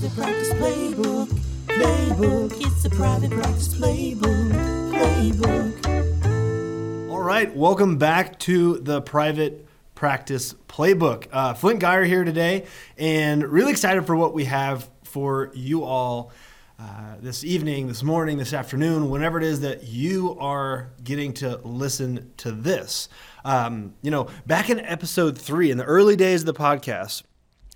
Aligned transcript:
private 0.00 0.16
practice 0.16 0.48
playbook. 0.54 1.28
Playbook. 1.66 2.52
It's 2.58 2.82
the 2.82 2.90
private 2.90 3.30
practice 3.30 3.74
playbook. 3.74 4.50
Playbook. 4.94 7.10
All 7.10 7.20
right, 7.20 7.54
welcome 7.54 7.98
back 7.98 8.38
to 8.40 8.78
the 8.78 9.00
private 9.02 9.66
practice 9.94 10.54
playbook. 10.68 11.26
Uh, 11.30 11.52
Flint 11.52 11.82
Geier 11.82 12.06
here 12.06 12.24
today, 12.24 12.64
and 12.96 13.46
really 13.46 13.72
excited 13.72 14.06
for 14.06 14.16
what 14.16 14.32
we 14.32 14.46
have 14.46 14.88
for 15.04 15.50
you 15.52 15.84
all 15.84 16.32
uh, 16.78 17.16
this 17.20 17.44
evening, 17.44 17.86
this 17.86 18.02
morning, 18.02 18.38
this 18.38 18.54
afternoon, 18.54 19.10
whenever 19.10 19.36
it 19.36 19.44
is 19.44 19.60
that 19.60 19.84
you 19.84 20.34
are 20.40 20.92
getting 21.04 21.34
to 21.34 21.58
listen 21.58 22.32
to 22.38 22.52
this. 22.52 23.10
Um, 23.44 23.92
you 24.00 24.10
know, 24.10 24.28
back 24.46 24.70
in 24.70 24.80
episode 24.80 25.36
three, 25.36 25.70
in 25.70 25.76
the 25.76 25.84
early 25.84 26.16
days 26.16 26.40
of 26.40 26.46
the 26.46 26.54
podcast, 26.54 27.24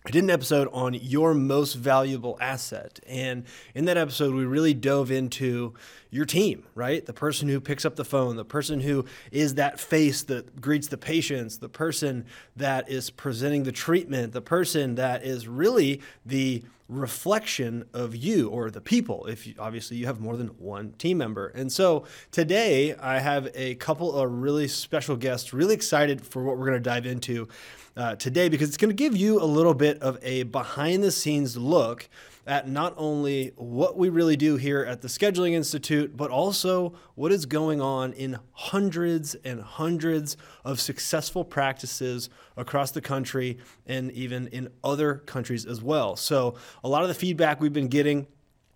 I 0.06 0.10
did 0.10 0.22
an 0.22 0.28
episode 0.28 0.68
on 0.70 0.92
your 0.92 1.32
most 1.32 1.74
valuable 1.74 2.36
asset. 2.38 3.00
And 3.06 3.44
in 3.74 3.86
that 3.86 3.96
episode, 3.96 4.34
we 4.34 4.44
really 4.44 4.74
dove 4.74 5.10
into 5.10 5.72
your 6.10 6.26
team, 6.26 6.64
right? 6.74 7.04
The 7.06 7.14
person 7.14 7.48
who 7.48 7.58
picks 7.58 7.86
up 7.86 7.96
the 7.96 8.04
phone, 8.04 8.36
the 8.36 8.44
person 8.44 8.80
who 8.80 9.06
is 9.32 9.54
that 9.54 9.80
face 9.80 10.22
that 10.24 10.60
greets 10.60 10.88
the 10.88 10.98
patients, 10.98 11.56
the 11.56 11.70
person 11.70 12.26
that 12.54 12.90
is 12.90 13.08
presenting 13.08 13.62
the 13.62 13.72
treatment, 13.72 14.34
the 14.34 14.42
person 14.42 14.96
that 14.96 15.24
is 15.24 15.48
really 15.48 16.02
the 16.26 16.62
reflection 16.86 17.86
of 17.94 18.14
you 18.14 18.50
or 18.50 18.70
the 18.70 18.82
people 18.82 19.24
if 19.24 19.46
you, 19.46 19.54
obviously 19.58 19.96
you 19.96 20.04
have 20.04 20.20
more 20.20 20.36
than 20.36 20.48
one 20.58 20.92
team 20.98 21.16
member 21.16 21.46
and 21.48 21.72
so 21.72 22.04
today 22.30 22.94
i 22.96 23.18
have 23.18 23.48
a 23.54 23.74
couple 23.76 24.12
of 24.14 24.30
really 24.30 24.68
special 24.68 25.16
guests 25.16 25.54
really 25.54 25.74
excited 25.74 26.20
for 26.20 26.44
what 26.44 26.58
we're 26.58 26.66
going 26.66 26.76
to 26.76 26.90
dive 26.90 27.06
into 27.06 27.48
uh, 27.96 28.16
today 28.16 28.48
because 28.48 28.68
it's 28.68 28.76
going 28.76 28.90
to 28.90 28.94
give 28.94 29.16
you 29.16 29.40
a 29.40 29.44
little 29.44 29.74
bit 29.74 30.00
of 30.02 30.18
a 30.22 30.42
behind 30.44 31.02
the 31.02 31.12
scenes 31.12 31.56
look 31.56 32.08
at 32.46 32.68
not 32.68 32.92
only 32.96 33.52
what 33.56 33.96
we 33.96 34.08
really 34.08 34.36
do 34.36 34.56
here 34.56 34.82
at 34.82 35.00
the 35.00 35.08
Scheduling 35.08 35.52
Institute, 35.52 36.16
but 36.16 36.30
also 36.30 36.94
what 37.14 37.32
is 37.32 37.46
going 37.46 37.80
on 37.80 38.12
in 38.12 38.38
hundreds 38.52 39.34
and 39.36 39.62
hundreds 39.62 40.36
of 40.64 40.80
successful 40.80 41.44
practices 41.44 42.28
across 42.56 42.90
the 42.90 43.00
country 43.00 43.58
and 43.86 44.10
even 44.12 44.48
in 44.48 44.68
other 44.82 45.14
countries 45.14 45.64
as 45.64 45.82
well. 45.82 46.16
So, 46.16 46.56
a 46.82 46.88
lot 46.88 47.02
of 47.02 47.08
the 47.08 47.14
feedback 47.14 47.60
we've 47.60 47.72
been 47.72 47.88
getting 47.88 48.26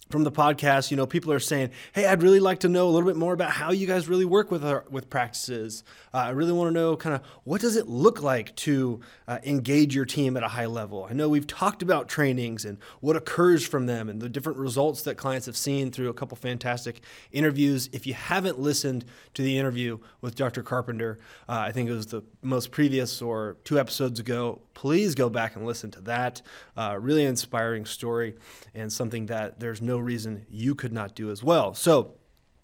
from 0.08 0.24
the 0.24 0.32
podcast, 0.32 0.90
you 0.90 0.96
know, 0.96 1.06
people 1.06 1.32
are 1.32 1.40
saying, 1.40 1.70
"Hey, 1.92 2.06
I'd 2.06 2.22
really 2.22 2.40
like 2.40 2.60
to 2.60 2.68
know 2.68 2.88
a 2.88 2.90
little 2.90 3.08
bit 3.08 3.16
more 3.16 3.32
about 3.32 3.50
how 3.50 3.72
you 3.72 3.86
guys 3.86 4.08
really 4.08 4.24
work 4.24 4.50
with 4.50 4.64
our, 4.64 4.84
with 4.90 5.10
practices. 5.10 5.84
Uh, 6.12 6.18
I 6.18 6.30
really 6.30 6.52
want 6.52 6.68
to 6.68 6.72
know 6.72 6.96
kind 6.96 7.14
of 7.14 7.22
what 7.44 7.60
does 7.60 7.76
it 7.76 7.88
look 7.88 8.22
like 8.22 8.54
to 8.56 9.00
uh, 9.26 9.38
engage 9.44 9.94
your 9.94 10.04
team 10.04 10.36
at 10.36 10.42
a 10.42 10.48
high 10.48 10.66
level. 10.66 11.06
I 11.08 11.12
know 11.12 11.28
we've 11.28 11.46
talked 11.46 11.82
about 11.82 12.08
trainings 12.08 12.64
and 12.64 12.78
what 13.00 13.16
occurs 13.16 13.66
from 13.66 13.86
them 13.86 14.08
and 14.08 14.20
the 14.20 14.28
different 14.28 14.58
results 14.58 15.02
that 15.02 15.16
clients 15.16 15.46
have 15.46 15.56
seen 15.56 15.90
through 15.90 16.08
a 16.08 16.14
couple 16.14 16.36
fantastic 16.36 17.00
interviews. 17.32 17.88
If 17.92 18.06
you 18.06 18.14
haven't 18.14 18.58
listened 18.58 19.04
to 19.34 19.42
the 19.42 19.58
interview 19.58 19.98
with 20.20 20.34
Dr. 20.34 20.62
Carpenter, 20.62 21.18
uh, 21.48 21.64
I 21.66 21.72
think 21.72 21.88
it 21.88 21.92
was 21.92 22.06
the 22.06 22.22
most 22.42 22.70
previous 22.70 23.20
or 23.20 23.56
two 23.64 23.78
episodes 23.78 24.20
ago. 24.20 24.60
Please 24.74 25.14
go 25.14 25.28
back 25.28 25.56
and 25.56 25.66
listen 25.66 25.90
to 25.92 26.00
that. 26.02 26.40
Uh, 26.76 26.96
really 27.00 27.24
inspiring 27.24 27.84
story 27.84 28.36
and 28.74 28.92
something 28.92 29.26
that 29.26 29.60
there's 29.60 29.82
no 29.82 29.97
reason 30.02 30.46
you 30.48 30.74
could 30.74 30.92
not 30.92 31.14
do 31.14 31.30
as 31.30 31.42
well. 31.42 31.74
So, 31.74 32.14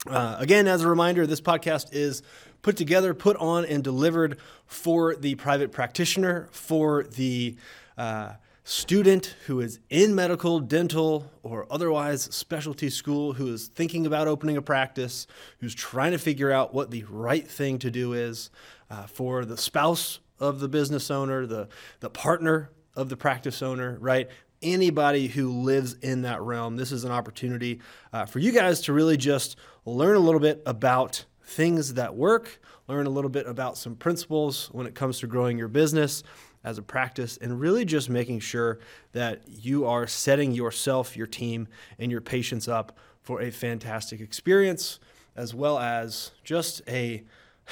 uh, 0.06 0.36
again, 0.38 0.66
as 0.68 0.82
a 0.82 0.88
reminder, 0.88 1.26
this 1.26 1.40
podcast 1.40 1.92
is 1.92 2.22
put 2.62 2.76
together, 2.76 3.14
put 3.14 3.36
on, 3.36 3.64
and 3.64 3.82
delivered 3.82 4.38
for 4.66 5.14
the 5.14 5.34
private 5.36 5.72
practitioner, 5.72 6.48
for 6.50 7.04
the 7.04 7.56
uh, 7.96 8.32
student 8.64 9.36
who 9.46 9.60
is 9.60 9.78
in 9.90 10.14
medical, 10.14 10.58
dental, 10.60 11.30
or 11.42 11.66
otherwise 11.70 12.22
specialty 12.22 12.90
school, 12.90 13.34
who 13.34 13.52
is 13.52 13.68
thinking 13.68 14.06
about 14.06 14.26
opening 14.26 14.56
a 14.56 14.62
practice, 14.62 15.26
who's 15.60 15.74
trying 15.74 16.12
to 16.12 16.18
figure 16.18 16.50
out 16.50 16.74
what 16.74 16.90
the 16.90 17.04
right 17.04 17.46
thing 17.46 17.78
to 17.78 17.90
do 17.90 18.14
is, 18.14 18.50
uh, 18.90 19.06
for 19.06 19.44
the 19.44 19.56
spouse 19.56 20.20
of 20.40 20.60
the 20.60 20.68
business 20.68 21.10
owner, 21.10 21.46
the, 21.46 21.68
the 22.00 22.10
partner 22.10 22.70
of 22.96 23.08
the 23.08 23.16
practice 23.16 23.62
owner, 23.62 23.98
right? 24.00 24.28
Anybody 24.64 25.28
who 25.28 25.50
lives 25.50 25.92
in 26.00 26.22
that 26.22 26.40
realm, 26.40 26.76
this 26.76 26.90
is 26.90 27.04
an 27.04 27.12
opportunity 27.12 27.80
uh, 28.14 28.24
for 28.24 28.38
you 28.38 28.50
guys 28.50 28.80
to 28.82 28.94
really 28.94 29.18
just 29.18 29.56
learn 29.84 30.16
a 30.16 30.20
little 30.20 30.40
bit 30.40 30.62
about 30.64 31.26
things 31.44 31.94
that 31.94 32.16
work, 32.16 32.60
learn 32.88 33.06
a 33.06 33.10
little 33.10 33.28
bit 33.28 33.46
about 33.46 33.76
some 33.76 33.94
principles 33.94 34.68
when 34.72 34.86
it 34.86 34.94
comes 34.94 35.20
to 35.20 35.26
growing 35.26 35.58
your 35.58 35.68
business 35.68 36.22
as 36.64 36.78
a 36.78 36.82
practice, 36.82 37.36
and 37.36 37.60
really 37.60 37.84
just 37.84 38.08
making 38.08 38.40
sure 38.40 38.78
that 39.12 39.42
you 39.46 39.86
are 39.86 40.06
setting 40.06 40.52
yourself, 40.52 41.14
your 41.14 41.26
team, 41.26 41.68
and 41.98 42.10
your 42.10 42.22
patients 42.22 42.66
up 42.66 42.96
for 43.20 43.42
a 43.42 43.50
fantastic 43.50 44.20
experience, 44.20 44.98
as 45.36 45.54
well 45.54 45.78
as 45.78 46.30
just 46.42 46.80
a, 46.88 47.22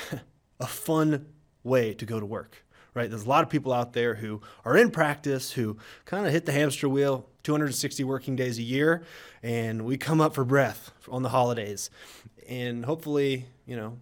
a 0.61 0.67
fun 0.67 1.25
way 1.65 1.95
to 1.95 2.05
go 2.05 2.21
to 2.21 2.27
work, 2.27 2.67
right? 2.95 3.09
There's 3.09 3.25
a 3.25 3.29
lot 3.29 3.43
of 3.43 3.51
people 3.51 3.73
out 3.73 3.93
there 3.93 4.15
who 4.17 4.41
are 4.65 4.77
in 4.77 4.91
practice 4.91 5.53
who 5.53 5.77
kind 6.05 6.27
of 6.27 6.33
hit 6.33 6.47
the 6.47 6.53
hamster 6.53 6.89
wheel 6.89 7.27
260 7.43 8.05
working 8.05 8.37
days 8.37 8.59
a 8.59 8.63
year, 8.63 9.03
and 9.43 9.85
we 9.85 9.97
come 9.97 10.21
up 10.21 10.35
for 10.35 10.45
breath 10.45 10.93
on 11.11 11.23
the 11.23 11.31
holidays. 11.31 11.91
And 12.49 12.85
hopefully, 12.85 13.47
you 13.67 13.77
know, 13.77 13.99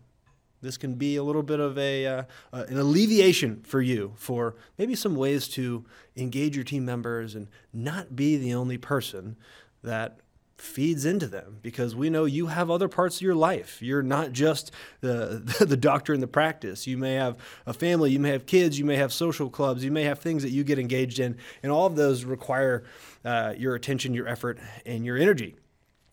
this 0.63 0.77
can 0.77 0.95
be 0.95 1.17
a 1.17 1.23
little 1.23 1.43
bit 1.43 1.61
of 1.61 1.79
a 1.79 2.07
uh, 2.07 2.23
uh, 2.53 2.65
an 2.69 2.79
alleviation 2.79 3.63
for 3.63 3.81
you 3.81 4.13
for 4.17 4.57
maybe 4.77 4.95
some 4.95 5.15
ways 5.15 5.49
to 5.49 5.85
engage 6.17 6.55
your 6.55 6.65
team 6.65 6.85
members 6.85 7.35
and 7.35 7.49
not 7.73 8.15
be 8.15 8.37
the 8.37 8.55
only 8.55 8.77
person 8.77 9.37
that 9.83 10.21
feeds 10.61 11.05
into 11.05 11.27
them 11.27 11.59
because 11.63 11.95
we 11.95 12.11
know 12.11 12.25
you 12.25 12.47
have 12.47 12.71
other 12.71 12.89
parts 12.89 13.17
of 13.17 13.23
your 13.23 13.35
life. 13.35 13.81
You're 13.81 14.03
not 14.03 14.33
just 14.33 14.71
the, 15.01 15.43
the 15.61 15.77
doctor 15.77 16.13
in 16.15 16.21
the 16.21 16.27
practice. 16.27 16.87
You 16.87 16.97
may 16.97 17.15
have 17.15 17.37
a 17.67 17.73
family, 17.73 18.11
you 18.11 18.19
may 18.19 18.31
have 18.31 18.47
kids, 18.47 18.79
you 18.79 18.85
may 18.85 18.97
have 18.97 19.13
social 19.13 19.51
clubs, 19.51 19.85
you 19.85 19.91
may 19.91 20.05
have 20.05 20.19
things 20.19 20.43
that 20.43 20.51
you 20.51 20.65
get 20.65 20.79
engaged 20.79 21.19
in, 21.19 21.37
and 21.63 21.73
all 21.73 21.87
of 21.87 21.97
those 21.97 22.25
require 22.25 22.85
uh, 23.25 23.55
your 23.57 23.75
attention, 23.75 24.15
your 24.15 24.29
effort, 24.29 24.59
and 24.85 25.05
your 25.05 25.17
energy. 25.17 25.57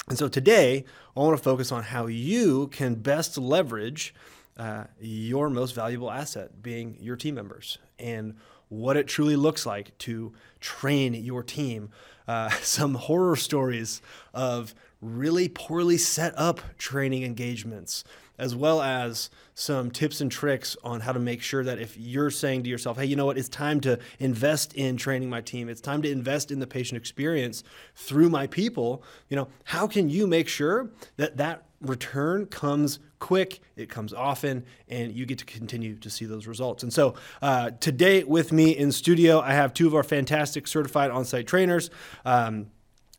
And 0.09 0.17
so 0.17 0.27
today, 0.27 0.85
I 1.15 1.19
want 1.19 1.37
to 1.37 1.43
focus 1.43 1.71
on 1.71 1.83
how 1.83 2.07
you 2.07 2.67
can 2.67 2.95
best 2.95 3.37
leverage 3.37 4.13
uh, 4.57 4.85
your 4.99 5.49
most 5.49 5.75
valuable 5.75 6.09
asset, 6.09 6.61
being 6.61 6.97
your 6.99 7.15
team 7.15 7.35
members, 7.35 7.77
and 7.99 8.35
what 8.69 8.97
it 8.97 9.07
truly 9.07 9.35
looks 9.35 9.65
like 9.65 9.97
to 9.99 10.33
train 10.59 11.13
your 11.13 11.43
team. 11.43 11.89
Uh, 12.27 12.49
some 12.61 12.95
horror 12.95 13.35
stories 13.35 14.01
of 14.33 14.73
really 15.01 15.47
poorly 15.47 15.97
set 15.97 16.33
up 16.37 16.59
training 16.77 17.23
engagements, 17.23 18.03
as 18.37 18.55
well 18.55 18.81
as 18.81 19.29
some 19.55 19.89
tips 19.89 20.21
and 20.21 20.31
tricks 20.31 20.77
on 20.83 21.01
how 21.01 21.11
to 21.11 21.19
make 21.19 21.41
sure 21.41 21.63
that 21.63 21.79
if 21.79 21.97
you're 21.97 22.29
saying 22.29 22.63
to 22.63 22.69
yourself, 22.69 22.97
hey, 22.97 23.05
you 23.05 23.15
know 23.15 23.25
what, 23.25 23.37
it's 23.37 23.49
time 23.49 23.79
to 23.81 23.99
invest 24.19 24.73
in 24.73 24.97
training 24.97 25.29
my 25.29 25.41
team, 25.41 25.69
it's 25.69 25.81
time 25.81 26.01
to 26.01 26.11
invest 26.11 26.51
in 26.51 26.59
the 26.59 26.67
patient 26.67 26.97
experience 26.97 27.63
through 27.95 28.29
my 28.29 28.47
people, 28.47 29.03
you 29.29 29.35
know, 29.35 29.47
how 29.63 29.87
can 29.87 30.09
you 30.09 30.27
make 30.27 30.47
sure 30.47 30.89
that 31.17 31.37
that 31.37 31.63
return 31.81 32.45
comes 32.45 32.99
quick, 33.19 33.59
it 33.75 33.89
comes 33.89 34.13
often, 34.13 34.63
and 34.87 35.11
you 35.11 35.25
get 35.25 35.39
to 35.39 35.45
continue 35.45 35.95
to 35.95 36.09
see 36.09 36.25
those 36.25 36.47
results. 36.47 36.83
And 36.83 36.93
so, 36.93 37.15
uh, 37.41 37.71
today 37.79 38.23
with 38.23 38.51
me 38.51 38.71
in 38.71 38.91
studio, 38.91 39.39
I 39.39 39.53
have 39.53 39.73
two 39.73 39.87
of 39.87 39.95
our 39.95 40.03
fantastic 40.03 40.67
certified 40.67 41.11
on 41.11 41.25
site 41.25 41.47
trainers. 41.47 41.89
Um, 42.25 42.67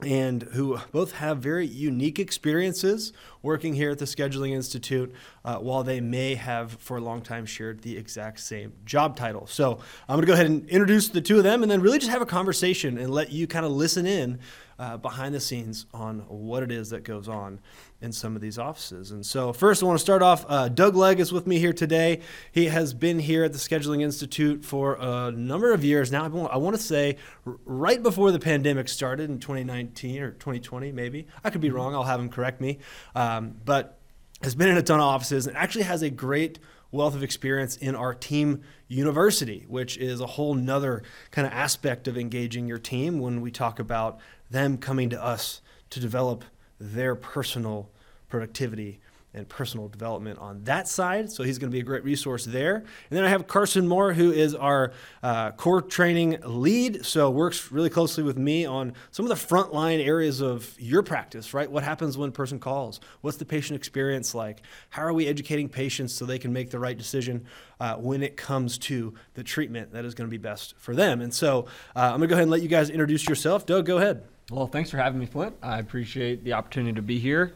and 0.00 0.44
who 0.52 0.78
both 0.92 1.12
have 1.12 1.38
very 1.38 1.66
unique 1.66 2.20
experiences 2.20 3.12
working 3.42 3.74
here 3.74 3.90
at 3.90 3.98
the 3.98 4.04
Scheduling 4.04 4.52
Institute, 4.52 5.12
uh, 5.44 5.56
while 5.56 5.82
they 5.82 6.00
may 6.00 6.34
have 6.34 6.72
for 6.72 6.96
a 6.96 7.00
long 7.00 7.22
time 7.22 7.46
shared 7.46 7.82
the 7.82 7.96
exact 7.96 8.40
same 8.40 8.72
job 8.84 9.16
title. 9.16 9.46
So 9.46 9.78
I'm 10.08 10.16
going 10.16 10.22
to 10.22 10.26
go 10.26 10.34
ahead 10.34 10.46
and 10.46 10.68
introduce 10.68 11.08
the 11.08 11.20
two 11.20 11.38
of 11.38 11.44
them 11.44 11.62
and 11.62 11.70
then 11.70 11.80
really 11.80 11.98
just 11.98 12.10
have 12.10 12.22
a 12.22 12.26
conversation 12.26 12.98
and 12.98 13.10
let 13.10 13.32
you 13.32 13.46
kind 13.46 13.64
of 13.64 13.72
listen 13.72 14.06
in 14.06 14.38
uh, 14.78 14.96
behind 14.96 15.34
the 15.34 15.40
scenes 15.40 15.86
on 15.92 16.20
what 16.28 16.62
it 16.62 16.70
is 16.70 16.90
that 16.90 17.02
goes 17.02 17.28
on 17.28 17.58
in 18.00 18.12
some 18.12 18.36
of 18.36 18.40
these 18.40 18.58
offices. 18.58 19.10
And 19.10 19.26
so, 19.26 19.52
first, 19.52 19.82
I 19.82 19.86
want 19.86 19.98
to 19.98 20.02
start 20.02 20.22
off. 20.22 20.46
Uh, 20.48 20.68
Doug 20.68 20.94
Legg 20.94 21.18
is 21.18 21.32
with 21.32 21.48
me 21.48 21.58
here 21.58 21.72
today. 21.72 22.20
He 22.52 22.66
has 22.66 22.94
been 22.94 23.18
here 23.18 23.42
at 23.42 23.52
the 23.52 23.58
Scheduling 23.58 24.02
Institute 24.02 24.64
for 24.64 24.96
a 25.00 25.32
number 25.32 25.72
of 25.72 25.84
years 25.84 26.12
now. 26.12 26.24
I 26.24 26.56
want 26.58 26.76
to 26.76 26.82
say 26.82 27.16
right 27.64 28.00
before 28.00 28.30
the 28.30 28.38
pandemic 28.38 28.88
started 28.88 29.30
in 29.30 29.40
2019 29.40 30.22
or 30.22 30.30
2020, 30.30 30.92
maybe. 30.92 31.26
I 31.42 31.50
could 31.50 31.60
be 31.60 31.70
wrong. 31.70 31.94
I'll 31.94 32.04
have 32.04 32.20
him 32.20 32.28
correct 32.28 32.60
me. 32.60 32.78
Um, 33.28 33.56
but 33.64 33.98
has 34.42 34.54
been 34.54 34.68
in 34.68 34.76
a 34.76 34.82
ton 34.82 35.00
of 35.00 35.06
offices 35.06 35.46
and 35.46 35.56
actually 35.56 35.84
has 35.84 36.02
a 36.02 36.10
great 36.10 36.58
wealth 36.90 37.14
of 37.14 37.22
experience 37.22 37.76
in 37.76 37.94
our 37.94 38.14
team 38.14 38.62
university, 38.86 39.64
which 39.68 39.98
is 39.98 40.20
a 40.20 40.26
whole 40.26 40.54
nother 40.54 41.02
kind 41.30 41.46
of 41.46 41.52
aspect 41.52 42.08
of 42.08 42.16
engaging 42.16 42.66
your 42.66 42.78
team 42.78 43.18
when 43.18 43.40
we 43.40 43.50
talk 43.50 43.78
about 43.78 44.18
them 44.50 44.78
coming 44.78 45.10
to 45.10 45.22
us 45.22 45.60
to 45.90 46.00
develop 46.00 46.44
their 46.80 47.14
personal 47.14 47.90
productivity 48.28 49.00
and 49.34 49.48
personal 49.48 49.88
development 49.88 50.38
on 50.38 50.64
that 50.64 50.88
side. 50.88 51.30
So 51.30 51.42
he's 51.42 51.58
going 51.58 51.70
to 51.70 51.74
be 51.74 51.80
a 51.80 51.84
great 51.84 52.02
resource 52.02 52.44
there. 52.44 52.76
And 52.76 52.86
then 53.10 53.24
I 53.24 53.28
have 53.28 53.46
Carson 53.46 53.86
Moore, 53.86 54.12
who 54.12 54.32
is 54.32 54.54
our 54.54 54.92
uh, 55.22 55.52
core 55.52 55.82
training 55.82 56.38
lead. 56.44 57.04
So 57.04 57.30
works 57.30 57.70
really 57.70 57.90
closely 57.90 58.24
with 58.24 58.38
me 58.38 58.64
on 58.64 58.94
some 59.10 59.26
of 59.26 59.28
the 59.28 59.34
frontline 59.34 60.04
areas 60.04 60.40
of 60.40 60.74
your 60.78 61.02
practice, 61.02 61.52
right? 61.52 61.70
What 61.70 61.84
happens 61.84 62.16
when 62.16 62.30
a 62.30 62.32
person 62.32 62.58
calls? 62.58 63.00
What's 63.20 63.36
the 63.36 63.44
patient 63.44 63.76
experience 63.76 64.34
like? 64.34 64.62
How 64.90 65.02
are 65.02 65.12
we 65.12 65.26
educating 65.26 65.68
patients 65.68 66.14
so 66.14 66.24
they 66.24 66.38
can 66.38 66.52
make 66.52 66.70
the 66.70 66.78
right 66.78 66.96
decision 66.96 67.46
uh, 67.80 67.96
when 67.96 68.22
it 68.22 68.36
comes 68.36 68.78
to 68.78 69.14
the 69.34 69.44
treatment 69.44 69.92
that 69.92 70.04
is 70.04 70.14
going 70.14 70.28
to 70.28 70.30
be 70.30 70.38
best 70.38 70.74
for 70.78 70.94
them? 70.94 71.20
And 71.20 71.34
so 71.34 71.66
uh, 71.94 72.00
I'm 72.00 72.18
going 72.18 72.22
to 72.22 72.26
go 72.28 72.34
ahead 72.34 72.44
and 72.44 72.50
let 72.50 72.62
you 72.62 72.68
guys 72.68 72.88
introduce 72.88 73.28
yourself. 73.28 73.66
Doug, 73.66 73.84
go 73.84 73.98
ahead. 73.98 74.24
Well, 74.50 74.66
thanks 74.66 74.90
for 74.90 74.96
having 74.96 75.20
me, 75.20 75.26
Flint. 75.26 75.56
I 75.62 75.78
appreciate 75.78 76.42
the 76.42 76.54
opportunity 76.54 76.94
to 76.94 77.02
be 77.02 77.18
here. 77.18 77.54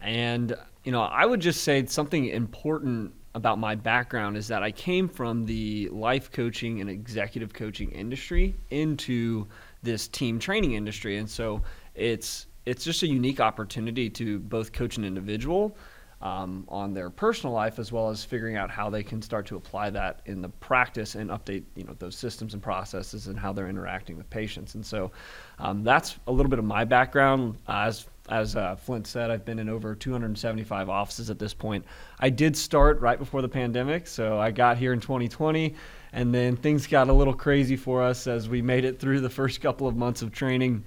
And, 0.00 0.56
you 0.84 0.92
know, 0.92 1.02
I 1.02 1.26
would 1.26 1.40
just 1.40 1.62
say 1.62 1.84
something 1.86 2.26
important 2.26 3.12
about 3.34 3.58
my 3.58 3.74
background 3.74 4.36
is 4.36 4.48
that 4.48 4.62
I 4.62 4.70
came 4.70 5.08
from 5.08 5.46
the 5.46 5.88
life 5.90 6.30
coaching 6.30 6.80
and 6.80 6.90
executive 6.90 7.54
coaching 7.54 7.90
industry 7.92 8.54
into 8.70 9.46
this 9.82 10.08
team 10.08 10.38
training 10.38 10.72
industry. 10.72 11.18
And 11.18 11.28
so 11.28 11.62
it's 11.94 12.46
it's 12.64 12.84
just 12.84 13.02
a 13.02 13.06
unique 13.06 13.40
opportunity 13.40 14.08
to 14.08 14.38
both 14.38 14.72
coach 14.72 14.96
an 14.96 15.04
individual 15.04 15.76
um, 16.20 16.64
on 16.68 16.94
their 16.94 17.10
personal 17.10 17.52
life 17.52 17.78
as 17.80 17.90
well 17.90 18.08
as 18.08 18.24
figuring 18.24 18.56
out 18.56 18.70
how 18.70 18.88
they 18.88 19.02
can 19.02 19.20
start 19.20 19.44
to 19.46 19.56
apply 19.56 19.90
that 19.90 20.20
in 20.26 20.40
the 20.40 20.48
practice 20.48 21.16
and 21.16 21.30
update 21.30 21.64
you 21.74 21.82
know 21.82 21.94
those 21.98 22.16
systems 22.16 22.54
and 22.54 22.62
processes 22.62 23.26
and 23.26 23.38
how 23.38 23.52
they're 23.52 23.68
interacting 23.68 24.16
with 24.16 24.30
patients 24.30 24.76
and 24.76 24.86
so 24.86 25.10
um, 25.58 25.82
that's 25.82 26.16
a 26.28 26.32
little 26.32 26.48
bit 26.48 26.60
of 26.60 26.64
my 26.64 26.84
background 26.84 27.56
uh, 27.66 27.86
as 27.86 28.06
as 28.28 28.54
uh, 28.54 28.76
Flint 28.76 29.06
said, 29.06 29.30
I've 29.30 29.44
been 29.44 29.58
in 29.58 29.68
over 29.68 29.94
275 29.94 30.88
offices 30.88 31.28
at 31.28 31.38
this 31.38 31.54
point. 31.54 31.84
I 32.20 32.30
did 32.30 32.56
start 32.56 33.00
right 33.00 33.18
before 33.18 33.42
the 33.42 33.48
pandemic, 33.48 34.06
so 34.06 34.38
I 34.38 34.50
got 34.52 34.78
here 34.78 34.92
in 34.92 35.00
2020, 35.00 35.74
and 36.12 36.32
then 36.32 36.56
things 36.56 36.86
got 36.86 37.08
a 37.08 37.12
little 37.12 37.34
crazy 37.34 37.76
for 37.76 38.02
us 38.02 38.26
as 38.26 38.48
we 38.48 38.62
made 38.62 38.84
it 38.84 39.00
through 39.00 39.20
the 39.20 39.30
first 39.30 39.60
couple 39.60 39.88
of 39.88 39.96
months 39.96 40.22
of 40.22 40.30
training. 40.30 40.84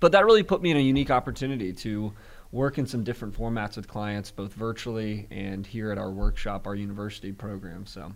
But 0.00 0.12
that 0.12 0.24
really 0.24 0.42
put 0.42 0.60
me 0.60 0.72
in 0.72 0.76
a 0.76 0.80
unique 0.80 1.10
opportunity 1.10 1.72
to 1.74 2.12
work 2.50 2.78
in 2.78 2.86
some 2.86 3.04
different 3.04 3.34
formats 3.34 3.76
with 3.76 3.86
clients, 3.86 4.30
both 4.30 4.52
virtually 4.52 5.26
and 5.30 5.66
here 5.66 5.92
at 5.92 5.98
our 5.98 6.10
workshop, 6.10 6.66
our 6.66 6.74
university 6.74 7.32
program. 7.32 7.86
So, 7.86 8.12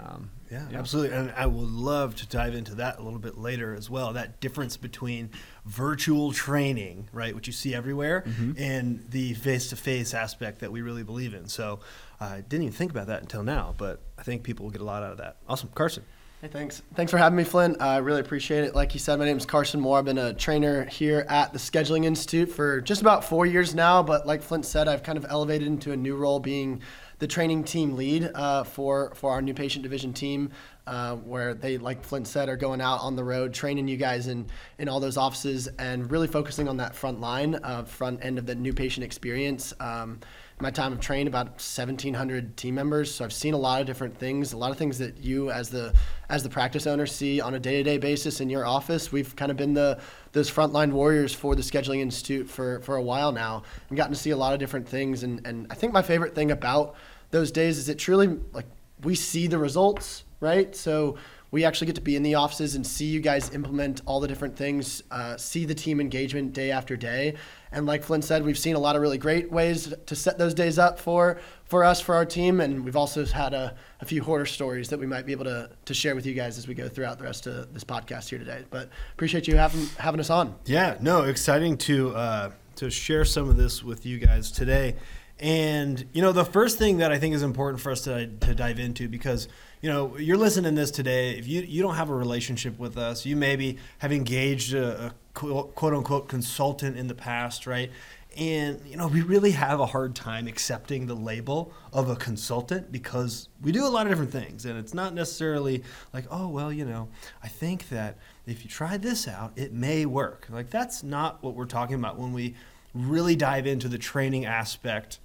um, 0.00 0.30
yeah, 0.50 0.66
yeah, 0.70 0.78
absolutely. 0.78 1.16
And 1.16 1.32
I 1.36 1.46
would 1.46 1.70
love 1.70 2.16
to 2.16 2.26
dive 2.26 2.54
into 2.54 2.74
that 2.76 2.98
a 2.98 3.02
little 3.02 3.18
bit 3.18 3.38
later 3.38 3.74
as 3.74 3.88
well. 3.88 4.12
That 4.12 4.40
difference 4.40 4.76
between 4.76 5.30
virtual 5.64 6.32
training, 6.32 7.08
right, 7.12 7.34
which 7.34 7.46
you 7.46 7.52
see 7.52 7.74
everywhere, 7.74 8.24
mm-hmm. 8.26 8.52
and 8.56 9.04
the 9.10 9.34
face 9.34 9.70
to 9.70 9.76
face 9.76 10.14
aspect 10.14 10.60
that 10.60 10.72
we 10.72 10.82
really 10.82 11.02
believe 11.02 11.34
in. 11.34 11.46
So, 11.46 11.80
I 12.20 12.40
didn't 12.40 12.64
even 12.64 12.72
think 12.72 12.90
about 12.90 13.08
that 13.08 13.22
until 13.22 13.42
now, 13.42 13.74
but 13.76 14.00
I 14.18 14.22
think 14.22 14.42
people 14.42 14.64
will 14.64 14.70
get 14.70 14.80
a 14.80 14.84
lot 14.84 15.02
out 15.02 15.12
of 15.12 15.18
that. 15.18 15.36
Awesome. 15.48 15.70
Carson. 15.74 16.04
Hey, 16.40 16.48
thanks. 16.48 16.82
Thanks 16.94 17.10
for 17.10 17.16
having 17.16 17.36
me, 17.36 17.44
Flynn. 17.44 17.76
I 17.80 17.96
really 17.98 18.20
appreciate 18.20 18.64
it. 18.64 18.74
Like 18.74 18.92
you 18.92 19.00
said, 19.00 19.18
my 19.18 19.24
name 19.24 19.38
is 19.38 19.46
Carson 19.46 19.80
Moore. 19.80 19.98
I've 19.98 20.04
been 20.04 20.18
a 20.18 20.34
trainer 20.34 20.84
here 20.84 21.24
at 21.28 21.52
the 21.54 21.58
Scheduling 21.58 22.04
Institute 22.04 22.50
for 22.50 22.82
just 22.82 23.00
about 23.00 23.24
four 23.24 23.46
years 23.46 23.74
now. 23.74 24.02
But 24.02 24.26
like 24.26 24.42
Flint 24.42 24.66
said, 24.66 24.86
I've 24.86 25.02
kind 25.02 25.16
of 25.16 25.24
elevated 25.28 25.66
into 25.66 25.92
a 25.92 25.96
new 25.96 26.16
role, 26.16 26.40
being 26.40 26.82
the 27.18 27.26
training 27.26 27.64
team 27.64 27.96
lead 27.96 28.30
uh, 28.34 28.64
for 28.64 29.12
for 29.14 29.30
our 29.30 29.42
new 29.42 29.54
patient 29.54 29.82
division 29.82 30.12
team, 30.12 30.50
uh, 30.86 31.16
where 31.16 31.54
they, 31.54 31.78
like 31.78 32.04
Flint 32.04 32.26
said, 32.26 32.48
are 32.48 32.56
going 32.56 32.80
out 32.80 33.00
on 33.00 33.16
the 33.16 33.24
road, 33.24 33.54
training 33.54 33.88
you 33.88 33.96
guys 33.96 34.26
in 34.26 34.46
in 34.78 34.88
all 34.88 35.00
those 35.00 35.16
offices, 35.16 35.68
and 35.78 36.10
really 36.10 36.28
focusing 36.28 36.68
on 36.68 36.76
that 36.78 36.94
front 36.94 37.20
line, 37.20 37.58
uh, 37.62 37.84
front 37.84 38.24
end 38.24 38.38
of 38.38 38.46
the 38.46 38.54
new 38.54 38.72
patient 38.72 39.04
experience. 39.04 39.72
Um, 39.80 40.20
my 40.60 40.70
time 40.70 40.92
I've 40.92 41.00
trained 41.00 41.26
about 41.26 41.46
1,700 41.46 42.56
team 42.56 42.74
members, 42.76 43.12
so 43.12 43.24
I've 43.24 43.32
seen 43.32 43.54
a 43.54 43.58
lot 43.58 43.80
of 43.80 43.86
different 43.86 44.16
things, 44.16 44.52
a 44.52 44.56
lot 44.56 44.70
of 44.70 44.78
things 44.78 44.98
that 44.98 45.18
you 45.18 45.50
as 45.50 45.68
the 45.68 45.92
as 46.28 46.42
the 46.42 46.48
practice 46.48 46.86
owner 46.86 47.06
see 47.06 47.40
on 47.40 47.54
a 47.54 47.58
day-to-day 47.58 47.98
basis 47.98 48.40
in 48.40 48.48
your 48.48 48.64
office. 48.64 49.10
We've 49.10 49.34
kind 49.34 49.50
of 49.50 49.56
been 49.56 49.74
the 49.74 50.00
those 50.32 50.50
frontline 50.50 50.92
warriors 50.92 51.34
for 51.34 51.54
the 51.56 51.62
Scheduling 51.62 52.00
Institute 52.00 52.48
for 52.48 52.80
for 52.80 52.96
a 52.96 53.02
while 53.02 53.32
now, 53.32 53.64
and 53.88 53.96
gotten 53.96 54.12
to 54.12 54.18
see 54.18 54.30
a 54.30 54.36
lot 54.36 54.52
of 54.52 54.60
different 54.60 54.88
things. 54.88 55.22
And 55.24 55.44
and 55.44 55.66
I 55.70 55.74
think 55.74 55.92
my 55.92 56.02
favorite 56.02 56.34
thing 56.34 56.50
about 56.52 56.94
those 57.30 57.50
days 57.50 57.78
is 57.78 57.88
it 57.88 57.98
truly 57.98 58.38
like 58.52 58.66
we 59.02 59.16
see 59.16 59.48
the 59.48 59.58
results, 59.58 60.24
right? 60.40 60.74
So 60.74 61.16
we 61.54 61.64
actually 61.64 61.86
get 61.86 61.94
to 61.94 62.00
be 62.00 62.16
in 62.16 62.24
the 62.24 62.34
offices 62.34 62.74
and 62.74 62.84
see 62.84 63.04
you 63.04 63.20
guys 63.20 63.54
implement 63.54 64.02
all 64.06 64.18
the 64.18 64.26
different 64.26 64.56
things, 64.56 65.04
uh, 65.12 65.36
see 65.36 65.64
the 65.64 65.74
team 65.74 66.00
engagement 66.00 66.52
day 66.52 66.72
after 66.72 66.96
day. 66.96 67.34
And 67.74 67.86
like 67.86 68.04
Flynn 68.04 68.22
said, 68.22 68.44
we've 68.44 68.58
seen 68.58 68.76
a 68.76 68.78
lot 68.78 68.94
of 68.94 69.02
really 69.02 69.18
great 69.18 69.50
ways 69.50 69.92
to 70.06 70.14
set 70.14 70.38
those 70.38 70.54
days 70.54 70.78
up 70.78 70.98
for 70.98 71.40
for 71.64 71.82
us 71.82 72.00
for 72.00 72.14
our 72.14 72.24
team, 72.24 72.60
and 72.60 72.84
we've 72.84 72.96
also 72.96 73.26
had 73.26 73.52
a, 73.52 73.74
a 74.00 74.04
few 74.04 74.22
horror 74.22 74.46
stories 74.46 74.88
that 74.90 75.00
we 75.00 75.06
might 75.06 75.26
be 75.26 75.32
able 75.32 75.44
to 75.44 75.68
to 75.84 75.92
share 75.92 76.14
with 76.14 76.24
you 76.24 76.34
guys 76.34 76.56
as 76.56 76.68
we 76.68 76.74
go 76.74 76.88
throughout 76.88 77.18
the 77.18 77.24
rest 77.24 77.48
of 77.48 77.74
this 77.74 77.82
podcast 77.82 78.28
here 78.28 78.38
today. 78.38 78.62
But 78.70 78.90
appreciate 79.14 79.48
you 79.48 79.56
having 79.56 79.86
having 79.98 80.20
us 80.20 80.30
on. 80.30 80.54
Yeah, 80.66 80.96
no, 81.00 81.24
exciting 81.24 81.76
to 81.78 82.14
uh, 82.14 82.50
to 82.76 82.90
share 82.90 83.24
some 83.24 83.48
of 83.48 83.56
this 83.56 83.82
with 83.82 84.06
you 84.06 84.18
guys 84.18 84.52
today. 84.52 84.94
And 85.40 86.06
you 86.12 86.22
know, 86.22 86.32
the 86.32 86.44
first 86.44 86.78
thing 86.78 86.98
that 86.98 87.10
I 87.10 87.18
think 87.18 87.34
is 87.34 87.42
important 87.42 87.80
for 87.80 87.90
us 87.90 88.02
to, 88.02 88.28
to 88.28 88.54
dive 88.54 88.78
into 88.78 89.08
because 89.08 89.48
you 89.80 89.90
know 89.90 90.16
you're 90.16 90.36
listening 90.36 90.74
to 90.74 90.80
this 90.80 90.92
today. 90.92 91.30
If 91.30 91.48
you 91.48 91.62
you 91.62 91.82
don't 91.82 91.96
have 91.96 92.08
a 92.08 92.14
relationship 92.14 92.78
with 92.78 92.96
us, 92.96 93.26
you 93.26 93.34
maybe 93.34 93.78
have 93.98 94.12
engaged 94.12 94.74
a, 94.74 95.06
a 95.06 95.14
quote 95.34 95.92
unquote 95.92 96.28
consultant 96.28 96.96
in 96.96 97.08
the 97.08 97.14
past, 97.14 97.66
right? 97.66 97.90
And 98.36 98.80
you 98.86 98.96
know, 98.96 99.08
we 99.08 99.22
really 99.22 99.50
have 99.52 99.80
a 99.80 99.86
hard 99.86 100.14
time 100.14 100.46
accepting 100.46 101.06
the 101.06 101.14
label 101.14 101.72
of 101.92 102.08
a 102.08 102.16
consultant 102.16 102.92
because 102.92 103.48
we 103.60 103.72
do 103.72 103.84
a 103.84 103.88
lot 103.88 104.06
of 104.06 104.12
different 104.12 104.30
things, 104.30 104.64
and 104.66 104.78
it's 104.78 104.94
not 104.94 105.14
necessarily 105.14 105.82
like, 106.12 106.26
oh 106.30 106.46
well, 106.46 106.72
you 106.72 106.84
know, 106.84 107.08
I 107.42 107.48
think 107.48 107.88
that 107.88 108.18
if 108.46 108.62
you 108.62 108.70
try 108.70 108.98
this 108.98 109.26
out, 109.26 109.52
it 109.56 109.72
may 109.72 110.06
work. 110.06 110.46
Like 110.48 110.70
that's 110.70 111.02
not 111.02 111.42
what 111.42 111.54
we're 111.54 111.66
talking 111.66 111.96
about 111.96 112.18
when 112.18 112.32
we 112.32 112.54
really 112.94 113.34
dive 113.34 113.66
into 113.66 113.88
the 113.88 113.98
training 113.98 114.44
aspect 114.44 115.18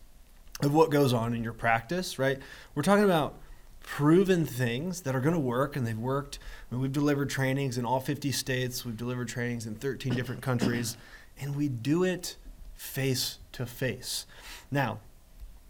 of 0.61 0.73
what 0.73 0.91
goes 0.91 1.13
on 1.13 1.33
in 1.33 1.43
your 1.43 1.53
practice, 1.53 2.19
right? 2.19 2.39
We're 2.75 2.83
talking 2.83 3.05
about 3.05 3.39
proven 3.81 4.45
things 4.45 5.01
that 5.01 5.15
are 5.15 5.21
going 5.21 5.33
to 5.33 5.39
work 5.39 5.75
and 5.75 5.87
they've 5.87 5.97
worked. 5.97 6.37
I 6.69 6.75
mean, 6.75 6.81
we've 6.81 6.91
delivered 6.91 7.29
trainings 7.29 7.77
in 7.77 7.85
all 7.85 7.99
50 7.99 8.31
states, 8.31 8.85
we've 8.85 8.97
delivered 8.97 9.27
trainings 9.27 9.65
in 9.65 9.75
13 9.75 10.13
different 10.13 10.41
countries, 10.41 10.97
and 11.39 11.55
we 11.55 11.69
do 11.69 12.03
it 12.03 12.35
face 12.75 13.39
to 13.53 13.65
face. 13.65 14.25
Now, 14.69 14.99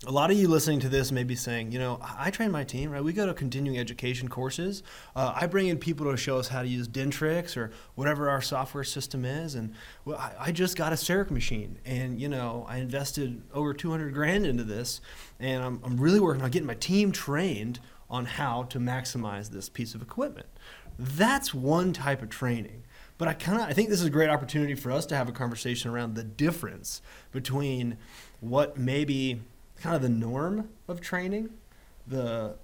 a 0.07 0.11
lot 0.11 0.31
of 0.31 0.37
you 0.37 0.47
listening 0.47 0.79
to 0.79 0.87
this 0.87 1.11
may 1.11 1.23
be 1.23 1.35
saying, 1.35 1.73
you 1.73 1.79
know, 1.79 1.99
I 2.01 2.31
train 2.31 2.51
my 2.51 2.63
team, 2.63 2.89
right? 2.89 3.03
We 3.03 3.11
go 3.11 3.25
to 3.25 3.33
continuing 3.33 3.77
education 3.77 4.29
courses. 4.29 4.81
Uh, 5.13 5.33
I 5.35 5.45
bring 5.45 5.67
in 5.67 5.77
people 5.77 6.09
to 6.09 6.15
show 6.15 6.37
us 6.37 6.47
how 6.47 6.61
to 6.61 6.67
use 6.69 6.87
Dentrix 6.87 7.57
or 7.57 7.71
whatever 7.95 8.29
our 8.29 8.41
software 8.41 8.85
system 8.85 9.25
is. 9.25 9.55
And 9.55 9.73
well, 10.05 10.17
I, 10.17 10.31
I 10.39 10.51
just 10.53 10.77
got 10.77 10.93
a 10.93 10.95
CEREC 10.95 11.31
machine, 11.31 11.79
and 11.83 12.19
you 12.19 12.29
know, 12.29 12.65
I 12.69 12.77
invested 12.77 13.41
over 13.53 13.73
200 13.73 14.13
grand 14.13 14.45
into 14.45 14.63
this, 14.63 15.01
and 15.37 15.61
I'm, 15.61 15.81
I'm 15.83 15.97
really 15.97 16.21
working 16.21 16.43
on 16.43 16.49
getting 16.49 16.67
my 16.67 16.75
team 16.75 17.11
trained 17.11 17.81
on 18.09 18.23
how 18.23 18.63
to 18.63 18.79
maximize 18.79 19.49
this 19.49 19.67
piece 19.67 19.95
of 19.95 20.01
equipment. 20.01 20.47
That's 20.97 21.53
one 21.53 21.91
type 21.91 22.21
of 22.21 22.29
training. 22.29 22.83
But 23.17 23.27
I 23.27 23.33
kind 23.33 23.61
of 23.61 23.67
I 23.67 23.73
think 23.73 23.89
this 23.89 23.99
is 23.99 24.05
a 24.05 24.09
great 24.09 24.29
opportunity 24.29 24.75
for 24.75 24.93
us 24.93 25.05
to 25.07 25.15
have 25.17 25.27
a 25.27 25.33
conversation 25.33 25.91
around 25.91 26.15
the 26.15 26.23
difference 26.23 27.01
between 27.33 27.97
what 28.39 28.77
maybe 28.77 29.41
kind 29.79 29.95
of 29.95 30.01
the 30.01 30.09
norm 30.09 30.69
of 30.87 31.01
training, 31.01 31.49
the 32.07 32.55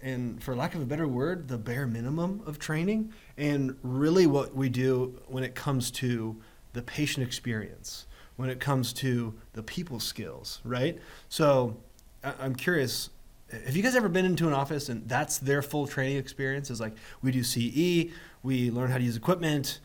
and 0.00 0.42
for 0.42 0.54
lack 0.54 0.74
of 0.74 0.80
a 0.80 0.86
better 0.86 1.08
word, 1.08 1.48
the 1.48 1.58
bare 1.58 1.86
minimum 1.86 2.40
of 2.46 2.58
training, 2.58 3.12
and 3.36 3.76
really 3.82 4.26
what 4.26 4.54
we 4.54 4.68
do 4.68 5.20
when 5.26 5.42
it 5.42 5.54
comes 5.54 5.90
to 5.90 6.40
the 6.72 6.82
patient 6.82 7.26
experience, 7.26 8.06
when 8.36 8.48
it 8.48 8.60
comes 8.60 8.92
to 8.92 9.34
the 9.54 9.62
people 9.62 9.98
skills, 9.98 10.60
right? 10.64 11.00
So 11.28 11.76
I'm 12.22 12.54
curious, 12.54 13.10
have 13.50 13.76
you 13.76 13.82
guys 13.82 13.96
ever 13.96 14.08
been 14.08 14.24
into 14.24 14.46
an 14.46 14.54
office 14.54 14.88
and 14.88 15.08
that's 15.08 15.38
their 15.38 15.62
full 15.62 15.86
training 15.86 16.16
experience? 16.16 16.70
Is 16.70 16.80
like 16.80 16.94
we 17.20 17.32
do 17.32 17.42
CE, 17.42 18.12
we 18.42 18.70
learn 18.70 18.90
how 18.90 18.98
to 18.98 19.04
use 19.04 19.16
equipment, 19.16 19.80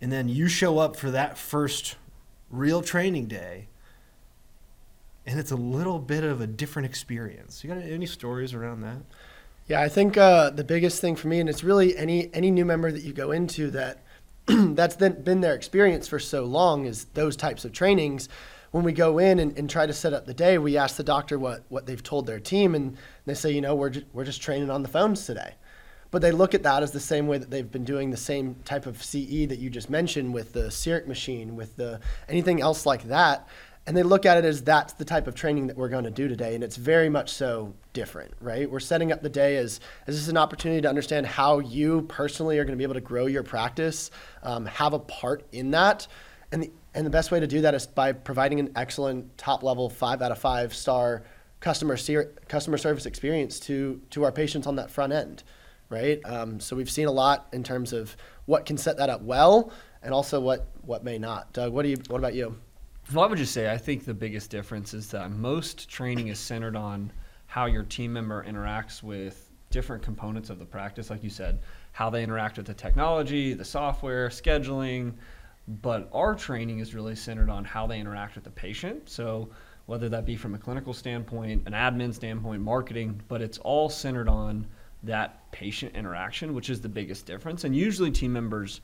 and 0.00 0.12
then 0.12 0.28
you 0.28 0.48
show 0.48 0.78
up 0.78 0.96
for 0.96 1.10
that 1.10 1.36
first 1.36 1.96
real 2.50 2.82
training 2.82 3.26
day 3.26 3.67
and 5.28 5.38
it's 5.38 5.50
a 5.50 5.56
little 5.56 5.98
bit 5.98 6.24
of 6.24 6.40
a 6.40 6.46
different 6.46 6.86
experience. 6.86 7.62
You 7.62 7.68
got 7.68 7.82
any 7.82 8.06
stories 8.06 8.54
around 8.54 8.80
that? 8.80 8.96
Yeah, 9.66 9.82
I 9.82 9.88
think 9.90 10.16
uh, 10.16 10.48
the 10.48 10.64
biggest 10.64 11.02
thing 11.02 11.16
for 11.16 11.28
me, 11.28 11.38
and 11.38 11.50
it's 11.50 11.62
really 11.62 11.94
any 11.96 12.32
any 12.34 12.50
new 12.50 12.64
member 12.64 12.90
that 12.90 13.02
you 13.02 13.12
go 13.12 13.32
into 13.32 13.70
that 13.72 14.02
that's 14.46 14.96
been 14.96 15.42
their 15.42 15.54
experience 15.54 16.08
for 16.08 16.18
so 16.18 16.44
long, 16.44 16.86
is 16.86 17.04
those 17.12 17.36
types 17.36 17.66
of 17.66 17.72
trainings. 17.72 18.30
When 18.70 18.84
we 18.84 18.92
go 18.92 19.18
in 19.18 19.38
and, 19.38 19.56
and 19.58 19.68
try 19.68 19.86
to 19.86 19.92
set 19.92 20.12
up 20.12 20.24
the 20.24 20.34
day, 20.34 20.56
we 20.58 20.76
ask 20.76 20.96
the 20.96 21.02
doctor 21.02 21.38
what, 21.38 21.62
what 21.68 21.86
they've 21.86 22.02
told 22.02 22.26
their 22.26 22.40
team, 22.40 22.74
and 22.74 22.96
they 23.24 23.34
say, 23.34 23.50
you 23.50 23.62
know, 23.62 23.74
we're, 23.74 23.90
ju- 23.90 24.04
we're 24.12 24.26
just 24.26 24.42
training 24.42 24.68
on 24.68 24.82
the 24.82 24.88
phones 24.88 25.24
today. 25.24 25.54
But 26.10 26.20
they 26.20 26.32
look 26.32 26.54
at 26.54 26.62
that 26.64 26.82
as 26.82 26.92
the 26.92 27.00
same 27.00 27.26
way 27.28 27.38
that 27.38 27.50
they've 27.50 27.70
been 27.70 27.84
doing 27.84 28.10
the 28.10 28.18
same 28.18 28.56
type 28.66 28.84
of 28.84 29.02
CE 29.02 29.46
that 29.48 29.58
you 29.58 29.70
just 29.70 29.88
mentioned 29.88 30.34
with 30.34 30.52
the 30.52 30.68
CEREC 30.68 31.06
machine, 31.06 31.56
with 31.56 31.76
the 31.76 32.00
anything 32.28 32.60
else 32.60 32.84
like 32.84 33.04
that 33.04 33.48
and 33.88 33.96
they 33.96 34.02
look 34.02 34.26
at 34.26 34.36
it 34.36 34.44
as 34.44 34.62
that's 34.62 34.92
the 34.92 35.04
type 35.04 35.26
of 35.26 35.34
training 35.34 35.66
that 35.66 35.76
we're 35.76 35.88
going 35.88 36.04
to 36.04 36.10
do 36.10 36.28
today 36.28 36.54
and 36.54 36.62
it's 36.62 36.76
very 36.76 37.08
much 37.08 37.32
so 37.32 37.72
different 37.94 38.32
right? 38.38 38.70
We're 38.70 38.80
setting 38.80 39.10
up 39.10 39.22
the 39.22 39.30
day 39.30 39.56
as, 39.56 39.80
as 40.06 40.14
this 40.14 40.22
is 40.22 40.28
an 40.28 40.36
opportunity 40.36 40.82
to 40.82 40.88
understand 40.88 41.24
how 41.24 41.60
you 41.60 42.02
personally 42.02 42.58
are 42.58 42.64
going 42.64 42.74
to 42.74 42.78
be 42.78 42.84
able 42.84 42.94
to 42.94 43.00
grow 43.00 43.24
your 43.24 43.42
practice 43.42 44.10
um, 44.42 44.66
have 44.66 44.92
a 44.92 44.98
part 44.98 45.46
in 45.52 45.70
that? 45.70 46.06
And 46.52 46.62
the, 46.62 46.70
and 46.92 47.06
the 47.06 47.10
best 47.10 47.30
way 47.30 47.40
to 47.40 47.46
do 47.46 47.62
that 47.62 47.74
is 47.74 47.86
by 47.86 48.12
providing 48.12 48.60
an 48.60 48.72
excellent 48.76 49.38
top 49.38 49.62
level 49.62 49.88
five 49.88 50.20
out 50.20 50.32
of 50.32 50.38
five 50.38 50.74
star 50.74 51.22
customer 51.60 51.96
ser- 51.96 52.34
customer 52.46 52.76
service 52.76 53.06
experience 53.06 53.58
to 53.60 54.02
to 54.10 54.22
our 54.22 54.32
patients 54.32 54.66
on 54.66 54.76
that 54.76 54.90
front 54.90 55.14
end 55.14 55.42
right? 55.90 56.20
Um, 56.26 56.60
so 56.60 56.76
we've 56.76 56.90
seen 56.90 57.06
a 57.06 57.10
lot 57.10 57.48
in 57.54 57.64
terms 57.64 57.94
of 57.94 58.14
what 58.44 58.66
can 58.66 58.76
set 58.76 58.98
that 58.98 59.08
up 59.08 59.22
well 59.22 59.72
and 60.02 60.12
also 60.12 60.40
what 60.40 60.68
what 60.82 61.02
may 61.02 61.18
not. 61.18 61.54
Doug 61.54 61.72
what 61.72 61.84
do 61.84 61.88
you 61.88 61.96
what 62.08 62.18
about 62.18 62.34
you 62.34 62.54
Well, 63.14 63.24
I 63.24 63.26
would 63.26 63.38
just 63.38 63.54
say 63.54 63.72
I 63.72 63.78
think 63.78 64.04
the 64.04 64.12
biggest 64.12 64.50
difference 64.50 64.92
is 64.92 65.10
that 65.12 65.30
most 65.30 65.88
training 65.88 66.28
is 66.28 66.38
centered 66.38 66.76
on 66.76 67.10
how 67.46 67.64
your 67.64 67.82
team 67.84 68.12
member 68.12 68.44
interacts 68.44 69.02
with 69.02 69.50
different 69.70 70.02
components 70.02 70.50
of 70.50 70.58
the 70.58 70.66
practice, 70.66 71.08
like 71.08 71.24
you 71.24 71.30
said, 71.30 71.60
how 71.92 72.10
they 72.10 72.22
interact 72.22 72.58
with 72.58 72.66
the 72.66 72.74
technology, 72.74 73.54
the 73.54 73.64
software, 73.64 74.28
scheduling. 74.28 75.14
But 75.80 76.10
our 76.12 76.34
training 76.34 76.80
is 76.80 76.94
really 76.94 77.16
centered 77.16 77.48
on 77.48 77.64
how 77.64 77.86
they 77.86 77.98
interact 77.98 78.34
with 78.34 78.44
the 78.44 78.50
patient. 78.50 79.08
So 79.08 79.48
whether 79.86 80.10
that 80.10 80.26
be 80.26 80.36
from 80.36 80.54
a 80.54 80.58
clinical 80.58 80.92
standpoint, 80.92 81.62
an 81.64 81.72
admin 81.72 82.12
standpoint, 82.12 82.60
marketing, 82.60 83.22
but 83.26 83.40
it's 83.40 83.56
all 83.56 83.88
centered 83.88 84.28
on 84.28 84.66
that 85.02 85.50
patient 85.50 85.96
interaction, 85.96 86.52
which 86.52 86.68
is 86.68 86.82
the 86.82 86.90
biggest 86.90 87.24
difference. 87.24 87.64
And 87.64 87.74
usually 87.74 88.10
team 88.10 88.34
members 88.34 88.82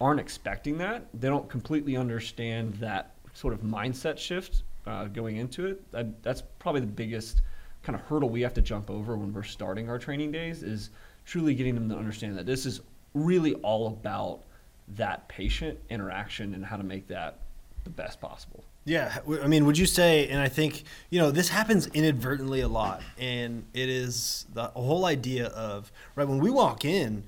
aren't 0.00 0.18
expecting 0.18 0.78
that. 0.78 1.06
They 1.14 1.28
don't 1.28 1.48
completely 1.48 1.96
understand 1.96 2.74
that 2.74 3.11
sort 3.32 3.54
of 3.54 3.60
mindset 3.60 4.18
shift 4.18 4.62
uh, 4.86 5.04
going 5.06 5.36
into 5.36 5.66
it. 5.66 5.90
That, 5.92 6.22
that's 6.22 6.42
probably 6.58 6.80
the 6.80 6.86
biggest 6.86 7.42
kind 7.82 7.98
of 7.98 8.04
hurdle 8.06 8.28
we 8.28 8.42
have 8.42 8.54
to 8.54 8.62
jump 8.62 8.90
over 8.90 9.16
when 9.16 9.32
we're 9.32 9.42
starting 9.42 9.88
our 9.88 9.98
training 9.98 10.32
days 10.32 10.62
is 10.62 10.90
truly 11.24 11.54
getting 11.54 11.74
them 11.74 11.88
to 11.88 11.96
understand 11.96 12.36
that 12.38 12.46
this 12.46 12.66
is 12.66 12.80
really 13.14 13.54
all 13.56 13.88
about 13.88 14.42
that 14.88 15.28
patient 15.28 15.78
interaction 15.90 16.54
and 16.54 16.64
how 16.64 16.76
to 16.76 16.84
make 16.84 17.08
that 17.08 17.38
the 17.84 17.90
best 17.90 18.20
possible. 18.20 18.64
Yeah, 18.84 19.18
I 19.42 19.46
mean, 19.46 19.64
would 19.66 19.78
you 19.78 19.86
say? 19.86 20.28
And 20.28 20.40
I 20.40 20.48
think 20.48 20.82
you 21.10 21.20
know 21.20 21.30
this 21.30 21.48
happens 21.48 21.86
inadvertently 21.88 22.60
a 22.62 22.68
lot, 22.68 23.00
and 23.16 23.64
it 23.72 23.88
is 23.88 24.46
the 24.52 24.64
whole 24.68 25.04
idea 25.04 25.46
of 25.48 25.92
right 26.16 26.26
when 26.26 26.40
we 26.40 26.50
walk 26.50 26.84
in, 26.84 27.22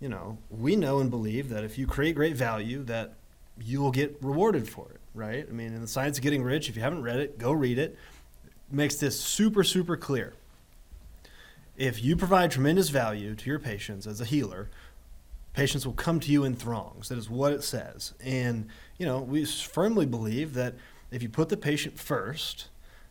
you 0.00 0.08
know, 0.08 0.38
we 0.50 0.76
know 0.76 1.00
and 1.00 1.10
believe 1.10 1.50
that 1.50 1.62
if 1.62 1.76
you 1.76 1.86
create 1.86 2.14
great 2.14 2.36
value, 2.36 2.82
that 2.84 3.14
you 3.62 3.82
will 3.82 3.90
get 3.90 4.16
rewarded 4.22 4.66
for 4.66 4.88
it, 4.90 5.00
right? 5.14 5.46
I 5.48 5.52
mean, 5.52 5.74
in 5.74 5.80
the 5.80 5.88
science 5.88 6.18
of 6.18 6.22
getting 6.22 6.42
rich, 6.42 6.68
if 6.68 6.76
you 6.76 6.82
haven't 6.82 7.02
read 7.02 7.20
it, 7.20 7.38
go 7.38 7.52
read 7.52 7.78
it. 7.78 7.96
Makes 8.70 8.96
this 8.96 9.18
super 9.20 9.62
super 9.62 9.96
clear. 9.96 10.34
If 11.76 12.02
you 12.02 12.16
provide 12.16 12.50
tremendous 12.50 12.88
value 12.88 13.34
to 13.34 13.50
your 13.50 13.58
patients 13.58 14.06
as 14.06 14.20
a 14.20 14.24
healer, 14.24 14.70
patients 15.54 15.86
will 15.86 15.94
come 15.94 16.20
to 16.20 16.30
you 16.30 16.44
in 16.44 16.54
throngs. 16.54 17.08
That 17.08 17.18
is 17.18 17.28
what 17.28 17.52
it 17.52 17.64
says. 17.64 18.14
And, 18.22 18.68
you 18.98 19.06
know, 19.06 19.20
we 19.20 19.44
firmly 19.44 20.06
believe 20.06 20.54
that 20.54 20.74
if 21.10 21.22
you 21.22 21.28
put 21.28 21.48
the 21.48 21.56
patient 21.56 21.98
first 21.98 22.68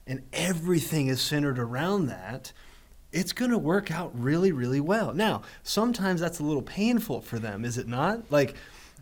and 0.07 0.23
everything 0.33 1.07
is 1.07 1.21
centered 1.21 1.59
around 1.59 2.07
that, 2.07 2.51
it's 3.11 3.31
going 3.31 3.51
to 3.51 3.57
work 3.57 3.91
out 3.91 4.11
really, 4.13 4.51
really 4.51 4.81
well. 4.81 5.13
Now, 5.13 5.43
sometimes 5.61 6.19
that's 6.19 6.39
a 6.39 6.43
little 6.43 6.61
painful 6.61 7.21
for 7.21 7.39
them, 7.39 7.63
is 7.63 7.77
it 7.77 7.87
not? 7.87 8.31
Like, 8.31 8.55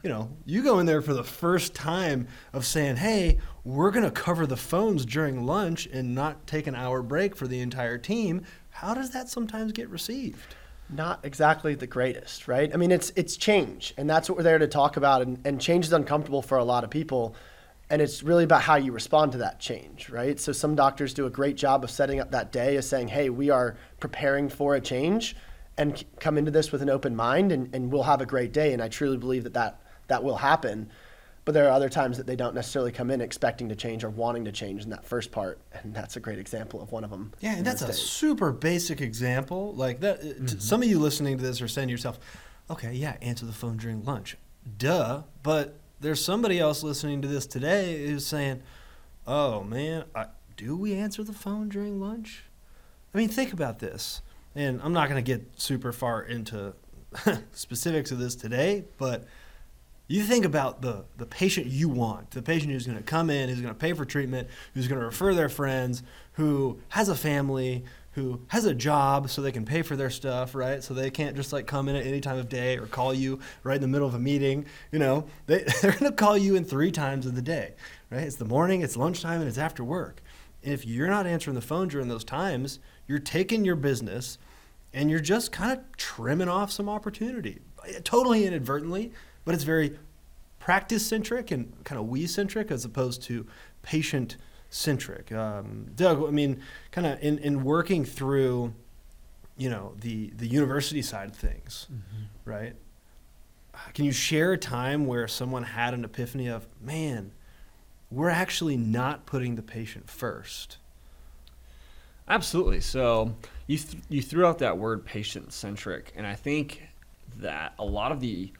you 0.03 0.09
know, 0.09 0.29
you 0.45 0.63
go 0.63 0.79
in 0.79 0.85
there 0.85 1.01
for 1.01 1.13
the 1.13 1.23
first 1.23 1.75
time 1.75 2.27
of 2.53 2.65
saying, 2.65 2.95
hey, 2.97 3.37
we're 3.63 3.91
going 3.91 4.05
to 4.05 4.11
cover 4.11 4.47
the 4.47 4.57
phones 4.57 5.05
during 5.05 5.45
lunch 5.45 5.87
and 5.87 6.15
not 6.15 6.47
take 6.47 6.67
an 6.67 6.75
hour 6.75 7.03
break 7.03 7.35
for 7.35 7.47
the 7.47 7.59
entire 7.59 7.97
team. 7.97 8.43
How 8.71 8.93
does 8.93 9.11
that 9.11 9.29
sometimes 9.29 9.71
get 9.71 9.89
received? 9.89 10.55
not 10.91 11.19
exactly 11.23 11.75
the 11.75 11.87
greatest, 11.87 12.47
right? 12.47 12.71
I 12.73 12.77
mean, 12.77 12.91
it's 12.91 13.11
it's 13.15 13.37
change, 13.37 13.93
and 13.97 14.09
that's 14.09 14.29
what 14.29 14.37
we're 14.37 14.43
there 14.43 14.59
to 14.59 14.67
talk 14.67 14.97
about. 14.97 15.21
And, 15.21 15.39
and 15.45 15.59
change 15.59 15.85
is 15.85 15.93
uncomfortable 15.93 16.41
for 16.41 16.57
a 16.57 16.63
lot 16.63 16.83
of 16.83 16.89
people, 16.89 17.35
and 17.89 18.01
it's 18.01 18.23
really 18.23 18.43
about 18.43 18.61
how 18.61 18.75
you 18.75 18.91
respond 18.91 19.31
to 19.33 19.37
that 19.39 19.59
change, 19.59 20.09
right? 20.09 20.39
So 20.39 20.51
some 20.51 20.75
doctors 20.75 21.13
do 21.13 21.25
a 21.25 21.29
great 21.29 21.55
job 21.55 21.83
of 21.83 21.91
setting 21.91 22.19
up 22.19 22.31
that 22.31 22.51
day 22.51 22.75
as 22.75 22.87
saying, 22.87 23.09
"Hey, 23.09 23.29
we 23.29 23.49
are 23.49 23.77
preparing 23.99 24.49
for 24.49 24.75
a 24.75 24.81
change, 24.81 25.35
and 25.77 26.03
come 26.19 26.37
into 26.37 26.51
this 26.51 26.71
with 26.71 26.81
an 26.81 26.89
open 26.89 27.15
mind, 27.15 27.51
and, 27.51 27.73
and 27.73 27.91
we'll 27.91 28.03
have 28.03 28.21
a 28.21 28.25
great 28.25 28.51
day." 28.51 28.73
And 28.73 28.81
I 28.81 28.89
truly 28.89 29.17
believe 29.17 29.43
that 29.43 29.53
that 29.53 29.79
that 30.11 30.23
will 30.23 30.35
happen. 30.35 30.89
But 31.43 31.53
there 31.53 31.65
are 31.67 31.71
other 31.71 31.89
times 31.89 32.17
that 32.17 32.27
they 32.27 32.35
don't 32.35 32.53
necessarily 32.53 32.91
come 32.91 33.09
in 33.09 33.19
expecting 33.19 33.69
to 33.69 33.75
change 33.75 34.03
or 34.03 34.11
wanting 34.11 34.45
to 34.45 34.51
change 34.51 34.83
in 34.83 34.91
that 34.91 35.03
first 35.03 35.31
part, 35.31 35.59
and 35.73 35.91
that's 35.91 36.15
a 36.15 36.19
great 36.19 36.37
example 36.37 36.81
of 36.81 36.91
one 36.91 37.03
of 37.03 37.09
them. 37.09 37.31
Yeah, 37.39 37.55
and 37.55 37.65
that's 37.65 37.81
a 37.81 37.87
days. 37.87 37.97
super 37.97 38.51
basic 38.51 39.01
example. 39.01 39.73
Like 39.73 40.01
that, 40.01 40.19
uh, 40.19 40.45
t- 40.45 40.59
some 40.59 40.83
of 40.83 40.87
you 40.87 40.99
listening 40.99 41.37
to 41.37 41.43
this 41.43 41.59
are 41.61 41.67
saying 41.67 41.87
to 41.87 41.91
yourself, 41.91 42.19
"Okay, 42.69 42.93
yeah, 42.93 43.15
answer 43.23 43.47
the 43.47 43.53
phone 43.53 43.77
during 43.77 44.05
lunch." 44.05 44.37
Duh. 44.77 45.23
But 45.41 45.79
there's 45.99 46.23
somebody 46.23 46.59
else 46.59 46.83
listening 46.83 47.23
to 47.23 47.27
this 47.27 47.47
today 47.47 48.05
who's 48.05 48.27
saying, 48.27 48.61
"Oh 49.25 49.63
man, 49.63 50.03
I, 50.13 50.27
do 50.57 50.77
we 50.77 50.93
answer 50.93 51.23
the 51.23 51.33
phone 51.33 51.69
during 51.69 51.99
lunch?" 51.99 52.43
I 53.15 53.17
mean, 53.17 53.29
think 53.29 53.51
about 53.51 53.79
this. 53.79 54.21
And 54.53 54.79
I'm 54.83 54.93
not 54.93 55.09
going 55.09 55.23
to 55.23 55.27
get 55.37 55.59
super 55.59 55.91
far 55.91 56.21
into 56.21 56.73
specifics 57.53 58.11
of 58.11 58.19
this 58.19 58.35
today, 58.35 58.85
but 58.97 59.25
you 60.11 60.23
think 60.23 60.45
about 60.45 60.81
the, 60.81 61.05
the 61.17 61.25
patient 61.25 61.67
you 61.67 61.87
want, 61.87 62.31
the 62.31 62.41
patient 62.41 62.71
who's 62.71 62.85
going 62.85 62.97
to 62.97 63.03
come 63.03 63.29
in, 63.29 63.49
who's 63.49 63.61
going 63.61 63.73
to 63.73 63.79
pay 63.79 63.93
for 63.93 64.03
treatment, 64.03 64.49
who's 64.73 64.87
going 64.87 64.99
to 64.99 65.05
refer 65.05 65.33
their 65.33 65.49
friends, 65.49 66.03
who 66.33 66.79
has 66.89 67.07
a 67.07 67.15
family, 67.15 67.85
who 68.13 68.41
has 68.47 68.65
a 68.65 68.73
job 68.73 69.29
so 69.29 69.41
they 69.41 69.53
can 69.53 69.63
pay 69.63 69.81
for 69.81 69.95
their 69.95 70.09
stuff, 70.09 70.53
right? 70.53 70.83
So 70.83 70.93
they 70.93 71.09
can't 71.09 71.35
just 71.35 71.53
like 71.53 71.65
come 71.65 71.87
in 71.87 71.95
at 71.95 72.05
any 72.05 72.19
time 72.19 72.37
of 72.37 72.49
day 72.49 72.77
or 72.77 72.87
call 72.87 73.13
you 73.13 73.39
right 73.63 73.75
in 73.75 73.81
the 73.81 73.87
middle 73.87 74.07
of 74.07 74.13
a 74.13 74.19
meeting. 74.19 74.65
You 74.91 74.99
know, 74.99 75.27
they, 75.45 75.63
they're 75.81 75.91
going 75.91 76.11
to 76.11 76.11
call 76.11 76.37
you 76.37 76.55
in 76.55 76.65
three 76.65 76.91
times 76.91 77.25
of 77.25 77.35
the 77.35 77.41
day, 77.41 77.73
right? 78.09 78.23
It's 78.23 78.35
the 78.35 78.45
morning, 78.45 78.81
it's 78.81 78.97
lunchtime, 78.97 79.39
and 79.39 79.47
it's 79.47 79.57
after 79.57 79.83
work. 79.83 80.21
And 80.61 80.73
if 80.73 80.85
you're 80.85 81.07
not 81.07 81.25
answering 81.25 81.55
the 81.55 81.61
phone 81.61 81.87
during 81.87 82.09
those 82.09 82.25
times, 82.25 82.79
you're 83.07 83.19
taking 83.19 83.63
your 83.63 83.77
business 83.77 84.37
and 84.93 85.09
you're 85.09 85.21
just 85.21 85.53
kind 85.53 85.71
of 85.71 85.79
trimming 85.95 86.49
off 86.49 86.69
some 86.69 86.89
opportunity, 86.89 87.59
eh, 87.87 87.99
totally 88.03 88.45
inadvertently, 88.45 89.13
but 89.45 89.55
it's 89.55 89.63
very 89.63 89.97
practice 90.59 91.05
centric 91.05 91.51
and 91.51 91.73
kind 91.83 91.99
of 91.99 92.07
we 92.07 92.27
centric 92.27 92.71
as 92.71 92.85
opposed 92.85 93.23
to 93.23 93.45
patient 93.81 94.37
centric. 94.69 95.31
Um, 95.31 95.87
Doug, 95.95 96.23
I 96.25 96.31
mean, 96.31 96.61
kind 96.91 97.07
of 97.07 97.21
in, 97.21 97.39
in 97.39 97.63
working 97.63 98.05
through, 98.05 98.73
you 99.57 99.69
know, 99.69 99.93
the 99.99 100.31
the 100.37 100.47
university 100.47 101.01
side 101.01 101.29
of 101.29 101.35
things, 101.35 101.87
right? 102.45 102.75
Can 103.93 104.05
you 104.05 104.11
share 104.11 104.53
a 104.53 104.57
time 104.57 105.05
where 105.05 105.27
someone 105.27 105.63
had 105.63 105.93
an 105.93 106.03
epiphany 106.05 106.47
of, 106.47 106.67
man, 106.81 107.31
we're 108.11 108.29
actually 108.29 108.77
not 108.77 109.25
putting 109.25 109.55
the 109.55 109.61
patient 109.61 110.09
first? 110.09 110.77
Absolutely. 112.27 112.79
So 112.79 113.35
you 113.67 113.77
th- 113.77 114.03
you 114.09 114.21
threw 114.21 114.45
out 114.45 114.59
that 114.59 114.77
word 114.77 115.05
patient 115.05 115.51
centric, 115.53 116.13
and 116.15 116.25
I 116.27 116.35
think 116.35 116.87
that 117.37 117.73
a 117.79 117.85
lot 117.85 118.11
of 118.11 118.19
the 118.19 118.51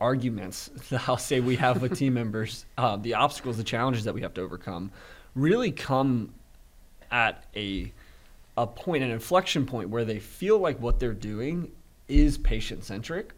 arguments 0.00 0.70
that 0.90 1.08
I'll 1.08 1.16
say 1.16 1.40
we 1.40 1.56
have 1.56 1.82
with 1.82 1.98
team 1.98 2.14
members, 2.14 2.64
uh, 2.78 2.96
the 2.96 3.14
obstacles, 3.14 3.56
the 3.56 3.64
challenges 3.64 4.04
that 4.04 4.14
we 4.14 4.22
have 4.22 4.34
to 4.34 4.40
overcome, 4.40 4.90
really 5.34 5.72
come 5.72 6.32
at 7.10 7.44
a 7.56 7.92
a 8.56 8.66
point, 8.66 9.04
an 9.04 9.10
inflection 9.10 9.64
point 9.64 9.88
where 9.88 10.04
they 10.04 10.18
feel 10.18 10.58
like 10.58 10.80
what 10.80 10.98
they're 10.98 11.14
doing 11.14 11.70
is 12.08 12.36
patient 12.36 12.82
centric, 12.82 13.32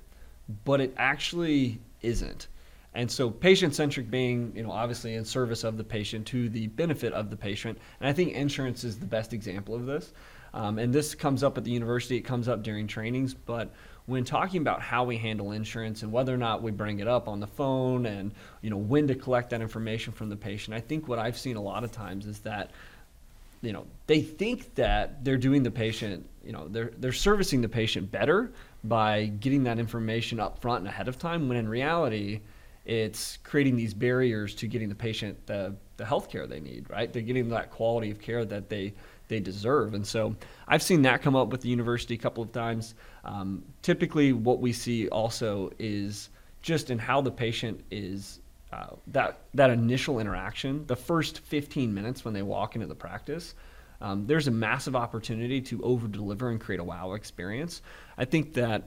but 0.64 0.80
it 0.80 0.94
actually 0.96 1.78
isn't. 2.00 2.48
And 2.94 3.10
so 3.10 3.30
patient 3.30 3.74
centric 3.74 4.10
being, 4.10 4.52
you 4.56 4.62
know, 4.62 4.72
obviously 4.72 5.14
in 5.14 5.24
service 5.24 5.62
of 5.62 5.76
the 5.76 5.84
patient 5.84 6.26
to 6.28 6.48
the 6.48 6.68
benefit 6.68 7.12
of 7.12 7.28
the 7.28 7.36
patient. 7.36 7.78
And 8.00 8.08
I 8.08 8.12
think 8.14 8.32
insurance 8.32 8.82
is 8.82 8.98
the 8.98 9.06
best 9.06 9.32
example 9.32 9.74
of 9.74 9.86
this. 9.86 10.12
Um, 10.54 10.78
and 10.78 10.92
this 10.92 11.14
comes 11.14 11.44
up 11.44 11.56
at 11.56 11.64
the 11.64 11.70
university, 11.70 12.16
it 12.16 12.22
comes 12.22 12.48
up 12.48 12.62
during 12.62 12.86
trainings, 12.86 13.34
but 13.34 13.72
when 14.06 14.24
talking 14.24 14.60
about 14.60 14.82
how 14.82 15.04
we 15.04 15.16
handle 15.16 15.52
insurance 15.52 16.02
and 16.02 16.12
whether 16.12 16.34
or 16.34 16.38
not 16.38 16.62
we 16.62 16.70
bring 16.70 17.00
it 17.00 17.08
up 17.08 17.28
on 17.28 17.40
the 17.40 17.46
phone 17.46 18.06
and 18.06 18.32
you 18.62 18.70
know 18.70 18.76
when 18.76 19.06
to 19.08 19.14
collect 19.14 19.50
that 19.50 19.60
information 19.60 20.12
from 20.12 20.28
the 20.28 20.36
patient, 20.36 20.74
I 20.76 20.80
think 20.80 21.08
what 21.08 21.18
I've 21.18 21.38
seen 21.38 21.56
a 21.56 21.62
lot 21.62 21.84
of 21.84 21.92
times 21.92 22.26
is 22.26 22.40
that 22.40 22.70
you 23.62 23.72
know 23.72 23.86
they 24.06 24.20
think 24.20 24.74
that 24.74 25.24
they're 25.24 25.36
doing 25.36 25.62
the 25.62 25.70
patient 25.70 26.26
you 26.44 26.52
know 26.52 26.68
they're 26.68 26.92
they're 26.98 27.12
servicing 27.12 27.60
the 27.60 27.68
patient 27.68 28.10
better 28.10 28.52
by 28.84 29.26
getting 29.26 29.64
that 29.64 29.78
information 29.78 30.40
up 30.40 30.60
front 30.60 30.80
and 30.80 30.88
ahead 30.88 31.08
of 31.08 31.18
time 31.18 31.48
when 31.48 31.58
in 31.58 31.68
reality 31.68 32.40
it's 32.86 33.38
creating 33.44 33.76
these 33.76 33.92
barriers 33.92 34.54
to 34.54 34.66
getting 34.66 34.88
the 34.88 34.94
patient 34.94 35.36
the 35.46 35.74
the 35.98 36.04
health 36.04 36.30
care 36.30 36.46
they 36.46 36.60
need 36.60 36.88
right? 36.88 37.12
They're 37.12 37.22
getting 37.22 37.50
that 37.50 37.70
quality 37.70 38.10
of 38.10 38.20
care 38.20 38.44
that 38.46 38.68
they 38.70 38.94
they 39.30 39.40
deserve 39.40 39.94
and 39.94 40.06
so 40.06 40.36
i've 40.68 40.82
seen 40.82 41.00
that 41.00 41.22
come 41.22 41.34
up 41.34 41.48
with 41.48 41.62
the 41.62 41.68
university 41.68 42.14
a 42.14 42.18
couple 42.18 42.42
of 42.42 42.52
times 42.52 42.94
um, 43.24 43.62
typically 43.80 44.34
what 44.34 44.60
we 44.60 44.72
see 44.72 45.08
also 45.08 45.70
is 45.78 46.28
just 46.60 46.90
in 46.90 46.98
how 46.98 47.22
the 47.22 47.30
patient 47.30 47.80
is 47.90 48.40
uh, 48.72 48.86
that 49.08 49.40
that 49.54 49.70
initial 49.70 50.20
interaction, 50.20 50.86
the 50.86 50.96
first 50.96 51.40
15 51.40 51.92
minutes 51.92 52.24
when 52.24 52.32
they 52.32 52.42
walk 52.42 52.76
into 52.76 52.86
the 52.86 52.94
practice, 52.94 53.54
um, 54.00 54.26
there's 54.26 54.46
a 54.46 54.50
massive 54.50 54.94
opportunity 54.94 55.60
to 55.60 55.82
over 55.82 56.06
deliver 56.06 56.50
and 56.50 56.60
create 56.60 56.80
a 56.80 56.84
wow 56.84 57.14
experience. 57.14 57.82
I 58.16 58.24
think 58.24 58.54
that 58.54 58.84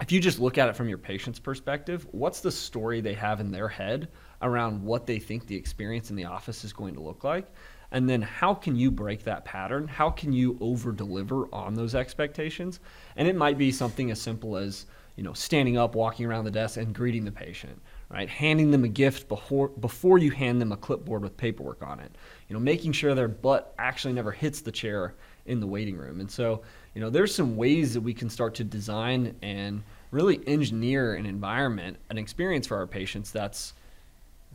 if 0.00 0.12
you 0.12 0.20
just 0.20 0.38
look 0.38 0.58
at 0.58 0.68
it 0.68 0.76
from 0.76 0.88
your 0.88 0.96
patient's 0.96 1.40
perspective, 1.40 2.06
what's 2.12 2.40
the 2.40 2.52
story 2.52 3.00
they 3.00 3.14
have 3.14 3.40
in 3.40 3.50
their 3.50 3.68
head 3.68 4.08
around 4.42 4.82
what 4.82 5.06
they 5.06 5.18
think 5.18 5.46
the 5.46 5.56
experience 5.56 6.10
in 6.10 6.16
the 6.16 6.24
office 6.24 6.64
is 6.64 6.72
going 6.72 6.94
to 6.94 7.00
look 7.00 7.24
like? 7.24 7.46
And 7.92 8.08
then 8.08 8.22
how 8.22 8.54
can 8.54 8.76
you 8.76 8.90
break 8.90 9.24
that 9.24 9.44
pattern? 9.44 9.88
How 9.88 10.10
can 10.10 10.32
you 10.32 10.56
over 10.60 10.92
deliver 10.92 11.52
on 11.52 11.74
those 11.74 11.94
expectations? 11.94 12.80
And 13.16 13.26
it 13.26 13.34
might 13.36 13.58
be 13.58 13.72
something 13.72 14.10
as 14.10 14.20
simple 14.20 14.56
as, 14.56 14.86
you 15.16 15.24
know, 15.24 15.32
standing 15.32 15.76
up, 15.76 15.94
walking 15.94 16.26
around 16.26 16.44
the 16.44 16.50
desk 16.50 16.76
and 16.76 16.94
greeting 16.94 17.24
the 17.24 17.32
patient 17.32 17.80
right? 18.10 18.28
Handing 18.28 18.70
them 18.70 18.84
a 18.84 18.88
gift 18.88 19.28
before 19.28 19.68
before 19.68 20.18
you 20.18 20.30
hand 20.30 20.60
them 20.60 20.72
a 20.72 20.76
clipboard 20.76 21.22
with 21.22 21.36
paperwork 21.36 21.82
on 21.82 22.00
it. 22.00 22.10
You 22.48 22.54
know, 22.54 22.60
making 22.60 22.92
sure 22.92 23.14
their 23.14 23.28
butt 23.28 23.72
actually 23.78 24.14
never 24.14 24.32
hits 24.32 24.60
the 24.60 24.72
chair 24.72 25.14
in 25.46 25.60
the 25.60 25.66
waiting 25.66 25.96
room. 25.96 26.20
And 26.20 26.30
so, 26.30 26.62
you 26.94 27.00
know, 27.00 27.08
there's 27.08 27.34
some 27.34 27.56
ways 27.56 27.94
that 27.94 28.00
we 28.00 28.12
can 28.12 28.28
start 28.28 28.54
to 28.56 28.64
design 28.64 29.36
and 29.42 29.82
really 30.10 30.40
engineer 30.46 31.14
an 31.14 31.24
environment, 31.24 31.96
an 32.10 32.18
experience 32.18 32.66
for 32.66 32.76
our 32.76 32.86
patients 32.86 33.30
that's 33.30 33.74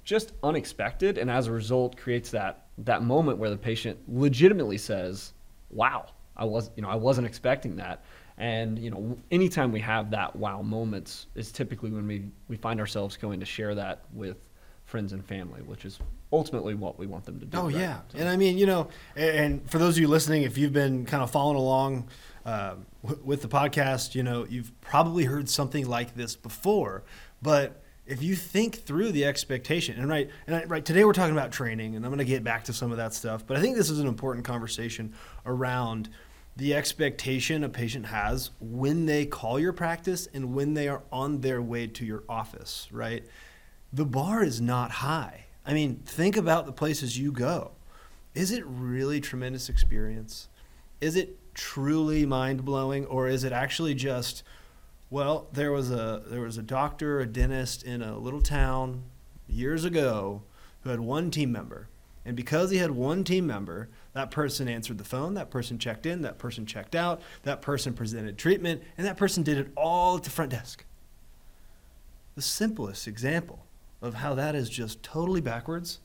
just 0.06 0.32
unexpected 0.44 1.18
and 1.18 1.30
as 1.30 1.48
a 1.48 1.52
result 1.52 1.98
creates 1.98 2.32
that 2.32 2.68
that 2.78 3.02
moment 3.04 3.38
where 3.38 3.50
the 3.50 3.58
patient 3.58 3.98
legitimately 4.08 4.78
says, 4.78 5.34
"Wow, 5.70 6.08
I 6.38 6.46
was, 6.46 6.70
you 6.76 6.82
know, 6.84 6.90
I 6.90 6.96
wasn't 6.96 7.28
expecting 7.28 7.76
that." 7.78 8.04
And 8.38 8.78
you 8.80 8.92
know, 8.92 9.18
anytime 9.32 9.72
we 9.72 9.80
have 9.82 10.12
that 10.12 10.36
wow 10.36 10.62
moments 10.62 11.28
is 11.36 11.52
typically 11.52 11.90
when 11.90 12.06
we, 12.08 12.26
we 12.48 12.58
find 12.58 12.80
ourselves 12.80 13.18
going 13.18 13.40
to 13.40 13.46
share 13.46 13.74
that 13.76 14.04
with 14.14 14.38
friends 14.84 15.14
and 15.14 15.26
family, 15.26 15.62
which 15.62 15.86
is 15.86 16.00
ultimately 16.32 16.76
what 16.76 17.00
we 17.00 17.08
want 17.08 17.24
them 17.26 17.40
to 17.40 17.46
do. 17.46 17.58
Oh 17.58 17.64
right? 17.68 17.76
yeah, 17.76 18.00
So- 18.10 18.20
and 18.20 18.30
I 18.30 18.36
mean, 18.38 18.58
you 18.58 18.66
know, 18.66 18.90
and, 19.16 19.38
and 19.38 19.72
for 19.72 19.80
those 19.80 19.96
of 19.96 20.02
you 20.02 20.08
listening, 20.10 20.44
if 20.44 20.58
you've 20.58 20.74
been 20.74 21.06
kind 21.06 21.24
of 21.24 21.32
following 21.32 21.58
along 21.58 22.08
uh, 22.46 22.76
w- 23.04 23.24
with 23.26 23.42
the 23.42 23.48
podcast, 23.48 24.14
you 24.14 24.22
know, 24.22 24.46
you've 24.48 24.70
probably 24.82 25.24
heard 25.24 25.50
something 25.50 25.88
like 25.88 26.14
this 26.16 26.36
before. 26.36 27.04
But 27.42 27.82
if 28.06 28.22
you 28.22 28.36
think 28.36 28.86
through 28.86 29.12
the 29.12 29.26
expectation, 29.26 30.00
and 30.00 30.08
right, 30.08 30.30
and 30.48 30.56
I, 30.56 30.64
right 30.66 30.86
today 30.86 31.04
we're 31.06 31.14
talking 31.14 31.36
about 31.36 31.52
training, 31.52 31.96
and 31.96 32.06
I'm 32.06 32.12
going 32.12 32.20
to 32.20 32.26
get 32.26 32.44
back 32.44 32.66
to 32.66 32.74
some 32.74 32.92
of 32.92 32.98
that 32.98 33.14
stuff. 33.14 33.46
But 33.46 33.58
I 33.58 33.62
think 33.62 33.76
this 33.76 33.90
is 33.90 34.00
an 34.00 34.08
important 34.08 34.46
conversation 34.46 35.14
around 35.46 36.10
the 36.56 36.74
expectation 36.74 37.64
a 37.64 37.70
patient 37.70 38.06
has 38.06 38.52
when 38.62 39.06
they 39.06 39.26
call 39.26 39.60
your 39.60 39.74
practice 39.74 40.28
and 40.34 40.54
when 40.54 40.74
they 40.74 40.88
are 40.88 41.02
on 41.12 41.42
their 41.42 41.62
way 41.62 41.88
to 41.88 42.06
your 42.06 42.24
office, 42.30 42.88
right? 42.92 43.26
The 43.92 44.06
bar 44.06 44.44
is 44.44 44.62
not 44.62 44.92
high. 44.92 45.48
I 45.66 45.74
mean, 45.74 46.02
think 46.06 46.38
about 46.38 46.66
the 46.66 46.72
places 46.72 47.18
you 47.18 47.32
go. 47.32 47.72
Is 48.34 48.52
it 48.52 48.64
really 48.66 49.20
tremendous 49.20 49.68
experience? 49.68 50.48
Is 51.02 51.16
it 51.16 51.40
truly 51.54 52.26
mind 52.26 52.64
blowing, 52.64 53.06
or 53.06 53.28
is 53.28 53.44
it 53.44 53.52
actually 53.52 53.96
just, 53.96 54.44
well, 55.10 55.48
there 55.54 55.72
was 55.72 55.92
a 55.92 56.24
there 56.26 56.42
was 56.42 56.58
a 56.58 56.64
doctor, 56.64 57.20
a 57.20 57.26
dentist 57.26 57.84
in 57.84 58.02
a 58.02 58.18
little 58.18 58.42
town 58.42 59.04
years 59.48 59.86
ago 59.86 60.42
who 60.82 60.90
had 60.90 61.00
one 61.00 61.32
team 61.32 61.52
member, 61.52 61.88
and 62.26 62.36
because 62.36 62.72
he 62.72 62.78
had 62.78 62.92
one 62.92 63.24
team 63.24 63.46
member, 63.46 63.90
that 64.14 64.32
person 64.32 64.68
answered 64.68 64.98
the 64.98 65.04
phone, 65.04 65.36
that 65.36 65.52
person 65.52 65.78
checked 65.78 66.06
in, 66.06 66.22
that 66.24 66.40
person 66.40 66.66
checked 66.66 66.96
out, 66.96 67.22
that 67.44 67.62
person 67.62 67.94
presented 67.94 68.38
treatment, 68.38 68.82
and 68.98 69.06
that 69.06 69.18
person 69.18 69.44
did 69.44 69.58
it 69.58 69.72
all 69.76 70.18
at 70.18 70.24
the 70.24 70.30
front 70.30 70.52
desk. 70.52 70.84
The 72.36 72.42
simplest 72.42 73.08
example 73.08 73.66
of 74.02 74.16
how 74.16 74.34
that 74.36 74.56
is 74.56 74.70
just 74.70 75.04
totally 75.04 75.42
backwards 75.42 76.00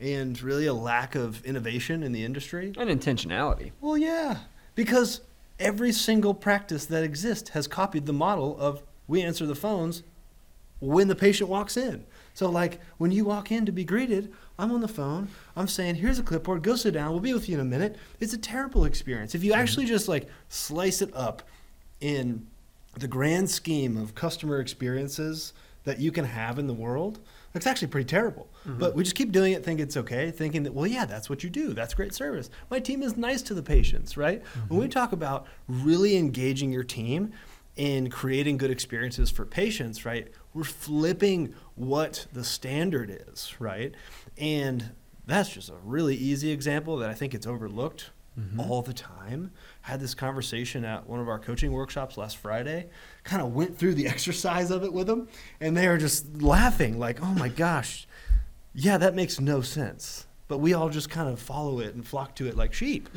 and 0.00 0.40
really 0.42 0.66
a 0.66 0.74
lack 0.74 1.14
of 1.14 1.44
innovation 1.44 2.02
in 2.02 2.12
the 2.12 2.24
industry. 2.24 2.72
And 2.76 2.88
intentionality. 2.88 3.72
Well, 3.80 3.96
yeah, 3.96 4.38
because 4.74 5.20
every 5.58 5.92
single 5.92 6.34
practice 6.34 6.86
that 6.86 7.04
exists 7.04 7.50
has 7.50 7.66
copied 7.66 8.06
the 8.06 8.12
model 8.12 8.58
of 8.58 8.82
we 9.06 9.22
answer 9.22 9.46
the 9.46 9.54
phones 9.54 10.02
when 10.80 11.08
the 11.08 11.14
patient 11.14 11.48
walks 11.48 11.76
in. 11.76 12.04
So, 12.34 12.50
like 12.50 12.80
when 12.98 13.10
you 13.10 13.24
walk 13.24 13.52
in 13.52 13.64
to 13.66 13.72
be 13.72 13.84
greeted, 13.84 14.32
I'm 14.58 14.72
on 14.72 14.80
the 14.80 14.88
phone. 14.88 15.28
I'm 15.56 15.68
saying, 15.68 15.96
"Here's 15.96 16.18
a 16.18 16.22
clipboard. 16.22 16.62
Go 16.62 16.76
sit 16.76 16.94
down. 16.94 17.12
We'll 17.12 17.20
be 17.20 17.34
with 17.34 17.48
you 17.48 17.54
in 17.54 17.60
a 17.60 17.64
minute." 17.64 17.96
It's 18.20 18.32
a 18.32 18.38
terrible 18.38 18.84
experience. 18.84 19.34
If 19.34 19.44
you 19.44 19.52
mm-hmm. 19.52 19.60
actually 19.60 19.86
just 19.86 20.08
like 20.08 20.28
slice 20.48 21.00
it 21.00 21.14
up 21.14 21.42
in 22.00 22.46
the 22.98 23.08
grand 23.08 23.50
scheme 23.50 23.96
of 23.96 24.14
customer 24.14 24.60
experiences 24.60 25.52
that 25.84 26.00
you 26.00 26.10
can 26.12 26.24
have 26.24 26.58
in 26.58 26.66
the 26.66 26.74
world, 26.74 27.20
it's 27.54 27.66
actually 27.66 27.88
pretty 27.88 28.06
terrible. 28.06 28.50
Mm-hmm. 28.66 28.78
But 28.78 28.94
we 28.94 29.04
just 29.04 29.14
keep 29.14 29.32
doing 29.32 29.52
it, 29.52 29.64
think 29.64 29.80
it's 29.80 29.96
okay, 29.96 30.30
thinking 30.30 30.64
that, 30.64 30.74
well, 30.74 30.86
yeah, 30.86 31.04
that's 31.04 31.30
what 31.30 31.44
you 31.44 31.50
do. 31.50 31.72
That's 31.72 31.94
great 31.94 32.14
service. 32.14 32.50
My 32.70 32.80
team 32.80 33.02
is 33.02 33.16
nice 33.16 33.42
to 33.42 33.54
the 33.54 33.62
patients, 33.62 34.16
right? 34.16 34.42
When 34.68 34.80
we 34.80 34.86
mm-hmm. 34.86 34.90
talk 34.90 35.12
about 35.12 35.46
really 35.68 36.16
engaging 36.16 36.72
your 36.72 36.84
team 36.84 37.32
in 37.76 38.10
creating 38.10 38.56
good 38.56 38.70
experiences 38.70 39.30
for 39.30 39.44
patients, 39.44 40.04
right, 40.04 40.32
we're 40.52 40.64
flipping 40.64 41.54
what 41.74 42.26
the 42.32 42.44
standard 42.44 43.24
is, 43.28 43.54
right? 43.60 43.94
And 44.36 44.92
that's 45.26 45.50
just 45.50 45.70
a 45.70 45.76
really 45.82 46.16
easy 46.16 46.50
example 46.50 46.96
that 46.98 47.10
I 47.10 47.14
think 47.14 47.34
it's 47.34 47.46
overlooked 47.46 48.10
mm-hmm. 48.38 48.60
all 48.60 48.82
the 48.82 48.92
time. 48.92 49.52
Had 49.84 50.00
this 50.00 50.14
conversation 50.14 50.84
at 50.84 51.06
one 51.06 51.20
of 51.20 51.28
our 51.28 51.38
coaching 51.38 51.70
workshops 51.70 52.16
last 52.16 52.38
Friday. 52.38 52.88
Kind 53.22 53.42
of 53.42 53.54
went 53.54 53.76
through 53.78 53.94
the 53.94 54.06
exercise 54.14 54.70
of 54.70 54.82
it 54.82 54.92
with 54.92 55.06
them, 55.06 55.28
and 55.60 55.76
they 55.76 55.86
were 55.88 55.98
just 55.98 56.40
laughing, 56.40 56.98
like, 56.98 57.22
"Oh 57.22 57.34
my 57.34 57.48
gosh, 57.50 58.06
yeah, 58.74 58.96
that 58.98 59.14
makes 59.14 59.40
no 59.40 59.60
sense." 59.60 60.26
But 60.48 60.58
we 60.58 60.72
all 60.74 60.88
just 60.88 61.10
kind 61.10 61.28
of 61.28 61.38
follow 61.38 61.80
it 61.80 61.94
and 61.94 62.06
flock 62.06 62.34
to 62.36 62.46
it 62.46 62.56
like 62.56 62.72
sheep. 62.72 63.08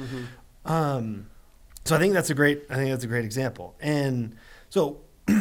Um, 0.66 1.28
so 1.86 1.96
I 1.96 2.00
think 2.00 2.14
that's 2.14 2.30
a 2.30 2.36
great. 2.36 2.64
I 2.70 2.76
think 2.76 2.90
that's 2.90 3.04
a 3.06 3.08
great 3.08 3.24
example. 3.26 3.76
And 3.80 4.36
so 4.70 5.00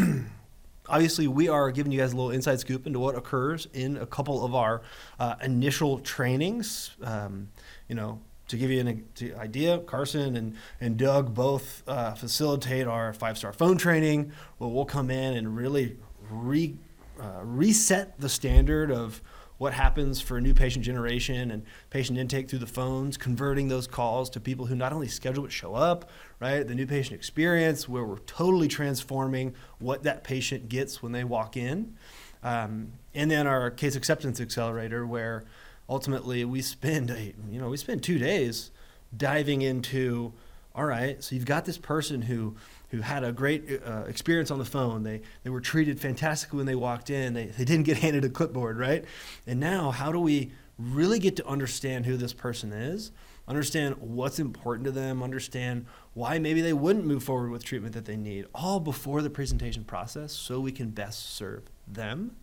obviously 0.88 1.26
we 1.26 1.48
are 1.48 1.70
giving 1.72 1.90
you 1.90 1.98
guys 1.98 2.12
a 2.12 2.16
little 2.16 2.30
inside 2.30 2.60
scoop 2.60 2.86
into 2.86 3.00
what 3.00 3.16
occurs 3.16 3.66
in 3.72 3.96
a 3.96 4.06
couple 4.06 4.44
of 4.44 4.54
our 4.54 4.82
uh, 5.18 5.34
initial 5.42 5.98
trainings 5.98 6.92
um, 7.02 7.48
you 7.88 7.94
know 7.96 8.20
to 8.48 8.56
give 8.56 8.70
you 8.70 8.80
an 8.80 9.06
idea 9.38 9.78
carson 9.80 10.36
and, 10.36 10.54
and 10.80 10.96
doug 10.96 11.34
both 11.34 11.82
uh, 11.86 12.14
facilitate 12.14 12.86
our 12.86 13.12
five 13.12 13.36
star 13.36 13.52
phone 13.52 13.76
training 13.76 14.32
where 14.58 14.70
we'll 14.70 14.84
come 14.84 15.10
in 15.10 15.36
and 15.36 15.56
really 15.56 15.96
re, 16.30 16.76
uh, 17.20 17.40
reset 17.42 18.18
the 18.20 18.28
standard 18.28 18.90
of 18.90 19.20
what 19.58 19.72
happens 19.72 20.20
for 20.20 20.36
a 20.36 20.40
new 20.40 20.52
patient 20.52 20.84
generation 20.84 21.50
and 21.50 21.64
patient 21.90 22.18
intake 22.18 22.48
through 22.48 22.58
the 22.58 22.66
phones, 22.66 23.16
converting 23.16 23.68
those 23.68 23.86
calls 23.86 24.28
to 24.30 24.40
people 24.40 24.66
who 24.66 24.74
not 24.74 24.92
only 24.92 25.08
schedule 25.08 25.42
but 25.44 25.52
show 25.52 25.74
up, 25.74 26.10
right? 26.40 26.66
The 26.66 26.74
new 26.74 26.86
patient 26.86 27.14
experience, 27.14 27.88
where 27.88 28.04
we're 28.04 28.18
totally 28.18 28.68
transforming 28.68 29.54
what 29.78 30.02
that 30.02 30.24
patient 30.24 30.68
gets 30.68 31.02
when 31.02 31.12
they 31.12 31.24
walk 31.24 31.56
in. 31.56 31.96
Um, 32.42 32.92
and 33.14 33.30
then 33.30 33.46
our 33.46 33.70
case 33.70 33.96
acceptance 33.96 34.40
accelerator, 34.40 35.06
where 35.06 35.44
ultimately 35.88 36.44
we 36.44 36.62
spend, 36.62 37.10
a, 37.10 37.34
you 37.50 37.60
know, 37.60 37.68
we 37.68 37.76
spend 37.76 38.02
two 38.02 38.18
days 38.18 38.70
diving 39.16 39.62
into, 39.62 40.32
all 40.74 40.84
right, 40.84 41.22
so 41.22 41.34
you've 41.34 41.46
got 41.46 41.64
this 41.64 41.78
person 41.78 42.22
who 42.22 42.56
who 42.90 43.00
had 43.00 43.24
a 43.24 43.32
great 43.32 43.80
uh, 43.84 44.04
experience 44.04 44.50
on 44.50 44.58
the 44.58 44.64
phone. 44.64 45.02
They, 45.02 45.20
they 45.42 45.50
were 45.50 45.60
treated 45.60 46.00
fantastically 46.00 46.58
when 46.58 46.66
they 46.66 46.74
walked 46.74 47.10
in. 47.10 47.34
They, 47.34 47.46
they 47.46 47.64
didn't 47.64 47.84
get 47.84 47.96
handed 47.98 48.24
a 48.24 48.28
clipboard, 48.28 48.78
right? 48.78 49.04
And 49.46 49.58
now, 49.58 49.90
how 49.90 50.12
do 50.12 50.20
we 50.20 50.52
really 50.78 51.18
get 51.18 51.36
to 51.36 51.46
understand 51.46 52.06
who 52.06 52.16
this 52.16 52.32
person 52.32 52.72
is, 52.72 53.10
understand 53.48 53.96
what's 53.98 54.38
important 54.38 54.84
to 54.84 54.90
them, 54.90 55.22
understand 55.22 55.86
why 56.14 56.38
maybe 56.38 56.60
they 56.60 56.72
wouldn't 56.72 57.06
move 57.06 57.24
forward 57.24 57.50
with 57.50 57.64
treatment 57.64 57.94
that 57.94 58.04
they 58.04 58.16
need, 58.16 58.46
all 58.54 58.78
before 58.78 59.22
the 59.22 59.30
presentation 59.30 59.84
process 59.84 60.32
so 60.32 60.60
we 60.60 60.72
can 60.72 60.90
best 60.90 61.34
serve 61.34 61.64
them? 61.86 62.36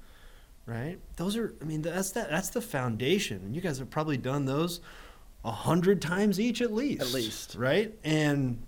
Right? 0.65 0.97
Those 1.17 1.35
are, 1.35 1.53
I 1.61 1.65
mean, 1.65 1.81
that's 1.81 2.11
that. 2.11 2.29
That's 2.29 2.49
the 2.49 2.61
foundation. 2.61 3.41
And 3.43 3.55
you 3.55 3.61
guys 3.61 3.79
have 3.79 3.89
probably 3.89 4.17
done 4.17 4.45
those 4.45 4.79
a 5.43 5.51
hundred 5.51 6.01
times 6.01 6.39
each, 6.39 6.61
at 6.61 6.71
least. 6.71 7.01
At 7.01 7.11
least. 7.11 7.55
right? 7.55 7.93
And 8.03 8.63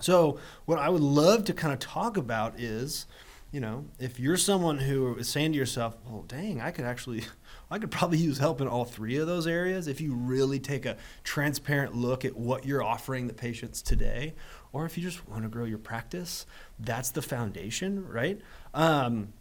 so, 0.00 0.38
what 0.64 0.78
I 0.78 0.88
would 0.88 1.02
love 1.02 1.44
to 1.46 1.52
kind 1.52 1.72
of 1.72 1.80
talk 1.80 2.16
about 2.16 2.58
is, 2.58 3.06
you 3.52 3.60
know, 3.60 3.84
if 3.98 4.20
you're 4.20 4.36
someone 4.36 4.78
who 4.78 5.16
is 5.16 5.28
saying 5.28 5.52
to 5.52 5.58
yourself, 5.58 5.96
well, 6.06 6.24
dang, 6.28 6.60
I 6.60 6.70
could 6.70 6.84
actually, 6.84 7.24
I 7.70 7.78
could 7.78 7.90
probably 7.90 8.18
use 8.18 8.38
help 8.38 8.60
in 8.60 8.68
all 8.68 8.84
three 8.84 9.16
of 9.16 9.26
those 9.26 9.46
areas 9.46 9.88
if 9.88 10.00
you 10.00 10.14
really 10.14 10.60
take 10.60 10.86
a 10.86 10.96
transparent 11.24 11.96
look 11.96 12.24
at 12.24 12.36
what 12.36 12.64
you're 12.64 12.82
offering 12.82 13.26
the 13.26 13.34
patients 13.34 13.82
today, 13.82 14.34
or 14.72 14.86
if 14.86 14.96
you 14.96 15.02
just 15.02 15.28
want 15.28 15.42
to 15.42 15.48
grow 15.48 15.64
your 15.64 15.78
practice, 15.78 16.46
that's 16.78 17.10
the 17.10 17.22
foundation, 17.22 18.06
right? 18.06 18.40
Um, 18.72 19.32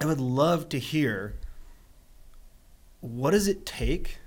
I 0.00 0.06
would 0.06 0.20
love 0.20 0.70
to 0.70 0.78
hear 0.78 1.36
what 3.00 3.32
does 3.32 3.46
it 3.46 3.66
take 3.66 4.18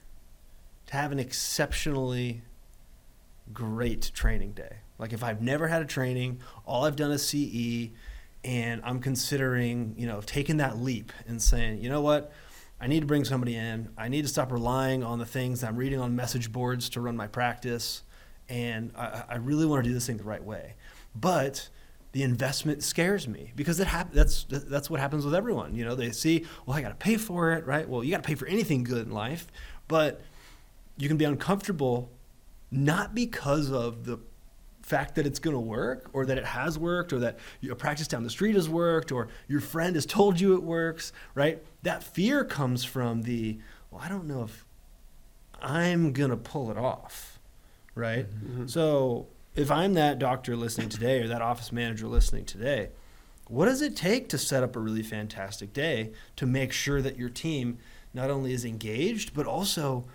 to 0.88 0.94
have 0.94 1.12
an 1.12 1.18
exceptionally 1.18 2.44
great 3.52 4.12
training 4.14 4.52
day. 4.52 4.78
Like 5.00 5.14
if 5.14 5.24
I've 5.24 5.42
never 5.42 5.68
had 5.68 5.82
a 5.82 5.86
training, 5.86 6.42
all 6.66 6.86
I've 6.86 6.96
done 6.96 7.12
is 7.12 7.26
CE, 7.26 7.90
and 8.44 8.82
I'm 8.84 9.00
considering, 9.00 9.96
you 9.98 10.06
know, 10.06 10.22
taking 10.22 10.58
that 10.58 10.78
leap 10.78 11.12
and 11.28 11.42
saying, 11.42 11.82
you 11.82 11.90
know 11.90 12.02
what, 12.02 12.32
I 12.80 12.86
need 12.86 13.00
to 13.00 13.08
bring 13.08 13.26
somebody 13.26 13.56
in. 13.56 13.90
I 13.98 14.10
need 14.10 14.24
to 14.24 14.28
stop 14.28 14.52
relying 14.52 15.04
on 15.04 15.18
the 15.18 15.26
things 15.26 15.64
I'm 15.64 15.76
reading 15.76 16.00
on 16.00 16.16
message 16.16 16.52
boards 16.52 16.90
to 16.90 17.02
run 17.02 17.18
my 17.18 17.28
practice. 17.28 18.04
And 18.48 18.92
I, 18.96 19.24
I 19.30 19.36
really 19.38 19.66
want 19.66 19.84
to 19.84 19.90
do 19.90 19.94
this 19.94 20.06
thing 20.06 20.18
the 20.18 20.24
right 20.24 20.44
way. 20.44 20.76
But 21.16 21.70
the 22.14 22.24
investment 22.24 22.84
scares 22.84 23.28
me 23.28 23.52
because 23.56 23.80
it 23.80 23.88
hap- 23.88 24.14
that's 24.14 24.46
that's 24.48 24.90
what 24.90 25.00
happens 25.00 25.26
with 25.26 25.36
everyone. 25.36 25.76
You 25.76 25.84
know, 25.84 25.96
they 25.96 26.12
see, 26.12 26.46
well, 26.66 26.78
I 26.78 26.82
got 26.82 26.90
to 26.90 26.96
pay 26.96 27.18
for 27.18 27.52
it, 27.54 27.66
right? 27.66 27.90
Well, 27.90 28.04
you 28.04 28.12
got 28.12 28.24
to 28.24 28.28
pay 28.28 28.36
for 28.36 28.48
anything 28.48 28.84
good 28.84 29.08
in 29.08 29.12
life, 29.12 29.48
but 29.88 30.22
you 30.96 31.08
can 31.08 31.18
be 31.18 31.26
uncomfortable 31.26 32.12
not 32.72 33.14
because 33.14 33.72
of 33.72 34.06
the 34.06 34.20
fact 34.84 35.16
that 35.16 35.26
it's 35.26 35.40
going 35.40 35.56
to 35.56 35.60
work 35.60 36.10
or 36.14 36.26
that 36.26 36.38
it 36.38 36.46
has 36.46 36.78
worked 36.78 37.14
or 37.14 37.20
that 37.20 37.40
a 37.68 37.76
practice 37.76 38.08
down 38.08 38.24
the 38.24 38.30
street 38.30 38.56
has 38.56 38.70
worked 38.70 39.12
or 39.12 39.30
your 39.48 39.62
friend 39.62 39.96
has 39.96 40.06
told 40.06 40.40
you 40.40 40.54
it 40.56 40.62
works, 40.62 41.14
right? 41.34 41.64
That 41.84 42.04
fear 42.04 42.44
comes 42.44 42.84
from 42.84 43.24
the, 43.24 43.60
well, 43.90 44.02
I 44.04 44.10
don't 44.10 44.26
know 44.28 44.44
if 44.44 44.66
I'm 45.62 46.12
going 46.14 46.32
to 46.32 46.38
pull 46.38 46.70
it 46.70 46.78
off, 46.78 47.40
right? 47.96 48.30
Mm-hmm. 48.30 48.68
So 48.68 49.28
if 49.56 49.70
I'm 49.70 49.94
that 49.94 50.20
doctor 50.20 50.56
listening 50.56 50.90
today 50.90 51.22
or 51.22 51.28
that 51.28 51.42
office 51.42 51.72
manager 51.72 52.08
listening 52.08 52.46
today, 52.46 52.90
what 53.48 53.66
does 53.66 53.82
it 53.82 53.96
take 53.96 54.30
to 54.30 54.38
set 54.38 54.64
up 54.64 54.76
a 54.76 54.80
really 54.80 55.04
fantastic 55.04 55.74
day 55.74 56.12
to 56.38 56.46
make 56.46 56.72
sure 56.72 57.02
that 57.02 57.18
your 57.18 57.30
team 57.30 57.78
not 58.14 58.30
only 58.30 58.54
is 58.54 58.66
engaged, 58.66 59.34
but 59.34 59.46
also 59.46 60.06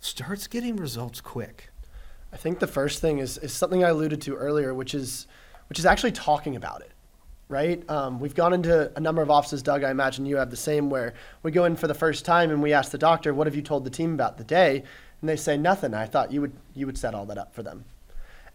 starts 0.00 0.46
getting 0.46 0.76
results 0.76 1.20
quick? 1.20 1.70
I 2.32 2.36
think 2.36 2.58
the 2.58 2.66
first 2.66 3.00
thing 3.00 3.18
is, 3.18 3.38
is 3.38 3.52
something 3.52 3.84
I 3.84 3.88
alluded 3.88 4.20
to 4.22 4.34
earlier, 4.34 4.74
which 4.74 4.94
is 4.94 5.26
which 5.68 5.80
is 5.80 5.86
actually 5.86 6.12
talking 6.12 6.54
about 6.54 6.80
it, 6.82 6.92
right? 7.48 7.82
Um, 7.90 8.20
we've 8.20 8.36
gone 8.36 8.52
into 8.52 8.92
a 8.96 9.00
number 9.00 9.20
of 9.20 9.32
offices, 9.32 9.64
Doug. 9.64 9.82
I 9.82 9.90
imagine 9.90 10.24
you 10.24 10.36
have 10.36 10.50
the 10.50 10.56
same, 10.56 10.90
where 10.90 11.14
we 11.42 11.50
go 11.50 11.64
in 11.64 11.74
for 11.74 11.88
the 11.88 11.94
first 11.94 12.24
time 12.24 12.50
and 12.50 12.62
we 12.62 12.72
ask 12.72 12.92
the 12.92 12.98
doctor, 12.98 13.34
"What 13.34 13.48
have 13.48 13.56
you 13.56 13.62
told 13.62 13.84
the 13.84 13.90
team 13.90 14.14
about 14.14 14.38
the 14.38 14.44
day?" 14.44 14.84
And 15.20 15.28
they 15.28 15.34
say 15.34 15.56
nothing. 15.56 15.92
I 15.92 16.06
thought 16.06 16.30
you 16.30 16.40
would 16.40 16.52
you 16.74 16.86
would 16.86 16.96
set 16.96 17.14
all 17.14 17.26
that 17.26 17.38
up 17.38 17.52
for 17.52 17.64
them, 17.64 17.84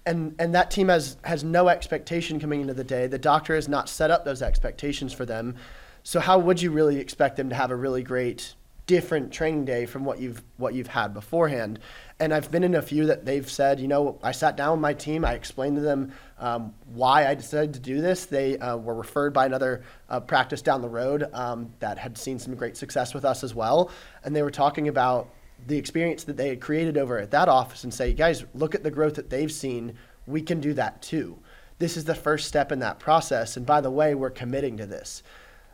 and 0.05 0.35
and 0.39 0.55
that 0.55 0.71
team 0.71 0.87
has 0.89 1.17
has 1.23 1.43
no 1.43 1.67
expectation 1.69 2.39
coming 2.39 2.61
into 2.61 2.73
the 2.73 2.83
day. 2.83 3.07
The 3.07 3.19
doctor 3.19 3.55
has 3.55 3.67
not 3.67 3.89
set 3.89 4.11
up 4.11 4.25
those 4.25 4.41
expectations 4.41 5.13
for 5.13 5.25
them. 5.25 5.55
So 6.03 6.19
how 6.19 6.39
would 6.39 6.61
you 6.61 6.71
really 6.71 6.97
expect 6.97 7.37
them 7.37 7.49
to 7.49 7.55
have 7.55 7.69
a 7.69 7.75
really 7.75 8.01
great 8.01 8.55
different 8.91 9.31
training 9.31 9.63
day 9.63 9.85
from 9.85 10.03
what 10.03 10.19
you've 10.19 10.43
what 10.57 10.73
you've 10.73 10.87
had 10.87 11.13
beforehand. 11.13 11.79
And 12.19 12.33
I've 12.33 12.51
been 12.51 12.63
in 12.63 12.75
a 12.75 12.81
few 12.81 13.05
that 13.05 13.23
they've 13.23 13.49
said, 13.49 13.79
you 13.79 13.87
know, 13.87 14.19
I 14.21 14.33
sat 14.33 14.57
down 14.57 14.71
with 14.73 14.81
my 14.81 14.93
team, 14.93 15.23
I 15.23 15.33
explained 15.33 15.77
to 15.77 15.81
them 15.81 16.11
um, 16.39 16.73
why 16.93 17.25
I 17.25 17.33
decided 17.35 17.73
to 17.75 17.79
do 17.79 18.01
this. 18.01 18.25
They 18.25 18.57
uh, 18.57 18.75
were 18.75 18.93
referred 18.93 19.31
by 19.33 19.45
another 19.45 19.83
uh, 20.09 20.19
practice 20.19 20.61
down 20.61 20.81
the 20.81 20.89
road 20.89 21.29
um, 21.31 21.71
that 21.79 21.97
had 21.97 22.17
seen 22.17 22.37
some 22.37 22.53
great 22.55 22.75
success 22.75 23.13
with 23.13 23.23
us 23.23 23.45
as 23.45 23.55
well, 23.55 23.91
and 24.25 24.35
they 24.35 24.43
were 24.43 24.51
talking 24.51 24.89
about 24.89 25.29
the 25.67 25.77
experience 25.77 26.23
that 26.25 26.37
they 26.37 26.49
had 26.49 26.61
created 26.61 26.97
over 26.97 27.17
at 27.19 27.31
that 27.31 27.49
office 27.49 27.83
and 27.83 27.93
say, 27.93 28.13
guys, 28.13 28.45
look 28.53 28.75
at 28.75 28.83
the 28.83 28.91
growth 28.91 29.15
that 29.15 29.29
they've 29.29 29.51
seen. 29.51 29.95
We 30.27 30.41
can 30.41 30.59
do 30.59 30.73
that 30.73 31.01
too. 31.01 31.37
This 31.79 31.97
is 31.97 32.05
the 32.05 32.15
first 32.15 32.47
step 32.47 32.71
in 32.71 32.79
that 32.79 32.99
process. 32.99 33.57
And 33.57 33.65
by 33.65 33.81
the 33.81 33.89
way, 33.91 34.13
we're 34.13 34.29
committing 34.29 34.77
to 34.77 34.85
this. 34.85 35.23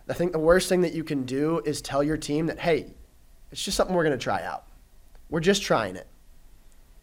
I 0.10 0.14
think 0.14 0.32
the 0.32 0.40
worst 0.40 0.70
thing 0.70 0.82
that 0.82 0.94
you 0.94 1.04
can 1.04 1.24
do 1.24 1.62
is 1.66 1.82
tell 1.82 2.02
your 2.02 2.18
team 2.18 2.46
that, 2.46 2.60
hey, 2.60 2.94
it's 3.52 3.64
just 3.64 3.76
something 3.76 3.96
we're 3.96 4.06
going 4.06 4.18
to 4.18 4.24
try 4.24 4.42
out. 4.44 4.66
We're 5.30 5.42
just 5.42 5.64
trying 5.64 5.96
it. 5.96 6.08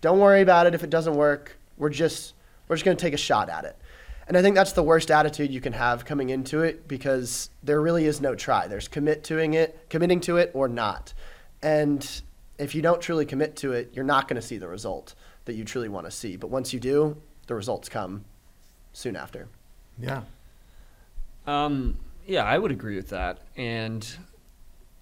Don't 0.00 0.20
worry 0.20 0.40
about 0.40 0.66
it 0.66 0.74
if 0.74 0.82
it 0.82 0.90
doesn't 0.90 1.14
work. 1.14 1.56
We're 1.76 1.90
just 1.90 2.34
we're 2.68 2.76
just 2.76 2.84
going 2.84 2.96
to 2.96 3.02
take 3.02 3.14
a 3.14 3.18
shot 3.18 3.48
at 3.48 3.64
it. 3.64 3.76
And 4.26 4.36
I 4.36 4.42
think 4.42 4.54
that's 4.54 4.72
the 4.72 4.82
worst 4.82 5.10
attitude 5.10 5.50
you 5.50 5.60
can 5.60 5.74
have 5.74 6.04
coming 6.04 6.30
into 6.30 6.62
it 6.62 6.88
because 6.88 7.50
there 7.62 7.80
really 7.80 8.06
is 8.06 8.20
no 8.20 8.34
try. 8.34 8.66
There's 8.66 8.88
commit 8.88 9.22
to 9.24 9.38
it, 9.38 9.86
committing 9.90 10.20
to 10.22 10.38
it 10.38 10.50
or 10.54 10.66
not. 10.66 11.12
And 11.62 12.22
if 12.58 12.74
you 12.74 12.82
don't 12.82 13.00
truly 13.00 13.26
commit 13.26 13.56
to 13.56 13.72
it, 13.72 13.90
you're 13.94 14.04
not 14.04 14.28
going 14.28 14.40
to 14.40 14.46
see 14.46 14.58
the 14.58 14.68
result 14.68 15.14
that 15.44 15.54
you 15.54 15.64
truly 15.64 15.88
want 15.88 16.06
to 16.06 16.10
see. 16.10 16.36
But 16.36 16.50
once 16.50 16.72
you 16.72 16.80
do, 16.80 17.16
the 17.46 17.54
results 17.54 17.88
come 17.88 18.24
soon 18.92 19.16
after. 19.16 19.48
Yeah. 19.98 20.22
Um, 21.46 21.96
yeah, 22.26 22.44
I 22.44 22.58
would 22.58 22.70
agree 22.70 22.96
with 22.96 23.10
that. 23.10 23.40
And 23.56 24.06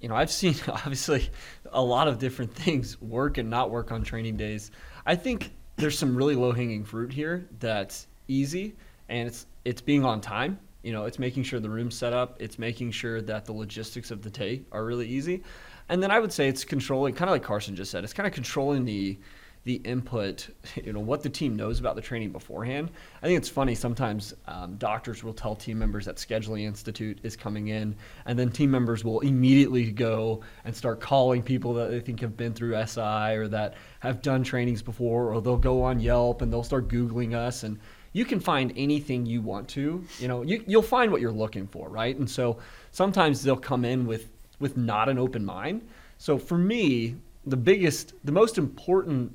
you 0.01 0.09
know, 0.09 0.17
I've 0.17 0.31
seen 0.31 0.55
obviously 0.69 1.31
a 1.73 1.83
lot 1.83 2.09
of 2.09 2.19
different 2.19 2.55
things 2.55 3.01
work 3.01 3.39
and 3.39 3.49
not 3.49 3.71
work 3.71 3.93
on 3.93 4.03
training 4.03 4.37
days. 4.37 4.71
I 5.07 5.17
think 5.17 5.53
there's 5.77 5.99
some 5.99 6.15
really 6.15 6.35
low 6.35 6.53
hanging 6.53 6.85
fruit 6.85 7.13
here 7.13 7.49
that's 7.59 8.07
easy 8.29 8.75
and 9.09 9.29
it's 9.29 9.47
it's 9.65 9.81
being 9.81 10.05
on 10.05 10.21
time. 10.21 10.59
You 10.83 10.93
know, 10.93 11.05
it's 11.05 11.19
making 11.19 11.45
sure 11.45 11.61
the 11.61 11.71
room's 11.71 11.97
set 11.97 12.13
up, 12.13 12.37
it's 12.41 12.59
making 12.59 12.91
sure 12.91 13.21
that 13.23 13.45
the 13.45 13.53
logistics 13.53 14.11
of 14.11 14.23
the 14.23 14.31
day 14.31 14.63
are 14.73 14.85
really 14.85 15.07
easy. 15.07 15.45
And 15.93 16.03
then 16.03 16.11
I 16.11 16.19
would 16.21 16.33
say 16.33 16.49
it's 16.49 16.65
controlling 16.65 17.13
kind 17.13 17.29
of 17.29 17.35
like 17.35 17.43
Carson 17.43 17.77
just 17.77 17.91
said, 17.91 18.03
it's 18.03 18.15
kind 18.15 18.27
of 18.27 18.33
controlling 18.33 18.87
the 18.87 19.19
the 19.65 19.75
input, 19.75 20.49
you 20.83 20.91
know, 20.91 21.01
what 21.01 21.23
the 21.23 21.29
team 21.29 21.55
knows 21.55 21.81
about 21.81 21.97
the 21.97 22.01
training 22.01 22.33
beforehand. 22.33 22.91
I 23.23 23.27
think 23.27 23.37
it's 23.37 23.51
funny 23.51 23.75
sometimes 23.75 24.33
um, 24.47 24.77
doctors 24.77 25.23
will 25.23 25.35
tell 25.35 25.55
team 25.55 25.79
members 25.79 26.07
that 26.07 26.17
Scheduling 26.17 26.63
Institute 26.63 27.19
is 27.23 27.37
coming 27.37 27.69
in, 27.69 27.95
and 28.25 28.39
then 28.39 28.51
team 28.51 28.71
members 28.71 29.05
will 29.05 29.21
immediately 29.21 29.93
go 29.93 30.41
and 30.65 30.75
start 30.75 30.99
calling 30.99 31.43
people 31.43 31.75
that 31.75 31.91
they 31.91 32.01
think 32.01 32.21
have 32.21 32.39
been 32.39 32.55
through 32.55 32.75
SI 32.87 33.37
or 33.37 33.47
that 33.49 33.75
have 34.01 34.23
done 34.23 34.43
trainings 34.43 34.81
before, 34.81 35.31
or 35.31 35.43
they'll 35.43 35.59
go 35.59 35.83
on 35.83 36.01
Yelp 36.01 36.41
and 36.41 36.51
they'll 36.51 36.65
start 36.65 36.89
Googling 36.89 37.35
us 37.35 37.65
and 37.65 37.79
you 38.15 38.25
can 38.25 38.41
find 38.41 38.73
anything 38.77 39.27
you 39.27 39.43
want 39.43 39.69
to. 39.69 40.03
You 40.19 40.29
know, 40.29 40.43
you, 40.43 40.65
you'll 40.67 40.83
find 40.83 41.13
what 41.13 41.21
you're 41.21 41.31
looking 41.31 41.67
for, 41.67 41.91
right? 41.91 42.17
And 42.17 42.29
so 42.29 42.59
sometimes 42.93 43.43
they'll 43.43 43.57
come 43.57 43.85
in 43.85 44.07
with 44.07 44.31
with 44.63 44.79
not 44.79 45.11
an 45.11 45.19
open 45.19 45.45
mind. 45.45 45.87
So 46.17 46.39
for 46.39 46.57
me, 46.57 47.17
the 47.45 47.57
biggest, 47.57 48.15
the 48.25 48.33
most 48.33 48.57
important 48.57 49.35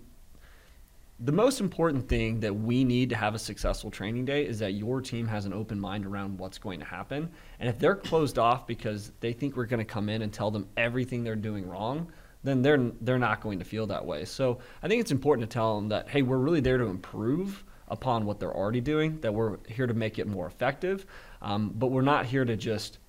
the 1.20 1.32
most 1.32 1.62
important 1.62 2.08
thing 2.08 2.40
that 2.42 2.54
we 2.54 2.84
need 2.84 3.10
to 3.10 3.16
have 3.16 3.34
a 3.34 3.40
successful 3.40 3.90
training 3.90 4.24
day 4.26 4.46
is 4.46 4.60
that 4.60 4.74
your 4.74 5.02
team 5.02 5.28
has 5.28 5.46
an 5.46 5.54
open 5.54 5.80
mind 5.80 6.06
around 6.06 6.38
what's 6.38 6.60
going 6.60 6.80
to 6.80 6.86
happen. 6.86 7.28
And 7.60 7.68
if 7.68 7.80
they're 7.80 7.96
closed 7.96 8.38
off 8.38 8.68
because 8.68 9.12
they 9.20 9.34
think 9.34 9.58
we're 9.58 9.66
going 9.66 9.80
to 9.80 9.86
come 9.86 10.10
in 10.10 10.22
and 10.22 10.32
tell 10.32 10.52
them 10.52 10.68
everything 10.78 11.24
they're 11.24 11.36
doing 11.36 11.68
wrong, 11.68 12.12
then 12.44 12.62
they're 12.62 12.92
they're 13.02 13.18
not 13.18 13.42
going 13.42 13.58
to 13.58 13.66
feel 13.66 13.88
that 13.88 14.06
way. 14.06 14.26
So 14.26 14.60
I 14.84 14.88
think 14.88 15.02
it's 15.02 15.12
important 15.12 15.50
to 15.50 15.54
tell 15.54 15.76
them 15.76 15.90
that 15.90 16.08
hey, 16.08 16.22
we're 16.22 16.38
really 16.38 16.62
there 16.62 16.78
to 16.78 16.86
improve 16.86 17.64
upon 17.88 18.26
what 18.26 18.40
they're 18.40 18.56
already 18.56 18.82
doing. 18.82 19.20
That 19.22 19.34
we're 19.34 19.58
here 19.68 19.88
to 19.88 19.96
make 19.96 20.20
it 20.20 20.28
more 20.28 20.46
effective, 20.46 21.08
um, 21.42 21.74
but 21.76 21.88
we're 21.88 22.04
not 22.04 22.28
here 22.28 22.46
to 22.46 22.56
just 22.56 23.00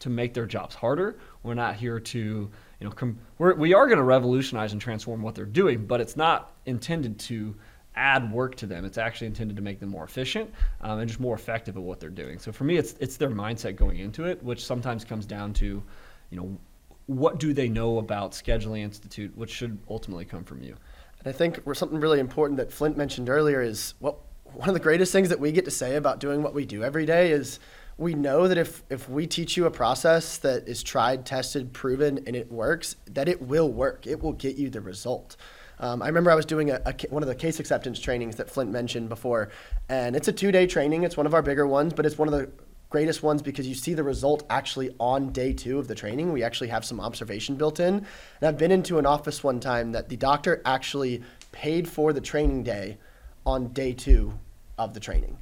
to 0.00 0.10
make 0.10 0.34
their 0.34 0.46
jobs 0.46 0.74
harder. 0.74 1.18
We're 1.42 1.54
not 1.54 1.76
here 1.76 1.98
to 1.98 2.50
you 2.80 2.86
know, 2.86 2.92
com- 2.92 3.18
we're, 3.38 3.54
we 3.54 3.74
are 3.74 3.86
going 3.86 3.98
to 3.98 4.04
revolutionize 4.04 4.72
and 4.72 4.80
transform 4.80 5.22
what 5.22 5.34
they're 5.34 5.44
doing, 5.44 5.86
but 5.86 6.00
it's 6.00 6.16
not 6.16 6.52
intended 6.66 7.18
to 7.20 7.54
add 7.94 8.30
work 8.30 8.54
to 8.56 8.66
them. 8.66 8.84
It's 8.84 8.98
actually 8.98 9.28
intended 9.28 9.56
to 9.56 9.62
make 9.62 9.80
them 9.80 9.88
more 9.88 10.04
efficient 10.04 10.52
um, 10.82 10.98
and 10.98 11.08
just 11.08 11.20
more 11.20 11.34
effective 11.34 11.76
at 11.76 11.82
what 11.82 11.98
they're 11.98 12.10
doing. 12.10 12.38
So 12.38 12.52
for 12.52 12.64
me, 12.64 12.76
it's 12.76 12.94
it's 13.00 13.16
their 13.16 13.30
mindset 13.30 13.76
going 13.76 13.96
into 13.96 14.24
it, 14.24 14.42
which 14.42 14.64
sometimes 14.64 15.04
comes 15.04 15.24
down 15.24 15.54
to, 15.54 15.82
you 16.30 16.36
know, 16.36 16.58
what 17.06 17.38
do 17.38 17.54
they 17.54 17.68
know 17.68 17.98
about 17.98 18.32
Scheduling 18.32 18.80
Institute, 18.80 19.34
which 19.36 19.50
should 19.50 19.78
ultimately 19.88 20.26
come 20.26 20.44
from 20.44 20.62
you. 20.62 20.76
And 21.20 21.28
I 21.28 21.32
think 21.32 21.60
something 21.74 21.98
really 21.98 22.20
important 22.20 22.58
that 22.58 22.70
Flint 22.70 22.98
mentioned 22.98 23.30
earlier 23.30 23.62
is 23.62 23.94
what 24.00 24.16
one 24.52 24.68
of 24.68 24.74
the 24.74 24.80
greatest 24.80 25.12
things 25.12 25.30
that 25.30 25.40
we 25.40 25.50
get 25.52 25.64
to 25.64 25.70
say 25.70 25.96
about 25.96 26.20
doing 26.20 26.42
what 26.42 26.52
we 26.52 26.66
do 26.66 26.84
every 26.84 27.06
day 27.06 27.30
is 27.30 27.58
we 27.98 28.14
know 28.14 28.46
that 28.46 28.58
if 28.58 28.82
if 28.90 29.08
we 29.08 29.26
teach 29.26 29.56
you 29.56 29.66
a 29.66 29.70
process 29.70 30.38
that 30.38 30.68
is 30.68 30.82
tried, 30.82 31.24
tested, 31.24 31.72
proven, 31.72 32.22
and 32.26 32.36
it 32.36 32.52
works, 32.52 32.96
that 33.06 33.28
it 33.28 33.40
will 33.40 33.70
work. 33.70 34.06
It 34.06 34.22
will 34.22 34.32
get 34.32 34.56
you 34.56 34.68
the 34.68 34.80
result. 34.80 35.36
Um, 35.78 36.02
I 36.02 36.06
remember 36.06 36.30
I 36.30 36.34
was 36.34 36.46
doing 36.46 36.70
a, 36.70 36.80
a, 36.86 36.94
one 37.10 37.22
of 37.22 37.28
the 37.28 37.34
case 37.34 37.60
acceptance 37.60 37.98
trainings 37.98 38.36
that 38.36 38.50
Flint 38.50 38.70
mentioned 38.70 39.08
before, 39.08 39.50
and 39.88 40.16
it's 40.16 40.28
a 40.28 40.32
two 40.32 40.52
day 40.52 40.66
training. 40.66 41.04
It's 41.04 41.16
one 41.16 41.26
of 41.26 41.34
our 41.34 41.42
bigger 41.42 41.66
ones, 41.66 41.92
but 41.94 42.04
it's 42.04 42.18
one 42.18 42.28
of 42.28 42.32
the 42.32 42.50
greatest 42.90 43.22
ones 43.22 43.42
because 43.42 43.66
you 43.66 43.74
see 43.74 43.94
the 43.94 44.04
result 44.04 44.44
actually 44.48 44.94
on 45.00 45.32
day 45.32 45.52
two 45.52 45.78
of 45.78 45.88
the 45.88 45.94
training. 45.94 46.32
We 46.32 46.42
actually 46.42 46.68
have 46.68 46.84
some 46.84 47.00
observation 47.00 47.56
built 47.56 47.80
in. 47.80 47.94
And 47.94 48.06
I've 48.42 48.58
been 48.58 48.70
into 48.70 48.98
an 48.98 49.06
office 49.06 49.42
one 49.42 49.58
time 49.58 49.92
that 49.92 50.08
the 50.08 50.16
doctor 50.16 50.62
actually 50.64 51.22
paid 51.50 51.88
for 51.88 52.12
the 52.12 52.20
training 52.20 52.62
day 52.62 52.98
on 53.44 53.68
day 53.72 53.92
two 53.92 54.38
of 54.78 54.94
the 54.94 55.00
training 55.00 55.38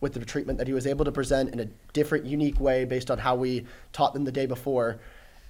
with 0.00 0.14
the 0.14 0.24
treatment 0.24 0.58
that 0.58 0.66
he 0.66 0.72
was 0.72 0.86
able 0.86 1.04
to 1.04 1.12
present 1.12 1.52
in 1.52 1.60
a 1.60 1.66
different, 1.92 2.24
unique 2.26 2.60
way 2.60 2.84
based 2.84 3.10
on 3.10 3.18
how 3.18 3.34
we 3.34 3.66
taught 3.92 4.14
them 4.14 4.24
the 4.24 4.32
day 4.32 4.46
before. 4.46 4.98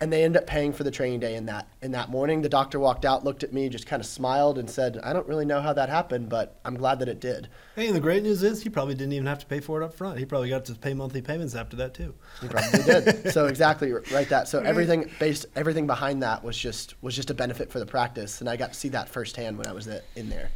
And 0.01 0.13
they 0.13 0.23
end 0.23 0.37
up 0.37 0.47
paying 0.47 0.73
for 0.73 0.85
the 0.85 0.93
training 0.93 1.19
day 1.19 1.35
in 1.35 1.47
that 1.47 1.67
in 1.83 1.91
that 1.91 2.09
morning. 2.09 2.41
The 2.41 2.49
doctor 2.49 2.79
walked 2.79 3.05
out, 3.05 3.25
looked 3.25 3.43
at 3.43 3.53
me, 3.53 3.69
just 3.69 3.85
kind 3.85 3.99
of 3.99 4.07
smiled, 4.07 4.57
and 4.57 4.71
said, 4.71 4.97
"I 5.03 5.13
don't 5.13 5.27
really 5.27 5.45
know 5.45 5.61
how 5.61 5.73
that 5.73 5.89
happened, 5.89 6.29
but 6.29 6.61
I'm 6.65 6.77
glad 6.77 7.01
that 7.01 7.09
it 7.09 7.19
did." 7.19 7.49
Hey, 7.75 7.89
and 7.89 7.97
the 7.97 8.01
great 8.01 8.23
news 8.23 8.45
is 8.45 8.63
he 8.63 8.69
probably 8.69 8.95
didn't 8.95 9.13
even 9.13 9.27
have 9.27 9.41
to 9.41 9.47
pay 9.47 9.59
for 9.59 9.83
it 9.83 9.85
up 9.85 9.93
front. 9.93 10.21
He 10.21 10.25
probably 10.25 10.51
got 10.51 10.65
to 10.67 10.75
pay 10.77 10.95
monthly 10.95 11.21
payments 11.21 11.57
after 11.57 11.77
that 11.79 11.95
too. 11.95 12.15
He 12.41 12.47
probably 12.47 12.85
did. 12.85 13.33
So 13.33 13.47
exactly 13.47 13.91
right 13.91 14.29
that. 14.29 14.47
So 14.47 14.61
everything 14.61 15.11
based 15.19 15.47
everything 15.57 15.89
behind 15.89 16.23
that 16.23 16.45
was 16.45 16.57
just 16.57 16.95
was 17.03 17.17
just 17.17 17.31
a 17.31 17.35
benefit 17.35 17.73
for 17.73 17.81
the 17.81 17.87
practice, 17.87 18.41
and 18.41 18.49
I 18.49 18.57
got 18.57 18.75
to 18.75 18.79
see 18.79 18.91
that 18.91 19.09
firsthand 19.09 19.59
when 19.59 19.67
I 19.67 19.73
was 19.73 19.89
in 20.15 20.29
there. 20.29 20.51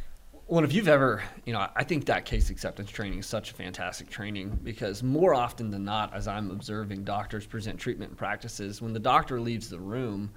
Well, 0.45 0.65
if 0.65 0.73
you've 0.73 0.89
ever, 0.89 1.23
you 1.45 1.53
know, 1.53 1.67
I 1.73 1.85
think 1.85 2.05
that 2.05 2.25
case 2.25 2.49
acceptance 2.49 2.91
training 2.91 3.19
is 3.19 3.25
such 3.25 3.51
a 3.51 3.53
fantastic 3.53 4.09
training 4.09 4.59
because 4.61 5.01
more 5.01 5.33
often 5.33 5.71
than 5.71 5.85
not, 5.85 6.13
as 6.13 6.27
I'm 6.27 6.51
observing 6.51 7.05
doctors 7.05 7.45
present 7.45 7.79
treatment 7.79 8.17
practices, 8.17 8.81
when 8.81 8.91
the 8.91 8.99
doctor 8.99 9.39
leaves 9.39 9.69
the 9.69 9.79
room, 9.79 10.31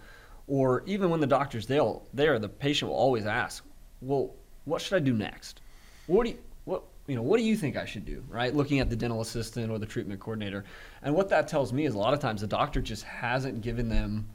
or 0.47 0.85
even 0.87 1.11
when 1.11 1.19
the 1.19 1.27
doctor's 1.27 1.66
there, 1.66 2.38
the 2.38 2.49
patient 2.49 2.88
will 2.88 2.97
always 2.97 3.27
ask, 3.27 3.64
"Well, 4.01 4.33
what 4.64 4.81
should 4.81 4.95
I 4.95 5.01
do 5.01 5.12
next? 5.12 5.61
What 6.07 6.25
do 6.25 6.31
you, 6.31 6.38
what 6.66 6.85
you 7.09 7.16
know, 7.16 7.23
what 7.23 7.38
do 7.38 7.42
you 7.42 7.57
think 7.57 7.77
I 7.77 7.85
should 7.85 8.05
do?" 8.05 8.23
Right? 8.29 8.55
Looking 8.55 8.79
at 8.79 8.88
the 8.88 8.97
dental 8.97 9.21
assistant 9.21 9.73
or 9.73 9.81
the 9.81 9.87
treatment 9.87 10.21
coordinator, 10.21 10.64
and 11.03 11.16
what 11.16 11.29
that 11.31 11.49
tells 11.49 11.73
me 11.73 11.85
is 11.85 11.95
a 11.95 11.99
lot 11.99 12.14
of 12.14 12.21
times 12.21 12.42
the 12.42 12.47
doctor 12.47 12.81
just 12.81 13.03
hasn't 13.03 13.61
given 13.61 13.88
them 13.88 14.29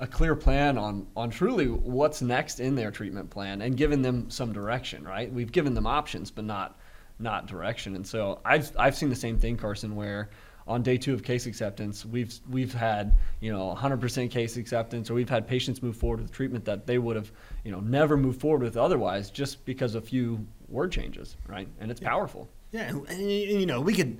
a 0.00 0.06
clear 0.06 0.34
plan 0.36 0.76
on 0.76 1.06
on 1.16 1.30
truly 1.30 1.66
what's 1.66 2.20
next 2.22 2.60
in 2.60 2.74
their 2.74 2.90
treatment 2.90 3.30
plan 3.30 3.62
and 3.62 3.76
given 3.76 4.02
them 4.02 4.28
some 4.30 4.52
direction. 4.52 5.04
Right? 5.04 5.32
We've 5.32 5.52
given 5.52 5.74
them 5.74 5.86
options, 5.86 6.30
but 6.30 6.44
not 6.44 6.78
not 7.18 7.46
direction. 7.46 7.96
And 7.96 8.06
so 8.06 8.40
I've 8.44 8.70
I've 8.78 8.96
seen 8.96 9.08
the 9.08 9.16
same 9.16 9.38
thing, 9.38 9.56
Carson, 9.56 9.96
where 9.96 10.28
on 10.68 10.82
day 10.82 10.98
two 10.98 11.14
of 11.14 11.22
case 11.22 11.46
acceptance, 11.46 12.04
we've 12.04 12.34
we've 12.50 12.74
had 12.74 13.16
you 13.40 13.52
know 13.52 13.74
100% 13.78 14.30
case 14.30 14.56
acceptance, 14.56 15.08
or 15.10 15.14
we've 15.14 15.28
had 15.30 15.46
patients 15.46 15.82
move 15.82 15.96
forward 15.96 16.20
with 16.20 16.32
treatment 16.32 16.64
that 16.64 16.86
they 16.86 16.98
would 16.98 17.16
have 17.16 17.30
you 17.64 17.70
know 17.70 17.80
never 17.80 18.16
moved 18.16 18.40
forward 18.40 18.62
with 18.62 18.76
otherwise, 18.76 19.30
just 19.30 19.64
because 19.64 19.94
a 19.94 20.00
few 20.00 20.44
word 20.68 20.90
changes, 20.92 21.36
right? 21.48 21.68
And 21.80 21.90
it's 21.90 22.00
Yeah. 22.00 22.10
powerful. 22.10 22.48
Yeah, 22.72 22.88
and, 22.88 23.06
and, 23.08 23.30
you 23.30 23.64
know, 23.64 23.80
we 23.80 23.94
could 23.94 24.18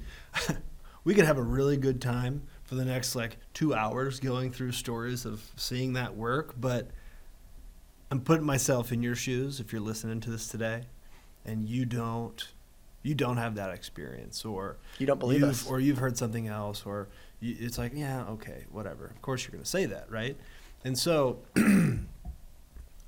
we 1.05 1.15
could 1.15 1.25
have 1.25 1.37
a 1.37 1.43
really 1.43 1.77
good 1.77 2.01
time 2.01 2.43
for 2.67 2.75
the 2.75 2.85
next 2.85 3.15
like 3.15 3.39
two 3.55 3.75
hours 3.75 4.21
going 4.21 4.51
through 4.53 4.73
stories 4.73 5.25
of 5.25 5.43
seeing 5.57 5.95
that 5.95 6.17
work. 6.17 6.55
But 6.61 6.89
I'm 8.11 8.21
putting 8.21 8.45
myself 8.47 8.93
in 8.93 9.03
your 9.03 9.15
shoes 9.17 9.61
if 9.61 9.73
you're 9.73 9.81
listening 9.81 10.21
to 10.21 10.31
this 10.31 10.49
today, 10.49 10.83
and 11.45 11.65
you 11.69 11.85
don't 11.85 12.47
you 13.03 13.15
don't 13.15 13.37
have 13.37 13.55
that 13.55 13.71
experience, 13.71 14.45
or 14.45 14.79
You 14.99 15.07
don't 15.07 15.21
believe 15.21 15.45
us. 15.45 15.67
or 15.69 15.79
you've 15.79 15.99
heard 15.99 16.19
something 16.19 16.49
else, 16.49 16.83
or 16.85 17.07
you, 17.39 17.55
it's 17.61 17.79
like, 17.79 17.93
yeah, 17.95 18.25
okay, 18.31 18.65
whatever. 18.73 19.07
Of 19.07 19.23
course, 19.23 19.45
you're 19.45 19.53
going 19.53 19.63
to 19.63 19.69
say 19.71 19.87
that, 19.87 20.11
right? 20.11 20.37
And 20.85 20.99
so 20.99 21.39
I'm 21.57 22.09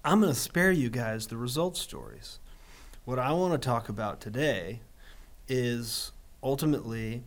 going 0.05 0.33
to 0.33 0.35
spare 0.35 0.71
you 0.71 0.88
guys 0.88 1.27
the 1.27 1.37
results 1.37 1.81
stories. 1.81 2.38
What 3.05 3.18
I 3.18 3.33
want 3.33 3.61
to 3.61 3.66
talk 3.66 3.88
about 3.88 4.21
today 4.21 4.81
is 5.49 6.12
ultimately 6.44 7.25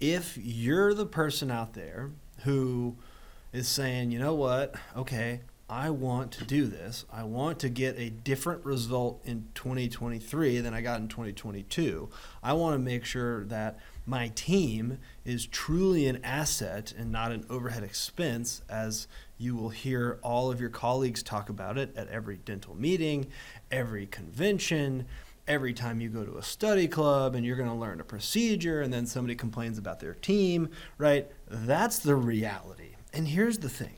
if 0.00 0.38
you're 0.38 0.94
the 0.94 1.06
person 1.06 1.50
out 1.50 1.74
there 1.74 2.10
who 2.44 2.96
is 3.52 3.68
saying, 3.68 4.10
you 4.10 4.18
know 4.18 4.34
what, 4.34 4.74
okay, 4.96 5.40
I 5.68 5.90
want 5.90 6.32
to 6.32 6.44
do 6.44 6.66
this. 6.66 7.04
I 7.12 7.22
want 7.22 7.60
to 7.60 7.68
get 7.68 7.96
a 7.96 8.10
different 8.10 8.64
result 8.64 9.20
in 9.24 9.46
2023 9.54 10.58
than 10.60 10.74
I 10.74 10.80
got 10.80 11.00
in 11.00 11.06
2022. 11.06 12.08
I 12.42 12.54
want 12.54 12.74
to 12.74 12.78
make 12.80 13.04
sure 13.04 13.44
that 13.44 13.78
my 14.04 14.28
team 14.34 14.98
is 15.24 15.46
truly 15.46 16.08
an 16.08 16.24
asset 16.24 16.92
and 16.98 17.12
not 17.12 17.30
an 17.30 17.46
overhead 17.48 17.84
expense, 17.84 18.62
as 18.68 19.06
you 19.38 19.54
will 19.54 19.68
hear 19.68 20.18
all 20.22 20.50
of 20.50 20.60
your 20.60 20.70
colleagues 20.70 21.22
talk 21.22 21.48
about 21.48 21.78
it 21.78 21.96
at 21.96 22.08
every 22.08 22.38
dental 22.38 22.74
meeting, 22.74 23.28
every 23.70 24.06
convention, 24.06 25.06
every 25.50 25.74
time 25.74 26.00
you 26.00 26.08
go 26.08 26.24
to 26.24 26.38
a 26.38 26.42
study 26.42 26.86
club 26.86 27.34
and 27.34 27.44
you're 27.44 27.56
going 27.56 27.68
to 27.68 27.74
learn 27.74 28.00
a 28.00 28.04
procedure 28.04 28.82
and 28.82 28.92
then 28.92 29.04
somebody 29.04 29.34
complains 29.34 29.78
about 29.78 29.98
their 29.98 30.14
team, 30.14 30.70
right? 30.96 31.28
That's 31.48 31.98
the 31.98 32.14
reality. 32.14 32.94
And 33.12 33.26
here's 33.26 33.58
the 33.58 33.68
thing 33.68 33.96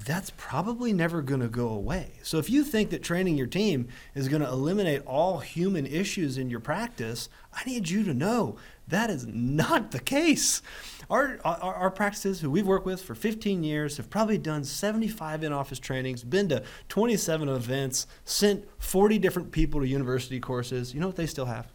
that's 0.00 0.30
probably 0.36 0.92
never 0.92 1.22
going 1.22 1.40
to 1.40 1.48
go 1.48 1.68
away. 1.68 2.12
So 2.22 2.38
if 2.38 2.50
you 2.50 2.64
think 2.64 2.90
that 2.90 3.02
training 3.02 3.36
your 3.36 3.46
team 3.46 3.88
is 4.14 4.28
going 4.28 4.42
to 4.42 4.48
eliminate 4.48 5.02
all 5.06 5.38
human 5.38 5.86
issues 5.86 6.36
in 6.36 6.50
your 6.50 6.60
practice, 6.60 7.28
I 7.52 7.64
need 7.64 7.88
you 7.88 8.02
to 8.04 8.14
know 8.14 8.56
that 8.88 9.08
is 9.08 9.26
not 9.26 9.92
the 9.92 10.00
case. 10.00 10.62
Our, 11.08 11.38
our, 11.44 11.74
our 11.74 11.90
practices, 11.90 12.40
who 12.40 12.50
we've 12.50 12.66
worked 12.66 12.86
with 12.86 13.02
for 13.02 13.14
15 13.14 13.62
years, 13.62 13.96
have 13.96 14.10
probably 14.10 14.36
done 14.36 14.64
75 14.64 15.44
in 15.44 15.52
office 15.52 15.78
trainings, 15.78 16.24
been 16.24 16.48
to 16.48 16.64
27 16.88 17.48
events, 17.48 18.06
sent 18.24 18.66
40 18.80 19.18
different 19.18 19.52
people 19.52 19.80
to 19.80 19.86
university 19.86 20.40
courses. 20.40 20.92
You 20.92 21.00
know 21.00 21.06
what 21.06 21.16
they 21.16 21.26
still 21.26 21.46
have? 21.46 21.72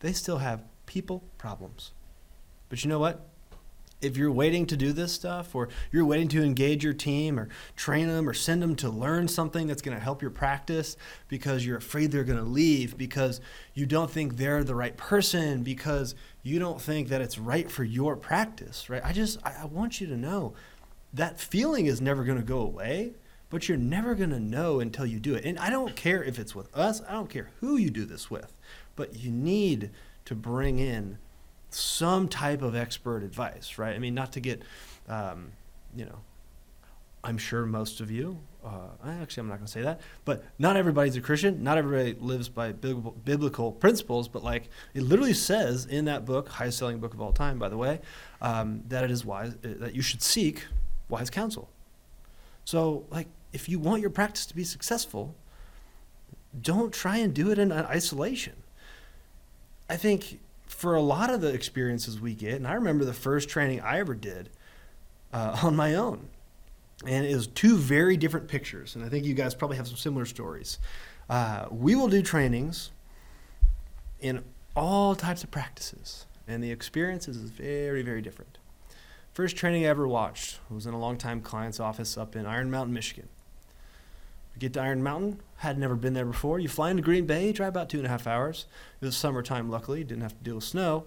They 0.00 0.12
still 0.12 0.38
have 0.38 0.62
people 0.86 1.24
problems. 1.36 1.92
But 2.68 2.84
you 2.84 2.90
know 2.90 2.98
what? 2.98 3.26
If 4.00 4.16
you're 4.16 4.32
waiting 4.32 4.66
to 4.66 4.76
do 4.76 4.92
this 4.92 5.12
stuff 5.12 5.54
or 5.54 5.68
you're 5.90 6.04
waiting 6.04 6.28
to 6.28 6.42
engage 6.42 6.84
your 6.84 6.92
team 6.92 7.38
or 7.38 7.48
train 7.76 8.08
them 8.08 8.28
or 8.28 8.34
send 8.34 8.62
them 8.62 8.76
to 8.76 8.90
learn 8.90 9.26
something 9.26 9.66
that's 9.66 9.82
going 9.82 9.96
to 9.96 10.02
help 10.02 10.20
your 10.20 10.30
practice 10.30 10.96
because 11.28 11.64
you're 11.64 11.78
afraid 11.78 12.10
they're 12.10 12.24
going 12.24 12.38
to 12.38 12.44
leave 12.44 12.96
because 12.98 13.40
you 13.74 13.86
don't 13.86 14.10
think 14.10 14.36
they're 14.36 14.64
the 14.64 14.74
right 14.74 14.96
person 14.96 15.62
because 15.62 16.14
you 16.42 16.58
don't 16.58 16.80
think 16.80 17.08
that 17.08 17.22
it's 17.22 17.38
right 17.38 17.70
for 17.70 17.84
your 17.84 18.16
practice 18.16 18.90
right? 18.90 19.04
I 19.04 19.12
just 19.12 19.38
i, 19.44 19.64
want 19.64 20.00
you 20.00 20.06
to 20.08 20.16
know 20.16 20.54
that 21.14 21.40
feeling 21.40 21.86
is 21.86 22.00
never 22.00 22.24
going 22.24 22.38
to 22.38 22.44
go 22.44 22.60
away 22.60 23.14
but 23.48 23.68
you're 23.68 23.78
never 23.78 24.14
going 24.14 24.30
to 24.30 24.40
know 24.40 24.80
until 24.80 25.06
you 25.06 25.18
do 25.18 25.34
it. 25.34 25.44
And 25.44 25.58
i 25.58 25.70
don't 25.70 25.96
care 25.96 26.22
if 26.22 26.38
it's 26.38 26.54
with 26.54 26.74
us 26.76 27.00
i 27.08 27.12
don't 27.12 27.30
care 27.30 27.50
who 27.60 27.76
you 27.76 27.90
do 27.90 28.04
this 28.04 28.30
with 28.30 28.52
but 28.94 29.16
you 29.16 29.30
need 29.30 29.90
to 30.26 30.34
bring 30.34 30.78
in 30.78 31.18
some 31.70 32.28
type 32.28 32.62
of 32.62 32.74
expert 32.74 33.22
advice, 33.22 33.78
right? 33.78 33.94
I 33.94 33.98
mean, 33.98 34.14
not 34.14 34.32
to 34.32 34.40
get, 34.40 34.62
um, 35.08 35.52
you 35.94 36.04
know, 36.04 36.20
I'm 37.24 37.38
sure 37.38 37.66
most 37.66 38.00
of 38.00 38.10
you, 38.10 38.38
uh, 38.64 38.88
actually, 39.04 39.42
I'm 39.42 39.48
not 39.48 39.56
going 39.56 39.66
to 39.66 39.72
say 39.72 39.82
that, 39.82 40.00
but 40.24 40.44
not 40.58 40.76
everybody's 40.76 41.16
a 41.16 41.20
Christian. 41.20 41.62
Not 41.62 41.76
everybody 41.76 42.14
lives 42.20 42.48
by 42.48 42.72
biblical, 42.72 43.72
principles, 43.72 44.28
but 44.28 44.44
like 44.44 44.68
it 44.94 45.02
literally 45.02 45.34
says 45.34 45.86
in 45.86 46.04
that 46.04 46.24
book, 46.24 46.48
highest 46.48 46.78
selling 46.78 46.98
book 46.98 47.14
of 47.14 47.20
all 47.20 47.32
time, 47.32 47.58
by 47.58 47.68
the 47.68 47.76
way, 47.76 48.00
um, 48.40 48.82
that 48.88 49.02
it 49.04 49.10
is 49.10 49.24
wise, 49.24 49.54
uh, 49.64 49.74
that 49.78 49.94
you 49.94 50.02
should 50.02 50.22
seek 50.22 50.66
wise 51.08 51.30
counsel. 51.30 51.68
So, 52.64 53.06
like, 53.10 53.28
if 53.52 53.68
you 53.68 53.78
want 53.78 54.00
your 54.00 54.10
practice 54.10 54.46
to 54.46 54.54
be 54.54 54.64
successful, 54.64 55.34
don't 56.60 56.92
try 56.92 57.18
and 57.18 57.34
do 57.34 57.50
it 57.50 57.58
in 57.58 57.72
isolation. 57.72 58.54
I 59.88 59.96
think 59.96 60.40
for 60.76 60.94
a 60.94 61.00
lot 61.00 61.30
of 61.30 61.40
the 61.40 61.48
experiences 61.48 62.20
we 62.20 62.34
get, 62.34 62.54
and 62.54 62.66
I 62.66 62.74
remember 62.74 63.06
the 63.06 63.14
first 63.14 63.48
training 63.48 63.80
I 63.80 63.98
ever 63.98 64.14
did 64.14 64.50
uh, 65.32 65.58
on 65.62 65.74
my 65.74 65.94
own, 65.94 66.28
and 67.06 67.24
it 67.24 67.34
was 67.34 67.46
two 67.46 67.78
very 67.78 68.18
different 68.18 68.46
pictures. 68.46 68.94
And 68.94 69.02
I 69.02 69.08
think 69.08 69.24
you 69.24 69.32
guys 69.32 69.54
probably 69.54 69.78
have 69.78 69.88
some 69.88 69.96
similar 69.96 70.26
stories. 70.26 70.78
Uh, 71.30 71.64
we 71.70 71.94
will 71.94 72.08
do 72.08 72.20
trainings 72.20 72.90
in 74.20 74.44
all 74.76 75.14
types 75.14 75.42
of 75.42 75.50
practices, 75.50 76.26
and 76.46 76.62
the 76.62 76.70
experiences 76.70 77.38
is 77.38 77.48
very, 77.48 78.02
very 78.02 78.20
different. 78.20 78.58
First 79.32 79.56
training 79.56 79.86
I 79.86 79.88
ever 79.88 80.06
watched 80.06 80.60
was 80.70 80.86
in 80.86 80.92
a 80.92 80.98
longtime 80.98 81.40
client's 81.40 81.80
office 81.80 82.18
up 82.18 82.36
in 82.36 82.44
Iron 82.44 82.70
Mountain, 82.70 82.92
Michigan. 82.92 83.28
Get 84.58 84.72
to 84.74 84.80
Iron 84.80 85.02
Mountain, 85.02 85.40
had 85.56 85.78
never 85.78 85.94
been 85.94 86.14
there 86.14 86.24
before. 86.24 86.58
You 86.58 86.68
fly 86.68 86.90
into 86.90 87.02
Green 87.02 87.26
Bay, 87.26 87.52
drive 87.52 87.70
about 87.70 87.90
two 87.90 87.98
and 87.98 88.06
a 88.06 88.10
half 88.10 88.26
hours. 88.26 88.66
It 89.00 89.04
was 89.04 89.16
summertime, 89.16 89.70
luckily, 89.70 90.02
didn't 90.02 90.22
have 90.22 90.36
to 90.38 90.44
deal 90.44 90.54
with 90.56 90.64
snow. 90.64 91.04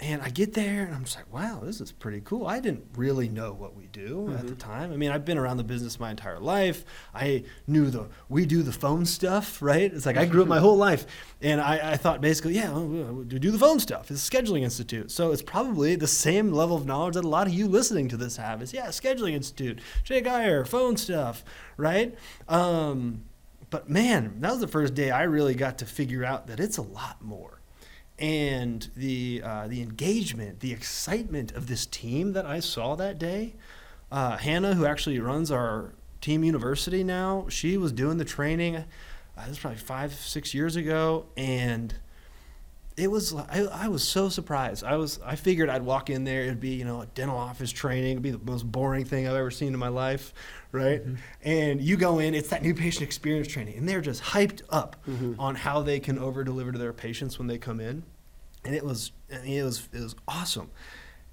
And 0.00 0.22
I 0.22 0.30
get 0.30 0.54
there 0.54 0.84
and 0.84 0.94
I'm 0.94 1.04
just 1.04 1.16
like, 1.16 1.30
wow, 1.30 1.60
this 1.62 1.78
is 1.78 1.92
pretty 1.92 2.22
cool. 2.22 2.46
I 2.46 2.58
didn't 2.58 2.86
really 2.96 3.28
know 3.28 3.52
what 3.52 3.76
we 3.76 3.86
do 3.86 4.34
at 4.38 4.46
the 4.46 4.54
time. 4.54 4.92
I 4.92 4.96
mean, 4.96 5.10
I've 5.10 5.26
been 5.26 5.36
around 5.36 5.58
the 5.58 5.64
business 5.64 6.00
my 6.00 6.10
entire 6.10 6.40
life. 6.40 6.86
I 7.14 7.44
knew 7.66 7.90
the 7.90 8.08
we 8.30 8.46
do 8.46 8.62
the 8.62 8.72
phone 8.72 9.04
stuff, 9.04 9.60
right? 9.60 9.92
It's 9.92 10.06
like 10.06 10.16
I 10.16 10.24
grew 10.24 10.40
up 10.40 10.48
my 10.48 10.58
whole 10.60 10.78
life, 10.78 11.04
and 11.42 11.60
I, 11.60 11.92
I 11.92 11.96
thought 11.98 12.22
basically, 12.22 12.54
yeah, 12.54 12.72
we 12.72 13.38
do 13.38 13.50
the 13.50 13.58
phone 13.58 13.78
stuff. 13.78 14.10
It's 14.10 14.26
a 14.26 14.30
scheduling 14.30 14.62
institute, 14.62 15.10
so 15.10 15.32
it's 15.32 15.42
probably 15.42 15.96
the 15.96 16.06
same 16.06 16.50
level 16.50 16.76
of 16.76 16.86
knowledge 16.86 17.14
that 17.14 17.24
a 17.24 17.28
lot 17.28 17.46
of 17.46 17.52
you 17.52 17.68
listening 17.68 18.08
to 18.08 18.16
this 18.16 18.38
have. 18.38 18.62
Is 18.62 18.72
yeah, 18.72 18.86
scheduling 18.86 19.32
institute, 19.32 19.80
Jay 20.02 20.22
Geier, 20.22 20.66
phone 20.66 20.96
stuff, 20.96 21.44
right? 21.76 22.16
Um, 22.48 23.24
but 23.68 23.90
man, 23.90 24.40
that 24.40 24.50
was 24.50 24.60
the 24.60 24.68
first 24.68 24.94
day 24.94 25.10
I 25.10 25.24
really 25.24 25.54
got 25.54 25.78
to 25.78 25.84
figure 25.84 26.24
out 26.24 26.46
that 26.46 26.58
it's 26.58 26.78
a 26.78 26.82
lot 26.82 27.22
more 27.22 27.59
and 28.20 28.88
the 28.94 29.42
uh, 29.44 29.66
the 29.66 29.80
engagement, 29.82 30.60
the 30.60 30.72
excitement 30.72 31.52
of 31.52 31.66
this 31.66 31.86
team 31.86 32.34
that 32.34 32.44
I 32.46 32.60
saw 32.60 32.94
that 32.96 33.18
day. 33.18 33.54
Uh, 34.12 34.36
Hannah, 34.36 34.74
who 34.74 34.84
actually 34.86 35.18
runs 35.20 35.50
our 35.50 35.94
team 36.20 36.44
university 36.44 37.02
now, 37.02 37.46
she 37.48 37.76
was 37.76 37.92
doing 37.92 38.18
the 38.18 38.24
training. 38.24 38.76
Uh, 38.76 38.82
this 39.38 39.48
was 39.48 39.58
probably 39.58 39.78
five, 39.78 40.12
six 40.12 40.52
years 40.52 40.76
ago, 40.76 41.26
and 41.36 41.94
it 42.96 43.10
was 43.10 43.32
I, 43.32 43.66
I 43.72 43.88
was 43.88 44.06
so 44.06 44.28
surprised. 44.28 44.84
I 44.84 44.96
was 44.96 45.18
I 45.24 45.36
figured 45.36 45.70
I'd 45.70 45.82
walk 45.82 46.10
in 46.10 46.24
there, 46.24 46.42
it'd 46.42 46.60
be 46.60 46.70
you 46.74 46.84
know 46.84 47.00
a 47.00 47.06
dental 47.06 47.38
office 47.38 47.70
training, 47.70 48.12
it'd 48.12 48.22
be 48.22 48.32
the 48.32 48.38
most 48.38 48.70
boring 48.70 49.04
thing 49.06 49.26
I've 49.26 49.36
ever 49.36 49.50
seen 49.50 49.72
in 49.72 49.78
my 49.78 49.88
life, 49.88 50.34
right? 50.72 51.00
And 51.42 51.80
you 51.80 51.96
go 51.96 52.18
in, 52.18 52.34
it's 52.34 52.48
that 52.50 52.62
new 52.62 52.74
patient 52.74 53.02
experience 53.04 53.48
training, 53.48 53.76
and 53.78 53.88
they're 53.88 54.02
just 54.02 54.22
hyped 54.22 54.62
up 54.68 54.96
on 55.38 55.54
how 55.54 55.80
they 55.82 56.00
can 56.00 56.18
over 56.18 56.44
deliver 56.44 56.72
to 56.72 56.78
their 56.78 56.92
patients 56.92 57.38
when 57.38 57.46
they 57.48 57.56
come 57.58 57.80
in, 57.80 58.02
and 58.64 58.74
it 58.74 58.84
was 58.84 59.12
I 59.32 59.38
mean, 59.38 59.58
it 59.58 59.62
was 59.62 59.88
it 59.92 60.00
was 60.00 60.16
awesome, 60.28 60.70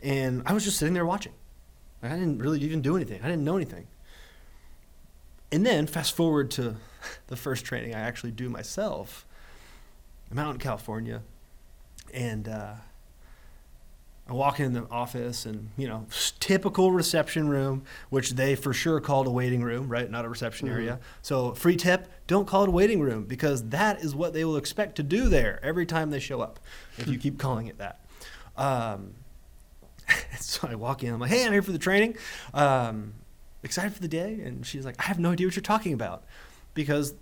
and 0.01 0.43
I 0.45 0.53
was 0.53 0.63
just 0.63 0.77
sitting 0.77 0.93
there 0.93 1.05
watching. 1.05 1.33
I 2.01 2.09
didn't 2.09 2.39
really 2.39 2.59
even 2.61 2.81
do 2.81 2.95
anything. 2.95 3.21
I 3.23 3.27
didn't 3.27 3.43
know 3.43 3.55
anything. 3.55 3.87
And 5.51 5.65
then 5.65 5.87
fast 5.87 6.15
forward 6.15 6.51
to 6.51 6.75
the 7.27 7.35
first 7.35 7.65
training 7.65 7.95
I 7.95 7.99
actually 7.99 8.31
do 8.31 8.49
myself. 8.49 9.25
I'm 10.29 10.37
out 10.39 10.53
in 10.53 10.59
California, 10.59 11.21
and 12.13 12.47
uh, 12.47 12.73
I 14.29 14.33
walk 14.33 14.59
in 14.59 14.73
the 14.73 14.85
office 14.91 15.45
and, 15.45 15.69
you 15.77 15.87
know, 15.87 16.05
typical 16.39 16.91
reception 16.91 17.47
room, 17.47 17.83
which 18.09 18.31
they 18.31 18.55
for 18.55 18.73
sure 18.73 18.99
called 18.99 19.25
a 19.25 19.31
waiting 19.31 19.63
room, 19.63 19.87
right? 19.87 20.09
Not 20.09 20.25
a 20.25 20.29
reception 20.29 20.67
area. 20.67 20.99
So, 21.21 21.53
free 21.53 21.77
tip, 21.77 22.09
don't 22.27 22.45
call 22.45 22.63
it 22.63 22.69
a 22.69 22.71
waiting 22.71 22.99
room 22.99 23.23
because 23.23 23.69
that 23.69 24.01
is 24.01 24.13
what 24.13 24.33
they 24.33 24.43
will 24.43 24.57
expect 24.57 24.97
to 24.97 25.03
do 25.03 25.29
there 25.29 25.59
every 25.63 25.85
time 25.85 26.09
they 26.09 26.19
show 26.19 26.41
up 26.41 26.59
if 26.97 27.07
you 27.07 27.17
keep 27.17 27.39
calling 27.39 27.67
it 27.67 27.77
that. 27.77 28.01
Um, 28.57 29.13
so 30.39 30.67
I 30.67 30.75
walk 30.75 31.03
in, 31.03 31.13
I'm 31.13 31.19
like, 31.19 31.31
hey, 31.31 31.45
I'm 31.45 31.53
here 31.53 31.61
for 31.61 31.71
the 31.71 31.79
training. 31.79 32.17
Um, 32.53 33.13
excited 33.63 33.93
for 33.93 34.01
the 34.01 34.07
day? 34.07 34.41
And 34.43 34.65
she's 34.65 34.85
like, 34.85 34.95
I 34.99 35.03
have 35.03 35.19
no 35.19 35.31
idea 35.31 35.47
what 35.47 35.55
you're 35.55 35.63
talking 35.63 35.93
about 35.93 36.23
because 36.73 37.13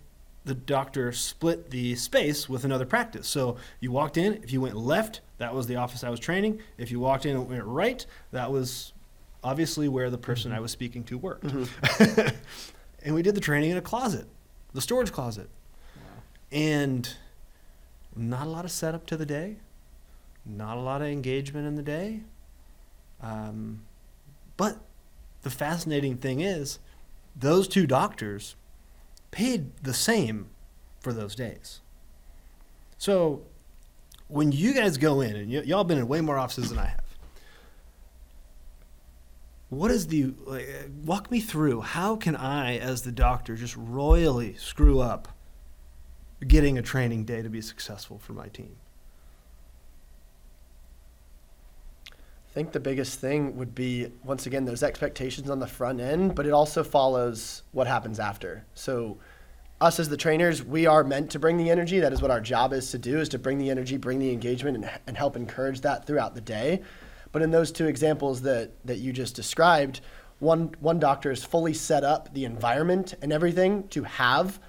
the 0.43 0.55
doctor 0.55 1.11
split 1.11 1.71
the 1.71 1.95
space 1.95 2.47
with 2.47 2.63
another 2.63 2.85
practice. 2.85 3.27
So 3.27 3.57
you 3.79 3.91
walked 3.91 4.17
in, 4.17 4.33
if 4.43 4.51
you 4.51 4.61
went 4.61 4.75
left, 4.75 5.21
that 5.37 5.53
was 5.53 5.67
the 5.67 5.75
office 5.75 6.03
I 6.03 6.09
was 6.09 6.19
training. 6.19 6.59
If 6.77 6.91
you 6.91 6.99
walked 6.99 7.25
in 7.25 7.35
and 7.35 7.49
went 7.49 7.63
right, 7.65 8.05
that 8.31 8.51
was 8.51 8.93
obviously 9.43 9.87
where 9.87 10.09
the 10.09 10.17
person 10.17 10.51
I 10.51 10.59
was 10.59 10.71
speaking 10.71 11.03
to 11.05 11.17
worked. 11.17 11.45
and 13.03 13.13
we 13.13 13.21
did 13.21 13.35
the 13.35 13.41
training 13.41 13.71
in 13.71 13.77
a 13.77 13.81
closet, 13.81 14.27
the 14.73 14.81
storage 14.81 15.11
closet. 15.11 15.49
And 16.51 17.09
not 18.15 18.47
a 18.47 18.49
lot 18.49 18.65
of 18.65 18.71
setup 18.71 19.05
to 19.07 19.17
the 19.17 19.25
day, 19.25 19.57
not 20.45 20.77
a 20.77 20.79
lot 20.79 21.01
of 21.01 21.07
engagement 21.07 21.67
in 21.67 21.75
the 21.75 21.83
day. 21.83 22.21
Um, 23.21 23.81
but 24.57 24.77
the 25.41 25.49
fascinating 25.49 26.17
thing 26.17 26.39
is, 26.39 26.79
those 27.35 27.67
two 27.67 27.85
doctors 27.85 28.55
paid 29.31 29.75
the 29.83 29.93
same 29.93 30.47
for 30.99 31.11
those 31.11 31.35
days. 31.35 31.81
So 32.97 33.41
when 34.27 34.51
you 34.51 34.73
guys 34.73 34.97
go 34.97 35.21
in, 35.21 35.35
and 35.35 35.51
y- 35.51 35.63
y'all 35.65 35.83
been 35.83 35.97
in 35.97 36.07
way 36.07 36.21
more 36.21 36.37
offices 36.37 36.69
than 36.69 36.79
I 36.79 36.87
have, 36.87 37.05
what 39.69 39.91
is 39.91 40.07
the 40.07 40.33
like, 40.45 40.67
uh, 40.67 40.87
walk 41.03 41.31
me 41.31 41.39
through? 41.39 41.81
How 41.81 42.15
can 42.15 42.35
I, 42.35 42.77
as 42.77 43.01
the 43.01 43.11
doctor, 43.11 43.55
just 43.55 43.75
royally 43.75 44.55
screw 44.55 44.99
up 44.99 45.27
getting 46.47 46.77
a 46.77 46.81
training 46.81 47.25
day 47.25 47.41
to 47.41 47.49
be 47.49 47.61
successful 47.61 48.19
for 48.19 48.33
my 48.33 48.47
team? 48.47 48.75
I 52.11 52.53
think 52.53 52.71
the 52.71 52.79
biggest 52.79 53.19
thing 53.19 53.57
would 53.57 53.75
be 53.75 54.11
once 54.23 54.45
again 54.45 54.63
those 54.63 54.81
expectations 54.81 55.49
on 55.49 55.59
the 55.59 55.67
front 55.67 55.99
end, 55.99 56.35
but 56.35 56.45
it 56.45 56.51
also 56.51 56.83
follows 56.83 57.63
what 57.73 57.85
happens 57.85 58.17
after. 58.17 58.63
So 58.75 59.17
us 59.81 59.99
as 59.99 60.09
the 60.09 60.17
trainers, 60.17 60.63
we 60.63 60.85
are 60.85 61.03
meant 61.03 61.31
to 61.31 61.39
bring 61.39 61.57
the 61.57 61.69
energy. 61.69 61.99
That 61.99 62.13
is 62.13 62.21
what 62.21 62.31
our 62.31 62.41
job 62.41 62.73
is 62.73 62.91
to 62.91 62.97
do 62.97 63.19
is 63.19 63.29
to 63.29 63.39
bring 63.39 63.57
the 63.57 63.69
energy, 63.69 63.97
bring 63.97 64.19
the 64.19 64.31
engagement 64.31 64.77
and, 64.77 64.89
and 65.05 65.17
help 65.17 65.35
encourage 65.35 65.81
that 65.81 66.07
throughout 66.07 66.33
the 66.33 66.41
day. 66.41 66.81
But 67.31 67.41
in 67.41 67.51
those 67.51 67.71
two 67.71 67.87
examples 67.87 68.41
that 68.43 68.71
that 68.85 68.99
you 68.99 69.11
just 69.11 69.35
described, 69.35 69.99
one 70.39 70.73
one 70.79 70.99
doctor 70.99 71.31
is 71.31 71.43
fully 71.43 71.73
set 71.73 72.03
up 72.03 72.33
the 72.33 72.45
environment 72.45 73.13
and 73.21 73.33
everything 73.33 73.87
to 73.89 74.03
have 74.03 74.59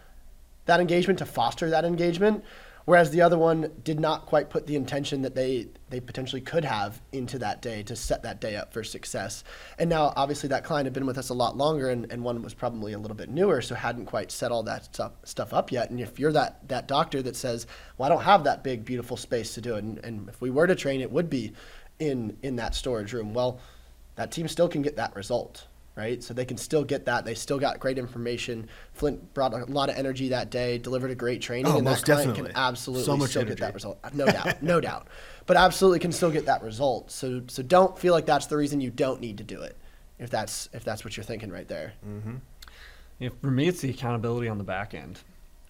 that 0.64 0.81
engagement, 0.81 1.21
to 1.21 1.27
foster 1.27 1.71
that 1.71 1.85
engagement, 1.85 2.45
whereas 2.85 3.11
the 3.12 3.21
other 3.21 3.38
one 3.38 3.71
did 3.85 4.01
not 4.01 4.27
quite 4.27 4.51
put 4.51 4.66
the 4.66 4.75
intention 4.75 5.23
that 5.23 5.37
they 5.37 5.69
they 5.88 6.01
potentially 6.01 6.40
could 6.40 6.64
have 6.64 7.01
into 7.12 7.38
that 7.38 7.62
day 7.62 7.83
to 7.85 7.94
set 7.94 8.25
that 8.25 8.40
day 8.40 8.57
up 8.57 8.72
for 8.72 8.83
success. 8.83 9.44
And 9.79 9.88
now, 9.88 10.12
obviously, 10.16 10.49
that 10.49 10.64
client 10.64 10.87
had 10.87 10.92
been 10.92 11.07
with 11.07 11.16
us 11.16 11.29
a 11.29 11.35
lot 11.35 11.57
longer, 11.57 11.88
and, 11.90 12.11
and 12.11 12.25
one 12.25 12.42
was 12.42 12.55
probably 12.55 12.92
a 12.92 12.99
little 12.99 13.16
bit 13.16 13.29
newer, 13.31 13.62
so 13.62 13.75
hadn't 13.77 14.07
quite 14.07 14.33
set 14.33 14.51
all 14.51 14.64
that 14.64 14.87
stuff 14.87 15.12
stuff 15.25 15.53
up 15.53 15.70
yet. 15.70 15.90
And 15.90 16.01
if 16.01 16.18
you're 16.18 16.33
that 16.33 16.68
that 16.68 16.88
doctor 16.88 17.22
that 17.22 17.37
says, 17.37 17.66
"Well, 17.99 18.07
I 18.11 18.14
don't 18.14 18.25
have 18.25 18.44
that 18.44 18.64
big, 18.64 18.85
beautiful 18.85 19.16
space 19.16 19.55
to 19.55 19.61
do 19.61 19.77
it," 19.77 19.85
and, 19.85 19.99
and 19.99 20.29
if 20.29 20.40
we 20.40 20.51
were 20.51 20.66
to 20.66 20.75
train, 20.75 21.01
it 21.01 21.12
would 21.12 21.31
be 21.31 21.53
in 22.01 22.37
in 22.42 22.57
that 22.57 22.75
storage 22.75 23.12
room. 23.12 23.33
Well, 23.33 23.61
that 24.16 24.33
team 24.33 24.49
still 24.49 24.68
can 24.68 24.83
get 24.83 24.96
that 24.96 25.14
result 25.14 25.66
right? 25.96 26.22
So 26.22 26.35
they 26.35 26.44
can 26.44 26.59
still 26.59 26.85
get 26.85 27.07
that. 27.07 27.25
They 27.25 27.35
still 27.35 27.59
got 27.59 27.81
great 27.81 27.96
information. 27.99 28.68
Flint 28.92 29.33
brought 29.33 29.55
a 29.55 29.64
lot 29.64 29.88
of 29.88 29.96
energy 29.96 30.29
that 30.29 30.51
day, 30.51 30.77
delivered 30.77 31.11
a 31.11 31.14
great 31.14 31.40
training, 31.40 31.72
Oh, 31.72 31.77
and 31.77 31.85
most 31.85 32.05
that 32.05 32.12
client 32.12 32.29
definitely. 32.33 32.53
can 32.53 32.61
absolutely 32.61 33.05
So 33.07 33.16
much 33.16 33.31
still 33.31 33.40
energy. 33.40 33.55
get 33.57 33.61
that 33.62 33.72
result. 33.72 33.99
No 34.12 34.27
doubt, 34.27 34.62
no 34.62 34.79
doubt. 34.83 35.07
But 35.47 35.57
absolutely 35.57 36.01
can 36.01 36.13
still 36.13 36.31
get 36.31 36.47
that 36.47 36.63
result. 36.63 37.11
So 37.11 37.43
so 37.47 37.63
don't 37.63 37.99
feel 37.99 38.13
like 38.13 38.27
that's 38.27 38.47
the 38.47 38.57
reason 38.57 38.81
you 38.81 38.91
don't 38.91 39.21
need 39.21 39.39
to 39.39 39.45
do 39.45 39.63
it. 39.63 39.77
If 40.19 40.31
that's 40.31 40.69
if 40.73 40.85
that's 40.85 41.05
what 41.05 41.17
you're 41.17 41.25
thinking 41.25 41.51
right 41.51 41.69
there. 41.69 41.93
Yeah, 43.19 43.31
for 43.41 43.51
me, 43.51 43.69
it's 43.69 43.81
the 43.81 43.91
accountability 43.91 44.49
on 44.49 44.59
the 44.59 44.65
back 44.65 44.95
end. 44.95 45.21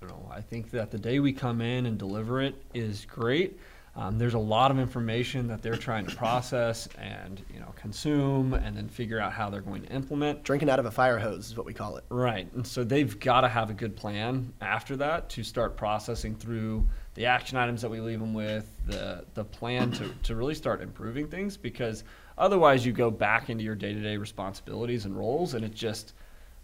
You 0.02 0.08
know, 0.08 0.28
I 0.30 0.40
think 0.40 0.70
that 0.72 0.90
the 0.90 0.98
day 0.98 1.20
we 1.20 1.32
come 1.32 1.60
in 1.60 1.86
and 1.86 1.98
deliver 1.98 2.40
it 2.40 2.54
is 2.74 3.06
great. 3.06 3.58
Um, 3.96 4.18
there's 4.18 4.34
a 4.34 4.38
lot 4.38 4.70
of 4.70 4.78
information 4.78 5.48
that 5.48 5.62
they're 5.62 5.76
trying 5.76 6.06
to 6.06 6.14
process 6.16 6.86
and 6.98 7.42
you 7.52 7.60
know 7.60 7.72
consume, 7.76 8.52
and 8.52 8.76
then 8.76 8.88
figure 8.88 9.18
out 9.18 9.32
how 9.32 9.48
they're 9.48 9.62
going 9.62 9.82
to 9.82 9.88
implement. 9.92 10.42
Drinking 10.42 10.68
out 10.68 10.78
of 10.78 10.86
a 10.86 10.90
fire 10.90 11.18
hose 11.18 11.46
is 11.46 11.56
what 11.56 11.64
we 11.64 11.72
call 11.72 11.96
it. 11.96 12.04
Right. 12.10 12.46
And 12.54 12.66
so 12.66 12.84
they've 12.84 13.18
got 13.20 13.40
to 13.40 13.48
have 13.48 13.70
a 13.70 13.74
good 13.74 13.96
plan 13.96 14.52
after 14.60 14.96
that 14.96 15.30
to 15.30 15.42
start 15.42 15.76
processing 15.76 16.34
through 16.34 16.86
the 17.16 17.26
action 17.26 17.56
items 17.56 17.82
that 17.82 17.90
we 17.90 17.98
leave 17.98 18.20
them 18.20 18.34
with, 18.34 18.70
the, 18.86 19.24
the 19.34 19.44
plan 19.44 19.90
to, 19.90 20.08
to 20.22 20.36
really 20.36 20.54
start 20.54 20.82
improving 20.82 21.26
things 21.26 21.56
because 21.56 22.04
otherwise 22.38 22.86
you 22.86 22.92
go 22.92 23.10
back 23.10 23.50
into 23.50 23.64
your 23.64 23.74
day 23.74 23.92
to 23.92 24.00
day 24.00 24.16
responsibilities 24.16 25.06
and 25.06 25.16
roles 25.16 25.54
and 25.54 25.64
it's 25.64 25.78
just 25.78 26.12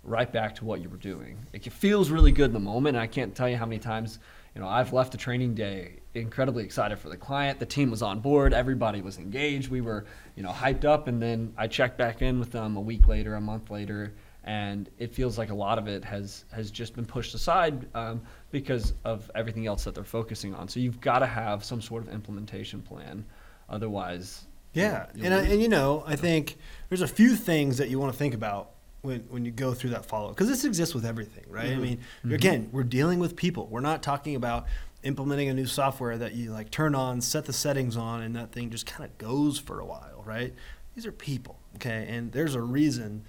right 0.05 0.31
back 0.31 0.55
to 0.57 0.65
what 0.65 0.81
you 0.81 0.89
were 0.89 0.99
doing. 0.99 1.39
It 1.53 1.65
feels 1.73 2.11
really 2.11 2.33
good 2.33 2.47
in 2.47 2.53
the 2.53 2.61
moment. 2.61 2.97
I 2.97 3.07
can't 3.07 3.35
tell 3.35 3.49
you 3.49 3.57
how 3.57 3.67
many 3.67 3.79
times, 3.79 4.19
you 4.55 4.61
know, 4.61 4.69
I've 4.69 4.93
left 4.93 5.15
a 5.15 5.19
training 5.19 5.55
day 5.55 6.01
incredibly 6.15 6.65
excited 6.65 6.99
for 6.99 7.09
the 7.09 7.17
client. 7.17 7.59
The 7.59 7.67
team 7.67 7.91
was 7.91 8.03
on 8.03 8.21
board. 8.21 8.53
Everybody 8.53 9.01
was 9.01 9.19
engaged. 9.19 9.71
We 9.71 9.81
were, 9.81 10.05
you 10.37 10.43
know, 10.43 10.51
hyped 10.51 10.85
up. 10.85 11.09
And 11.09 11.23
then 11.23 11.55
I 11.57 11.67
checked 11.67 11.97
back 11.97 12.21
in 12.21 12.39
with 12.39 12.51
them 12.51 12.77
a 12.77 12.81
week 12.81 13.09
later, 13.09 13.37
a 13.37 13.41
month 13.41 13.71
later, 13.71 14.13
and 14.45 14.91
it 14.99 15.15
feels 15.15 15.39
like 15.39 15.51
a 15.51 15.55
lot 15.55 15.79
of 15.79 15.87
it 15.87 16.05
has 16.05 16.45
has 16.53 16.71
just 16.71 16.95
been 16.95 17.07
pushed 17.07 17.35
aside 17.35 17.87
um, 17.95 18.21
because 18.53 18.93
of 19.05 19.29
everything 19.35 19.67
else 19.67 19.83
that 19.85 19.95
they're 19.95 20.05
focusing 20.05 20.55
on. 20.55 20.69
So 20.69 20.79
you've 20.79 21.01
got 21.01 21.21
to 21.21 21.27
have 21.27 21.65
some 21.65 21.83
sort 21.83 22.07
of 22.07 22.13
implementation 22.13 22.83
plan, 22.83 23.25
otherwise. 23.69 24.45
Yeah, 24.75 25.07
you'll 25.15 25.27
and 25.27 25.35
I, 25.35 25.43
and 25.45 25.61
you 25.61 25.69
know, 25.69 26.05
I 26.07 26.15
think 26.15 26.57
there's 26.89 27.03
a 27.03 27.09
few 27.09 27.35
things 27.35 27.79
that 27.79 27.89
you 27.91 27.99
want 27.99 28.13
to 28.13 28.19
think 28.19 28.35
about 28.35 28.71
when 29.01 29.21
when 29.31 29.45
you 29.45 29.51
go 29.51 29.75
through 29.75 29.91
that 29.91 30.07
follow 30.07 30.29
because 30.29 30.49
this 30.49 30.65
exists 30.65 30.95
with 30.95 31.05
everything, 31.05 31.45
right? 31.49 31.67
I 31.67 31.71
mm-hmm. 31.71 31.83
mean, 31.83 31.97
mm-hmm. 31.99 32.35
again, 32.35 32.69
we're 32.73 32.85
dealing 32.85 33.19
with 33.19 33.35
people. 33.35 33.67
We're 33.67 33.81
not 33.81 34.03
talking 34.03 34.37
about 34.37 34.67
implementing 35.03 35.49
a 35.49 35.55
new 35.55 35.67
software 35.67 36.17
that 36.19 36.35
you 36.35 36.53
like 36.53 36.71
turn 36.71 36.95
on, 36.95 37.21
set 37.21 37.47
the 37.47 37.53
settings 37.53 37.97
on, 37.97 38.23
and 38.23 38.37
that 38.37 38.53
thing 38.53 38.71
just 38.71 38.87
kind 38.87 39.05
of 39.05 39.19
goes 39.19 39.59
for 39.59 39.81
a 39.81 39.85
while, 39.85 40.23
right? 40.25 40.55
These 40.95 41.07
are 41.07 41.13
people, 41.13 41.59
okay, 41.77 42.07
and 42.09 42.33
there's 42.33 42.55
a 42.55 42.61
reason 42.61 43.25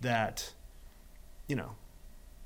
that 0.00 0.54
you 1.48 1.56
know 1.56 1.74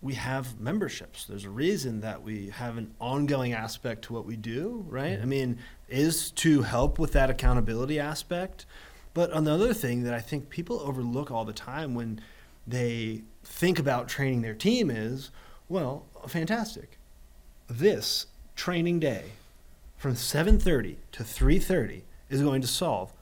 we 0.02 0.14
have 0.14 0.60
memberships. 0.60 1.24
There's 1.24 1.44
a 1.44 1.50
reason 1.50 2.00
that 2.00 2.22
we 2.22 2.50
have 2.50 2.76
an 2.76 2.92
ongoing 3.00 3.52
aspect 3.52 4.02
to 4.02 4.12
what 4.12 4.26
we 4.26 4.36
do, 4.36 4.84
right? 4.88 5.18
I 5.20 5.24
mean, 5.24 5.58
is 5.88 6.32
to 6.32 6.62
help 6.62 6.98
with 6.98 7.12
that 7.12 7.30
accountability 7.30 8.00
aspect. 8.00 8.66
But 9.14 9.32
another 9.32 9.72
thing 9.72 10.02
that 10.02 10.12
I 10.12 10.20
think 10.20 10.50
people 10.50 10.80
overlook 10.80 11.30
all 11.30 11.44
the 11.44 11.52
time 11.52 11.94
when 11.94 12.20
they 12.66 13.22
think 13.44 13.78
about 13.78 14.08
training 14.08 14.42
their 14.42 14.54
team 14.54 14.90
is, 14.90 15.30
well, 15.68 16.06
fantastic. 16.26 16.98
This 17.68 18.26
training 18.56 18.98
day 18.98 19.32
from 19.96 20.14
7:30 20.14 20.96
to 21.12 21.22
3:30 21.22 22.02
is 22.28 22.42
going 22.42 22.60
to 22.60 22.66
solve 22.66 23.12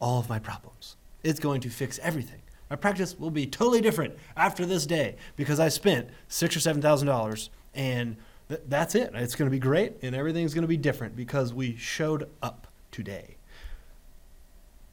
all 0.00 0.20
of 0.20 0.28
my 0.28 0.38
problems. 0.38 0.96
It's 1.22 1.40
going 1.40 1.62
to 1.62 1.70
fix 1.70 1.98
everything. 2.00 2.42
My 2.70 2.76
practice 2.76 3.18
will 3.18 3.32
be 3.32 3.46
totally 3.46 3.80
different 3.80 4.16
after 4.36 4.64
this 4.64 4.86
day 4.86 5.16
because 5.34 5.58
I 5.58 5.68
spent 5.68 6.08
six 6.28 6.56
or 6.56 6.60
seven 6.60 6.80
thousand 6.80 7.08
dollars, 7.08 7.50
and 7.74 8.16
th- 8.48 8.60
that's 8.68 8.94
it. 8.94 9.10
It's 9.12 9.34
going 9.34 9.50
to 9.50 9.54
be 9.54 9.58
great, 9.58 9.94
and 10.02 10.14
everything's 10.14 10.54
going 10.54 10.62
to 10.62 10.68
be 10.68 10.76
different 10.76 11.16
because 11.16 11.52
we 11.52 11.74
showed 11.76 12.30
up 12.42 12.68
today. 12.92 13.36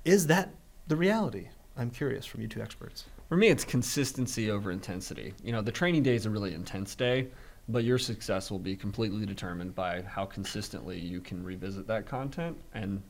Is 0.03 0.25
that 0.27 0.55
the 0.87 0.95
reality? 0.95 1.49
I'm 1.77 1.91
curious 1.91 2.25
from 2.25 2.41
you 2.41 2.47
two 2.47 2.61
experts. 2.61 3.05
For 3.29 3.37
me, 3.37 3.49
it's 3.49 3.63
consistency 3.63 4.49
over 4.49 4.71
intensity. 4.71 5.33
You 5.43 5.51
know, 5.51 5.61
the 5.61 5.71
training 5.71 6.01
day 6.01 6.15
is 6.15 6.25
a 6.25 6.29
really 6.29 6.55
intense 6.55 6.95
day, 6.95 7.27
but 7.69 7.83
your 7.83 7.99
success 7.99 8.49
will 8.49 8.57
be 8.57 8.75
completely 8.75 9.25
determined 9.25 9.75
by 9.75 10.01
how 10.01 10.25
consistently 10.25 10.97
you 10.97 11.19
can 11.19 11.43
revisit 11.43 11.85
that 11.87 12.07
content 12.07 12.57
and 12.73 13.03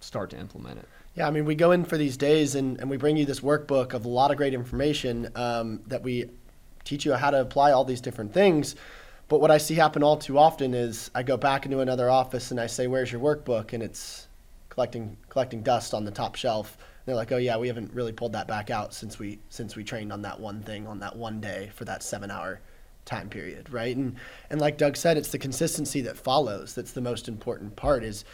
start 0.00 0.30
to 0.30 0.38
implement 0.38 0.78
it. 0.78 0.88
Yeah, 1.14 1.26
I 1.26 1.30
mean, 1.30 1.44
we 1.44 1.54
go 1.54 1.72
in 1.72 1.84
for 1.84 1.96
these 1.96 2.16
days 2.16 2.54
and, 2.54 2.78
and 2.78 2.88
we 2.88 2.96
bring 2.96 3.16
you 3.16 3.24
this 3.24 3.40
workbook 3.40 3.92
of 3.92 4.04
a 4.04 4.08
lot 4.08 4.30
of 4.30 4.36
great 4.36 4.54
information 4.54 5.30
um, 5.34 5.80
that 5.88 6.02
we 6.02 6.30
teach 6.84 7.04
you 7.04 7.14
how 7.14 7.30
to 7.30 7.40
apply 7.40 7.72
all 7.72 7.84
these 7.84 8.00
different 8.00 8.32
things. 8.32 8.76
But 9.28 9.40
what 9.40 9.50
I 9.50 9.58
see 9.58 9.74
happen 9.74 10.02
all 10.02 10.16
too 10.16 10.38
often 10.38 10.74
is 10.74 11.10
I 11.14 11.22
go 11.22 11.36
back 11.36 11.66
into 11.66 11.80
another 11.80 12.08
office 12.08 12.50
and 12.50 12.58
I 12.58 12.66
say, 12.66 12.86
"Where's 12.86 13.12
your 13.12 13.20
workbook?" 13.20 13.74
and 13.74 13.82
it's 13.82 14.26
collecting 14.70 15.16
collecting 15.28 15.62
dust 15.62 15.92
on 15.92 16.04
the 16.04 16.10
top 16.10 16.34
shelf. 16.34 16.76
And 16.78 17.06
they're 17.06 17.16
like, 17.16 17.30
"Oh 17.30 17.36
yeah, 17.36 17.58
we 17.58 17.68
haven't 17.68 17.92
really 17.92 18.12
pulled 18.12 18.32
that 18.32 18.48
back 18.48 18.70
out 18.70 18.94
since 18.94 19.18
we 19.18 19.38
since 19.50 19.76
we 19.76 19.84
trained 19.84 20.12
on 20.12 20.22
that 20.22 20.40
one 20.40 20.62
thing 20.62 20.86
on 20.86 21.00
that 21.00 21.16
one 21.16 21.40
day 21.40 21.70
for 21.74 21.84
that 21.84 22.02
seven 22.02 22.30
hour 22.30 22.60
time 23.04 23.28
period, 23.28 23.70
right?" 23.70 23.94
And 23.94 24.16
and 24.48 24.60
like 24.60 24.78
Doug 24.78 24.96
said, 24.96 25.18
it's 25.18 25.30
the 25.30 25.38
consistency 25.38 26.00
that 26.02 26.16
follows 26.16 26.74
that's 26.74 26.92
the 26.92 27.02
most 27.02 27.28
important 27.28 27.76
part. 27.76 28.04
Is 28.04 28.24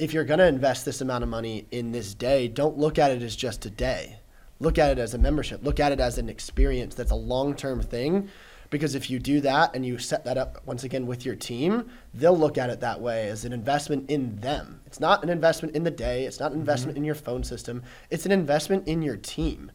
if 0.00 0.14
you're 0.14 0.24
going 0.24 0.38
to 0.38 0.46
invest 0.46 0.86
this 0.86 1.02
amount 1.02 1.22
of 1.22 1.28
money 1.28 1.66
in 1.70 1.92
this 1.92 2.14
day, 2.14 2.48
don't 2.48 2.78
look 2.78 2.98
at 2.98 3.10
it 3.10 3.20
as 3.20 3.36
just 3.36 3.66
a 3.66 3.70
day. 3.70 4.16
Look 4.58 4.78
at 4.78 4.90
it 4.90 4.98
as 4.98 5.12
a 5.12 5.18
membership. 5.18 5.62
Look 5.62 5.78
at 5.78 5.92
it 5.92 6.00
as 6.00 6.16
an 6.16 6.30
experience 6.30 6.94
that's 6.94 7.10
a 7.10 7.16
long 7.16 7.54
term 7.54 7.82
thing. 7.82 8.30
Because 8.70 8.94
if 8.94 9.10
you 9.10 9.18
do 9.18 9.40
that 9.42 9.74
and 9.74 9.84
you 9.84 9.98
set 9.98 10.24
that 10.24 10.38
up 10.38 10.62
once 10.64 10.84
again 10.84 11.06
with 11.06 11.26
your 11.26 11.34
team, 11.34 11.90
they'll 12.14 12.38
look 12.38 12.56
at 12.56 12.70
it 12.70 12.80
that 12.80 13.00
way 13.00 13.28
as 13.28 13.44
an 13.44 13.52
investment 13.52 14.10
in 14.10 14.36
them. 14.36 14.80
It's 14.86 15.00
not 15.00 15.22
an 15.22 15.28
investment 15.28 15.76
in 15.76 15.82
the 15.82 15.90
day, 15.90 16.24
it's 16.24 16.40
not 16.40 16.46
an 16.46 16.52
mm-hmm. 16.52 16.60
investment 16.60 16.96
in 16.96 17.04
your 17.04 17.16
phone 17.16 17.42
system, 17.42 17.82
it's 18.10 18.26
an 18.26 18.32
investment 18.32 18.86
in 18.86 19.02
your 19.02 19.16
team. 19.16 19.72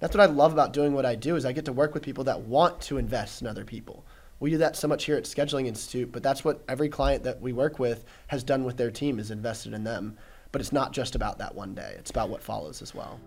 That's 0.00 0.16
what 0.16 0.22
I 0.22 0.32
love 0.32 0.54
about 0.54 0.72
doing 0.72 0.94
what 0.94 1.04
I 1.04 1.14
do 1.14 1.36
is 1.36 1.44
I 1.44 1.52
get 1.52 1.66
to 1.66 1.72
work 1.72 1.92
with 1.92 2.02
people 2.02 2.24
that 2.24 2.40
want 2.40 2.80
to 2.82 2.96
invest 2.96 3.42
in 3.42 3.46
other 3.46 3.64
people. 3.64 4.06
We 4.40 4.50
do 4.50 4.58
that 4.58 4.76
so 4.76 4.86
much 4.86 5.04
here 5.04 5.16
at 5.16 5.24
Scheduling 5.24 5.66
Institute, 5.66 6.12
but 6.12 6.22
that's 6.22 6.44
what 6.44 6.62
every 6.68 6.88
client 6.88 7.24
that 7.24 7.40
we 7.40 7.52
work 7.52 7.78
with 7.78 8.04
has 8.28 8.44
done 8.44 8.64
with 8.64 8.76
their 8.76 8.90
team 8.90 9.18
is 9.18 9.30
invested 9.30 9.72
in 9.72 9.82
them. 9.82 10.16
But 10.52 10.60
it's 10.60 10.72
not 10.72 10.92
just 10.92 11.14
about 11.14 11.38
that 11.38 11.54
one 11.54 11.74
day. 11.74 11.94
It's 11.98 12.10
about 12.10 12.30
what 12.30 12.42
follows 12.42 12.80
as 12.80 12.94
well. 12.94 13.20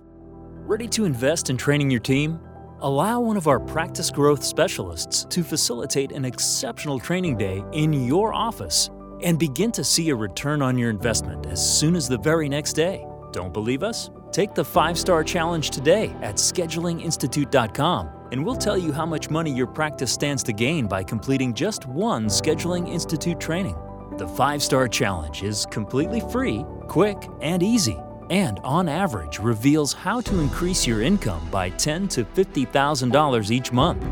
Ready 0.66 0.88
to 0.90 1.06
invest 1.06 1.50
in 1.50 1.58
training 1.58 1.92
your 1.92 2.00
team? 2.00 2.40
Allow 2.80 3.20
one 3.20 3.38
of 3.38 3.48
our 3.48 3.60
practice 3.60 4.10
growth 4.10 4.44
specialists 4.44 5.26
to 5.30 5.44
facilitate 5.44 6.14
an 6.14 6.26
exceptional 6.26 7.00
training 7.00 7.38
day 7.38 7.64
in 7.74 7.94
your 7.94 8.34
office 8.34 8.90
and 9.22 9.38
begin 9.38 9.72
to 9.74 9.84
see 9.84 10.10
a 10.10 10.16
return 10.16 10.62
on 10.62 10.78
your 10.78 10.90
investment 10.90 11.46
as 11.46 11.80
soon 11.80 11.96
as 11.96 12.08
the 12.08 12.18
very 12.18 12.50
next 12.50 12.74
day. 12.74 13.06
Don't 13.32 13.54
believe 13.54 13.84
us? 13.84 14.10
Take 14.32 14.54
the 14.54 14.64
5-star 14.64 15.24
challenge 15.24 15.70
today 15.70 16.16
at 16.22 16.36
schedulinginstitute.com 16.36 18.10
and 18.32 18.46
we'll 18.46 18.56
tell 18.56 18.78
you 18.78 18.94
how 18.94 19.06
much 19.06 19.30
money 19.30 19.52
your 19.52 19.68
practice 19.68 20.12
stands 20.12 20.42
to 20.44 20.54
gain 20.54 20.88
by 20.88 21.04
completing 21.04 21.54
just 21.54 21.86
one 21.86 22.28
Scheduling 22.28 22.88
Institute 22.88 23.40
training. 23.40 23.76
The 24.18 24.26
5-star 24.26 24.88
challenge 24.88 25.44
is 25.44 25.66
completely 25.66 26.22
free, 26.32 26.66
quick, 26.88 27.28
and 27.42 27.62
easy 27.62 27.98
and 28.32 28.60
on 28.64 28.88
average 28.88 29.40
reveals 29.40 29.92
how 29.92 30.22
to 30.22 30.40
increase 30.40 30.88
your 30.88 31.02
income 31.02 31.46
by 31.52 31.70
ten 31.70 32.08
to 32.08 32.24
$50,000 32.24 33.52
each 33.52 33.74
month. 33.74 34.06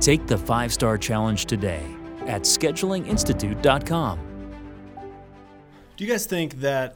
Take 0.00 0.26
the 0.26 0.36
5-star 0.36 0.98
challenge 0.98 1.46
today 1.46 1.82
at 2.26 2.42
schedulinginstitute.com. 2.42 4.18
Do 5.96 6.04
you 6.04 6.10
guys 6.10 6.26
think 6.26 6.56
that 6.56 6.94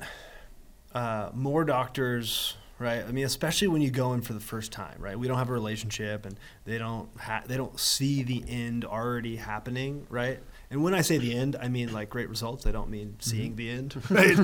uh, 0.95 1.31
more 1.33 1.65
doctors, 1.65 2.58
right? 2.79 3.05
I 3.07 3.11
mean, 3.11 3.25
especially 3.25 3.69
when 3.69 3.83
you 3.83 3.91
go 3.91 4.13
in 4.13 4.21
for 4.23 4.33
the 4.33 4.41
first 4.41 4.73
time, 4.73 4.97
right? 4.99 5.19
We 5.19 5.29
don't 5.29 5.39
have 5.39 5.49
a 5.49 5.53
relationship, 5.53 6.25
and 6.25 6.37
they 6.65 6.79
don't 6.79 7.09
ha- 7.19 7.43
they 7.47 7.57
don't 7.57 7.79
see 7.79 8.23
the 8.23 8.45
end 8.49 8.85
already 8.85 9.37
happening, 9.37 10.07
right? 10.11 10.39
And 10.71 10.83
when 10.83 10.95
I 10.95 11.01
say 11.01 11.19
the 11.19 11.35
end, 11.35 11.57
I 11.61 11.69
mean 11.69 11.93
like 11.93 12.11
great 12.11 12.29
results. 12.29 12.67
I 12.67 12.73
don't 12.73 12.91
mean 12.91 13.17
seeing 13.21 13.57
the 13.57 13.71
end, 13.71 13.97
right? 14.11 14.39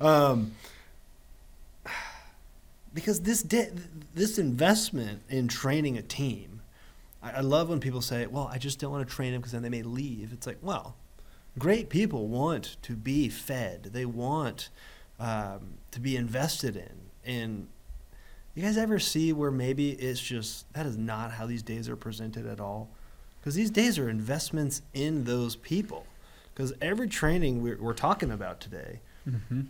um, 0.00 0.54
because 2.92 3.20
this 3.20 3.42
de- 3.42 3.70
this 4.14 4.38
investment 4.38 5.22
in 5.28 5.48
training 5.48 5.96
a 5.96 6.02
team, 6.02 6.60
I, 7.22 7.32
I 7.32 7.40
love 7.40 7.68
when 7.68 7.80
people 7.80 8.02
say, 8.02 8.26
"Well, 8.26 8.48
I 8.52 8.58
just 8.58 8.78
don't 8.78 8.92
want 8.92 9.08
to 9.08 9.14
train 9.14 9.32
them 9.32 9.40
because 9.40 9.52
then 9.52 9.62
they 9.62 9.68
may 9.68 9.82
leave." 9.82 10.32
It's 10.32 10.46
like, 10.46 10.58
well, 10.60 10.96
great 11.58 11.88
people 11.88 12.28
want 12.28 12.76
to 12.82 12.94
be 12.96 13.28
fed. 13.28 13.90
They 13.92 14.04
want 14.04 14.68
um, 15.18 15.78
to 15.92 16.00
be 16.00 16.16
invested 16.16 16.76
in. 16.76 17.09
And 17.24 17.68
you 18.54 18.62
guys 18.62 18.76
ever 18.76 18.98
see 18.98 19.32
where 19.32 19.50
maybe 19.50 19.90
it's 19.92 20.20
just 20.20 20.72
that 20.74 20.86
is 20.86 20.96
not 20.96 21.32
how 21.32 21.46
these 21.46 21.62
days 21.62 21.88
are 21.88 21.96
presented 21.96 22.46
at 22.46 22.60
all? 22.60 22.88
Because 23.40 23.54
these 23.54 23.70
days 23.70 23.98
are 23.98 24.08
investments 24.10 24.82
in 24.94 25.24
those 25.24 25.56
people. 25.56 26.06
Because 26.54 26.72
every 26.82 27.08
training 27.08 27.62
we're, 27.62 27.78
we're 27.80 27.94
talking 27.94 28.30
about 28.30 28.60
today 28.60 29.00
Mm-hmm. 29.28 29.60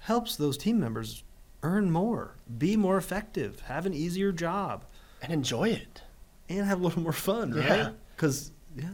helps 0.00 0.36
those 0.36 0.58
team 0.58 0.78
members 0.78 1.24
earn 1.62 1.90
more, 1.90 2.32
be 2.58 2.76
more 2.76 2.98
effective, 2.98 3.60
have 3.60 3.86
an 3.86 3.94
easier 3.94 4.32
job, 4.32 4.84
And 5.22 5.32
enjoy 5.32 5.70
it. 5.70 6.02
and 6.50 6.64
have 6.66 6.80
a 6.80 6.82
little 6.84 7.02
more 7.02 7.12
fun, 7.12 7.54
Yeah. 7.56 7.84
right? 7.84 7.94
Because, 8.14 8.52
yeah. 8.76 8.90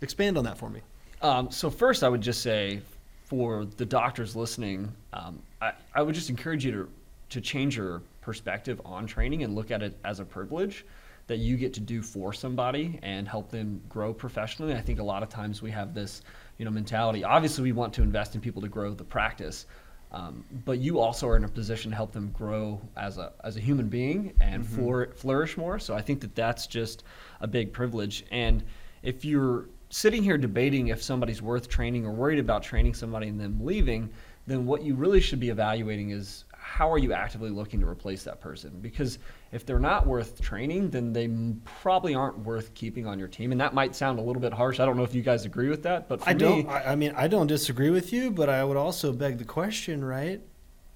Expand 0.00 0.36
on 0.36 0.44
that 0.44 0.58
for 0.58 0.68
me. 0.68 0.80
Um, 1.22 1.50
so 1.52 1.70
first, 1.70 2.02
I 2.02 2.08
would 2.08 2.20
just 2.20 2.42
say, 2.42 2.80
for 3.24 3.64
the 3.64 3.86
doctors 3.86 4.34
listening, 4.34 4.92
um, 5.12 5.40
I, 5.62 5.72
I 5.94 6.02
would 6.02 6.14
just 6.14 6.28
encourage 6.28 6.64
you 6.64 6.72
to 6.72 6.88
to 7.30 7.40
change 7.40 7.78
your 7.78 8.02
perspective 8.20 8.78
on 8.84 9.06
training 9.06 9.42
and 9.42 9.54
look 9.54 9.70
at 9.70 9.82
it 9.82 9.98
as 10.04 10.20
a 10.20 10.24
privilege 10.24 10.84
that 11.28 11.38
you 11.38 11.56
get 11.56 11.72
to 11.72 11.80
do 11.80 12.02
for 12.02 12.30
somebody 12.32 12.98
and 13.02 13.26
help 13.26 13.50
them 13.50 13.80
grow 13.88 14.12
professionally. 14.12 14.74
I 14.74 14.82
think 14.82 14.98
a 14.98 15.02
lot 15.02 15.22
of 15.22 15.30
times 15.30 15.62
we 15.62 15.70
have 15.70 15.94
this, 15.94 16.20
you 16.58 16.66
know, 16.66 16.70
mentality. 16.70 17.24
Obviously, 17.24 17.62
we 17.62 17.72
want 17.72 17.94
to 17.94 18.02
invest 18.02 18.34
in 18.34 18.40
people 18.42 18.60
to 18.60 18.68
grow 18.68 18.92
the 18.92 19.04
practice, 19.04 19.64
um, 20.10 20.44
but 20.66 20.78
you 20.78 20.98
also 20.98 21.26
are 21.26 21.38
in 21.38 21.44
a 21.44 21.48
position 21.48 21.90
to 21.90 21.96
help 21.96 22.12
them 22.12 22.30
grow 22.32 22.78
as 22.96 23.16
a 23.16 23.32
as 23.44 23.56
a 23.56 23.60
human 23.60 23.88
being 23.88 24.34
and 24.40 24.66
flour 24.66 25.12
flourish 25.14 25.56
more. 25.56 25.78
So 25.78 25.94
I 25.94 26.02
think 26.02 26.20
that 26.20 26.34
that's 26.34 26.66
just 26.66 27.04
a 27.40 27.46
big 27.46 27.72
privilege. 27.72 28.24
And 28.30 28.62
if 29.02 29.24
you're 29.24 29.68
sitting 29.88 30.22
here 30.22 30.38
debating 30.38 30.88
if 30.88 31.02
somebody's 31.02 31.40
worth 31.40 31.68
training 31.68 32.04
or 32.04 32.12
worried 32.12 32.38
about 32.38 32.62
training 32.62 32.94
somebody 32.94 33.28
and 33.28 33.38
them 33.38 33.58
leaving, 33.64 34.10
then 34.46 34.66
what 34.66 34.82
you 34.82 34.94
really 34.94 35.20
should 35.20 35.40
be 35.40 35.50
evaluating 35.50 36.10
is 36.10 36.44
how 36.62 36.90
are 36.90 36.98
you 36.98 37.12
actively 37.12 37.50
looking 37.50 37.80
to 37.80 37.88
replace 37.88 38.22
that 38.24 38.40
person? 38.40 38.78
Because 38.80 39.18
if 39.50 39.66
they're 39.66 39.78
not 39.78 40.06
worth 40.06 40.40
training, 40.40 40.90
then 40.90 41.12
they 41.12 41.28
probably 41.64 42.14
aren't 42.14 42.38
worth 42.38 42.72
keeping 42.74 43.06
on 43.06 43.18
your 43.18 43.28
team. 43.28 43.52
And 43.52 43.60
that 43.60 43.74
might 43.74 43.94
sound 43.94 44.18
a 44.18 44.22
little 44.22 44.40
bit 44.40 44.52
harsh. 44.52 44.80
I 44.80 44.86
don't 44.86 44.96
know 44.96 45.02
if 45.02 45.14
you 45.14 45.22
guys 45.22 45.44
agree 45.44 45.68
with 45.68 45.82
that, 45.82 46.08
but 46.08 46.20
for 46.20 46.30
I 46.30 46.34
me, 46.34 46.38
don't. 46.38 46.68
I, 46.68 46.92
I 46.92 46.94
mean, 46.96 47.12
I 47.16 47.28
don't 47.28 47.46
disagree 47.46 47.90
with 47.90 48.12
you, 48.12 48.30
but 48.30 48.48
I 48.48 48.64
would 48.64 48.76
also 48.76 49.12
beg 49.12 49.38
the 49.38 49.44
question, 49.44 50.04
right? 50.04 50.40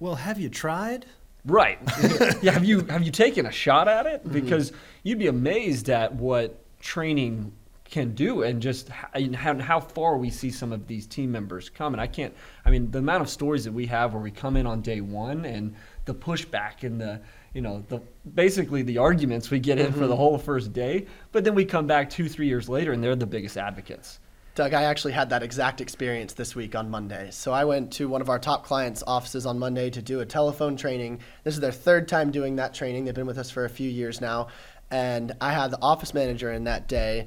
Well, 0.00 0.14
have 0.14 0.38
you 0.38 0.48
tried? 0.48 1.06
Right. 1.44 1.78
yeah. 2.42 2.52
Have 2.52 2.64
you 2.64 2.84
have 2.86 3.02
you 3.02 3.12
taken 3.12 3.46
a 3.46 3.52
shot 3.52 3.86
at 3.88 4.06
it? 4.06 4.22
Mm-hmm. 4.24 4.32
Because 4.32 4.72
you'd 5.02 5.18
be 5.18 5.28
amazed 5.28 5.90
at 5.90 6.14
what 6.14 6.64
training 6.80 7.52
can 7.90 8.14
do 8.14 8.42
and 8.42 8.60
just 8.60 8.88
how, 8.88 9.08
and 9.14 9.62
how, 9.62 9.80
far 9.80 10.16
we 10.16 10.30
see 10.30 10.50
some 10.50 10.72
of 10.72 10.86
these 10.86 11.06
team 11.06 11.30
members 11.30 11.68
come. 11.68 11.94
And 11.94 12.00
I 12.00 12.06
can't. 12.06 12.34
I 12.64 12.70
mean, 12.70 12.90
the 12.90 12.98
amount 12.98 13.22
of 13.22 13.28
stories 13.28 13.64
that 13.64 13.72
we 13.72 13.86
have 13.86 14.12
where 14.12 14.22
we 14.22 14.30
come 14.30 14.56
in 14.56 14.66
on 14.66 14.82
day 14.82 15.00
one 15.00 15.44
and 15.44 15.74
the 16.04 16.14
pushback 16.14 16.82
and 16.82 17.00
the 17.00 17.20
you 17.54 17.62
know 17.62 17.84
the 17.88 18.00
basically 18.34 18.82
the 18.82 18.98
arguments 18.98 19.50
we 19.50 19.58
get 19.58 19.78
in 19.78 19.92
for 19.92 20.00
the 20.00 20.08
mm-hmm. 20.08 20.14
whole 20.14 20.38
first 20.38 20.72
day, 20.72 21.06
but 21.32 21.44
then 21.44 21.54
we 21.54 21.64
come 21.64 21.86
back 21.86 22.10
two 22.10 22.28
three 22.28 22.48
years 22.48 22.68
later 22.68 22.92
and 22.92 23.02
they're 23.02 23.16
the 23.16 23.26
biggest 23.26 23.56
advocates. 23.56 24.18
Doug, 24.56 24.72
I 24.72 24.84
actually 24.84 25.12
had 25.12 25.30
that 25.30 25.42
exact 25.42 25.82
experience 25.82 26.32
this 26.32 26.56
week 26.56 26.74
on 26.74 26.88
Monday. 26.88 27.28
So 27.30 27.52
I 27.52 27.66
went 27.66 27.92
to 27.94 28.08
one 28.08 28.22
of 28.22 28.30
our 28.30 28.38
top 28.38 28.64
clients' 28.64 29.02
offices 29.06 29.44
on 29.44 29.58
Monday 29.58 29.90
to 29.90 30.00
do 30.00 30.20
a 30.20 30.26
telephone 30.26 30.76
training. 30.76 31.20
This 31.44 31.52
is 31.52 31.60
their 31.60 31.70
third 31.70 32.08
time 32.08 32.30
doing 32.30 32.56
that 32.56 32.72
training. 32.72 33.04
They've 33.04 33.14
been 33.14 33.26
with 33.26 33.36
us 33.36 33.50
for 33.50 33.66
a 33.66 33.68
few 33.68 33.90
years 33.90 34.18
now. 34.18 34.48
And 34.90 35.32
I 35.42 35.52
had 35.52 35.72
the 35.72 35.82
office 35.82 36.14
manager 36.14 36.50
in 36.50 36.64
that 36.64 36.88
day. 36.88 37.26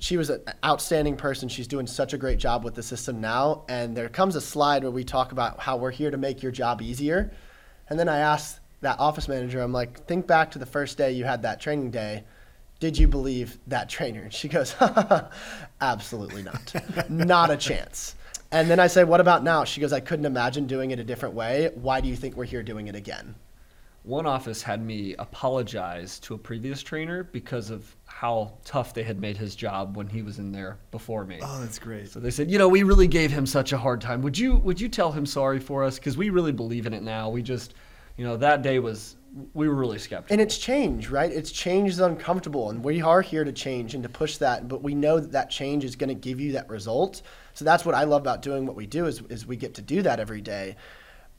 She 0.00 0.16
was 0.16 0.30
an 0.30 0.42
outstanding 0.64 1.16
person. 1.16 1.48
She's 1.48 1.68
doing 1.68 1.86
such 1.86 2.12
a 2.12 2.18
great 2.18 2.38
job 2.38 2.64
with 2.64 2.74
the 2.74 2.82
system 2.82 3.20
now. 3.20 3.64
And 3.68 3.96
there 3.96 4.08
comes 4.08 4.34
a 4.34 4.40
slide 4.40 4.82
where 4.82 4.90
we 4.90 5.04
talk 5.04 5.30
about 5.30 5.60
how 5.60 5.76
we're 5.76 5.92
here 5.92 6.10
to 6.10 6.16
make 6.16 6.42
your 6.42 6.50
job 6.50 6.82
easier. 6.82 7.30
And 7.88 7.98
then 7.98 8.08
I 8.08 8.18
asked 8.18 8.60
that 8.80 8.98
office 8.98 9.28
manager, 9.28 9.60
I'm 9.60 9.72
like, 9.72 10.06
think 10.06 10.26
back 10.26 10.50
to 10.52 10.58
the 10.58 10.66
first 10.66 10.98
day 10.98 11.12
you 11.12 11.24
had 11.24 11.42
that 11.42 11.60
training 11.60 11.92
day 11.92 12.24
did 12.80 12.96
you 12.96 13.06
believe 13.06 13.58
that 13.66 13.88
trainer? 13.88 14.22
And 14.22 14.32
she 14.32 14.48
goes, 14.48 14.74
absolutely 15.80 16.42
not. 16.42 16.74
not 17.10 17.50
a 17.50 17.56
chance. 17.56 18.16
And 18.50 18.68
then 18.68 18.80
I 18.80 18.88
say, 18.88 19.04
what 19.04 19.20
about 19.20 19.44
now? 19.44 19.64
She 19.64 19.80
goes, 19.80 19.92
I 19.92 20.00
couldn't 20.00 20.24
imagine 20.24 20.66
doing 20.66 20.90
it 20.90 20.98
a 20.98 21.04
different 21.04 21.34
way. 21.34 21.70
Why 21.74 22.00
do 22.00 22.08
you 22.08 22.16
think 22.16 22.36
we're 22.36 22.44
here 22.44 22.62
doing 22.62 22.88
it 22.88 22.96
again? 22.96 23.34
One 24.02 24.26
office 24.26 24.62
had 24.62 24.82
me 24.82 25.14
apologize 25.18 26.18
to 26.20 26.34
a 26.34 26.38
previous 26.38 26.82
trainer 26.82 27.22
because 27.22 27.68
of 27.68 27.94
how 28.20 28.52
tough 28.66 28.92
they 28.92 29.02
had 29.02 29.18
made 29.18 29.34
his 29.34 29.54
job 29.54 29.96
when 29.96 30.06
he 30.06 30.20
was 30.20 30.38
in 30.38 30.52
there 30.52 30.76
before 30.90 31.24
me. 31.24 31.38
Oh, 31.40 31.58
that's 31.58 31.78
great. 31.78 32.06
So 32.10 32.20
they 32.20 32.30
said, 32.30 32.50
you 32.50 32.58
know, 32.58 32.68
we 32.68 32.82
really 32.82 33.08
gave 33.08 33.30
him 33.30 33.46
such 33.46 33.72
a 33.72 33.78
hard 33.78 34.02
time. 34.02 34.20
Would 34.20 34.36
you 34.36 34.56
would 34.56 34.78
you 34.78 34.90
tell 34.90 35.10
him 35.10 35.24
sorry 35.24 35.58
for 35.58 35.82
us? 35.82 35.98
Because 35.98 36.18
we 36.18 36.28
really 36.28 36.52
believe 36.52 36.84
in 36.84 36.92
it 36.92 37.02
now. 37.02 37.30
We 37.30 37.40
just, 37.42 37.72
you 38.18 38.26
know, 38.26 38.36
that 38.36 38.60
day 38.60 38.78
was 38.78 39.16
we 39.54 39.70
were 39.70 39.74
really 39.74 39.98
skeptical. 39.98 40.34
And 40.34 40.40
it's 40.42 40.58
change, 40.58 41.08
right? 41.08 41.32
It's 41.32 41.50
change 41.50 41.88
is 41.88 42.00
uncomfortable, 42.00 42.68
and 42.68 42.84
we 42.84 43.00
are 43.00 43.22
here 43.22 43.42
to 43.42 43.52
change 43.52 43.94
and 43.94 44.02
to 44.02 44.10
push 44.10 44.36
that. 44.36 44.68
But 44.68 44.82
we 44.82 44.94
know 44.94 45.18
that 45.18 45.32
that 45.32 45.48
change 45.48 45.86
is 45.86 45.96
going 45.96 46.08
to 46.08 46.14
give 46.14 46.38
you 46.38 46.52
that 46.52 46.68
result. 46.68 47.22
So 47.54 47.64
that's 47.64 47.86
what 47.86 47.94
I 47.94 48.04
love 48.04 48.20
about 48.20 48.42
doing 48.42 48.66
what 48.66 48.76
we 48.76 48.86
do 48.86 49.06
is, 49.06 49.22
is 49.30 49.46
we 49.46 49.56
get 49.56 49.72
to 49.76 49.82
do 49.82 50.02
that 50.02 50.20
every 50.20 50.42
day. 50.42 50.76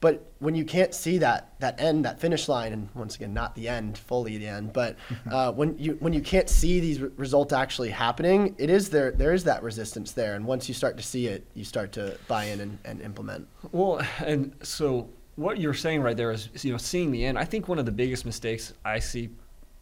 But 0.02 0.32
when 0.40 0.56
you 0.56 0.64
can't 0.64 0.92
see 0.92 1.18
that 1.18 1.54
that 1.60 1.80
end, 1.80 2.04
that 2.06 2.20
finish 2.20 2.48
line, 2.48 2.72
and 2.72 2.88
once 2.92 3.14
again, 3.14 3.32
not 3.32 3.54
the 3.54 3.68
end, 3.68 3.96
fully 3.96 4.36
the 4.36 4.48
end, 4.48 4.72
but 4.72 4.96
uh, 5.30 5.52
when 5.52 5.78
you 5.78 5.96
when 6.00 6.12
you 6.12 6.20
can't 6.20 6.48
see 6.48 6.80
these 6.80 7.00
re- 7.00 7.10
results 7.16 7.52
actually 7.52 7.90
happening, 7.90 8.56
it 8.58 8.68
is 8.68 8.90
there. 8.90 9.12
There 9.12 9.32
is 9.32 9.44
that 9.44 9.62
resistance 9.62 10.10
there, 10.10 10.34
and 10.34 10.44
once 10.44 10.66
you 10.66 10.74
start 10.74 10.96
to 10.96 11.04
see 11.04 11.28
it, 11.28 11.46
you 11.54 11.64
start 11.64 11.92
to 11.92 12.18
buy 12.26 12.46
in 12.46 12.60
and, 12.60 12.78
and 12.84 13.00
implement. 13.00 13.46
Well, 13.70 14.04
and 14.18 14.52
so 14.64 15.08
what 15.36 15.58
you're 15.60 15.72
saying 15.72 16.02
right 16.02 16.16
there 16.16 16.32
is, 16.32 16.48
you 16.64 16.72
know, 16.72 16.78
seeing 16.78 17.12
the 17.12 17.24
end. 17.24 17.38
I 17.38 17.44
think 17.44 17.68
one 17.68 17.78
of 17.78 17.86
the 17.86 17.92
biggest 17.92 18.26
mistakes 18.26 18.74
I 18.84 18.98
see 18.98 19.30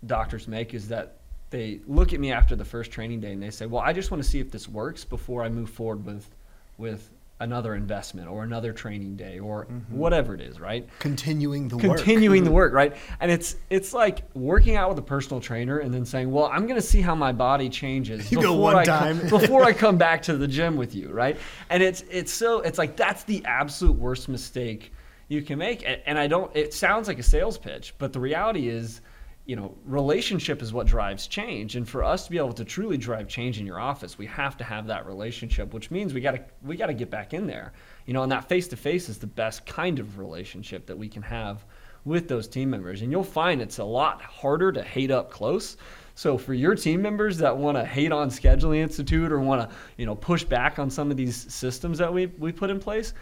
doctors 0.04 0.46
make 0.46 0.74
is 0.74 0.86
that 0.88 1.16
they 1.48 1.80
look 1.86 2.12
at 2.12 2.20
me 2.20 2.30
after 2.30 2.54
the 2.54 2.64
first 2.64 2.90
training 2.90 3.20
day 3.20 3.32
and 3.32 3.42
they 3.42 3.50
say, 3.50 3.64
"Well, 3.64 3.82
I 3.82 3.94
just 3.94 4.10
want 4.10 4.22
to 4.22 4.28
see 4.28 4.38
if 4.38 4.50
this 4.50 4.68
works 4.68 5.02
before 5.02 5.42
I 5.42 5.48
move 5.48 5.70
forward 5.70 6.04
with 6.04 6.28
with 6.76 7.10
another 7.40 7.74
investment 7.74 8.28
or 8.28 8.44
another 8.44 8.72
training 8.72 9.16
day 9.16 9.38
or 9.38 9.64
mm-hmm. 9.64 9.96
whatever 9.96 10.34
it 10.34 10.40
is, 10.40 10.60
right? 10.60 10.86
Continuing 10.98 11.68
the 11.68 11.76
work. 11.78 11.96
continuing 11.96 12.44
the 12.44 12.50
work, 12.50 12.72
right? 12.72 12.94
And 13.18 13.30
it's 13.30 13.56
it's 13.70 13.92
like 13.92 14.22
working 14.34 14.76
out 14.76 14.90
with 14.90 14.98
a 14.98 15.02
personal 15.02 15.40
trainer 15.40 15.78
and 15.78 15.92
then 15.92 16.04
saying, 16.04 16.30
"Well, 16.30 16.46
I'm 16.46 16.66
going 16.66 16.80
to 16.80 16.86
see 16.86 17.00
how 17.00 17.14
my 17.14 17.32
body 17.32 17.68
changes 17.68 18.30
You 18.30 18.40
go 18.40 18.54
one 18.54 18.76
I 18.76 18.84
time. 18.84 19.20
Come, 19.20 19.28
before 19.40 19.64
I 19.64 19.72
come 19.72 19.96
back 19.96 20.22
to 20.22 20.36
the 20.36 20.46
gym 20.46 20.76
with 20.76 20.94
you," 20.94 21.08
right? 21.08 21.36
And 21.70 21.82
it's 21.82 22.02
it's 22.10 22.32
so 22.32 22.60
it's 22.60 22.78
like 22.78 22.96
that's 22.96 23.24
the 23.24 23.44
absolute 23.44 23.96
worst 23.96 24.28
mistake 24.28 24.92
you 25.28 25.42
can 25.42 25.58
make. 25.58 25.82
And, 25.86 26.00
and 26.06 26.18
I 26.18 26.26
don't. 26.26 26.54
It 26.54 26.74
sounds 26.74 27.08
like 27.08 27.18
a 27.18 27.24
sales 27.24 27.58
pitch, 27.58 27.94
but 27.98 28.12
the 28.12 28.20
reality 28.20 28.68
is. 28.68 29.00
You 29.50 29.56
know, 29.56 29.74
relationship 29.84 30.62
is 30.62 30.72
what 30.72 30.86
drives 30.86 31.26
change, 31.26 31.74
and 31.74 31.88
for 31.88 32.04
us 32.04 32.24
to 32.24 32.30
be 32.30 32.38
able 32.38 32.52
to 32.52 32.64
truly 32.64 32.96
drive 32.96 33.26
change 33.26 33.58
in 33.58 33.66
your 33.66 33.80
office, 33.80 34.16
we 34.16 34.26
have 34.26 34.56
to 34.58 34.62
have 34.62 34.86
that 34.86 35.06
relationship, 35.06 35.74
which 35.74 35.90
means 35.90 36.14
we 36.14 36.20
got 36.20 36.36
to 36.36 36.44
we 36.62 36.76
got 36.76 36.86
to 36.86 36.94
get 36.94 37.10
back 37.10 37.34
in 37.34 37.48
there. 37.48 37.72
You 38.06 38.14
know, 38.14 38.22
and 38.22 38.30
that 38.30 38.48
face 38.48 38.68
to 38.68 38.76
face 38.76 39.08
is 39.08 39.18
the 39.18 39.26
best 39.26 39.66
kind 39.66 39.98
of 39.98 40.20
relationship 40.20 40.86
that 40.86 40.96
we 40.96 41.08
can 41.08 41.22
have 41.22 41.64
with 42.04 42.28
those 42.28 42.46
team 42.46 42.70
members. 42.70 43.02
And 43.02 43.10
you'll 43.10 43.24
find 43.24 43.60
it's 43.60 43.78
a 43.78 43.84
lot 43.84 44.22
harder 44.22 44.70
to 44.70 44.84
hate 44.84 45.10
up 45.10 45.32
close. 45.32 45.76
So 46.14 46.38
for 46.38 46.54
your 46.54 46.76
team 46.76 47.02
members 47.02 47.36
that 47.38 47.56
want 47.56 47.76
to 47.76 47.84
hate 47.84 48.12
on 48.12 48.30
Scheduling 48.30 48.78
Institute 48.78 49.32
or 49.32 49.40
want 49.40 49.68
to, 49.68 49.76
you 49.96 50.06
know, 50.06 50.14
push 50.14 50.44
back 50.44 50.78
on 50.78 50.90
some 50.90 51.10
of 51.10 51.16
these 51.16 51.52
systems 51.52 51.98
that 51.98 52.14
we 52.14 52.26
we 52.26 52.52
put 52.52 52.70
in 52.70 52.78
place, 52.78 53.14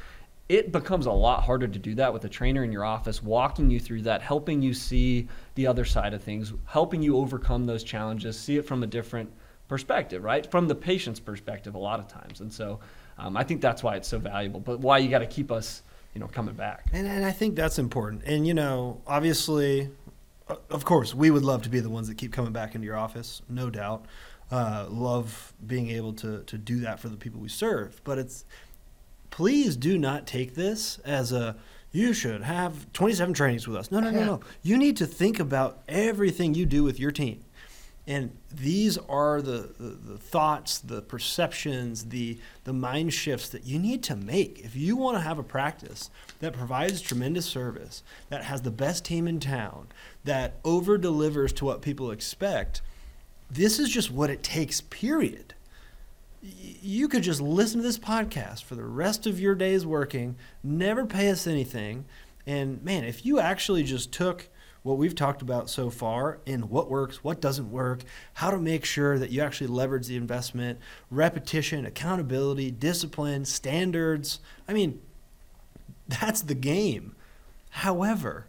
it 0.49 0.73
becomes 0.73 1.07
a 1.07 1.13
lot 1.13 1.43
harder 1.43 1.69
to 1.69 1.79
do 1.79 1.95
that 1.97 2.13
with 2.13 2.25
a 2.25 2.29
trainer 2.29 2.65
in 2.65 2.73
your 2.73 2.85
office 2.85 3.23
walking 3.23 3.69
you 3.69 3.79
through 3.79 4.03
that, 4.03 4.23
helping 4.23 4.63
you 4.63 4.73
see 4.73 5.29
the 5.57 5.67
other 5.67 5.85
side 5.85 6.15
of 6.15 6.23
things, 6.23 6.55
helping 6.65 7.03
you 7.03 7.19
overcome 7.19 7.67
those 7.67 7.85
challenges, 7.85 8.39
see 8.39 8.57
it 8.57 8.63
from 8.63 8.83
a 8.83 8.87
different 8.87 9.31
perspective, 9.69 10.25
right? 10.25 10.51
From 10.51 10.67
the 10.67 10.75
patient's 10.75 11.21
perspective 11.21 11.75
a 11.75 11.79
lot 11.79 12.01
of 12.01 12.09
times. 12.09 12.41
And 12.41 12.51
so 12.51 12.81
um, 13.19 13.37
I 13.37 13.45
think 13.45 13.61
that's 13.61 13.83
why 13.83 13.97
it's 13.97 14.09
so 14.09 14.19
valuable, 14.19 14.61
but 14.61 14.81
why 14.81 14.99
you 14.99 15.11
got 15.11 15.19
to 15.19 15.27
keep 15.27 15.53
us, 15.53 15.83
you 16.15 16.21
know, 16.21 16.29
coming 16.29 16.55
back. 16.55 16.87
And, 16.93 17.07
and 17.07 17.27
I 17.27 17.33
think 17.33 17.55
that's 17.55 17.79
important. 17.79 18.23
And, 18.25 18.47
you 18.47 18.55
know, 18.55 19.03
obviously, 19.07 19.91
of 20.71 20.87
course, 20.87 21.15
we 21.15 21.31
would 21.31 21.45
love 21.45 21.61
to 21.63 21.69
be 21.69 21.81
the 21.81 21.91
ones 21.91 22.09
that 22.09 22.17
keep 22.17 22.33
coming 22.33 22.53
back 22.53 22.75
into 22.75 22.87
your 22.87 22.97
office, 22.97 23.43
no 23.51 23.69
doubt. 23.69 24.07
Uh, 24.51 24.87
love 24.89 25.53
being 25.67 25.91
able 25.91 26.15
to, 26.15 26.43
to 26.45 26.57
do 26.57 26.81
that 26.81 26.99
for 26.99 27.11
the 27.11 27.19
people 27.19 27.39
we 27.39 27.51
serve. 27.51 28.01
But 28.03 28.17
it's, 28.17 28.47
please 29.31 29.77
do 29.77 29.99
not 29.99 30.27
take 30.27 30.55
this 30.55 30.99
as 31.01 31.33
a, 31.33 31.57
you 31.93 32.13
should 32.13 32.43
have 32.43 32.93
27 32.93 33.35
trainings 33.35 33.67
with 33.67 33.77
us. 33.77 33.91
No, 33.91 34.01
no, 34.01 34.11
no, 34.11 34.25
no. 34.25 34.41
You 34.63 34.77
need 34.77 34.97
to 34.99 35.07
think 35.07 35.41
about 35.41 35.83
everything 35.89 36.55
you 36.55 36.67
do 36.67 36.83
with 36.83 37.01
your 37.01 37.11
team. 37.11 37.45
And 38.09 38.35
these 38.51 38.97
are 38.97 39.43
the, 39.43 39.71
the, 39.79 40.13
the 40.13 40.17
thoughts, 40.17 40.79
the 40.79 41.03
perceptions, 41.03 42.07
the, 42.07 42.39
the 42.65 42.73
mind 42.73 43.13
shifts 43.13 43.51
that 43.51 43.67
you 43.67 43.79
need 43.79 44.03
to 44.05 44.17
make. 44.17 44.61
If 44.65 44.75
you 44.75 44.97
want 44.97 45.19
to 45.19 45.21
have 45.21 45.39
a 45.39 45.43
practice 45.43 46.09
that 46.41 46.55
provides 46.55 47.03
tremendous 47.03 47.45
service, 47.45 48.03
that 48.31 48.45
has 48.45 48.63
the 48.63 48.71
best 48.71 49.05
team 49.05 49.29
in 49.29 49.41
town, 49.41 49.89
that 50.25 50.55
over 50.65 50.97
delivers 50.97 51.53
to 51.55 51.67
what 51.67 51.83
people 51.83 52.11
expect, 52.11 52.81
this 53.51 53.79
is 53.79 53.91
just 53.91 54.11
what 54.11 54.31
it 54.31 54.43
takes, 54.43 54.81
period. 54.81 55.53
You 56.41 57.09
could 57.09 57.23
just 57.23 57.41
listen 57.41 57.81
to 57.81 57.87
this 57.87 57.99
podcast 57.99 58.65
for 58.65 58.75
the 58.75 58.85
rest 58.85 59.27
of 59.27 59.41
your 59.41 59.55
days 59.55 59.85
working, 59.85 60.37
never 60.63 61.05
pay 61.05 61.31
us 61.31 61.47
anything. 61.47 62.05
And 62.47 62.83
man, 62.83 63.05
if 63.05 63.27
you 63.27 63.41
actually 63.41 63.83
just 63.83 64.13
took 64.13 64.49
what 64.83 64.97
we've 64.97 65.15
talked 65.15 65.43
about 65.43 65.69
so 65.69 65.91
far 65.91 66.39
in 66.47 66.69
what 66.69 66.89
works, 66.89 67.23
what 67.23 67.41
doesn't 67.41 67.71
work, 67.71 68.03
how 68.35 68.51
to 68.51 68.59
make 68.59 68.85
sure 68.85 69.19
that 69.19 69.31
you 69.31 69.43
actually 69.43 69.67
leverage 69.67 70.07
the 70.07 70.17
investment, 70.17 70.79
repetition, 71.11 71.85
accountability, 71.85 72.71
discipline, 72.71 73.45
standards. 73.45 74.41
I 74.67 74.73
mean, 74.73 75.01
that's 76.07 76.43
the 76.43 76.55
game. 76.55 77.15
However, 77.71 78.47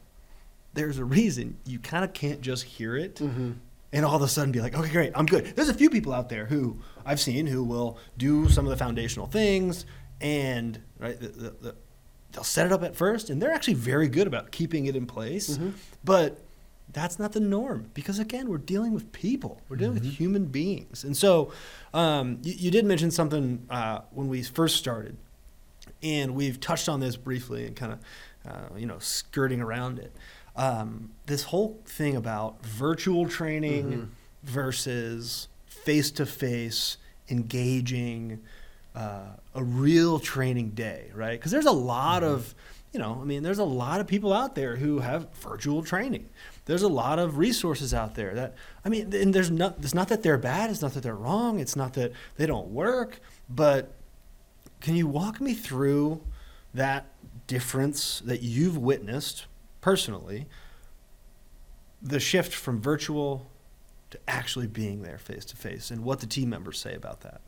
there's 0.74 0.98
a 0.98 1.06
reason 1.06 1.58
you 1.66 1.80
kind 1.80 2.06
of 2.06 2.14
can't 2.14 2.42
just 2.42 2.64
hear 2.64 2.96
it 2.96 3.16
mm-hmm. 3.16 3.54
and 3.92 4.06
all 4.06 4.16
of 4.16 4.22
a 4.22 4.28
sudden 4.28 4.52
be 4.52 4.62
like, 4.62 4.76
okay, 4.76 4.92
great, 4.92 5.12
I'm 5.16 5.26
good. 5.26 5.56
There's 5.56 5.70
a 5.70 5.74
few 5.74 5.90
people 5.90 6.14
out 6.14 6.30
there 6.30 6.46
who 6.46 6.78
I've 7.10 7.20
seen 7.20 7.48
who 7.48 7.64
will 7.64 7.98
do 8.18 8.48
some 8.50 8.66
of 8.66 8.70
the 8.70 8.78
foundational 8.78 9.26
things 9.26 9.86
and 10.22 10.80
right, 11.00 11.20
the, 11.20 11.28
the, 11.30 11.50
the, 11.50 11.76
they'll 12.32 12.44
set 12.44 12.68
it 12.68 12.72
up 12.72 12.84
at 12.84 12.96
first 12.96 13.32
and 13.32 13.42
they're 13.42 13.52
actually 13.52 13.74
very 13.74 14.08
good 14.08 14.28
about 14.28 14.52
keeping 14.52 14.86
it 14.86 14.96
in 14.96 15.08
place. 15.08 15.58
But 16.04 16.40
that's 16.94 17.18
not 17.18 17.32
the 17.32 17.40
norm 17.40 17.90
because 17.96 18.20
again, 18.20 18.48
we're 18.48 18.60
dealing 18.60 18.94
with 18.94 19.12
people. 19.12 19.60
We're 19.70 19.78
dealing 19.78 19.96
with 19.96 20.06
human 20.06 20.46
beings. 20.46 21.04
And 21.04 21.18
so 21.18 21.52
um, 21.96 22.38
you, 22.44 22.54
you 22.56 22.72
did 22.72 22.86
mention 22.86 23.10
something 23.10 23.66
uh, 23.72 24.02
when 24.12 24.28
we 24.28 24.44
first 24.44 24.76
started 24.76 25.18
and 26.04 26.36
we've 26.36 26.60
touched 26.60 26.88
on 26.88 27.00
this 27.00 27.16
briefly 27.16 27.66
and 27.66 27.76
kind 27.76 27.94
of 27.94 28.00
uh, 28.48 28.78
you 28.78 28.86
know 28.86 29.00
skirting 29.00 29.62
around 29.62 29.98
it 29.98 30.16
um, 30.56 31.10
this 31.26 31.44
whole 31.44 31.80
thing 31.86 32.16
about 32.16 32.64
virtual 32.66 33.28
training 33.28 34.12
versus 34.44 35.48
face-to-face 35.90 36.98
engaging 37.30 38.40
uh, 38.96 39.22
a 39.56 39.64
real 39.64 40.20
training 40.20 40.70
day 40.70 41.12
right? 41.14 41.40
Because 41.40 41.52
there's 41.52 41.66
a 41.66 41.72
lot 41.72 42.24
of 42.24 42.54
you 42.92 43.00
know 43.00 43.20
i 43.22 43.24
mean 43.24 43.44
there's 43.44 43.60
a 43.60 43.64
lot 43.64 44.02
of 44.02 44.08
people 44.08 44.34
out 44.34 44.56
there 44.56 44.76
who 44.76 45.00
have 45.00 45.32
virtual 45.36 45.84
training. 45.84 46.30
There's 46.66 46.84
a 46.84 46.88
lot 46.88 47.18
of 47.18 47.38
resources 47.38 47.94
out 47.94 48.16
there 48.16 48.34
that 48.36 48.56
i 48.86 48.90
mean 48.90 49.14
and 49.14 49.34
there's 49.34 49.52
not 49.52 49.78
it's 49.80 49.94
not 49.94 50.08
that 50.10 50.22
they're 50.24 50.38
bad 50.38 50.70
it's 50.70 50.82
not 50.82 50.94
that 50.94 51.02
they're 51.02 51.16
wrong 51.16 51.60
it's 51.60 51.76
not 51.76 51.94
that 51.94 52.12
they 52.38 52.46
don't 52.46 52.68
work 52.68 53.20
but 53.50 53.96
can 54.82 54.96
you 54.96 55.08
walk 55.08 55.42
me 55.42 55.54
through 55.54 56.22
that 56.74 57.08
difference 57.48 58.22
that 58.22 58.42
you've 58.42 58.78
witnessed 58.78 59.46
personally? 59.82 60.48
The 62.02 62.20
shift 62.20 62.54
from 62.54 62.82
virtual 62.82 63.49
to 64.12 64.20
actually 64.28 64.68
being 64.68 65.02
there 65.02 65.18
face 65.18 65.46
to 65.46 65.56
face 65.56 65.92
and 65.92 66.04
what 66.04 66.20
the 66.20 66.26
team 66.26 66.50
members 66.50 66.80
say 66.80 66.96
about 66.96 67.22
that. 67.22 67.42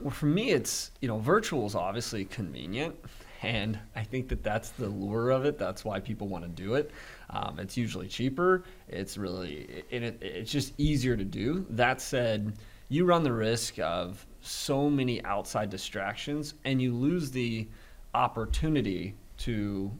Well, 0.00 0.10
for 0.10 0.26
me, 0.26 0.50
it's 0.50 0.90
you 1.00 1.08
know, 1.08 1.18
virtual 1.18 1.66
is 1.66 1.74
obviously 1.74 2.24
convenient, 2.24 2.96
and 3.42 3.78
I 3.94 4.02
think 4.02 4.28
that 4.28 4.42
that's 4.42 4.70
the 4.70 4.88
lure 4.88 5.30
of 5.30 5.44
it. 5.44 5.56
That's 5.56 5.84
why 5.84 6.00
people 6.00 6.28
want 6.28 6.44
to 6.44 6.50
do 6.50 6.74
it. 6.74 6.90
Um, 7.30 7.58
it's 7.60 7.76
usually 7.76 8.08
cheaper. 8.08 8.64
It's 8.88 9.16
really, 9.16 9.84
and 9.92 10.04
it, 10.04 10.18
it's 10.20 10.50
just 10.50 10.72
easier 10.78 11.16
to 11.16 11.24
do. 11.24 11.64
That 11.70 12.00
said, 12.00 12.54
you 12.88 13.04
run 13.04 13.22
the 13.22 13.32
risk 13.32 13.78
of 13.78 14.26
so 14.40 14.90
many 14.90 15.24
outside 15.24 15.70
distractions, 15.70 16.54
and 16.64 16.82
you 16.82 16.92
lose 16.92 17.30
the 17.30 17.68
opportunity 18.14 19.14
to 19.38 19.90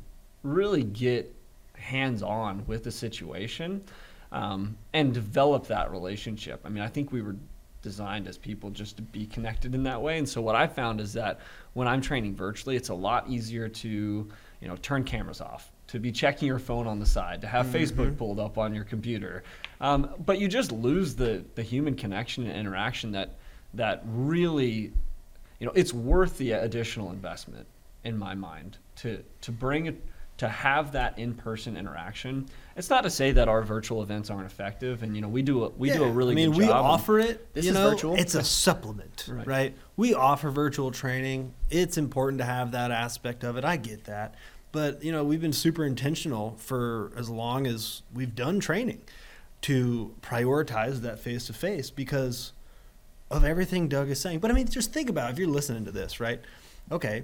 really 0.42 0.82
get 0.82 1.34
hands 1.76 2.22
on 2.22 2.64
with 2.66 2.84
the 2.84 2.90
situation 2.90 3.82
um, 4.34 4.76
and 4.92 5.14
develop 5.14 5.68
that 5.68 5.90
relationship. 5.92 6.60
I 6.64 6.68
mean, 6.68 6.82
I 6.82 6.88
think 6.88 7.12
we 7.12 7.22
were 7.22 7.36
designed 7.82 8.26
as 8.26 8.36
people 8.36 8.70
just 8.70 8.96
to 8.96 9.02
be 9.02 9.26
connected 9.26 9.74
in 9.74 9.84
that 9.84 10.02
way. 10.02 10.18
And 10.18 10.28
so 10.28 10.40
what 10.40 10.56
I 10.56 10.66
found 10.66 11.00
is 11.00 11.12
that 11.12 11.38
when 11.74 11.86
I'm 11.86 12.00
training 12.00 12.34
virtually, 12.34 12.76
it's 12.76 12.88
a 12.88 12.94
lot 12.94 13.28
easier 13.28 13.68
to, 13.68 13.88
you 13.88 14.68
know, 14.68 14.76
turn 14.76 15.04
cameras 15.04 15.40
off, 15.40 15.70
to 15.88 16.00
be 16.00 16.10
checking 16.10 16.48
your 16.48 16.58
phone 16.58 16.86
on 16.88 16.98
the 16.98 17.06
side, 17.06 17.42
to 17.42 17.46
have 17.46 17.66
Facebook 17.66 18.18
pulled 18.18 18.40
up 18.40 18.58
on 18.58 18.74
your 18.74 18.84
computer. 18.84 19.44
Um, 19.80 20.08
but 20.26 20.40
you 20.40 20.48
just 20.48 20.72
lose 20.72 21.14
the 21.14 21.44
the 21.54 21.62
human 21.62 21.94
connection 21.94 22.46
and 22.46 22.58
interaction 22.58 23.12
that 23.12 23.36
that 23.74 24.02
really, 24.06 24.92
you 25.60 25.66
know, 25.66 25.72
it's 25.74 25.92
worth 25.92 26.38
the 26.38 26.52
additional 26.52 27.10
investment 27.10 27.66
in 28.02 28.18
my 28.18 28.34
mind 28.34 28.78
to 28.96 29.22
to 29.42 29.52
bring 29.52 29.86
it 29.86 30.02
to 30.38 30.48
have 30.48 30.90
that 30.92 31.18
in-person 31.18 31.76
interaction. 31.76 32.46
It's 32.76 32.90
not 32.90 33.02
to 33.02 33.10
say 33.10 33.30
that 33.32 33.48
our 33.48 33.62
virtual 33.62 34.02
events 34.02 34.30
aren't 34.30 34.46
effective, 34.46 35.02
and 35.04 35.14
you 35.14 35.22
know 35.22 35.28
we 35.28 35.42
do 35.42 35.64
a, 35.64 35.68
we 35.70 35.90
do 35.92 36.02
a 36.02 36.10
really. 36.10 36.32
I 36.32 36.34
mean, 36.34 36.50
good 36.50 36.58
we 36.58 36.66
job. 36.66 36.84
offer 36.84 37.18
it. 37.20 37.52
This 37.54 37.64
you 37.66 37.70
is 37.70 37.74
know, 37.76 37.90
virtual. 37.90 38.16
It's 38.16 38.34
a 38.34 38.42
supplement, 38.42 39.26
Right. 39.28 39.46
right. 39.46 39.74
We 39.96 40.12
offer 40.14 40.50
virtual 40.50 40.90
training. 40.90 41.54
It's 41.70 41.96
important 41.96 42.38
to 42.40 42.44
have 42.44 42.72
that 42.72 42.90
aspect 42.90 43.44
of 43.44 43.56
it. 43.56 43.64
I 43.64 43.76
get 43.76 44.04
that, 44.04 44.34
but 44.72 45.04
you 45.04 45.12
know, 45.12 45.22
we've 45.22 45.40
been 45.40 45.52
super 45.52 45.84
intentional 45.84 46.56
for 46.58 47.12
as 47.16 47.30
long 47.30 47.66
as 47.68 48.02
we've 48.12 48.34
done 48.34 48.58
training 48.58 49.02
to 49.62 50.14
prioritize 50.20 51.00
that 51.02 51.20
face 51.20 51.46
to 51.46 51.52
face 51.52 51.90
because 51.90 52.52
of 53.30 53.44
everything 53.44 53.88
Doug 53.88 54.10
is 54.10 54.20
saying. 54.20 54.40
But 54.40 54.50
I 54.50 54.54
mean, 54.54 54.66
just 54.66 54.92
think 54.92 55.08
about 55.08 55.30
it. 55.30 55.32
if 55.34 55.38
you're 55.38 55.48
listening 55.48 55.84
to 55.84 55.90
this, 55.92 56.18
right? 56.20 56.40
Okay, 56.90 57.22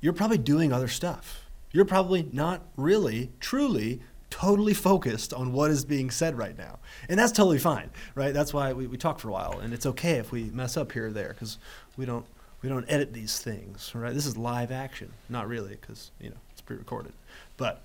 you're 0.00 0.12
probably 0.12 0.38
doing 0.38 0.72
other 0.72 0.88
stuff. 0.88 1.44
You're 1.72 1.84
probably 1.84 2.28
not 2.32 2.62
really, 2.76 3.30
truly, 3.40 4.00
totally 4.30 4.74
focused 4.74 5.32
on 5.32 5.52
what 5.52 5.70
is 5.70 5.84
being 5.84 6.10
said 6.10 6.36
right 6.36 6.56
now. 6.56 6.78
And 7.08 7.18
that's 7.18 7.32
totally 7.32 7.58
fine, 7.58 7.90
right? 8.14 8.34
That's 8.34 8.52
why 8.52 8.72
we, 8.72 8.86
we 8.86 8.96
talk 8.96 9.18
for 9.18 9.28
a 9.28 9.32
while. 9.32 9.60
And 9.60 9.72
it's 9.72 9.86
okay 9.86 10.14
if 10.14 10.32
we 10.32 10.44
mess 10.44 10.76
up 10.76 10.92
here 10.92 11.06
or 11.06 11.12
there 11.12 11.28
because 11.28 11.58
we 11.96 12.04
don't, 12.04 12.26
we 12.62 12.68
don't 12.68 12.84
edit 12.88 13.12
these 13.12 13.38
things, 13.38 13.92
right? 13.94 14.12
This 14.12 14.26
is 14.26 14.36
live 14.36 14.70
action. 14.70 15.12
Not 15.28 15.48
really 15.48 15.76
because, 15.80 16.10
you 16.20 16.30
know, 16.30 16.36
it's 16.52 16.60
pre 16.60 16.76
recorded. 16.76 17.12
But 17.56 17.82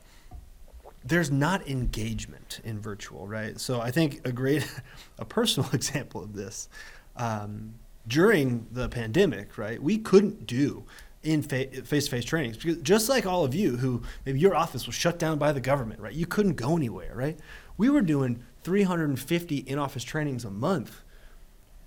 there's 1.06 1.32
not 1.32 1.68
engagement 1.68 2.60
in 2.64 2.80
virtual, 2.80 3.28
right? 3.28 3.60
So 3.60 3.82
I 3.82 3.92
think 3.92 4.26
a 4.26 4.32
great, 4.32 4.68
a 5.20 5.26
personal 5.26 5.70
example 5.74 6.24
of 6.24 6.34
this, 6.34 6.70
um, 7.16 7.76
during 8.08 8.68
the 8.72 8.90
pandemic, 8.90 9.58
right, 9.58 9.82
we 9.82 9.98
couldn't 9.98 10.46
do 10.46 10.84
in 11.24 11.42
face 11.42 12.06
to 12.06 12.12
face 12.12 12.26
trainings 12.26 12.58
because 12.58 12.78
just 12.82 13.08
like 13.08 13.26
all 13.26 13.46
of 13.46 13.56
you 13.56 13.78
who 13.78 14.04
maybe 14.26 14.40
your 14.40 14.56
office 14.56 14.86
was 14.86 14.96
shut 14.96 15.18
down 15.18 15.38
by 15.38 15.54
the 15.54 15.62
government, 15.62 16.02
right? 16.02 16.14
You 16.14 16.26
couldn't 16.26 16.56
go 16.56 16.76
anywhere, 16.76 17.14
right? 17.16 17.40
We 17.78 17.90
were 17.90 18.02
doing 18.02 18.44
350 18.64 19.58
in 19.58 19.80
office 19.80 20.04
trainings 20.04 20.44
a 20.44 20.50
month. 20.52 21.02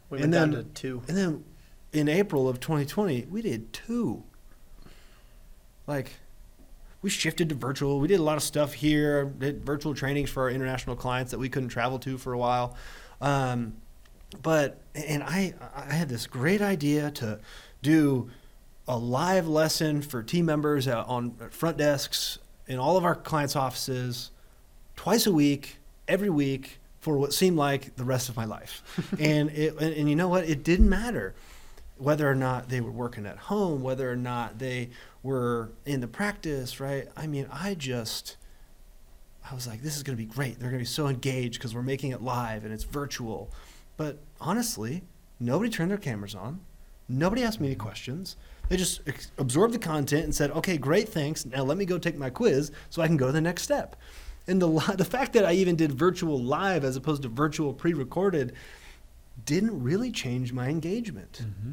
We 0.09 0.19
went 0.19 0.33
down 0.33 0.53
to 0.53 0.65
two. 0.65 1.03
And 1.09 1.17
then 1.17 1.45
in 1.93 2.09
April 2.09 2.49
of 2.49 2.61
2020, 2.61 3.27
we 3.31 3.43
did 3.43 3.73
two. 3.73 4.25
Like, 5.87 6.13
we 7.03 7.11
shifted 7.11 7.49
to 7.51 7.55
virtual. 7.55 8.01
We 8.01 8.09
did 8.09 8.21
a 8.21 8.23
lot 8.23 8.37
of 8.37 8.43
stuff 8.43 8.73
here, 8.73 9.25
did 9.25 9.65
virtual 9.65 9.95
trainings 9.95 10.31
for 10.31 10.45
our 10.45 10.51
international 10.51 10.97
clients 10.97 11.31
that 11.31 11.39
we 11.39 11.49
couldn't 11.49 11.69
travel 11.69 11.99
to 12.01 12.19
for 12.19 12.33
a 12.33 12.39
while. 12.39 12.77
Um, 13.21 13.77
but, 14.43 14.81
and 14.95 15.23
I, 15.23 15.55
I 15.75 15.93
had 15.93 16.09
this 16.09 16.27
great 16.27 16.61
idea 16.61 17.11
to 17.13 17.39
do 17.83 18.31
a 18.89 18.97
live 18.97 19.49
lesson 19.49 20.01
for 20.03 20.23
team 20.23 20.47
members 20.47 20.87
uh, 20.87 21.05
on 21.07 21.33
front 21.51 21.77
desks 21.77 22.39
in 22.67 22.79
all 22.79 22.97
of 22.97 23.05
our 23.05 23.15
clients' 23.15 23.57
offices 23.57 24.31
twice 24.95 25.27
a 25.27 25.33
week, 25.33 25.79
every 26.09 26.31
week 26.31 26.79
for 27.01 27.19
what 27.19 27.33
seemed 27.33 27.57
like 27.57 27.95
the 27.97 28.05
rest 28.05 28.29
of 28.29 28.37
my 28.37 28.45
life. 28.45 28.83
and, 29.21 29.51
it, 29.51 29.77
and, 29.81 29.95
and 29.95 30.09
you 30.11 30.17
know 30.17 30.29
what? 30.29 30.49
It 30.49 30.63
didn't 30.63 30.89
matter 30.89 31.35
whether 31.99 32.31
or 32.31 32.35
not 32.35 32.69
they 32.69 32.81
were 32.81 32.91
working 32.91 33.27
at 33.27 33.37
home, 33.39 33.83
whether 33.83 34.11
or 34.11 34.17
not 34.17 34.59
they 34.59 34.91
were 35.23 35.71
in 35.85 36.01
the 36.01 36.09
practice, 36.09 36.79
right? 36.79 37.09
I 37.17 37.27
mean, 37.27 37.49
I 37.51 37.75
just, 37.75 38.37
I 39.51 39.55
was 39.55 39.67
like, 39.67 39.83
this 39.83 39.97
is 39.97 40.03
going 40.03 40.17
to 40.17 40.23
be 40.23 40.29
great. 40.29 40.59
They're 40.59 40.71
going 40.71 40.81
to 40.81 40.85
be 40.85 40.85
so 40.85 41.09
engaged 41.09 41.55
because 41.55 41.75
we're 41.75 41.83
making 41.83 42.13
it 42.13 42.23
live 42.23 42.65
and 42.65 42.73
it's 42.73 42.85
virtual. 42.85 43.51
But 43.97 44.19
honestly, 44.41 45.03
nobody 45.41 45.71
turned 45.71 45.91
their 45.91 45.99
cameras 45.99 46.35
on. 46.35 46.61
Nobody 47.09 47.43
asked 47.43 47.61
me 47.61 47.69
any 47.69 47.77
questions. 47.77 48.37
They 48.69 48.77
just 48.77 49.01
ex- 49.07 49.31
absorbed 49.39 49.75
the 49.75 49.79
content 49.79 50.25
and 50.25 50.35
said, 50.35 50.51
okay, 50.51 50.77
great, 50.77 51.09
thanks. 51.09 51.47
Now 51.47 51.63
let 51.63 51.77
me 51.77 51.85
go 51.85 51.99
take 51.99 52.17
my 52.17 52.31
quiz 52.31 52.73
so 52.91 53.03
I 53.03 53.07
can 53.07 53.17
go 53.17 53.27
to 53.27 53.33
the 53.33 53.41
next 53.41 53.63
step. 53.63 53.97
And 54.47 54.61
the, 54.61 54.69
the 54.97 55.05
fact 55.05 55.33
that 55.35 55.45
I 55.45 55.53
even 55.53 55.77
did 55.77 55.93
virtual 55.93 56.43
live 56.43 56.85
as 56.85 56.97
opposed 56.97 57.23
to 57.23 57.29
virtual 57.29 57.73
pre 57.73 57.93
recorded 57.93 58.53
didn't 59.45 59.83
really 59.83 60.11
change 60.11 60.53
my 60.53 60.69
engagement. 60.69 61.43
Mm-hmm. 61.43 61.71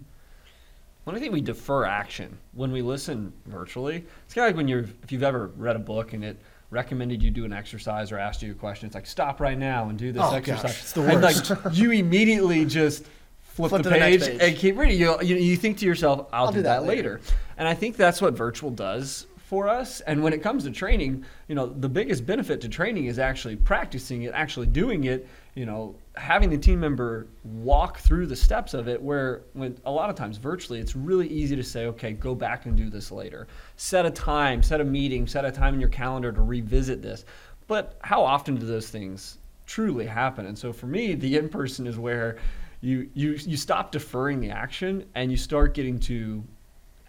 Well, 1.06 1.16
I 1.16 1.20
think 1.20 1.34
we 1.34 1.42
defer 1.42 1.86
action 1.86 2.38
when 2.54 2.72
we 2.72 2.82
listen 2.82 3.34
virtually. 3.46 4.06
It's 4.26 4.34
kind 4.34 4.46
of 4.46 4.50
like 4.50 4.58
when 4.58 4.68
you're, 4.68 4.86
if 5.04 5.12
you've 5.12 5.24
ever 5.24 5.48
read 5.58 5.76
a 5.76 5.80
book 5.80 6.14
and 6.14 6.24
it 6.24 6.38
recommended 6.70 7.22
you 7.22 7.30
do 7.30 7.44
an 7.46 7.52
exercise 7.52 8.12
or 8.12 8.18
asked 8.18 8.42
you 8.42 8.52
a 8.52 8.56
question, 8.56 8.88
it's 8.88 8.96
like 8.96 9.06
stop 9.06 9.42
right 9.42 9.58
now 9.58 9.90
and 9.90 9.98
do 9.98 10.12
this 10.12 10.24
oh, 10.24 10.34
exercise. 10.34 10.62
Gosh, 10.62 10.82
it's 10.82 10.92
the 10.94 11.02
worst. 11.02 11.50
And 11.50 11.66
like 11.66 11.74
you 11.78 11.92
immediately 11.92 12.66
just 12.66 13.06
flip, 13.54 13.70
Flip 13.70 13.84
the, 13.84 13.90
to 13.90 13.96
the 13.96 14.02
page 14.02 14.22
page. 14.22 14.42
and 14.42 14.58
keep 14.58 14.78
reading. 14.78 15.00
You, 15.00 15.22
you, 15.22 15.36
you 15.36 15.56
think 15.56 15.78
to 15.80 15.86
yourself, 15.86 16.28
I'll, 16.34 16.46
I'll 16.46 16.52
do, 16.52 16.58
do 16.58 16.64
that, 16.64 16.82
that 16.82 16.88
later. 16.88 17.14
later. 17.14 17.22
And 17.58 17.68
I 17.68 17.74
think 17.74 17.96
that's 17.96 18.22
what 18.22 18.34
virtual 18.34 18.72
does 18.72 19.28
for 19.54 19.68
us. 19.68 20.02
And 20.02 20.24
when 20.24 20.34
it 20.34 20.42
comes 20.42 20.64
to 20.64 20.72
training, 20.72 21.26
you 21.48 21.54
know, 21.54 21.68
the 21.68 21.90
biggest 21.90 22.26
benefit 22.26 22.60
to 22.62 22.70
training 22.70 23.06
is 23.06 23.20
actually 23.20 23.56
practicing 23.56 24.24
it, 24.24 24.34
actually 24.34 24.66
doing 24.66 25.04
it, 25.04 25.28
you 25.54 25.68
know, 25.68 25.96
having 26.16 26.50
the 26.50 26.58
team 26.58 26.80
member 26.80 27.28
walk 27.44 28.00
through 28.00 28.26
the 28.26 28.36
steps 28.36 28.74
of 28.74 28.88
it 28.88 29.00
where 29.00 29.44
when 29.54 29.78
a 29.86 29.92
lot 29.92 30.10
of 30.10 30.16
times 30.16 30.38
virtually 30.38 30.80
it's 30.80 30.96
really 30.96 31.28
easy 31.28 31.56
to 31.56 31.64
say, 31.64 31.86
okay, 31.86 32.14
go 32.14 32.34
back 32.34 32.66
and 32.66 32.76
do 32.76 32.90
this 32.90 33.12
later. 33.12 33.48
Set 33.76 34.08
a 34.08 34.12
time, 34.12 34.64
set 34.64 34.82
a 34.82 34.84
meeting, 34.84 35.28
set 35.28 35.46
a 35.46 35.52
time 35.52 35.76
in 35.76 35.80
your 35.80 35.90
calendar 35.90 36.32
to 36.32 36.42
revisit 36.42 37.04
this. 37.04 37.26
But 37.68 37.98
how 38.02 38.24
often 38.24 38.56
do 38.56 38.66
those 38.66 38.90
things 38.90 39.38
truly 39.68 40.08
happen? 40.08 40.48
And 40.48 40.58
so 40.58 40.74
for 40.74 40.88
me, 40.88 41.14
the 41.14 41.38
in 41.38 41.48
person 41.48 41.86
is 41.86 42.00
where 42.00 42.38
you 42.84 43.10
you 43.14 43.32
you 43.32 43.56
stop 43.56 43.92
deferring 43.92 44.42
the 44.42 44.50
action 44.50 45.06
and 45.16 45.32
you 45.32 45.38
start 45.38 45.74
getting 45.74 45.98
to 45.98 46.44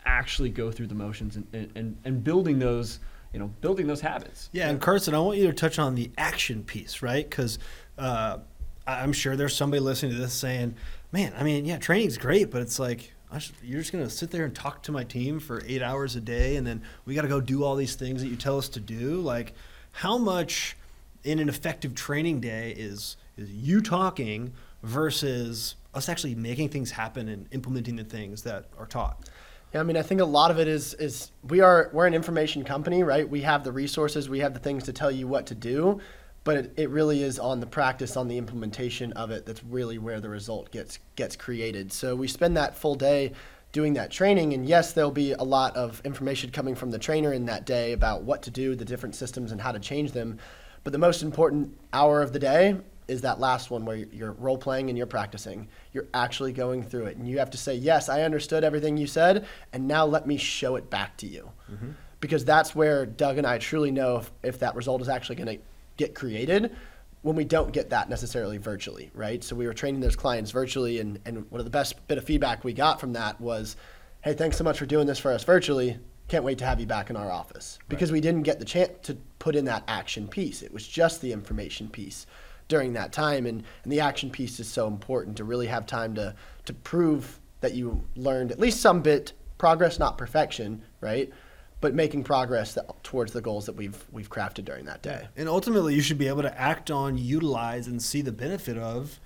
actually 0.06 0.48
go 0.48 0.70
through 0.70 0.86
the 0.86 0.94
motions 0.94 1.36
and, 1.36 1.70
and, 1.74 1.96
and 2.04 2.22
building 2.22 2.58
those 2.58 3.00
you 3.32 3.40
know 3.40 3.48
building 3.60 3.86
those 3.86 4.00
habits 4.00 4.48
Yeah, 4.52 4.68
and 4.70 4.80
Carson, 4.80 5.14
I 5.14 5.18
want 5.18 5.38
you 5.38 5.48
to 5.48 5.52
touch 5.52 5.80
on 5.80 5.96
the 5.96 6.10
action 6.16 6.62
piece, 6.62 7.02
right? 7.02 7.28
Because 7.28 7.58
uh, 7.98 8.38
I'm 8.86 9.12
sure 9.12 9.34
there's 9.34 9.56
somebody 9.56 9.80
listening 9.80 10.12
to 10.12 10.18
this 10.18 10.32
saying, 10.32 10.76
"Man, 11.10 11.34
I 11.36 11.42
mean, 11.42 11.64
yeah, 11.64 11.78
training's 11.78 12.18
great, 12.18 12.52
but 12.52 12.62
it's 12.62 12.78
like 12.78 13.12
just, 13.32 13.52
you're 13.60 13.80
just 13.80 13.90
gonna 13.90 14.08
sit 14.08 14.30
there 14.30 14.44
and 14.44 14.54
talk 14.54 14.84
to 14.84 14.92
my 14.92 15.02
team 15.02 15.40
for 15.40 15.60
eight 15.66 15.82
hours 15.82 16.14
a 16.14 16.20
day, 16.20 16.54
and 16.54 16.64
then 16.64 16.82
we 17.04 17.16
got 17.16 17.22
to 17.22 17.28
go 17.28 17.40
do 17.40 17.64
all 17.64 17.74
these 17.74 17.96
things 17.96 18.22
that 18.22 18.28
you 18.28 18.36
tell 18.36 18.58
us 18.58 18.68
to 18.70 18.80
do. 18.80 19.20
Like, 19.20 19.54
how 19.90 20.18
much 20.18 20.76
in 21.24 21.40
an 21.40 21.48
effective 21.48 21.96
training 21.96 22.40
day 22.40 22.72
is 22.76 23.16
is 23.36 23.50
you 23.50 23.80
talking 23.80 24.52
versus 24.84 25.74
us 25.94 26.08
actually 26.08 26.34
making 26.34 26.68
things 26.68 26.90
happen 26.90 27.28
and 27.28 27.46
implementing 27.52 27.96
the 27.96 28.04
things 28.04 28.42
that 28.42 28.66
are 28.78 28.86
taught?" 28.86 29.28
Yeah, 29.74 29.80
I 29.80 29.82
mean, 29.82 29.96
I 29.96 30.02
think 30.02 30.20
a 30.20 30.24
lot 30.24 30.52
of 30.52 30.60
it 30.60 30.68
is 30.68 30.94
is 30.94 31.32
we 31.48 31.60
are 31.60 31.90
we're 31.92 32.06
an 32.06 32.14
information 32.14 32.62
company, 32.62 33.02
right? 33.02 33.28
We 33.28 33.40
have 33.40 33.64
the 33.64 33.72
resources, 33.72 34.28
we 34.28 34.38
have 34.38 34.54
the 34.54 34.60
things 34.60 34.84
to 34.84 34.92
tell 34.92 35.10
you 35.10 35.26
what 35.26 35.46
to 35.46 35.54
do, 35.56 36.00
but 36.44 36.56
it, 36.56 36.72
it 36.76 36.90
really 36.90 37.24
is 37.24 37.40
on 37.40 37.58
the 37.58 37.66
practice, 37.66 38.16
on 38.16 38.28
the 38.28 38.38
implementation 38.38 39.12
of 39.14 39.32
it 39.32 39.46
that's 39.46 39.64
really 39.64 39.98
where 39.98 40.20
the 40.20 40.28
result 40.28 40.70
gets 40.70 41.00
gets 41.16 41.34
created. 41.34 41.92
So 41.92 42.14
we 42.14 42.28
spend 42.28 42.56
that 42.56 42.76
full 42.76 42.94
day 42.94 43.32
doing 43.72 43.94
that 43.94 44.12
training, 44.12 44.54
and 44.54 44.64
yes, 44.64 44.92
there'll 44.92 45.10
be 45.10 45.32
a 45.32 45.42
lot 45.42 45.76
of 45.76 46.00
information 46.04 46.50
coming 46.50 46.76
from 46.76 46.92
the 46.92 46.98
trainer 46.98 47.32
in 47.32 47.46
that 47.46 47.66
day 47.66 47.92
about 47.92 48.22
what 48.22 48.42
to 48.42 48.50
do, 48.52 48.76
the 48.76 48.84
different 48.84 49.16
systems, 49.16 49.50
and 49.50 49.60
how 49.60 49.72
to 49.72 49.80
change 49.80 50.12
them. 50.12 50.38
But 50.84 50.92
the 50.92 50.98
most 50.98 51.22
important 51.22 51.76
hour 51.92 52.22
of 52.22 52.32
the 52.32 52.38
day 52.38 52.76
is 53.08 53.20
that 53.20 53.38
last 53.38 53.70
one 53.70 53.84
where 53.84 53.96
you're 53.96 54.32
role 54.32 54.58
playing 54.58 54.88
and 54.88 54.96
you're 54.96 55.06
practicing. 55.06 55.68
You're 55.92 56.06
actually 56.14 56.52
going 56.52 56.82
through 56.82 57.06
it. 57.06 57.16
And 57.16 57.28
you 57.28 57.38
have 57.38 57.50
to 57.50 57.58
say, 57.58 57.74
Yes, 57.74 58.08
I 58.08 58.22
understood 58.22 58.64
everything 58.64 58.96
you 58.96 59.06
said, 59.06 59.46
and 59.72 59.86
now 59.86 60.04
let 60.06 60.26
me 60.26 60.36
show 60.36 60.76
it 60.76 60.90
back 60.90 61.16
to 61.18 61.26
you. 61.26 61.50
Mm-hmm. 61.70 61.90
Because 62.20 62.44
that's 62.44 62.74
where 62.74 63.04
Doug 63.04 63.36
and 63.36 63.46
I 63.46 63.58
truly 63.58 63.90
know 63.90 64.16
if, 64.18 64.32
if 64.42 64.58
that 64.60 64.74
result 64.74 65.02
is 65.02 65.08
actually 65.08 65.36
going 65.36 65.58
to 65.58 65.64
get 65.96 66.14
created 66.14 66.74
when 67.20 67.36
we 67.36 67.44
don't 67.44 67.72
get 67.72 67.90
that 67.90 68.08
necessarily 68.08 68.58
virtually, 68.58 69.10
right? 69.14 69.42
So 69.42 69.56
we 69.56 69.66
were 69.66 69.72
training 69.74 70.00
those 70.00 70.16
clients 70.16 70.50
virtually, 70.50 71.00
and, 71.00 71.18
and 71.24 71.50
one 71.50 71.58
of 71.58 71.64
the 71.64 71.70
best 71.70 72.06
bit 72.06 72.18
of 72.18 72.24
feedback 72.24 72.64
we 72.64 72.72
got 72.72 73.00
from 73.00 73.12
that 73.14 73.40
was, 73.40 73.76
Hey, 74.22 74.32
thanks 74.32 74.56
so 74.56 74.64
much 74.64 74.78
for 74.78 74.86
doing 74.86 75.06
this 75.06 75.18
for 75.18 75.32
us 75.32 75.44
virtually. 75.44 75.98
Can't 76.28 76.44
wait 76.44 76.56
to 76.58 76.64
have 76.64 76.80
you 76.80 76.86
back 76.86 77.10
in 77.10 77.16
our 77.16 77.30
office. 77.30 77.78
Because 77.88 78.10
right. 78.10 78.14
we 78.14 78.20
didn't 78.22 78.42
get 78.42 78.58
the 78.58 78.64
chance 78.64 78.90
to 79.02 79.18
put 79.38 79.54
in 79.54 79.66
that 79.66 79.84
action 79.86 80.26
piece, 80.26 80.62
it 80.62 80.72
was 80.72 80.88
just 80.88 81.20
the 81.20 81.32
information 81.32 81.88
piece 81.90 82.26
during 82.68 82.92
that 82.94 83.12
time. 83.12 83.46
And, 83.46 83.62
and 83.82 83.92
the 83.92 84.00
action 84.00 84.30
piece 84.30 84.60
is 84.60 84.68
so 84.68 84.86
important 84.86 85.36
to 85.36 85.44
really 85.44 85.66
have 85.66 85.86
time 85.86 86.14
to, 86.14 86.34
to 86.64 86.72
prove 86.72 87.40
that 87.60 87.74
you 87.74 88.04
learned 88.16 88.52
at 88.52 88.60
least 88.60 88.80
some 88.80 89.00
bit 89.02 89.32
progress, 89.58 89.98
not 89.98 90.18
perfection, 90.18 90.82
right? 91.00 91.32
But 91.80 91.94
making 91.94 92.24
progress 92.24 92.74
that, 92.74 93.02
towards 93.02 93.32
the 93.32 93.40
goals 93.40 93.66
that 93.66 93.74
we've 93.74 94.04
we've 94.12 94.30
crafted 94.30 94.64
during 94.64 94.84
that 94.86 95.02
day. 95.02 95.28
And 95.36 95.48
ultimately, 95.48 95.94
you 95.94 96.00
should 96.00 96.18
be 96.18 96.28
able 96.28 96.42
to 96.42 96.60
act 96.60 96.90
on, 96.90 97.18
utilize, 97.18 97.86
and 97.86 98.02
see 98.02 98.22
the 98.22 98.32
benefit 98.32 98.78
of 98.78 99.20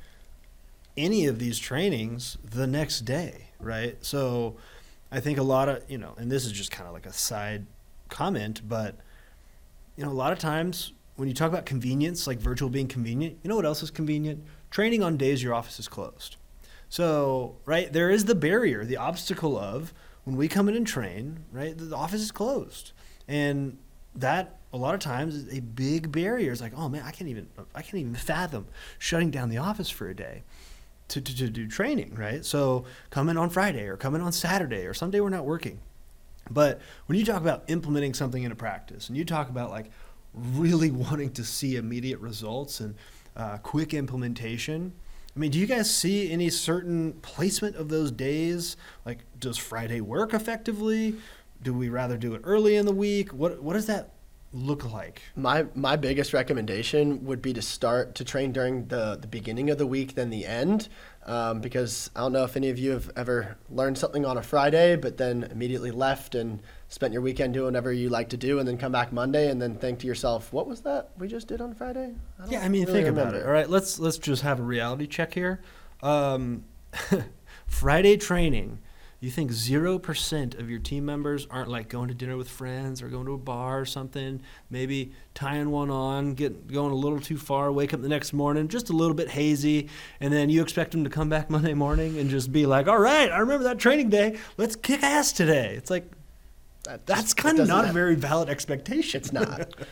any 0.97 1.26
of 1.26 1.39
these 1.39 1.59
trainings 1.59 2.39
the 2.45 2.66
next 2.66 3.01
day, 3.01 3.51
right? 3.61 3.97
So, 4.05 4.57
I 5.12 5.20
think 5.20 5.39
a 5.39 5.43
lot 5.43 5.68
of 5.68 5.84
you 5.89 5.99
know, 5.99 6.14
and 6.16 6.30
this 6.30 6.45
is 6.45 6.53
just 6.53 6.70
kind 6.70 6.86
of 6.86 6.95
like 6.95 7.07
a 7.07 7.12
side 7.12 7.66
comment, 8.09 8.62
but 8.68 8.97
you 9.97 10.05
know, 10.05 10.11
a 10.11 10.12
lot 10.12 10.32
of 10.32 10.39
times 10.39 10.93
when 11.18 11.26
you 11.26 11.34
talk 11.34 11.50
about 11.50 11.66
convenience, 11.66 12.28
like 12.28 12.38
virtual 12.38 12.70
being 12.70 12.86
convenient, 12.86 13.36
you 13.42 13.48
know 13.48 13.56
what 13.56 13.64
else 13.64 13.82
is 13.82 13.90
convenient? 13.90 14.44
Training 14.70 15.02
on 15.02 15.16
days 15.16 15.42
your 15.42 15.52
office 15.52 15.80
is 15.80 15.88
closed. 15.88 16.36
So, 16.88 17.56
right, 17.64 17.92
there 17.92 18.08
is 18.08 18.26
the 18.26 18.36
barrier, 18.36 18.84
the 18.84 18.98
obstacle 18.98 19.58
of 19.58 19.92
when 20.22 20.36
we 20.36 20.46
come 20.46 20.68
in 20.68 20.76
and 20.76 20.86
train, 20.86 21.44
right, 21.50 21.76
the 21.76 21.94
office 21.96 22.20
is 22.20 22.30
closed. 22.30 22.92
And 23.26 23.78
that 24.14 24.60
a 24.72 24.76
lot 24.76 24.94
of 24.94 25.00
times 25.00 25.34
is 25.34 25.52
a 25.52 25.58
big 25.58 26.12
barrier. 26.12 26.52
It's 26.52 26.60
like, 26.60 26.72
oh 26.76 26.88
man, 26.88 27.02
I 27.04 27.10
can't 27.10 27.28
even 27.28 27.48
I 27.74 27.82
can't 27.82 27.96
even 27.96 28.14
fathom 28.14 28.68
shutting 29.00 29.32
down 29.32 29.48
the 29.48 29.58
office 29.58 29.90
for 29.90 30.08
a 30.08 30.14
day 30.14 30.44
to, 31.08 31.20
to, 31.20 31.36
to 31.36 31.50
do 31.50 31.66
training, 31.66 32.14
right? 32.14 32.44
So 32.44 32.84
come 33.10 33.28
in 33.28 33.36
on 33.36 33.50
Friday 33.50 33.88
or 33.88 33.96
come 33.96 34.14
in 34.14 34.20
on 34.20 34.30
Saturday 34.30 34.86
or 34.86 34.94
someday 34.94 35.18
we're 35.18 35.30
not 35.30 35.44
working. 35.44 35.80
But 36.48 36.80
when 37.06 37.18
you 37.18 37.24
talk 37.24 37.42
about 37.42 37.64
implementing 37.66 38.14
something 38.14 38.42
into 38.42 38.56
practice 38.56 39.08
and 39.08 39.16
you 39.16 39.24
talk 39.24 39.48
about 39.48 39.70
like, 39.70 39.90
really 40.34 40.90
wanting 41.08 41.32
to 41.32 41.44
see 41.44 41.76
immediate 41.76 42.20
results 42.20 42.80
and 42.80 42.94
uh, 43.36 43.58
quick 43.58 43.94
implementation. 43.94 44.92
I 45.34 45.38
mean, 45.38 45.50
do 45.50 45.58
you 45.58 45.66
guys 45.66 45.94
see 45.94 46.32
any 46.32 46.50
certain 46.50 47.12
placement 47.22 47.76
of 47.76 47.88
those 47.88 48.10
days? 48.10 48.76
Like, 49.06 49.20
does 49.38 49.56
Friday 49.56 50.00
work 50.00 50.34
effectively? 50.34 51.14
Do 51.62 51.72
we 51.72 51.88
rather 51.88 52.16
do 52.16 52.34
it 52.34 52.40
early 52.44 52.76
in 52.76 52.86
the 52.86 52.92
week? 52.92 53.32
What 53.32 53.62
What 53.62 53.74
does 53.74 53.86
that 53.86 54.10
look 54.53 54.90
like? 54.90 55.22
My 55.36 55.66
my 55.74 55.96
biggest 55.96 56.32
recommendation 56.32 57.24
would 57.24 57.42
be 57.42 57.53
to 57.53 57.62
start 57.62 58.14
to 58.16 58.24
train 58.24 58.53
during 58.53 58.86
the 58.86 59.16
the 59.20 59.26
beginning 59.26 59.70
of 59.70 59.78
the 59.78 59.86
week 59.86 60.14
than 60.14 60.30
the 60.30 60.46
end, 60.46 60.88
um, 61.26 61.61
because 61.61 62.11
I 62.16 62.20
don't 62.20 62.32
know 62.32 62.44
if 62.44 62.57
any 62.57 62.70
of 62.70 62.78
you 62.78 62.92
have 62.92 63.11
ever 63.16 63.59
learned 63.70 63.99
something 63.99 64.24
on 64.24 64.38
a 64.38 64.42
Friday, 64.42 64.96
but 64.96 65.16
then 65.18 65.44
immediately 65.51 65.90
left 65.90 66.34
and 66.34 66.61
spent 66.88 67.12
your 67.12 67.22
weekend 67.22 67.55
doing 67.55 67.66
whatever 67.66 67.92
you 67.92 68.09
like 68.09 68.30
to 68.30 68.36
do, 68.36 68.59
and 68.59 68.66
then 68.66 68.78
come 68.78 68.92
back 68.92 69.12
Monday 69.12 69.51
and 69.51 69.61
then 69.61 69.74
think 69.74 69.99
to 70.01 70.07
yourself, 70.07 70.53
"What 70.53 70.66
was 70.66 70.80
that 70.82 71.11
we 71.18 71.28
just 71.28 71.49
did 71.49 71.61
on 71.61 71.74
Friday?" 71.74 72.14
I 72.38 72.49
yeah, 72.49 72.61
I 72.61 72.68
mean, 72.68 72.82
really 72.86 73.01
think 73.01 73.07
remember. 73.09 73.30
about 73.30 73.40
it. 73.42 73.46
All 73.46 73.53
right, 73.53 73.68
let's 73.68 73.99
let's 73.99 74.18
just 74.18 74.42
have 74.42 74.61
a 74.61 74.64
reality 74.64 75.07
check 75.07 75.34
here. 75.34 75.61
Um, 76.03 76.64
Friday 77.66 78.16
training, 78.16 78.78
you 79.20 79.30
think 79.30 79.50
0% 79.50 80.58
of 80.60 80.70
your 80.70 80.78
team 80.78 81.04
members 81.04 81.46
aren't 81.50 81.68
like 81.68 81.88
going 81.88 82.06
to 82.08 82.14
dinner 82.14 82.36
with 82.36 82.48
friends 82.48 83.02
or 83.02 83.08
going 83.08 83.26
to 83.26 83.32
a 83.32 83.38
bar 83.38 83.80
or 83.80 83.84
something, 83.84 84.40
maybe 84.70 85.10
tying 85.34 85.70
one 85.70 85.90
on, 85.90 86.34
get 86.34 86.68
going 86.68 86.92
a 86.92 86.94
little 86.94 87.18
too 87.18 87.36
far, 87.36 87.72
wake 87.72 87.92
up 87.92 88.00
the 88.00 88.08
next 88.08 88.32
morning 88.32 88.68
just 88.68 88.90
a 88.90 88.92
little 88.92 89.14
bit 89.14 89.30
hazy, 89.30 89.88
and 90.20 90.32
then 90.32 90.50
you 90.50 90.62
expect 90.62 90.92
them 90.92 91.02
to 91.02 91.10
come 91.10 91.28
back 91.28 91.50
Monday 91.58 91.74
morning 91.74 92.18
and 92.18 92.30
just 92.30 92.52
be 92.52 92.64
like, 92.64 92.86
"All 92.86 92.98
right, 92.98 93.30
I 93.30 93.38
remember 93.38 93.64
that 93.64 93.78
training 93.78 94.10
day. 94.10 94.38
Let's 94.56 94.76
kick 94.76 95.02
ass 95.02 95.32
today." 95.32 95.74
It's 95.74 95.90
like 95.90 96.10
That 96.84 97.04
that's 97.06 97.34
kind 97.34 97.58
of 97.58 97.66
doesn't 97.66 97.84
not 97.84 97.90
a 97.90 97.92
very 97.92 98.14
valid 98.14 98.48
expectation. 98.48 99.20
It's 99.20 99.32
not. 99.32 99.74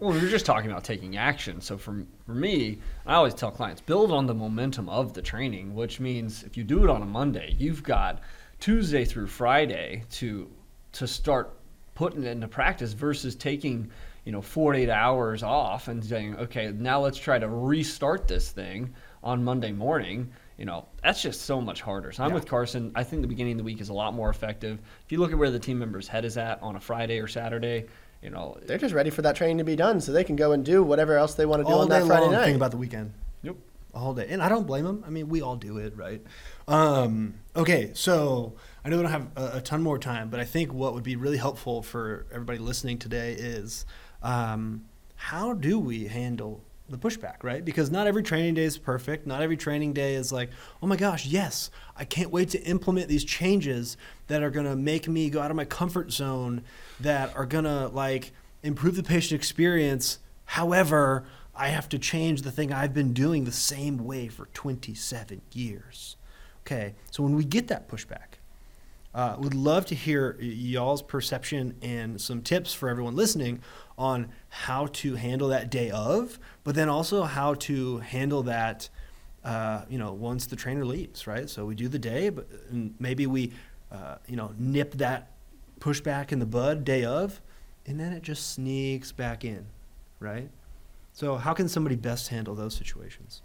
Well, 0.00 0.12
we 0.12 0.20
were 0.20 0.28
just 0.28 0.44
talking 0.44 0.70
about 0.70 0.82
taking 0.82 1.16
action. 1.16 1.60
So 1.60 1.78
for, 1.78 2.04
for 2.26 2.34
me, 2.34 2.78
I 3.06 3.14
always 3.14 3.32
tell 3.32 3.52
clients 3.52 3.80
build 3.80 4.10
on 4.10 4.26
the 4.26 4.34
momentum 4.34 4.88
of 4.88 5.14
the 5.14 5.22
training, 5.22 5.72
which 5.72 6.00
means 6.00 6.42
if 6.42 6.56
you 6.56 6.64
do 6.64 6.82
it 6.82 6.90
on 6.90 7.00
a 7.00 7.06
Monday, 7.06 7.54
you've 7.58 7.84
got 7.84 8.20
Tuesday 8.60 9.04
through 9.04 9.26
Friday 9.26 10.04
to 10.12 10.50
to 10.92 11.06
start 11.06 11.56
putting 11.94 12.22
it 12.24 12.28
into 12.28 12.48
practice 12.48 12.92
versus 12.92 13.34
taking 13.34 13.90
you 14.24 14.32
know 14.32 14.40
four 14.42 14.74
eight 14.74 14.90
hours 14.90 15.42
off 15.42 15.88
and 15.88 16.04
saying, 16.04 16.36
okay, 16.36 16.72
now 16.72 17.00
let's 17.00 17.18
try 17.18 17.38
to 17.38 17.48
restart 17.48 18.26
this 18.28 18.50
thing 18.50 18.94
on 19.22 19.44
Monday 19.44 19.72
morning. 19.72 20.30
You 20.56 20.66
know, 20.66 20.86
that's 21.02 21.20
just 21.20 21.42
so 21.42 21.60
much 21.60 21.80
harder. 21.82 22.12
So 22.12 22.22
I'm 22.22 22.32
with 22.32 22.46
Carson. 22.46 22.92
I 22.94 23.02
think 23.02 23.22
the 23.22 23.28
beginning 23.28 23.54
of 23.54 23.58
the 23.58 23.64
week 23.64 23.80
is 23.80 23.88
a 23.88 23.92
lot 23.92 24.14
more 24.14 24.30
effective. 24.30 24.78
If 25.04 25.10
you 25.10 25.18
look 25.18 25.32
at 25.32 25.38
where 25.38 25.50
the 25.50 25.58
team 25.58 25.80
member's 25.80 26.06
head 26.06 26.24
is 26.24 26.36
at 26.36 26.62
on 26.62 26.76
a 26.76 26.80
Friday 26.80 27.18
or 27.18 27.26
Saturday, 27.26 27.86
you 28.22 28.30
know, 28.30 28.56
They're 28.64 28.78
just 28.78 28.94
ready 28.94 29.10
for 29.10 29.22
that 29.22 29.36
training 29.36 29.58
to 29.58 29.64
be 29.64 29.76
done 29.76 30.00
so 30.00 30.12
they 30.12 30.24
can 30.24 30.36
go 30.36 30.52
and 30.52 30.64
do 30.64 30.82
whatever 30.82 31.18
else 31.18 31.34
they 31.34 31.44
want 31.44 31.60
to 31.60 31.64
do 31.64 31.74
all 31.74 31.80
on 31.80 31.88
that 31.88 32.06
Friday 32.06 32.22
long 32.22 32.32
night. 32.32 32.44
thinking 32.44 32.56
about 32.56 32.70
the 32.70 32.76
weekend. 32.76 33.12
Yep. 33.42 33.56
All 33.94 34.14
day. 34.14 34.26
And 34.28 34.42
I 34.42 34.48
don't 34.48 34.66
blame 34.66 34.84
them. 34.84 35.04
I 35.06 35.10
mean, 35.10 35.28
we 35.28 35.40
all 35.42 35.56
do 35.56 35.78
it, 35.78 35.96
right? 35.96 36.22
Um, 36.68 37.34
okay, 37.54 37.90
so 37.94 38.54
I 38.84 38.88
know 38.88 38.96
we 38.96 39.02
don't 39.02 39.12
have 39.12 39.28
a, 39.36 39.58
a 39.58 39.60
ton 39.60 39.82
more 39.82 39.98
time, 39.98 40.30
but 40.30 40.40
I 40.40 40.44
think 40.44 40.72
what 40.72 40.94
would 40.94 41.04
be 41.04 41.16
really 41.16 41.38
helpful 41.38 41.82
for 41.82 42.26
everybody 42.32 42.58
listening 42.58 42.98
today 42.98 43.32
is 43.32 43.86
um, 44.22 44.84
how 45.16 45.54
do 45.54 45.78
we 45.78 46.06
handle 46.06 46.62
the 46.88 46.98
pushback, 46.98 47.42
right? 47.42 47.64
Because 47.64 47.90
not 47.90 48.06
every 48.06 48.22
training 48.22 48.54
day 48.54 48.64
is 48.64 48.76
perfect. 48.76 49.26
Not 49.26 49.40
every 49.42 49.56
training 49.56 49.94
day 49.94 50.14
is 50.14 50.32
like, 50.32 50.50
oh 50.82 50.86
my 50.86 50.96
gosh, 50.96 51.24
yes, 51.26 51.70
I 51.96 52.04
can't 52.04 52.30
wait 52.30 52.50
to 52.50 52.62
implement 52.62 53.08
these 53.08 53.24
changes 53.24 53.96
that 54.26 54.42
are 54.42 54.50
going 54.50 54.66
to 54.66 54.76
make 54.76 55.08
me 55.08 55.30
go 55.30 55.40
out 55.40 55.50
of 55.50 55.56
my 55.56 55.64
comfort 55.64 56.12
zone, 56.12 56.62
that 57.00 57.34
are 57.36 57.46
going 57.46 57.64
to 57.64 57.88
like 57.88 58.32
improve 58.62 58.96
the 58.96 59.02
patient 59.02 59.38
experience. 59.38 60.18
However, 60.44 61.24
I 61.56 61.68
have 61.68 61.88
to 61.90 61.98
change 61.98 62.42
the 62.42 62.50
thing 62.50 62.72
I've 62.72 62.94
been 62.94 63.12
doing 63.12 63.44
the 63.44 63.52
same 63.52 63.98
way 63.98 64.28
for 64.28 64.46
27 64.54 65.40
years. 65.52 66.16
Okay, 66.62 66.94
so 67.10 67.22
when 67.22 67.36
we 67.36 67.44
get 67.44 67.68
that 67.68 67.88
pushback, 67.88 68.38
uh, 69.14 69.36
would 69.38 69.54
love 69.54 69.86
to 69.86 69.94
hear 69.94 70.36
y'all's 70.40 71.02
perception 71.02 71.76
and 71.82 72.20
some 72.20 72.42
tips 72.42 72.74
for 72.74 72.88
everyone 72.88 73.14
listening 73.14 73.60
on 73.96 74.28
how 74.48 74.86
to 74.86 75.14
handle 75.14 75.48
that 75.48 75.70
day 75.70 75.90
of, 75.90 76.38
but 76.64 76.74
then 76.74 76.88
also 76.88 77.22
how 77.22 77.54
to 77.54 77.98
handle 77.98 78.42
that, 78.42 78.88
uh, 79.44 79.82
you 79.88 79.98
know, 79.98 80.12
once 80.12 80.46
the 80.46 80.56
trainer 80.56 80.84
leaves, 80.84 81.28
right? 81.28 81.48
So 81.48 81.64
we 81.64 81.76
do 81.76 81.86
the 81.86 81.98
day, 81.98 82.30
but 82.30 82.48
maybe 82.98 83.26
we, 83.28 83.52
uh, 83.92 84.16
you 84.26 84.34
know, 84.34 84.52
nip 84.58 84.94
that 84.94 85.30
pushback 85.78 86.32
in 86.32 86.40
the 86.40 86.46
bud 86.46 86.84
day 86.84 87.04
of, 87.04 87.40
and 87.86 88.00
then 88.00 88.12
it 88.12 88.22
just 88.22 88.52
sneaks 88.52 89.12
back 89.12 89.44
in, 89.44 89.66
right? 90.18 90.50
So 91.14 91.36
how 91.36 91.54
can 91.54 91.68
somebody 91.68 91.94
best 91.94 92.28
handle 92.28 92.56
those 92.56 92.74
situations? 92.74 93.40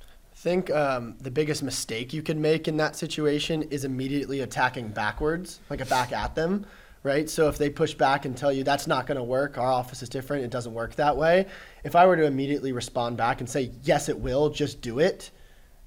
I 0.00 0.34
think 0.34 0.70
um, 0.70 1.14
the 1.20 1.30
biggest 1.30 1.62
mistake 1.62 2.14
you 2.14 2.22
can 2.22 2.40
make 2.40 2.66
in 2.66 2.78
that 2.78 2.96
situation 2.96 3.64
is 3.64 3.84
immediately 3.84 4.40
attacking 4.40 4.88
backwards, 4.88 5.60
like 5.68 5.82
a 5.82 5.84
back 5.84 6.10
at 6.12 6.34
them, 6.34 6.64
right? 7.02 7.28
So 7.28 7.48
if 7.48 7.58
they 7.58 7.68
push 7.68 7.92
back 7.92 8.24
and 8.24 8.34
tell 8.34 8.50
you 8.50 8.64
that's 8.64 8.86
not 8.86 9.06
going 9.06 9.18
to 9.18 9.22
work, 9.22 9.58
our 9.58 9.70
office 9.70 10.02
is 10.02 10.08
different, 10.08 10.42
it 10.42 10.50
doesn't 10.50 10.72
work 10.72 10.94
that 10.96 11.14
way. 11.14 11.46
If 11.84 11.94
I 11.94 12.06
were 12.06 12.16
to 12.16 12.24
immediately 12.24 12.72
respond 12.72 13.18
back 13.18 13.40
and 13.40 13.48
say 13.48 13.70
yes, 13.82 14.08
it 14.08 14.18
will, 14.18 14.48
just 14.48 14.80
do 14.80 14.98
it, 14.98 15.30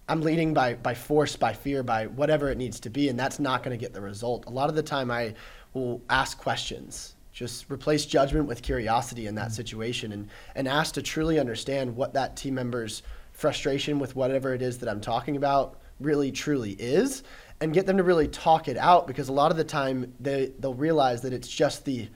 I'm 0.07 0.21
leading 0.21 0.53
by 0.53 0.75
by 0.75 0.93
force, 0.93 1.35
by 1.35 1.53
fear, 1.53 1.81
by 1.81 2.05
whatever 2.05 2.49
it 2.49 2.57
needs 2.59 2.79
to 2.81 2.91
be, 2.91 3.09
and 3.09 3.19
that's 3.19 3.39
not 3.39 3.63
going 3.63 3.75
to 3.75 3.83
get 3.83 3.93
the 3.93 4.01
result. 4.01 4.45
A 4.45 4.51
lot 4.51 4.69
of 4.69 4.75
the 4.75 4.83
time, 4.83 5.09
I 5.09 5.33
will 5.73 6.03
ask 6.07 6.37
questions. 6.37 7.14
Just 7.35 7.69
replace 7.69 8.05
judgment 8.05 8.47
with 8.47 8.61
curiosity 8.61 9.27
in 9.27 9.35
that 9.35 9.51
situation, 9.51 10.13
and 10.13 10.29
and 10.55 10.69
ask 10.69 10.93
to 10.93 11.01
truly 11.01 11.37
understand 11.37 11.93
what 11.93 12.13
that 12.13 12.37
team 12.37 12.55
member's 12.55 13.03
frustration 13.33 13.99
with 13.99 14.15
whatever 14.15 14.53
it 14.53 14.61
is 14.61 14.77
that 14.77 14.87
I'm 14.87 15.01
talking 15.01 15.35
about 15.35 15.81
really 15.99 16.31
truly 16.31 16.71
is, 16.79 17.23
and 17.59 17.73
get 17.73 17.87
them 17.87 17.97
to 17.97 18.03
really 18.03 18.29
talk 18.29 18.69
it 18.69 18.77
out. 18.77 19.05
Because 19.05 19.27
a 19.27 19.33
lot 19.33 19.51
of 19.51 19.57
the 19.57 19.65
time, 19.65 20.13
they 20.17 20.53
they'll 20.59 20.73
realize 20.73 21.23
that 21.23 21.33
it's 21.33 21.49
just 21.49 21.83
the 21.83 22.07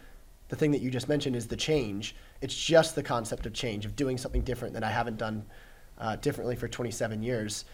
the 0.47 0.55
thing 0.55 0.71
that 0.71 0.81
you 0.81 0.89
just 0.89 1.09
mentioned 1.09 1.35
is 1.35 1.47
the 1.47 1.57
change. 1.57 2.15
It's 2.39 2.55
just 2.55 2.95
the 2.95 3.03
concept 3.03 3.45
of 3.45 3.51
change, 3.51 3.85
of 3.85 3.97
doing 3.97 4.17
something 4.17 4.43
different 4.43 4.73
that 4.75 4.85
I 4.85 4.89
haven't 4.89 5.17
done 5.17 5.45
uh, 5.97 6.15
differently 6.15 6.55
for 6.55 6.69
27 6.69 7.21
years. 7.21 7.65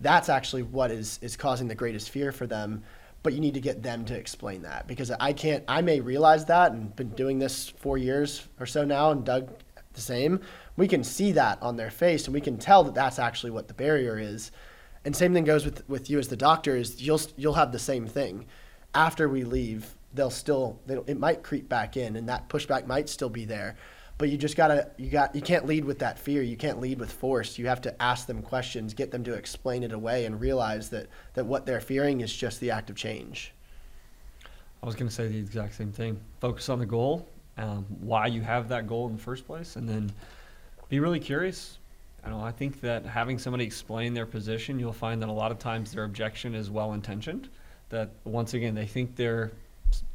That's 0.00 0.28
actually 0.28 0.62
what 0.62 0.92
is 0.92 1.18
is 1.20 1.36
causing 1.36 1.66
the 1.66 1.74
greatest 1.74 2.10
fear 2.10 2.30
for 2.30 2.46
them. 2.46 2.84
But 3.22 3.34
you 3.34 3.40
need 3.40 3.54
to 3.54 3.60
get 3.60 3.82
them 3.82 4.04
to 4.06 4.16
explain 4.16 4.62
that 4.62 4.88
because 4.88 5.10
I 5.12 5.32
can't. 5.32 5.62
I 5.68 5.80
may 5.80 6.00
realize 6.00 6.44
that 6.46 6.72
and 6.72 6.94
been 6.96 7.10
doing 7.10 7.38
this 7.38 7.68
four 7.68 7.96
years 7.96 8.48
or 8.58 8.66
so 8.66 8.84
now, 8.84 9.12
and 9.12 9.24
Doug 9.24 9.48
the 9.92 10.00
same. 10.00 10.40
We 10.76 10.88
can 10.88 11.04
see 11.04 11.32
that 11.32 11.62
on 11.62 11.76
their 11.76 11.90
face, 11.90 12.24
and 12.24 12.34
we 12.34 12.40
can 12.40 12.56
tell 12.56 12.82
that 12.84 12.94
that's 12.94 13.18
actually 13.18 13.50
what 13.50 13.68
the 13.68 13.74
barrier 13.74 14.18
is. 14.18 14.50
And 15.04 15.14
same 15.14 15.34
thing 15.34 15.44
goes 15.44 15.64
with 15.64 15.88
with 15.88 16.10
you 16.10 16.18
as 16.18 16.28
the 16.28 16.36
doctor. 16.36 16.76
Is 16.76 17.00
you'll 17.00 17.20
you'll 17.36 17.54
have 17.54 17.72
the 17.72 17.78
same 17.78 18.06
thing 18.06 18.46
after 18.94 19.28
we 19.28 19.44
leave. 19.44 19.94
They'll 20.14 20.30
still 20.30 20.80
they'll, 20.86 21.04
it 21.06 21.18
might 21.18 21.42
creep 21.42 21.68
back 21.68 21.96
in, 21.96 22.16
and 22.16 22.28
that 22.28 22.48
pushback 22.48 22.86
might 22.86 23.08
still 23.08 23.30
be 23.30 23.44
there 23.44 23.76
but 24.22 24.30
you 24.30 24.38
just 24.38 24.56
gotta 24.56 24.88
you 24.98 25.10
got 25.10 25.34
you 25.34 25.42
can't 25.42 25.66
lead 25.66 25.84
with 25.84 25.98
that 25.98 26.16
fear 26.16 26.42
you 26.42 26.56
can't 26.56 26.78
lead 26.78 27.00
with 27.00 27.10
force 27.10 27.58
you 27.58 27.66
have 27.66 27.80
to 27.80 28.00
ask 28.00 28.28
them 28.28 28.40
questions 28.40 28.94
get 28.94 29.10
them 29.10 29.24
to 29.24 29.34
explain 29.34 29.82
it 29.82 29.90
away 29.90 30.26
and 30.26 30.40
realize 30.40 30.88
that 30.90 31.08
that 31.34 31.44
what 31.44 31.66
they're 31.66 31.80
fearing 31.80 32.20
is 32.20 32.32
just 32.32 32.60
the 32.60 32.70
act 32.70 32.88
of 32.88 32.94
change 32.94 33.52
I 34.82 34.86
was 34.86 34.96
going 34.96 35.08
to 35.08 35.14
say 35.14 35.28
the 35.28 35.38
exact 35.38 35.74
same 35.74 35.92
thing. 35.92 36.20
Focus 36.40 36.68
on 36.68 36.80
the 36.80 36.86
goal, 36.86 37.28
um, 37.56 37.86
why 38.00 38.26
you 38.26 38.40
have 38.40 38.68
that 38.70 38.88
goal 38.88 39.06
in 39.06 39.14
the 39.14 39.22
first 39.22 39.46
place, 39.46 39.76
and 39.76 39.88
then 39.88 40.12
be 40.88 40.98
really 40.98 41.20
curious. 41.20 41.78
I 42.24 42.30
know. 42.30 42.40
I 42.40 42.50
think 42.50 42.80
that 42.80 43.06
having 43.06 43.38
somebody 43.38 43.64
explain 43.64 44.12
their 44.12 44.26
position, 44.26 44.80
you'll 44.80 44.92
find 44.92 45.22
that 45.22 45.28
a 45.28 45.32
lot 45.32 45.52
of 45.52 45.60
times 45.60 45.92
their 45.92 46.02
objection 46.02 46.54
is 46.54 46.68
well 46.68 46.94
intentioned. 46.94 47.48
That 47.90 48.10
once 48.24 48.54
again, 48.54 48.74
they 48.74 48.86
think 48.86 49.14
they're, 49.14 49.52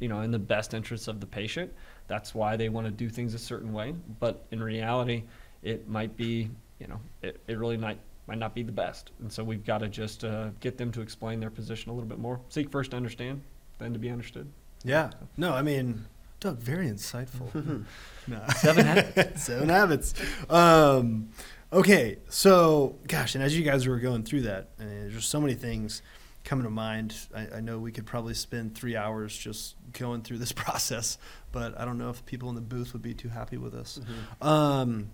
you 0.00 0.08
know, 0.08 0.20
in 0.20 0.30
the 0.30 0.38
best 0.38 0.74
interest 0.74 1.08
of 1.08 1.20
the 1.20 1.26
patient. 1.26 1.72
That's 2.08 2.34
why 2.34 2.56
they 2.56 2.68
want 2.68 2.86
to 2.86 2.90
do 2.90 3.08
things 3.08 3.34
a 3.34 3.38
certain 3.38 3.72
way. 3.72 3.94
But 4.18 4.44
in 4.50 4.62
reality, 4.62 5.24
it 5.62 5.88
might 5.88 6.16
be, 6.16 6.50
you 6.80 6.86
know, 6.86 7.00
it, 7.22 7.40
it 7.46 7.58
really 7.58 7.76
might 7.76 7.98
might 8.26 8.38
not 8.38 8.54
be 8.54 8.62
the 8.62 8.72
best. 8.72 9.10
And 9.20 9.32
so 9.32 9.42
we've 9.42 9.64
got 9.64 9.78
to 9.78 9.88
just 9.88 10.22
uh, 10.22 10.50
get 10.60 10.76
them 10.76 10.92
to 10.92 11.00
explain 11.00 11.40
their 11.40 11.50
position 11.50 11.90
a 11.90 11.94
little 11.94 12.08
bit 12.08 12.18
more. 12.18 12.40
Seek 12.50 12.70
first 12.70 12.90
to 12.90 12.96
understand, 12.96 13.40
then 13.78 13.94
to 13.94 13.98
be 13.98 14.10
understood. 14.10 14.46
Yeah. 14.84 15.10
No, 15.38 15.54
I 15.54 15.62
mean, 15.62 16.04
Doug, 16.38 16.58
very 16.58 16.88
insightful. 16.88 17.84
no. 18.26 18.42
Seven 18.56 18.84
habits. 18.84 19.42
Seven 19.46 19.68
habits. 19.70 20.14
Um, 20.50 21.30
okay, 21.72 22.18
so 22.28 22.96
gosh, 23.08 23.34
and 23.34 23.42
as 23.42 23.58
you 23.58 23.64
guys 23.64 23.86
were 23.88 23.98
going 23.98 24.24
through 24.24 24.42
that, 24.42 24.68
and 24.78 24.90
there's 24.90 25.14
just 25.14 25.30
so 25.30 25.40
many 25.40 25.54
things 25.54 26.02
coming 26.48 26.64
to 26.64 26.70
mind. 26.70 27.14
I, 27.34 27.56
I 27.56 27.60
know 27.60 27.78
we 27.78 27.92
could 27.92 28.06
probably 28.06 28.32
spend 28.32 28.74
three 28.74 28.96
hours 28.96 29.36
just 29.36 29.76
going 29.92 30.22
through 30.22 30.38
this 30.38 30.52
process, 30.64 31.18
but 31.52 31.78
I 31.78 31.84
don't 31.84 31.98
know 31.98 32.08
if 32.08 32.24
people 32.24 32.48
in 32.48 32.54
the 32.54 32.62
booth 32.62 32.94
would 32.94 33.02
be 33.02 33.14
too 33.14 33.28
happy 33.28 33.58
with 33.58 33.74
us. 33.74 34.00
Um, 34.40 35.10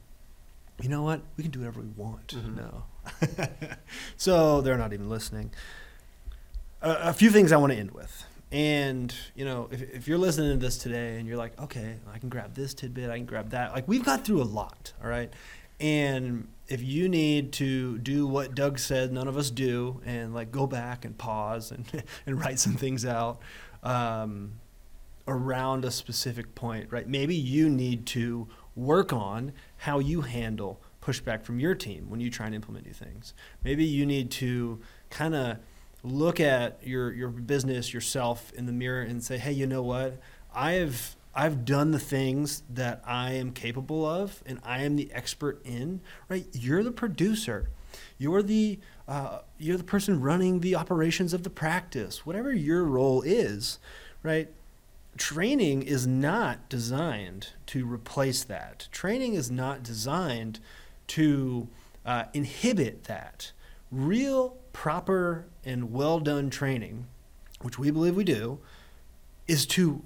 you 0.81 0.89
know 0.89 1.03
what? 1.03 1.23
We 1.37 1.43
can 1.43 1.51
do 1.51 1.59
whatever 1.59 1.81
we 1.81 1.89
want. 1.89 2.35
No. 2.57 2.85
so 4.17 4.61
they're 4.61 4.79
not 4.79 4.93
even 4.93 5.09
listening. 5.09 5.51
A, 6.83 7.09
a 7.09 7.13
few 7.13 7.31
things 7.31 7.51
I 7.51 7.57
want 7.57 7.73
to 7.73 7.79
end 7.79 7.91
with. 7.91 8.27
And, 8.53 9.13
you 9.35 9.45
know, 9.45 9.69
if, 9.73 9.83
if 9.83 10.09
you're 10.09 10.19
listening 10.19 10.53
to 10.53 10.65
this 10.65 10.79
today 10.79 11.19
and 11.19 11.27
you're 11.27 11.37
like, 11.37 11.61
okay, 11.61 11.97
I 12.13 12.19
can 12.19 12.29
grab 12.29 12.55
this 12.55 12.75
tidbit, 12.75 13.11
I 13.11 13.17
can 13.17 13.27
grab 13.27 13.51
that. 13.51 13.73
Like, 13.73 13.89
we've 13.89 14.05
got 14.05 14.25
through 14.25 14.41
a 14.41 14.45
lot, 14.45 14.93
all 15.03 15.11
right? 15.11 15.33
And 15.81 16.47
if 16.67 16.83
you 16.83 17.09
need 17.09 17.53
to 17.53 17.99
do 17.99 18.27
what 18.27 18.55
Doug 18.55 18.79
said, 18.79 19.13
none 19.13 19.29
of 19.29 19.37
us 19.37 19.51
do, 19.51 20.01
and 20.05 20.35
like 20.35 20.51
go 20.51 20.67
back 20.67 21.05
and 21.05 21.17
pause 21.17 21.71
and, 21.71 21.85
and 22.27 22.41
write 22.41 22.59
some 22.59 22.75
things 22.75 23.05
out 23.05 23.41
um, 23.83 24.53
around 25.29 25.85
a 25.85 25.91
specific 25.91 26.55
point, 26.55 26.91
right? 26.91 27.09
Maybe 27.09 27.35
you 27.35 27.69
need 27.69 28.07
to 28.07 28.49
work 28.75 29.13
on 29.13 29.53
how 29.79 29.99
you 29.99 30.23
handle 30.23 30.81
pushback 31.03 31.45
from 31.45 31.61
your 31.61 31.75
team 31.75 32.09
when 32.09 32.21
you 32.21 32.31
try 32.31 32.47
and 32.47 32.55
implement 32.55 32.87
new 32.87 32.93
things. 32.93 33.35
Maybe 33.63 33.85
you 33.85 34.07
need 34.07 34.31
to 34.33 34.81
kind 35.11 35.35
of 35.35 35.59
look 36.03 36.41
at 36.41 36.79
your 36.87 37.13
your 37.13 37.29
business 37.29 37.93
yourself 37.95 38.53
in 38.55 38.67
the 38.67 38.73
mirror 38.73 39.03
and 39.03 39.23
say, 39.23 39.39
"Hey, 39.39 39.53
you 39.53 39.67
know 39.67 39.83
what? 39.83 40.19
I've 40.55 41.17
I've 41.35 41.65
done 41.65 41.91
the 41.91 41.99
things 41.99 42.63
that 42.71 43.03
I 43.05 43.33
am 43.33 43.53
capable 43.53 44.07
of 44.07 44.43
and 44.47 44.61
I 44.65 44.83
am 44.83 44.97
the 44.97 45.13
expert 45.13 45.61
in, 45.65 46.01
right? 46.29 46.47
You're 46.53 46.83
the 46.83 46.93
producer. 46.93 47.71
You're 48.19 48.43
the 48.43 48.79
uh, 49.07 49.41
you're 49.59 49.77
the 49.77 49.85
person 49.85 50.21
running 50.21 50.61
the 50.61 50.75
operations 50.77 51.33
of 51.33 51.43
the 51.43 51.51
practice. 51.51 52.25
Whatever 52.25 52.53
your 52.53 52.85
role 52.85 53.23
is, 53.23 53.79
right? 54.23 54.49
Training 55.17 55.83
is 55.83 56.07
not 56.07 56.69
designed 56.69 57.49
to 57.67 57.87
replace 57.87 58.43
that. 58.45 58.89
Training 58.91 59.35
is 59.35 59.51
not 59.51 59.83
designed 59.83 60.59
to 61.09 61.69
uh, 62.05 62.25
inhibit 62.33 63.05
that. 63.05 63.53
Real, 63.93 64.57
proper, 64.73 65.47
and 65.65 65.93
well 65.93 66.19
done 66.19 66.51
training, 66.51 67.07
which 67.61 67.79
we 67.79 67.91
believe 67.91 68.17
we 68.17 68.25
do, 68.25 68.59
is 69.47 69.67
to 69.67 70.03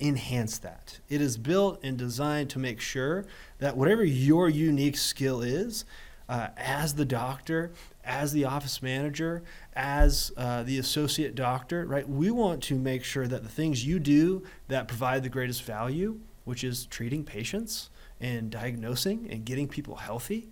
enhance 0.00 0.58
that. 0.58 1.00
It 1.08 1.20
is 1.20 1.38
built 1.38 1.80
and 1.82 1.96
designed 1.96 2.50
to 2.50 2.58
make 2.58 2.80
sure 2.80 3.24
that 3.58 3.76
whatever 3.76 4.04
your 4.04 4.48
unique 4.48 4.96
skill 4.96 5.40
is, 5.40 5.84
uh, 6.28 6.48
as 6.56 6.94
the 6.94 7.04
doctor, 7.04 7.70
as 8.04 8.32
the 8.32 8.44
office 8.44 8.82
manager, 8.82 9.42
as 9.74 10.32
uh, 10.36 10.62
the 10.62 10.78
associate 10.78 11.34
doctor, 11.34 11.86
right? 11.86 12.08
We 12.08 12.30
want 12.30 12.62
to 12.64 12.74
make 12.74 13.04
sure 13.04 13.26
that 13.26 13.42
the 13.42 13.48
things 13.48 13.86
you 13.86 13.98
do 13.98 14.44
that 14.68 14.88
provide 14.88 15.22
the 15.22 15.28
greatest 15.28 15.62
value, 15.62 16.20
which 16.44 16.64
is 16.64 16.86
treating 16.86 17.24
patients 17.24 17.90
and 18.20 18.50
diagnosing 18.50 19.28
and 19.30 19.44
getting 19.44 19.68
people 19.68 19.96
healthy, 19.96 20.48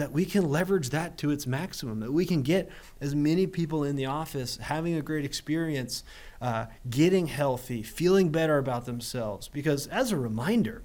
that 0.00 0.12
we 0.12 0.24
can 0.24 0.48
leverage 0.48 0.88
that 0.88 1.18
to 1.18 1.30
its 1.30 1.46
maximum, 1.46 2.00
that 2.00 2.10
we 2.10 2.24
can 2.24 2.40
get 2.40 2.70
as 3.02 3.14
many 3.14 3.46
people 3.46 3.84
in 3.84 3.96
the 3.96 4.06
office 4.06 4.56
having 4.56 4.94
a 4.94 5.02
great 5.02 5.26
experience, 5.26 6.02
uh, 6.40 6.64
getting 6.88 7.26
healthy, 7.26 7.82
feeling 7.82 8.30
better 8.30 8.56
about 8.56 8.86
themselves. 8.86 9.46
Because, 9.48 9.86
as 9.88 10.10
a 10.10 10.16
reminder, 10.16 10.82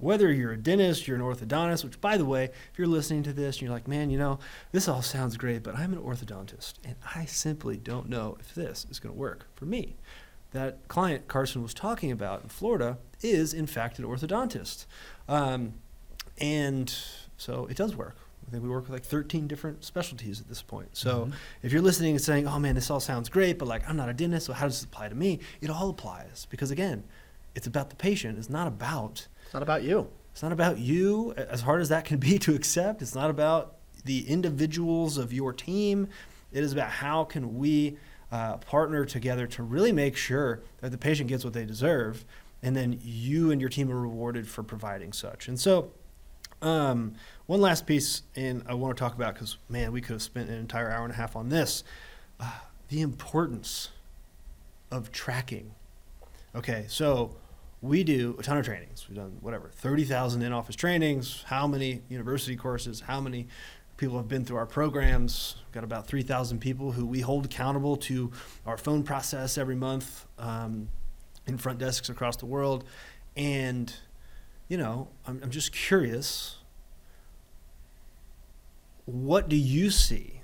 whether 0.00 0.32
you're 0.32 0.50
a 0.50 0.56
dentist, 0.56 1.06
you're 1.06 1.16
an 1.16 1.22
orthodontist, 1.22 1.84
which, 1.84 2.00
by 2.00 2.16
the 2.16 2.24
way, 2.24 2.46
if 2.46 2.76
you're 2.76 2.88
listening 2.88 3.22
to 3.22 3.32
this 3.32 3.56
and 3.56 3.62
you're 3.62 3.70
like, 3.70 3.86
man, 3.86 4.10
you 4.10 4.18
know, 4.18 4.40
this 4.72 4.88
all 4.88 5.00
sounds 5.00 5.36
great, 5.36 5.62
but 5.62 5.76
I'm 5.76 5.92
an 5.92 6.00
orthodontist 6.00 6.74
and 6.84 6.96
I 7.14 7.24
simply 7.24 7.76
don't 7.76 8.08
know 8.08 8.36
if 8.40 8.52
this 8.52 8.84
is 8.90 8.98
going 8.98 9.14
to 9.14 9.18
work 9.18 9.46
for 9.54 9.64
me. 9.64 9.96
That 10.50 10.88
client 10.88 11.28
Carson 11.28 11.62
was 11.62 11.72
talking 11.72 12.10
about 12.10 12.42
in 12.42 12.48
Florida 12.48 12.98
is, 13.22 13.54
in 13.54 13.68
fact, 13.68 14.00
an 14.00 14.04
orthodontist. 14.04 14.86
Um, 15.28 15.74
and 16.40 16.92
so 17.38 17.66
it 17.70 17.76
does 17.76 17.96
work. 17.96 18.16
I 18.46 18.50
think 18.50 18.62
we 18.62 18.68
work 18.68 18.82
with 18.84 18.92
like 18.92 19.04
13 19.04 19.46
different 19.46 19.84
specialties 19.84 20.40
at 20.40 20.48
this 20.48 20.62
point. 20.62 20.96
So 20.96 21.20
Mm-hmm. 21.22 21.32
if 21.62 21.72
you're 21.72 21.82
listening 21.82 22.12
and 22.12 22.20
saying, 22.20 22.46
oh 22.46 22.58
man, 22.58 22.74
this 22.74 22.90
all 22.90 23.00
sounds 23.00 23.28
great, 23.30 23.58
but 23.58 23.66
like 23.68 23.88
I'm 23.88 23.96
not 23.96 24.08
a 24.08 24.14
dentist, 24.14 24.46
so 24.46 24.52
how 24.52 24.66
does 24.66 24.76
this 24.80 24.84
apply 24.84 25.08
to 25.08 25.14
me? 25.14 25.40
It 25.60 25.70
all 25.70 25.88
applies 25.90 26.46
because 26.50 26.70
again, 26.70 27.04
it's 27.54 27.66
about 27.66 27.90
the 27.90 27.96
patient. 27.96 28.38
It's 28.38 28.48
not 28.50 28.66
about 28.66 29.26
It's 29.44 29.54
not 29.54 29.62
about 29.62 29.82
you. 29.82 30.08
it's 30.32 30.42
not 30.42 30.52
about 30.52 30.78
you, 30.78 31.32
as 31.36 31.62
hard 31.62 31.80
as 31.80 31.88
that 31.90 32.04
can 32.04 32.18
be 32.18 32.38
to 32.46 32.54
accept. 32.54 33.02
It's 33.02 33.14
not 33.14 33.28
about 33.30 33.74
the 34.04 34.26
individuals 34.28 35.18
of 35.18 35.32
your 35.32 35.52
team. 35.52 36.08
It 36.52 36.62
is 36.64 36.72
about 36.72 36.88
how 36.90 37.24
can 37.24 37.58
we 37.58 37.98
uh, 38.32 38.56
partner 38.58 39.04
together 39.04 39.46
to 39.48 39.62
really 39.62 39.92
make 39.92 40.16
sure 40.16 40.62
that 40.80 40.90
the 40.90 40.98
patient 40.98 41.28
gets 41.28 41.44
what 41.44 41.52
they 41.52 41.64
deserve, 41.66 42.24
and 42.62 42.74
then 42.76 42.98
you 43.02 43.50
and 43.50 43.60
your 43.60 43.68
team 43.70 43.90
are 43.90 44.00
rewarded 44.00 44.46
for 44.48 44.62
providing 44.62 45.12
such. 45.12 45.48
And 45.48 45.58
so, 45.60 45.90
um, 46.62 47.14
one 47.46 47.60
last 47.60 47.86
piece, 47.86 48.22
and 48.36 48.62
I 48.68 48.74
want 48.74 48.96
to 48.96 49.00
talk 49.00 49.14
about 49.14 49.34
because 49.34 49.58
man, 49.68 49.92
we 49.92 50.00
could 50.00 50.12
have 50.12 50.22
spent 50.22 50.48
an 50.48 50.56
entire 50.56 50.90
hour 50.90 51.04
and 51.04 51.12
a 51.12 51.16
half 51.16 51.36
on 51.36 51.48
this. 51.48 51.84
Uh, 52.40 52.50
the 52.88 53.00
importance 53.00 53.90
of 54.90 55.12
tracking. 55.12 55.72
Okay, 56.54 56.86
so 56.88 57.36
we 57.82 58.02
do 58.02 58.34
a 58.38 58.42
ton 58.42 58.58
of 58.58 58.64
trainings. 58.64 59.06
We've 59.08 59.16
done 59.16 59.36
whatever, 59.40 59.70
30,000 59.74 60.42
in 60.42 60.52
office 60.52 60.76
trainings, 60.76 61.44
how 61.46 61.66
many 61.66 62.02
university 62.08 62.56
courses, 62.56 63.00
how 63.00 63.20
many 63.20 63.46
people 63.96 64.16
have 64.16 64.28
been 64.28 64.44
through 64.44 64.56
our 64.56 64.66
programs. 64.66 65.56
We've 65.66 65.74
got 65.74 65.84
about 65.84 66.06
3,000 66.06 66.60
people 66.60 66.92
who 66.92 67.04
we 67.04 67.20
hold 67.20 67.44
accountable 67.44 67.96
to 67.98 68.32
our 68.64 68.76
phone 68.76 69.02
process 69.02 69.58
every 69.58 69.76
month 69.76 70.26
um, 70.38 70.88
in 71.46 71.58
front 71.58 71.78
desks 71.78 72.08
across 72.08 72.36
the 72.36 72.46
world. 72.46 72.84
And, 73.36 73.92
you 74.68 74.76
know, 74.76 75.08
I'm, 75.26 75.40
I'm 75.42 75.50
just 75.50 75.72
curious 75.72 76.58
what 79.08 79.48
do 79.48 79.56
you 79.56 79.90
see? 79.90 80.42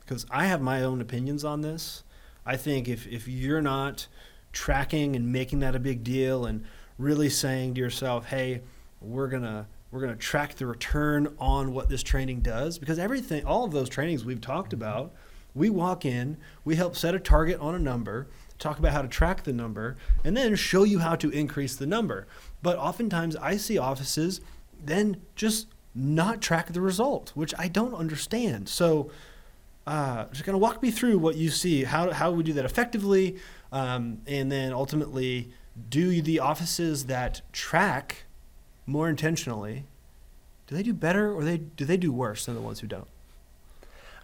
Because 0.00 0.24
I 0.30 0.46
have 0.46 0.62
my 0.62 0.82
own 0.82 1.02
opinions 1.02 1.44
on 1.44 1.60
this. 1.60 2.02
I 2.46 2.56
think 2.56 2.88
if, 2.88 3.06
if 3.06 3.28
you're 3.28 3.60
not 3.60 4.06
tracking 4.52 5.14
and 5.14 5.30
making 5.30 5.60
that 5.60 5.74
a 5.74 5.78
big 5.78 6.02
deal 6.02 6.46
and 6.46 6.64
really 6.98 7.28
saying 7.28 7.74
to 7.74 7.80
yourself, 7.80 8.26
hey, 8.26 8.62
we're 9.02 9.28
gonna 9.28 9.66
we're 9.90 10.00
gonna 10.00 10.16
track 10.16 10.54
the 10.54 10.66
return 10.66 11.34
on 11.38 11.74
what 11.74 11.90
this 11.90 12.02
training 12.02 12.40
does 12.40 12.78
because 12.78 12.98
everything 12.98 13.44
all 13.44 13.64
of 13.64 13.72
those 13.72 13.90
trainings 13.90 14.24
we've 14.24 14.40
talked 14.40 14.72
about, 14.72 15.12
we 15.54 15.68
walk 15.68 16.06
in, 16.06 16.38
we 16.64 16.76
help 16.76 16.96
set 16.96 17.14
a 17.14 17.20
target 17.20 17.60
on 17.60 17.74
a 17.74 17.78
number, 17.78 18.28
talk 18.58 18.78
about 18.78 18.92
how 18.92 19.02
to 19.02 19.08
track 19.08 19.44
the 19.44 19.52
number, 19.52 19.96
and 20.24 20.36
then 20.36 20.54
show 20.54 20.84
you 20.84 21.00
how 21.00 21.16
to 21.16 21.30
increase 21.30 21.76
the 21.76 21.86
number. 21.86 22.26
But 22.62 22.78
oftentimes 22.78 23.36
I 23.36 23.56
see 23.56 23.78
offices 23.78 24.40
then 24.82 25.20
just 25.34 25.66
not 25.94 26.40
track 26.40 26.72
the 26.72 26.80
result, 26.80 27.32
which 27.34 27.54
I 27.58 27.68
don't 27.68 27.94
understand. 27.94 28.68
So 28.68 29.10
uh, 29.86 30.26
just 30.32 30.44
kind 30.44 30.54
of 30.54 30.60
walk 30.60 30.82
me 30.82 30.90
through 30.90 31.18
what 31.18 31.36
you 31.36 31.50
see. 31.50 31.84
How 31.84 32.10
how 32.10 32.30
we 32.30 32.42
do 32.42 32.52
that 32.54 32.64
effectively, 32.64 33.36
um, 33.70 34.18
and 34.26 34.50
then 34.50 34.72
ultimately, 34.72 35.50
do 35.88 36.22
the 36.22 36.40
offices 36.40 37.06
that 37.06 37.42
track 37.52 38.24
more 38.86 39.08
intentionally, 39.08 39.84
do 40.66 40.74
they 40.74 40.82
do 40.82 40.94
better 40.94 41.32
or 41.32 41.44
they 41.44 41.58
do 41.58 41.84
they 41.84 41.96
do 41.96 42.12
worse 42.12 42.46
than 42.46 42.54
the 42.54 42.60
ones 42.60 42.80
who 42.80 42.86
don't? 42.86 43.08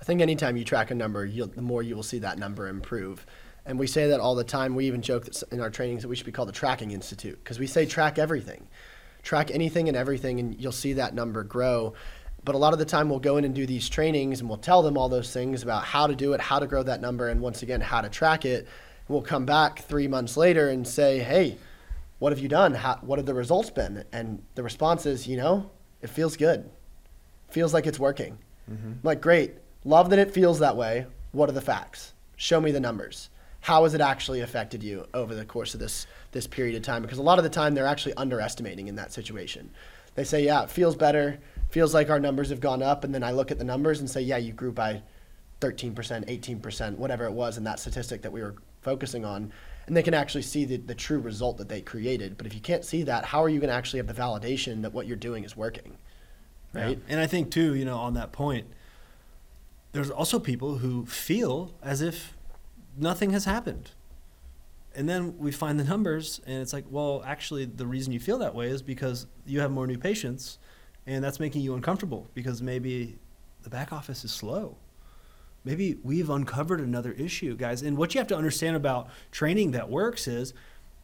I 0.00 0.04
think 0.04 0.22
anytime 0.22 0.56
you 0.56 0.64
track 0.64 0.90
a 0.90 0.94
number, 0.94 1.28
the 1.28 1.60
more 1.60 1.82
you 1.82 1.94
will 1.94 2.02
see 2.02 2.18
that 2.20 2.38
number 2.38 2.66
improve. 2.66 3.26
And 3.66 3.78
we 3.78 3.86
say 3.86 4.08
that 4.08 4.20
all 4.20 4.34
the 4.34 4.44
time. 4.44 4.74
We 4.74 4.86
even 4.86 5.02
joke 5.02 5.28
in 5.52 5.60
our 5.60 5.70
trainings 5.70 6.02
that 6.02 6.08
we 6.08 6.16
should 6.16 6.26
be 6.26 6.32
called 6.32 6.48
the 6.48 6.52
Tracking 6.52 6.90
Institute 6.90 7.38
because 7.42 7.58
we 7.58 7.66
say 7.66 7.86
track 7.86 8.18
everything, 8.18 8.66
track 9.22 9.50
anything 9.50 9.88
and 9.88 9.96
everything, 9.96 10.40
and 10.40 10.60
you'll 10.60 10.72
see 10.72 10.94
that 10.94 11.14
number 11.14 11.42
grow. 11.44 11.94
But 12.42 12.54
a 12.54 12.58
lot 12.58 12.72
of 12.72 12.78
the 12.78 12.86
time, 12.86 13.10
we'll 13.10 13.20
go 13.20 13.36
in 13.36 13.44
and 13.44 13.54
do 13.54 13.66
these 13.66 13.88
trainings 13.88 14.40
and 14.40 14.48
we'll 14.48 14.58
tell 14.58 14.82
them 14.82 14.96
all 14.96 15.08
those 15.08 15.32
things 15.32 15.62
about 15.62 15.84
how 15.84 16.06
to 16.06 16.14
do 16.14 16.32
it, 16.32 16.40
how 16.40 16.58
to 16.58 16.66
grow 16.66 16.82
that 16.82 17.00
number, 17.00 17.28
and 17.28 17.40
once 17.40 17.62
again, 17.62 17.80
how 17.80 18.00
to 18.00 18.08
track 18.08 18.44
it. 18.44 18.66
We'll 19.08 19.22
come 19.22 19.44
back 19.44 19.80
three 19.80 20.08
months 20.08 20.36
later 20.36 20.68
and 20.70 20.86
say, 20.86 21.18
hey, 21.18 21.58
what 22.18 22.32
have 22.32 22.38
you 22.38 22.48
done? 22.48 22.74
How, 22.74 22.98
what 23.02 23.18
have 23.18 23.26
the 23.26 23.34
results 23.34 23.70
been? 23.70 24.04
And 24.12 24.42
the 24.54 24.62
response 24.62 25.04
is, 25.04 25.26
you 25.26 25.36
know, 25.36 25.70
it 26.00 26.08
feels 26.08 26.36
good. 26.36 26.70
Feels 27.50 27.74
like 27.74 27.86
it's 27.86 27.98
working. 27.98 28.38
I'm 28.84 29.00
like, 29.02 29.20
great. 29.20 29.54
Love 29.84 30.10
that 30.10 30.18
it 30.18 30.32
feels 30.32 30.60
that 30.60 30.76
way. 30.76 31.06
What 31.32 31.48
are 31.48 31.52
the 31.52 31.60
facts? 31.60 32.12
Show 32.36 32.60
me 32.60 32.70
the 32.70 32.80
numbers. 32.80 33.28
How 33.60 33.84
has 33.84 33.94
it 33.94 34.00
actually 34.00 34.40
affected 34.40 34.82
you 34.82 35.06
over 35.12 35.34
the 35.34 35.44
course 35.44 35.74
of 35.74 35.80
this 35.80 36.06
this 36.32 36.46
period 36.46 36.76
of 36.76 36.82
time? 36.82 37.02
Because 37.02 37.18
a 37.18 37.22
lot 37.22 37.38
of 37.38 37.44
the 37.44 37.50
time 37.50 37.74
they're 37.74 37.86
actually 37.86 38.14
underestimating 38.14 38.88
in 38.88 38.96
that 38.96 39.12
situation. 39.12 39.70
They 40.14 40.24
say, 40.24 40.44
yeah, 40.44 40.64
it 40.64 40.70
feels 40.70 40.96
better. 40.96 41.38
Feels 41.68 41.94
like 41.94 42.10
our 42.10 42.18
numbers 42.18 42.50
have 42.50 42.60
gone 42.60 42.82
up. 42.82 43.04
And 43.04 43.14
then 43.14 43.22
I 43.22 43.30
look 43.32 43.50
at 43.50 43.58
the 43.58 43.64
numbers 43.64 44.00
and 44.00 44.10
say, 44.10 44.20
yeah, 44.20 44.38
you 44.38 44.52
grew 44.52 44.72
by 44.72 45.02
13%, 45.60 45.94
18%, 45.94 46.96
whatever 46.96 47.24
it 47.26 47.32
was 47.32 47.58
in 47.58 47.64
that 47.64 47.78
statistic 47.78 48.22
that 48.22 48.32
we 48.32 48.40
were 48.40 48.56
focusing 48.82 49.24
on. 49.24 49.52
And 49.86 49.96
they 49.96 50.02
can 50.02 50.14
actually 50.14 50.42
see 50.42 50.64
the, 50.64 50.76
the 50.78 50.94
true 50.94 51.18
result 51.18 51.58
that 51.58 51.68
they 51.68 51.80
created. 51.80 52.36
But 52.36 52.46
if 52.46 52.54
you 52.54 52.60
can't 52.60 52.84
see 52.84 53.02
that, 53.04 53.24
how 53.24 53.42
are 53.42 53.48
you 53.48 53.60
going 53.60 53.70
to 53.70 53.74
actually 53.74 53.98
have 53.98 54.06
the 54.06 54.14
validation 54.14 54.82
that 54.82 54.92
what 54.92 55.06
you're 55.06 55.16
doing 55.16 55.44
is 55.44 55.56
working? 55.56 55.96
Right? 56.72 56.98
And 57.08 57.20
I 57.20 57.26
think 57.26 57.50
too, 57.50 57.74
you 57.74 57.84
know, 57.84 57.98
on 57.98 58.14
that 58.14 58.30
point, 58.32 58.66
there's 59.92 60.10
also 60.10 60.38
people 60.38 60.78
who 60.78 61.04
feel 61.06 61.72
as 61.82 62.00
if 62.00 62.36
nothing 62.96 63.30
has 63.30 63.44
happened. 63.44 63.92
And 64.94 65.08
then 65.08 65.38
we 65.38 65.52
find 65.52 65.78
the 65.78 65.84
numbers 65.84 66.40
and 66.46 66.60
it's 66.60 66.72
like, 66.72 66.84
well, 66.90 67.22
actually 67.24 67.64
the 67.64 67.86
reason 67.86 68.12
you 68.12 68.20
feel 68.20 68.38
that 68.38 68.54
way 68.54 68.68
is 68.68 68.82
because 68.82 69.26
you 69.46 69.60
have 69.60 69.70
more 69.70 69.86
new 69.86 69.98
patients 69.98 70.58
and 71.06 71.22
that's 71.22 71.38
making 71.40 71.62
you 71.62 71.74
uncomfortable 71.74 72.28
because 72.34 72.60
maybe 72.60 73.18
the 73.62 73.70
back 73.70 73.92
office 73.92 74.24
is 74.24 74.32
slow. 74.32 74.76
Maybe 75.64 75.98
we've 76.02 76.30
uncovered 76.30 76.80
another 76.80 77.12
issue, 77.12 77.54
guys. 77.54 77.82
And 77.82 77.96
what 77.96 78.14
you 78.14 78.18
have 78.18 78.28
to 78.28 78.36
understand 78.36 78.76
about 78.76 79.08
training 79.30 79.72
that 79.72 79.90
works 79.90 80.26
is 80.26 80.54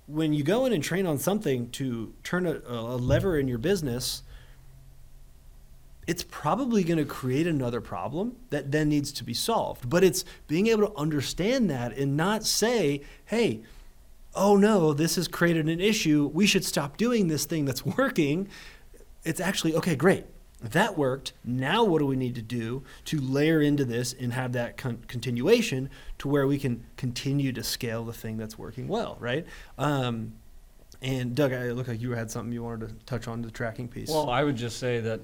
when 0.07 0.33
you 0.33 0.43
go 0.43 0.65
in 0.65 0.73
and 0.73 0.83
train 0.83 1.07
on 1.07 1.19
something 1.19 1.71
to 1.71 2.15
turn 2.23 2.47
a, 2.47 2.61
a 2.67 2.97
lever 2.97 3.39
in 3.39 3.49
your 3.49 3.59
business, 3.59 4.23
it's 6.07 6.25
probably 6.25 6.85
going 6.85 6.99
to 6.99 7.05
create 7.05 7.47
another 7.47 7.81
problem 7.81 8.37
that 8.51 8.71
then 8.71 8.89
needs 8.89 9.11
to 9.13 9.25
be 9.25 9.35
solved. 9.35 9.91
But 9.91 10.05
it's 10.05 10.25
being 10.47 10.69
able 10.69 10.89
to 10.89 10.97
understand 10.97 11.69
that 11.71 11.97
and 11.97 12.17
not 12.17 12.45
say, 12.45 13.03
hey, 13.27 13.63
oh 14.35 14.57
no, 14.57 14.93
this 14.93 15.17
has 15.17 15.27
created 15.27 15.69
an 15.69 15.81
issue. 15.81 16.31
We 16.33 16.47
should 16.47 16.65
stop 16.65 16.97
doing 16.97 17.29
this 17.29 17.45
thing 17.45 17.65
that's 17.65 17.85
working. 17.99 18.49
It's 19.25 19.41
actually, 19.41 19.75
okay, 19.75 19.97
great. 19.97 20.27
That 20.61 20.97
worked. 20.97 21.33
Now, 21.45 21.85
what 21.85 21.99
do 21.99 22.07
we 22.07 22.17
need 22.17 22.35
to 22.37 22.43
do 22.43 22.83
to 23.07 23.21
layer 23.21 23.61
into 23.61 23.85
this 23.85 24.15
and 24.15 24.33
have 24.33 24.53
that 24.53 24.77
con- 24.77 25.03
continuation 25.07 25.91
to 26.19 26.29
where 26.29 26.47
we 26.47 26.59
can 26.59 26.85
continue 26.97 27.53
to 27.53 27.63
scale 27.63 28.05
the 28.05 28.13
thing 28.13 28.37
that's 28.37 28.59
working 28.59 28.89
well, 28.89 29.19
right? 29.21 29.45
Um, 29.77 30.33
and 31.03 31.35
Doug, 31.35 31.53
I 31.53 31.73
look 31.73 31.89
like 31.89 32.01
you 32.01 32.13
had 32.13 32.31
something 32.31 32.53
you 32.53 32.63
wanted 32.63 32.89
to 32.89 32.95
touch 33.05 33.29
on 33.29 33.43
the 33.43 33.51
tracking 33.51 33.87
piece. 33.87 34.09
Well, 34.09 34.31
I 34.31 34.45
would 34.45 34.57
just 34.57 34.79
say 34.79 35.01
that 35.01 35.21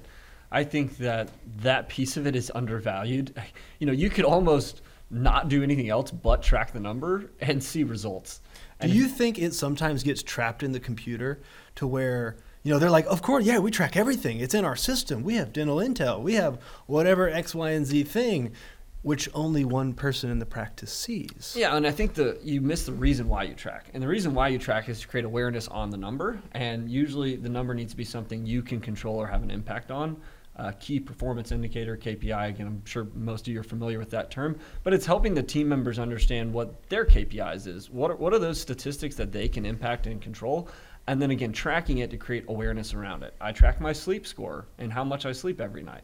I 0.53 0.63
think 0.63 0.97
that 0.97 1.29
that 1.57 1.89
piece 1.89 2.15
of 2.15 2.27
it 2.27 2.35
is 2.35 2.51
undervalued. 2.53 3.33
You 3.79 3.87
know, 3.87 3.93
you 3.93 4.09
could 4.09 4.23
almost 4.23 4.81
not 5.09 5.49
do 5.49 5.61
anything 5.61 5.89
else 5.89 6.09
but 6.09 6.41
track 6.41 6.71
the 6.71 6.79
number 6.79 7.31
and 7.41 7.61
see 7.61 7.83
results. 7.83 8.39
Do 8.79 8.87
you 8.87 9.07
think 9.07 9.37
it 9.37 9.53
sometimes 9.53 10.03
gets 10.03 10.23
trapped 10.23 10.63
in 10.63 10.71
the 10.71 10.79
computer 10.79 11.41
to 11.75 11.85
where 11.85 12.37
you 12.63 12.71
know 12.71 12.79
they're 12.79 12.89
like, 12.89 13.05
of 13.07 13.21
course, 13.21 13.45
yeah, 13.45 13.59
we 13.59 13.71
track 13.71 13.97
everything. 13.97 14.39
It's 14.39 14.53
in 14.53 14.63
our 14.63 14.77
system. 14.77 15.23
We 15.23 15.35
have 15.35 15.51
dental 15.51 15.77
intel. 15.77 16.21
We 16.21 16.35
have 16.35 16.59
whatever 16.85 17.29
X, 17.29 17.53
Y, 17.53 17.71
and 17.71 17.85
Z 17.85 18.03
thing, 18.03 18.53
which 19.01 19.29
only 19.33 19.65
one 19.65 19.93
person 19.93 20.29
in 20.29 20.39
the 20.39 20.45
practice 20.45 20.93
sees. 20.93 21.55
Yeah, 21.57 21.75
and 21.75 21.85
I 21.85 21.91
think 21.91 22.13
the 22.13 22.39
you 22.41 22.61
miss 22.61 22.85
the 22.85 22.93
reason 22.93 23.27
why 23.27 23.43
you 23.43 23.53
track, 23.53 23.89
and 23.93 24.01
the 24.01 24.07
reason 24.07 24.33
why 24.33 24.47
you 24.47 24.57
track 24.57 24.87
is 24.87 25.01
to 25.01 25.07
create 25.09 25.25
awareness 25.25 25.67
on 25.67 25.89
the 25.89 25.97
number, 25.97 26.41
and 26.53 26.89
usually 26.89 27.35
the 27.35 27.49
number 27.49 27.73
needs 27.73 27.91
to 27.91 27.97
be 27.97 28.05
something 28.05 28.45
you 28.45 28.61
can 28.61 28.79
control 28.79 29.17
or 29.17 29.27
have 29.27 29.43
an 29.43 29.51
impact 29.51 29.91
on 29.91 30.15
uh, 30.55 30.71
key 30.79 30.99
performance 30.99 31.51
indicator, 31.51 31.97
KPI. 31.97 32.49
Again, 32.49 32.67
I'm 32.67 32.85
sure 32.85 33.07
most 33.15 33.47
of 33.47 33.53
you 33.53 33.59
are 33.59 33.63
familiar 33.63 33.97
with 33.97 34.09
that 34.11 34.29
term, 34.29 34.59
but 34.83 34.93
it's 34.93 35.05
helping 35.05 35.33
the 35.33 35.43
team 35.43 35.67
members 35.67 35.99
understand 35.99 36.53
what 36.53 36.87
their 36.89 37.05
KPIs 37.05 37.67
is. 37.67 37.89
What 37.89 38.11
are, 38.11 38.15
what 38.15 38.33
are 38.33 38.39
those 38.39 38.61
statistics 38.61 39.15
that 39.15 39.31
they 39.31 39.47
can 39.47 39.65
impact 39.65 40.05
and 40.07 40.21
control? 40.21 40.69
And 41.07 41.21
then 41.21 41.31
again, 41.31 41.51
tracking 41.51 41.97
it 41.99 42.11
to 42.11 42.17
create 42.17 42.45
awareness 42.47 42.93
around 42.93 43.23
it. 43.23 43.33
I 43.41 43.51
track 43.51 43.81
my 43.81 43.91
sleep 43.91 44.25
score 44.25 44.67
and 44.77 44.93
how 44.93 45.03
much 45.03 45.25
I 45.25 45.31
sleep 45.31 45.59
every 45.59 45.83
night. 45.83 46.03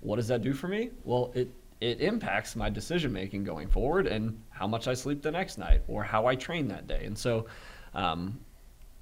What 0.00 0.16
does 0.16 0.28
that 0.28 0.42
do 0.42 0.52
for 0.52 0.68
me? 0.68 0.90
Well, 1.04 1.32
it 1.34 1.50
it 1.80 2.00
impacts 2.00 2.56
my 2.56 2.70
decision 2.70 3.12
making 3.12 3.44
going 3.44 3.68
forward 3.68 4.06
and 4.06 4.40
how 4.48 4.66
much 4.66 4.88
I 4.88 4.94
sleep 4.94 5.22
the 5.22 5.30
next 5.30 5.58
night 5.58 5.82
or 5.86 6.02
how 6.02 6.26
I 6.26 6.34
train 6.34 6.68
that 6.68 6.86
day. 6.86 7.04
And 7.04 7.18
so, 7.18 7.46
um, 7.94 8.40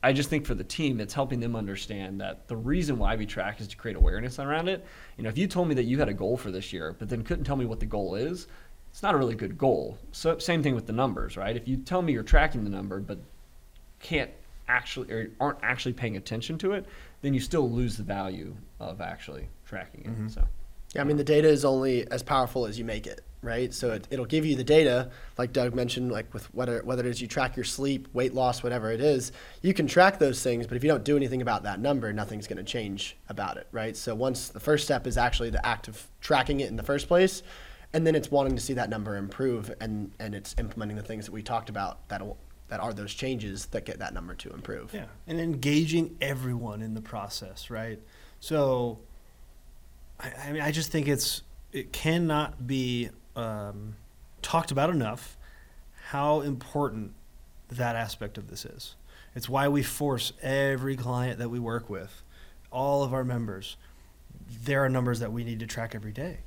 I 0.02 0.12
just 0.12 0.28
think 0.28 0.46
for 0.46 0.54
the 0.54 0.64
team, 0.64 1.00
it's 1.00 1.14
helping 1.14 1.38
them 1.38 1.54
understand 1.54 2.20
that 2.20 2.48
the 2.48 2.56
reason 2.56 2.98
why 2.98 3.14
we 3.14 3.24
track 3.24 3.60
is 3.60 3.68
to 3.68 3.76
create 3.76 3.96
awareness 3.96 4.38
around 4.38 4.68
it. 4.68 4.84
You 5.16 5.24
know, 5.24 5.30
if 5.30 5.38
you 5.38 5.46
told 5.46 5.68
me 5.68 5.74
that 5.76 5.84
you 5.84 5.98
had 5.98 6.08
a 6.08 6.14
goal 6.14 6.36
for 6.36 6.50
this 6.50 6.72
year, 6.72 6.96
but 6.98 7.08
then 7.08 7.22
couldn't 7.22 7.44
tell 7.44 7.56
me 7.56 7.66
what 7.66 7.78
the 7.78 7.86
goal 7.86 8.16
is, 8.16 8.48
it's 8.90 9.02
not 9.02 9.14
a 9.14 9.18
really 9.18 9.36
good 9.36 9.56
goal. 9.56 9.96
So 10.10 10.38
same 10.38 10.62
thing 10.62 10.74
with 10.74 10.86
the 10.86 10.92
numbers, 10.92 11.36
right? 11.36 11.56
If 11.56 11.68
you 11.68 11.76
tell 11.76 12.02
me 12.02 12.12
you're 12.12 12.22
tracking 12.24 12.64
the 12.64 12.70
number, 12.70 13.00
but 13.00 13.18
can't 14.00 14.30
actually 14.68 15.12
or 15.12 15.30
aren't 15.40 15.58
actually 15.62 15.92
paying 15.92 16.16
attention 16.16 16.58
to 16.58 16.72
it, 16.72 16.86
then 17.20 17.32
you 17.32 17.40
still 17.40 17.70
lose 17.70 17.96
the 17.96 18.02
value 18.02 18.54
of 18.80 19.00
actually 19.00 19.48
tracking 19.64 20.02
it. 20.02 20.10
Mm-hmm. 20.10 20.28
So. 20.28 20.42
Yeah, 20.94 21.02
I 21.02 21.04
mean 21.04 21.16
the 21.16 21.24
data 21.24 21.48
is 21.48 21.64
only 21.64 22.10
as 22.10 22.22
powerful 22.22 22.66
as 22.66 22.78
you 22.78 22.84
make 22.84 23.06
it, 23.06 23.22
right? 23.42 23.74
So 23.74 23.92
it, 23.92 24.06
will 24.10 24.24
give 24.24 24.46
you 24.46 24.54
the 24.54 24.64
data, 24.64 25.10
like 25.36 25.52
Doug 25.52 25.74
mentioned, 25.74 26.12
like 26.12 26.32
with 26.32 26.52
whether 26.54 26.80
whether 26.84 27.04
it 27.04 27.10
is 27.10 27.20
you 27.20 27.26
track 27.26 27.56
your 27.56 27.64
sleep, 27.64 28.08
weight 28.14 28.34
loss, 28.34 28.62
whatever 28.62 28.90
it 28.90 29.00
is, 29.00 29.32
you 29.60 29.74
can 29.74 29.86
track 29.86 30.18
those 30.18 30.42
things. 30.42 30.66
But 30.66 30.76
if 30.76 30.84
you 30.84 30.88
don't 30.88 31.04
do 31.04 31.16
anything 31.16 31.42
about 31.42 31.64
that 31.64 31.80
number, 31.80 32.12
nothing's 32.12 32.46
going 32.46 32.58
to 32.58 32.64
change 32.64 33.16
about 33.28 33.56
it, 33.56 33.66
right? 33.72 33.96
So 33.96 34.14
once 34.14 34.48
the 34.48 34.60
first 34.60 34.84
step 34.84 35.06
is 35.06 35.18
actually 35.18 35.50
the 35.50 35.64
act 35.66 35.88
of 35.88 36.06
tracking 36.20 36.60
it 36.60 36.68
in 36.68 36.76
the 36.76 36.82
first 36.82 37.08
place, 37.08 37.42
and 37.92 38.06
then 38.06 38.14
it's 38.14 38.30
wanting 38.30 38.54
to 38.54 38.62
see 38.62 38.74
that 38.74 38.88
number 38.88 39.16
improve, 39.16 39.74
and 39.80 40.12
and 40.20 40.34
it's 40.34 40.54
implementing 40.58 40.96
the 40.96 41.02
things 41.02 41.26
that 41.26 41.32
we 41.32 41.42
talked 41.42 41.68
about 41.68 42.08
that'll 42.08 42.38
that 42.68 42.80
are 42.80 42.94
those 42.94 43.12
changes 43.12 43.66
that 43.66 43.84
get 43.84 43.98
that 43.98 44.14
number 44.14 44.34
to 44.34 44.50
improve. 44.50 44.94
Yeah, 44.94 45.06
and 45.26 45.40
engaging 45.40 46.16
everyone 46.20 46.80
in 46.80 46.94
the 46.94 47.02
process, 47.02 47.70
right? 47.70 48.00
So 48.40 49.00
I, 50.20 50.32
I 50.44 50.52
mean, 50.52 50.62
I 50.62 50.70
just 50.70 50.90
think 50.90 51.08
it's 51.08 51.42
it 51.72 51.92
cannot 51.92 52.66
be 52.66 53.10
um, 53.36 53.96
talked 54.40 54.70
about 54.70 54.90
enough 54.90 55.36
how 56.08 56.40
important 56.40 57.14
that 57.70 57.96
aspect 57.96 58.36
of 58.36 58.48
this 58.48 58.64
is. 58.64 58.96
It's 59.34 59.48
why 59.48 59.68
we 59.68 59.82
force 59.82 60.32
every 60.42 60.96
client 60.96 61.38
that 61.38 61.48
we 61.48 61.58
work 61.58 61.88
with, 61.88 62.22
all 62.70 63.02
of 63.02 63.14
our 63.14 63.24
members, 63.24 63.76
there 64.64 64.84
are 64.84 64.88
numbers 64.88 65.20
that 65.20 65.32
we 65.32 65.44
need 65.44 65.60
to 65.60 65.66
track 65.66 65.94
every 65.94 66.12
day. 66.12 66.38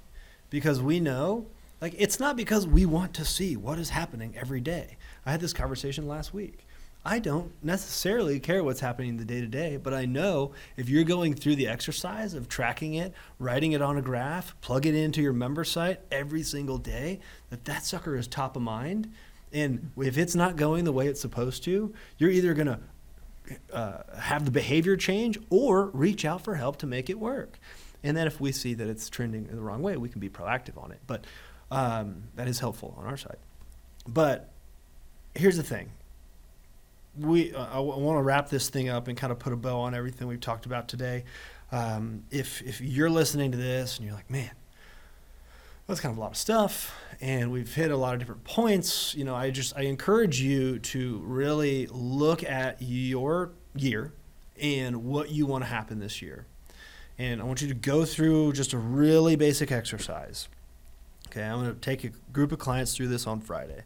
Because 0.49 0.81
we 0.81 0.99
know, 0.99 1.47
like, 1.81 1.95
it's 1.97 2.19
not 2.19 2.36
because 2.36 2.67
we 2.67 2.86
want 2.86 3.13
to 3.15 3.25
see 3.25 3.55
what 3.55 3.79
is 3.79 3.89
happening 3.89 4.36
every 4.39 4.61
day. 4.61 4.97
I 5.25 5.31
had 5.31 5.41
this 5.41 5.53
conversation 5.53 6.07
last 6.07 6.33
week. 6.33 6.64
I 7.08 7.20
don't 7.20 7.51
necessarily 7.64 8.39
care 8.39 8.64
what's 8.64 8.80
happening 8.80 9.10
in 9.10 9.18
the 9.18 9.26
day 9.26 9.39
to 9.39 9.47
day, 9.47 9.78
but 9.78 9.93
I 9.93 10.06
know 10.06 10.53
if 10.76 10.89
you're 10.89 11.03
going 11.03 11.36
through 11.36 11.56
the 11.56 11.68
exercise 11.68 12.34
of 12.34 12.49
tracking 12.49 12.95
it, 12.95 13.14
writing 13.38 13.74
it 13.74 13.82
on 13.82 13.95
a 13.95 14.01
graph, 14.01 14.60
plug 14.62 14.88
it 14.88 14.95
into 14.95 15.22
your 15.22 15.32
member 15.32 15.64
site 15.64 15.99
every 16.12 16.41
single 16.41 16.80
day, 16.80 17.20
that 17.51 17.66
that 17.66 17.86
sucker 17.86 18.16
is 18.18 18.28
top 18.28 18.56
of 18.56 18.64
mind. 18.64 19.12
And 19.53 19.91
if 19.97 20.18
it's 20.18 20.34
not 20.34 20.56
going 20.56 20.84
the 20.84 20.91
way 20.91 21.08
it's 21.08 21.22
supposed 21.22 21.64
to, 21.66 21.93
you're 22.18 22.32
either 22.32 22.56
going 22.56 22.68
to 22.68 22.80
uh, 23.72 24.01
have 24.20 24.45
the 24.45 24.51
behavior 24.51 24.97
change 24.97 25.38
or 25.51 25.86
reach 25.88 26.26
out 26.26 26.41
for 26.41 26.56
help 26.56 26.78
to 26.78 26.88
make 26.88 27.12
it 27.12 27.20
work. 27.20 27.60
And 28.03 28.18
then 28.18 28.26
if 28.26 28.41
we 28.41 28.51
see 28.51 28.74
that 28.74 28.88
it's 28.88 29.12
trending 29.12 29.45
the 29.45 29.62
wrong 29.62 29.84
way, 29.84 29.95
we 29.95 30.10
can 30.10 30.20
be 30.20 30.30
proactive 30.30 30.84
on 30.84 30.91
it. 30.91 30.99
But 31.06 31.26
um, 31.70 32.24
that 32.36 32.47
is 32.47 32.60
helpful 32.60 32.95
on 32.97 33.06
our 33.06 33.18
side. 33.18 33.38
But 34.08 34.49
here's 35.36 35.58
the 35.58 35.64
thing 35.64 35.91
we 37.20 37.53
uh, 37.53 37.66
I 37.66 37.80
want 37.80 38.18
to 38.18 38.22
wrap 38.24 38.49
this 38.49 38.70
thing 38.70 38.89
up 38.89 39.07
and 39.07 39.18
kind 39.18 39.32
of 39.32 39.39
put 39.39 39.53
a 39.53 39.55
bow 39.55 39.80
on 39.82 39.95
everything 39.95 40.28
we've 40.28 40.39
talked 40.39 40.66
about 40.66 40.88
today. 40.88 41.24
Um, 41.72 42.24
if 42.32 42.61
if 42.61 42.82
you're 42.82 43.09
listening 43.09 43.51
to 43.51 43.57
this 43.57 43.97
and 43.97 44.05
you're 44.05 44.16
like, 44.16 44.30
man, 44.30 44.51
that's 45.88 45.99
kind 45.99 46.11
of 46.11 46.18
a 46.18 46.22
lot 46.22 46.32
of 46.32 46.38
stuff, 46.38 46.95
and 47.22 47.51
we've 47.51 47.74
hit 47.74 47.91
a 47.91 47.97
lot 47.97 48.13
of 48.13 48.20
different 48.20 48.43
points. 48.43 49.16
You 49.16 49.24
know, 49.24 49.36
I 49.36 49.51
just 49.51 49.76
I 49.76 49.82
encourage 49.82 50.41
you 50.41 50.80
to 50.80 51.18
really 51.20 51.88
look 51.88 52.43
at 52.43 52.82
your 52.82 53.51
year 53.76 54.13
and 54.59 55.03
what 55.03 55.32
you 55.32 55.45
want 55.45 55.63
to 55.63 55.70
happen 55.70 55.99
this 55.99 56.22
year. 56.22 56.45
And 57.18 57.41
I 57.41 57.45
want 57.45 57.61
you 57.61 57.68
to 57.70 57.74
go 57.74 58.03
through 58.03 58.53
just 58.53 58.74
a 58.74 58.78
really 58.78 59.36
basic 59.36 59.72
exercise. 59.72 60.49
Okay, 61.28 61.43
I'm 61.43 61.61
going 61.61 61.74
to 61.74 61.80
take 61.80 62.03
a 62.03 62.09
group 62.32 62.51
of 62.51 62.59
clients 62.59 62.95
through 62.95 63.07
this 63.07 63.26
on 63.26 63.39
Friday 63.39 63.84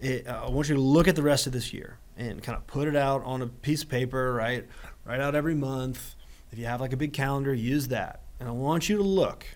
it, 0.00 0.26
uh, 0.26 0.46
I 0.46 0.50
want 0.50 0.68
you 0.68 0.74
to 0.74 0.80
look 0.80 1.08
at 1.08 1.16
the 1.16 1.22
rest 1.22 1.46
of 1.46 1.52
this 1.52 1.72
year 1.72 1.98
and 2.16 2.42
kind 2.42 2.56
of 2.56 2.66
put 2.66 2.88
it 2.88 2.96
out 2.96 3.24
on 3.24 3.42
a 3.42 3.46
piece 3.46 3.82
of 3.82 3.88
paper, 3.88 4.32
right? 4.32 4.66
Write 5.04 5.20
out 5.20 5.34
every 5.34 5.54
month. 5.54 6.16
If 6.52 6.58
you 6.58 6.66
have 6.66 6.80
like 6.80 6.92
a 6.92 6.96
big 6.96 7.12
calendar, 7.12 7.54
use 7.54 7.88
that. 7.88 8.22
And 8.38 8.48
I 8.48 8.52
want 8.52 8.88
you 8.88 8.96
to 8.96 9.02
look 9.02 9.46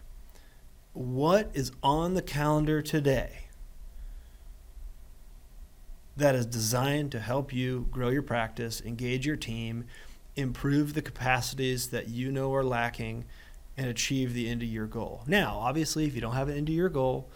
what 0.93 1.51
is 1.55 1.73
on 1.83 2.15
the 2.15 2.23
calendar 2.23 2.81
today 2.81 3.49
that 6.17 6.35
is 6.35 6.47
designed 6.47 7.11
to 7.13 7.19
help 7.19 7.53
you 7.53 7.89
grow 7.91 8.09
your 8.09 8.23
practice, 8.23 8.81
engage 8.83 9.27
your 9.27 9.37
team, 9.37 9.85
improve 10.37 10.95
the 10.95 11.03
capacities 11.03 11.89
that 11.89 12.09
you 12.09 12.31
know 12.31 12.55
are 12.55 12.63
lacking, 12.63 13.25
and 13.77 13.89
achieve 13.89 14.35
the 14.35 14.49
end 14.49 14.63
of 14.63 14.69
your 14.69 14.87
goal. 14.87 15.23
Now, 15.27 15.59
obviously, 15.59 16.07
if 16.07 16.15
you 16.15 16.21
don't 16.21 16.35
have 16.35 16.49
an 16.49 16.57
end 16.57 16.69
of 16.69 16.75
your 16.75 16.89
goal, 16.89 17.29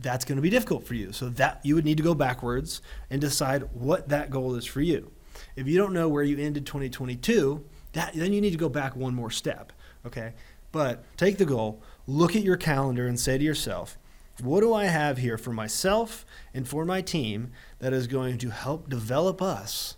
that's 0.00 0.24
going 0.24 0.36
to 0.36 0.42
be 0.42 0.50
difficult 0.50 0.86
for 0.86 0.94
you. 0.94 1.12
So 1.12 1.28
that 1.30 1.60
you 1.64 1.74
would 1.74 1.84
need 1.84 1.96
to 1.98 2.02
go 2.02 2.14
backwards 2.14 2.82
and 3.10 3.20
decide 3.20 3.62
what 3.72 4.08
that 4.08 4.30
goal 4.30 4.54
is 4.54 4.66
for 4.66 4.80
you. 4.80 5.10
If 5.56 5.66
you 5.66 5.78
don't 5.78 5.92
know 5.92 6.08
where 6.08 6.22
you 6.22 6.38
ended 6.38 6.66
2022, 6.66 7.64
that 7.92 8.14
then 8.14 8.32
you 8.32 8.40
need 8.40 8.52
to 8.52 8.58
go 8.58 8.68
back 8.68 8.96
one 8.96 9.14
more 9.14 9.30
step. 9.30 9.72
Okay? 10.06 10.34
But 10.72 11.04
take 11.16 11.38
the 11.38 11.44
goal, 11.44 11.82
look 12.06 12.36
at 12.36 12.42
your 12.42 12.56
calendar 12.56 13.06
and 13.06 13.18
say 13.18 13.38
to 13.38 13.44
yourself, 13.44 13.98
what 14.40 14.60
do 14.60 14.72
I 14.72 14.86
have 14.86 15.18
here 15.18 15.36
for 15.36 15.52
myself 15.52 16.24
and 16.54 16.66
for 16.66 16.84
my 16.84 17.02
team 17.02 17.52
that 17.80 17.92
is 17.92 18.06
going 18.06 18.38
to 18.38 18.50
help 18.50 18.88
develop 18.88 19.42
us 19.42 19.96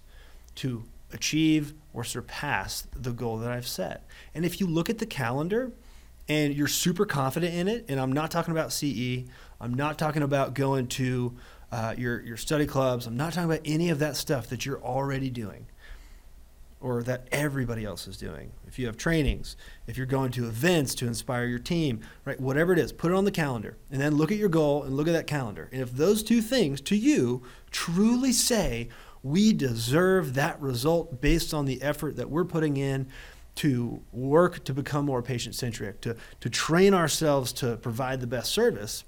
to 0.57 0.85
achieve 1.13 1.75
or 1.93 2.03
surpass 2.03 2.87
the 2.97 3.13
goal 3.13 3.39
that 3.39 3.53
I've 3.53 3.69
set? 3.69 4.05
And 4.35 4.45
if 4.45 4.61
you 4.61 4.67
look 4.67 4.91
at 4.91 4.99
the 4.99 5.07
calendar 5.07 5.73
and 6.29 6.55
you're 6.55 6.69
super 6.69 7.05
confident 7.05 7.55
in 7.55 7.69
it, 7.69 7.85
and 7.89 8.01
I'm 8.01 8.13
not 8.13 8.31
talking 8.31 8.53
about 8.53 8.73
CE, 8.73 9.25
I'm 9.63 9.75
not 9.75 9.97
talking 9.97 10.23
about 10.23 10.55
going 10.55 10.89
to 10.89 11.37
uh, 11.71 11.95
your, 11.97 12.21
your 12.23 12.37
study 12.37 12.67
clubs. 12.67 13.07
I'm 13.07 13.17
not 13.17 13.33
talking 13.33 13.49
about 13.49 13.63
any 13.65 13.91
of 13.91 14.01
that 14.01 14.17
stuff 14.17 14.49
that 14.49 14.67
you're 14.67 14.83
already 14.83 15.31
doing 15.31 15.67
or 16.81 17.05
that 17.05 17.29
everybody 17.31 17.85
else 17.85 18.09
is 18.09 18.17
doing. 18.17 18.51
If 18.67 18.77
you 18.77 18.87
have 18.87 18.97
trainings, 18.97 19.57
if 19.87 19.97
you're 19.97 20.05
going 20.05 20.33
to 20.33 20.47
events 20.47 20.97
to 20.97 21.07
inspire 21.07 21.47
your 21.47 21.61
team, 21.61 22.01
right, 22.25 22.41
whatever 22.41 22.73
it 22.73 22.81
is, 22.81 22.93
put 22.93 23.13
it 23.13 23.15
on 23.15 23.25
the 23.25 23.31
calendar 23.31 23.77
and 23.93 24.01
then 24.01 24.17
look 24.17 24.33
at 24.33 24.37
your 24.37 24.49
goal 24.49 24.83
and 24.83 24.97
look 24.97 25.07
at 25.07 25.13
that 25.13 25.29
calendar. 25.29 25.69
And 25.71 25.81
if 25.81 25.93
those 25.93 26.25
two 26.25 26.43
things 26.43 26.81
to 26.81 26.97
you 26.97 27.45
truly 27.71 28.33
say, 28.33 28.89
we 29.23 29.53
deserve 29.53 30.35
that 30.35 30.61
result 30.61 31.21
based 31.21 31.55
on 31.55 31.67
the 31.67 31.81
effort 31.83 32.17
that 32.17 32.29
we're 32.29 32.45
putting 32.45 32.77
in 32.77 33.07
to 33.55 34.03
work 34.11 34.65
to 34.65 34.75
become 34.75 35.05
more 35.05 35.23
patient 35.23 35.55
centric, 35.55 36.01
to, 36.01 36.17
to 36.41 36.51
train 36.51 36.95
ourselves 36.95 37.53
to 37.53 37.77
provide 37.77 38.21
the 38.21 38.27
best 38.27 38.51
service, 38.51 39.05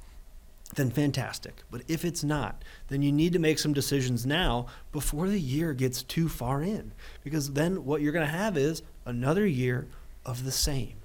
then 0.75 0.91
fantastic. 0.91 1.63
But 1.71 1.83
if 1.89 2.05
it's 2.05 2.25
not, 2.25 2.63
then 2.89 3.03
you 3.03 3.13
need 3.13 3.33
to 3.35 3.39
make 3.39 3.59
some 3.59 3.73
decisions 3.73 4.27
now 4.27 4.67
before 4.93 5.29
the 5.29 5.41
year 5.41 5.73
gets 5.73 6.03
too 6.03 6.29
far 6.29 6.63
in. 6.63 6.93
Because 7.23 7.53
then 7.53 7.85
what 7.85 8.01
you're 8.01 8.13
going 8.13 8.27
to 8.27 8.33
have 8.33 8.57
is 8.57 8.83
another 9.05 9.47
year 9.47 9.87
of 10.25 10.45
the 10.45 10.53
same. 10.53 10.97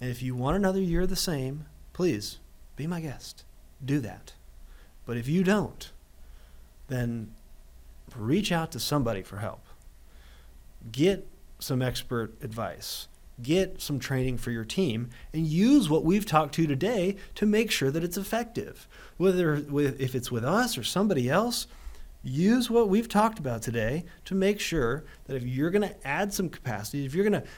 And 0.00 0.10
if 0.10 0.22
you 0.22 0.34
want 0.34 0.56
another 0.56 0.80
year 0.80 1.02
of 1.02 1.08
the 1.08 1.16
same, 1.16 1.66
please 1.92 2.38
be 2.76 2.86
my 2.86 3.00
guest. 3.00 3.44
Do 3.84 4.00
that. 4.00 4.32
But 5.06 5.16
if 5.16 5.28
you 5.28 5.44
don't, 5.44 5.90
then 6.88 7.32
reach 8.16 8.52
out 8.52 8.72
to 8.72 8.80
somebody 8.80 9.22
for 9.22 9.38
help. 9.38 9.64
Get 10.90 11.26
some 11.58 11.82
expert 11.82 12.34
advice. 12.42 13.08
Get 13.42 13.80
some 13.80 13.98
training 13.98 14.38
for 14.38 14.50
your 14.50 14.64
team 14.64 15.10
and 15.32 15.46
use 15.46 15.88
what 15.88 16.04
we've 16.04 16.26
talked 16.26 16.54
to 16.54 16.66
today 16.66 17.16
to 17.34 17.46
make 17.46 17.70
sure 17.70 17.90
that 17.90 18.04
it's 18.04 18.16
effective. 18.16 18.88
Whether 19.16 19.64
with, 19.68 20.00
if 20.00 20.14
it's 20.14 20.30
with 20.30 20.44
us 20.44 20.76
or 20.78 20.82
somebody 20.82 21.28
else, 21.28 21.66
use 22.22 22.70
what 22.70 22.88
we've 22.88 23.08
talked 23.08 23.38
about 23.38 23.62
today 23.62 24.04
to 24.26 24.34
make 24.34 24.60
sure 24.60 25.04
that 25.24 25.36
if 25.36 25.44
you're 25.44 25.70
going 25.70 25.88
to 25.88 26.06
add 26.06 26.32
some 26.32 26.48
capacity, 26.48 27.04
if 27.04 27.14
you're 27.14 27.28
going 27.28 27.42
to 27.42 27.48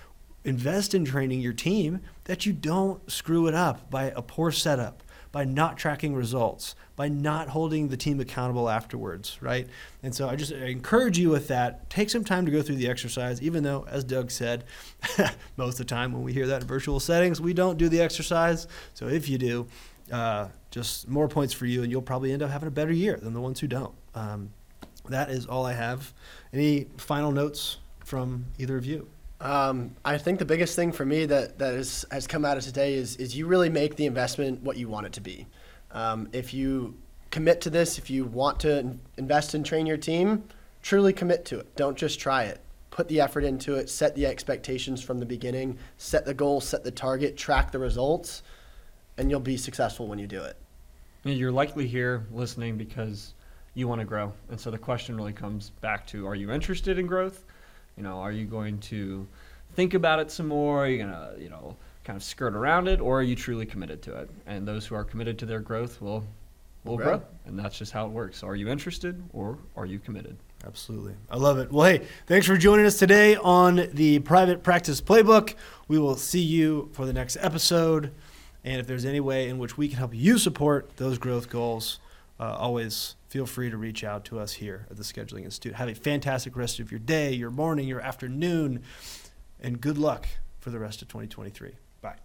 invest 0.45 0.95
in 0.95 1.05
training 1.05 1.41
your 1.41 1.53
team, 1.53 2.01
that 2.24 2.47
you 2.47 2.53
don't 2.53 3.11
screw 3.11 3.47
it 3.47 3.55
up 3.55 3.91
by 3.91 4.05
a 4.05 4.22
poor 4.22 4.51
setup, 4.51 5.03
by 5.33 5.45
not 5.45 5.78
tracking 5.78 6.14
results, 6.14 6.74
by 6.95 7.09
not 7.09 7.49
holding 7.49 7.89
the 7.89 7.97
team 7.97 8.20
accountable 8.20 8.68
afterwards, 8.68 9.39
right? 9.41 9.66
And 10.03 10.14
so 10.14 10.28
I 10.28 10.37
just 10.37 10.53
encourage 10.53 11.18
you 11.18 11.30
with 11.30 11.49
that. 11.49 11.89
Take 11.89 12.11
some 12.11 12.22
time 12.22 12.45
to 12.45 12.53
go 12.53 12.61
through 12.61 12.76
the 12.76 12.89
exercise, 12.89 13.41
even 13.41 13.62
though, 13.62 13.87
as 13.89 14.05
Doug 14.05 14.30
said, 14.30 14.64
most 15.57 15.74
of 15.74 15.78
the 15.78 15.85
time 15.95 16.12
when 16.12 16.22
we 16.22 16.35
hear 16.35 16.47
that 16.49 16.61
in 16.62 16.68
virtual 16.68 17.01
settings, 17.01 17.41
we 17.41 17.55
don't 17.55 17.78
do 17.78 17.89
the 17.89 18.01
exercise. 18.01 18.68
So 18.93 19.09
if 19.09 19.28
you 19.28 19.39
do, 19.39 19.66
uh, 20.12 20.49
just 20.70 21.09
more 21.09 21.28
points 21.28 21.55
for 21.55 21.64
you, 21.64 21.83
and 21.83 21.91
you'll 21.91 22.03
probably 22.03 22.33
end 22.33 22.43
up 22.43 22.51
having 22.51 22.68
a 22.68 22.72
better 22.72 22.93
year 22.93 23.16
than 23.16 23.33
the 23.33 23.41
ones 23.41 23.61
who 23.61 23.66
don't. 23.66 23.95
Um, 24.14 24.51
that 25.09 25.30
is 25.30 25.47
all 25.47 25.64
I 25.64 25.72
have. 25.72 26.12
Any 26.53 26.87
final 26.99 27.33
notes 27.33 27.78
from 28.05 28.47
either 28.59 28.76
of 28.76 28.85
you? 28.85 29.09
Um, 29.43 29.97
I 30.05 30.18
think 30.18 30.38
the 30.38 30.45
biggest 30.45 30.76
thing 30.76 30.93
for 30.93 31.05
me 31.05 31.26
that, 31.26 31.59
that 31.59 31.74
is, 31.74 32.07
has 32.12 32.28
come 32.28 32.45
out 32.45 32.57
of 32.57 32.62
today 32.62 32.95
is, 32.95 33.16
is 33.16 33.36
you 33.36 33.47
really 33.47 33.68
make 33.68 33.97
the 33.97 34.07
investment 34.07 34.62
what 34.62 34.76
you 34.76 34.88
want 34.88 35.07
it 35.07 35.12
to 35.14 35.20
be. 35.20 35.49
Um, 35.90 36.28
if 36.32 36.55
you 36.55 36.97
commit 37.32 37.61
to 37.62 37.70
this, 37.70 37.99
if 37.99 38.09
you 38.09 38.24
want 38.24 38.61
to 38.61 38.97
invest 39.16 39.55
and 39.55 39.66
train 39.66 39.84
your 39.84 39.97
team, 39.97 40.45
truly 40.80 41.12
commit 41.12 41.45
to 41.47 41.59
it. 41.59 41.74
Don't 41.74 41.99
just 41.99 42.20
try 42.20 42.45
it. 42.45 42.61
Put 42.90 43.09
the 43.09 43.20
effort 43.20 43.43
into 43.43 43.74
it, 43.74 43.90
set 43.90 44.14
the 44.14 44.26
expectations 44.26 45.03
from 45.03 45.18
the 45.18 45.26
beginning, 45.26 45.76
set 45.97 46.24
the 46.24 46.34
goal, 46.34 46.61
set 46.61 46.84
the 46.84 46.90
target, 46.93 47.36
track 47.36 47.72
the 47.72 47.80
results, 47.80 48.45
and 49.18 49.28
you'll 49.28 49.40
be 49.40 49.57
successful 49.57 50.07
when 50.07 50.20
you 50.20 50.28
do 50.28 50.40
it. 50.40 50.57
You're 51.24 51.53
likely 51.53 51.88
here 51.88 52.26
listening 52.30 52.76
because 52.76 53.34
you 53.74 53.88
want 53.88 54.01
to 54.01 54.05
grow. 54.05 54.32
And 54.51 54.61
so 54.61 54.70
the 54.70 54.78
question 54.78 55.16
really 55.16 55.32
comes 55.32 55.70
back 55.80 56.07
to 56.09 56.28
are 56.28 56.34
you 56.36 56.53
interested 56.53 56.99
in 56.99 57.07
growth? 57.07 57.45
You 57.97 58.03
know, 58.03 58.18
are 58.18 58.32
you 58.32 58.47
going 58.47 58.78
to 58.80 59.26
think 59.74 59.95
about 59.95 60.18
it 60.20 60.30
some 60.30 60.49
more? 60.49 60.84
Are 60.84 60.88
you 60.88 60.99
going 60.99 61.11
to, 61.11 61.34
you 61.40 61.49
know, 61.49 61.76
kind 62.05 62.16
of 62.16 62.22
skirt 62.22 62.55
around 62.55 62.88
it 62.88 63.01
or 63.01 63.20
are 63.20 63.22
you 63.22 63.36
truly 63.36 63.66
committed 63.66 64.03
to 64.03 64.16
it? 64.18 64.30
And 64.47 64.66
those 64.66 64.86
who 64.86 64.95
are 64.95 65.05
committed 65.05 65.38
to 65.40 65.47
their 65.47 65.61
growth 65.61 66.01
will 66.01 66.24
will 66.84 66.97
Grow. 66.97 67.18
grow. 67.18 67.22
And 67.47 67.57
that's 67.57 67.78
just 67.78 67.93
how 67.93 68.07
it 68.07 68.11
works. 68.11 68.43
Are 68.43 68.57
you 68.57 68.68
interested 68.68 69.22
or 69.32 69.57
are 69.76 69.86
you 69.86 70.01
committed? 70.01 70.36
Absolutely. 70.66 71.14
I 71.30 71.36
love 71.36 71.59
it. 71.59 71.70
Well, 71.70 71.86
hey, 71.86 72.07
thanks 72.26 72.47
for 72.47 72.57
joining 72.57 72.86
us 72.86 72.99
today 72.99 73.36
on 73.36 73.88
the 73.93 74.18
Private 74.20 74.64
Practice 74.64 75.01
Playbook. 75.01 75.55
We 75.86 75.99
will 76.01 76.16
see 76.16 76.40
you 76.40 76.90
for 76.93 77.07
the 77.07 77.12
next 77.12 77.36
episode. 77.40 78.11
And 78.64 78.80
if 78.80 78.86
there's 78.88 79.05
any 79.05 79.20
way 79.20 79.49
in 79.49 79.59
which 79.59 79.76
we 79.76 79.88
can 79.88 79.99
help 79.99 80.12
you 80.12 80.38
support 80.38 80.97
those 80.97 81.18
growth 81.18 81.49
goals, 81.49 82.01
uh, 82.40 82.57
always 82.57 83.14
feel 83.33 83.47
free 83.47 83.70
to 83.70 83.78
reach 83.78 84.05
out 84.05 84.26
to 84.26 84.39
us 84.39 84.53
here 84.53 84.87
at 84.91 84.97
the 84.99 85.03
Scheduling 85.03 85.45
Institute. 85.45 85.74
Have 85.74 85.89
a 85.89 85.95
fantastic 85.95 86.55
rest 86.55 86.78
of 86.80 86.93
your 86.93 86.99
day, 86.99 87.33
your 87.33 87.51
morning, 87.51 87.89
your 87.89 88.03
afternoon, 88.03 88.83
and 89.59 89.80
good 89.80 89.97
luck 89.97 90.28
for 90.61 90.68
the 90.68 90.78
rest 90.78 91.01
of 91.01 91.09
2023. 91.09 91.72
Bye. 92.03 92.16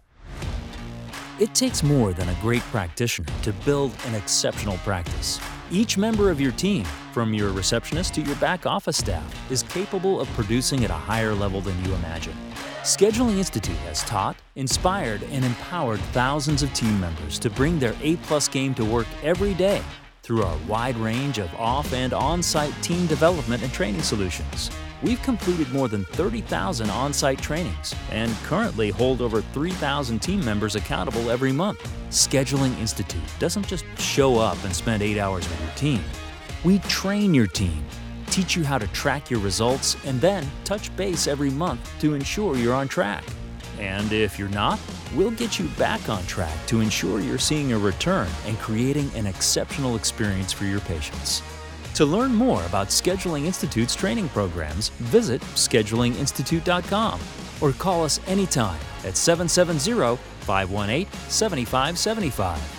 It 1.39 1.55
takes 1.55 1.82
more 1.82 2.12
than 2.12 2.28
a 2.28 2.36
great 2.41 2.62
practitioner 2.64 3.30
to 3.43 3.53
build 3.53 3.93
an 4.08 4.16
exceptional 4.16 4.76
practice. 4.80 5.39
Each 5.72 5.97
member 5.97 6.30
of 6.30 6.41
your 6.41 6.51
team, 6.51 6.84
from 7.14 7.34
your 7.34 7.53
receptionist 7.53 8.14
to 8.16 8.22
your 8.22 8.36
back 8.36 8.66
office 8.66 8.97
staff, 8.97 9.49
is 9.49 9.64
capable 9.64 10.20
of 10.20 10.28
producing 10.32 10.84
at 10.84 10.89
a 10.89 10.93
higher 10.93 11.34
level 11.34 11.62
than 11.62 11.82
you 11.86 11.93
imagine. 11.93 12.36
Scheduling 12.82 13.38
Institute 13.38 13.78
has 13.78 14.03
taught, 14.03 14.36
inspired, 14.55 15.24
and 15.32 15.45
empowered 15.45 16.01
thousands 16.12 16.64
of 16.64 16.74
team 16.74 16.99
members 16.99 17.39
to 17.39 17.49
bring 17.49 17.80
their 17.80 17.95
A 18.01 18.18
plus 18.18 18.49
game 18.49 18.74
to 18.76 18.84
work 18.84 19.08
every 19.24 19.53
day 19.53 19.82
through 20.28 20.44
our 20.44 20.58
wide 20.68 20.98
range 20.98 21.38
of 21.38 21.54
off 21.56 21.94
and 21.94 22.12
on 22.12 22.44
site 22.44 22.74
team 22.84 23.06
development 23.08 23.64
and 23.64 23.72
training 23.72 24.02
solutions. 24.02 24.70
We've 25.02 25.22
completed 25.22 25.72
more 25.72 25.88
than 25.88 26.04
30,000 26.04 26.90
on 26.90 27.14
site 27.14 27.42
trainings 27.42 27.96
and 28.12 28.30
currently 28.44 28.90
hold 28.90 29.22
over 29.22 29.42
3,000 29.42 30.20
team 30.20 30.44
members 30.44 30.76
accountable 30.76 31.32
every 31.32 31.54
month. 31.54 31.80
Scheduling 32.10 32.78
Institute 32.78 33.24
doesn't 33.40 33.68
just 33.68 33.86
show 33.98 34.38
up 34.38 34.62
and 34.66 34.76
spend 34.76 35.02
eight 35.02 35.18
hours 35.18 35.48
with 35.48 35.62
your 35.62 35.72
team. 35.76 36.04
We 36.66 36.80
train 36.80 37.34
your 37.34 37.48
team, 37.48 37.86
teach 38.30 38.54
you 38.54 38.66
how 38.66 38.80
to 38.80 38.88
track 38.88 39.32
your 39.32 39.40
results, 39.40 39.96
and 40.06 40.20
then 40.20 40.46
touch 40.66 40.94
base 40.98 41.28
every 41.28 41.52
month 41.52 41.90
to 42.02 42.16
ensure 42.16 42.58
you're 42.58 42.74
on 42.74 42.90
track. 42.90 43.24
And 43.80 44.12
if 44.12 44.40
you're 44.40 44.50
not, 44.50 44.80
we'll 45.16 45.32
get 45.32 45.60
you 45.60 45.68
back 45.78 46.10
on 46.10 46.26
track 46.26 46.56
to 46.68 46.82
ensure 46.82 47.20
you're 47.20 47.38
seeing 47.38 47.74
a 47.74 47.78
return 47.78 48.28
and 48.46 48.58
creating 48.60 49.12
an 49.16 49.26
exceptional 49.28 49.96
experience 49.96 50.52
for 50.52 50.66
your 50.66 50.82
patients. 50.82 51.44
To 51.96 52.06
learn 52.06 52.34
more 52.34 52.64
about 52.66 52.88
Scheduling 52.88 53.46
Institute's 53.46 53.96
training 53.96 54.30
programs, 54.30 54.90
visit 54.90 55.42
schedulinginstitute.com 55.42 57.20
or 57.60 57.72
call 57.74 58.04
us 58.04 58.20
anytime 58.28 58.80
at 59.04 59.18
770 59.18 60.18
518 60.42 61.12
7575. 61.30 62.77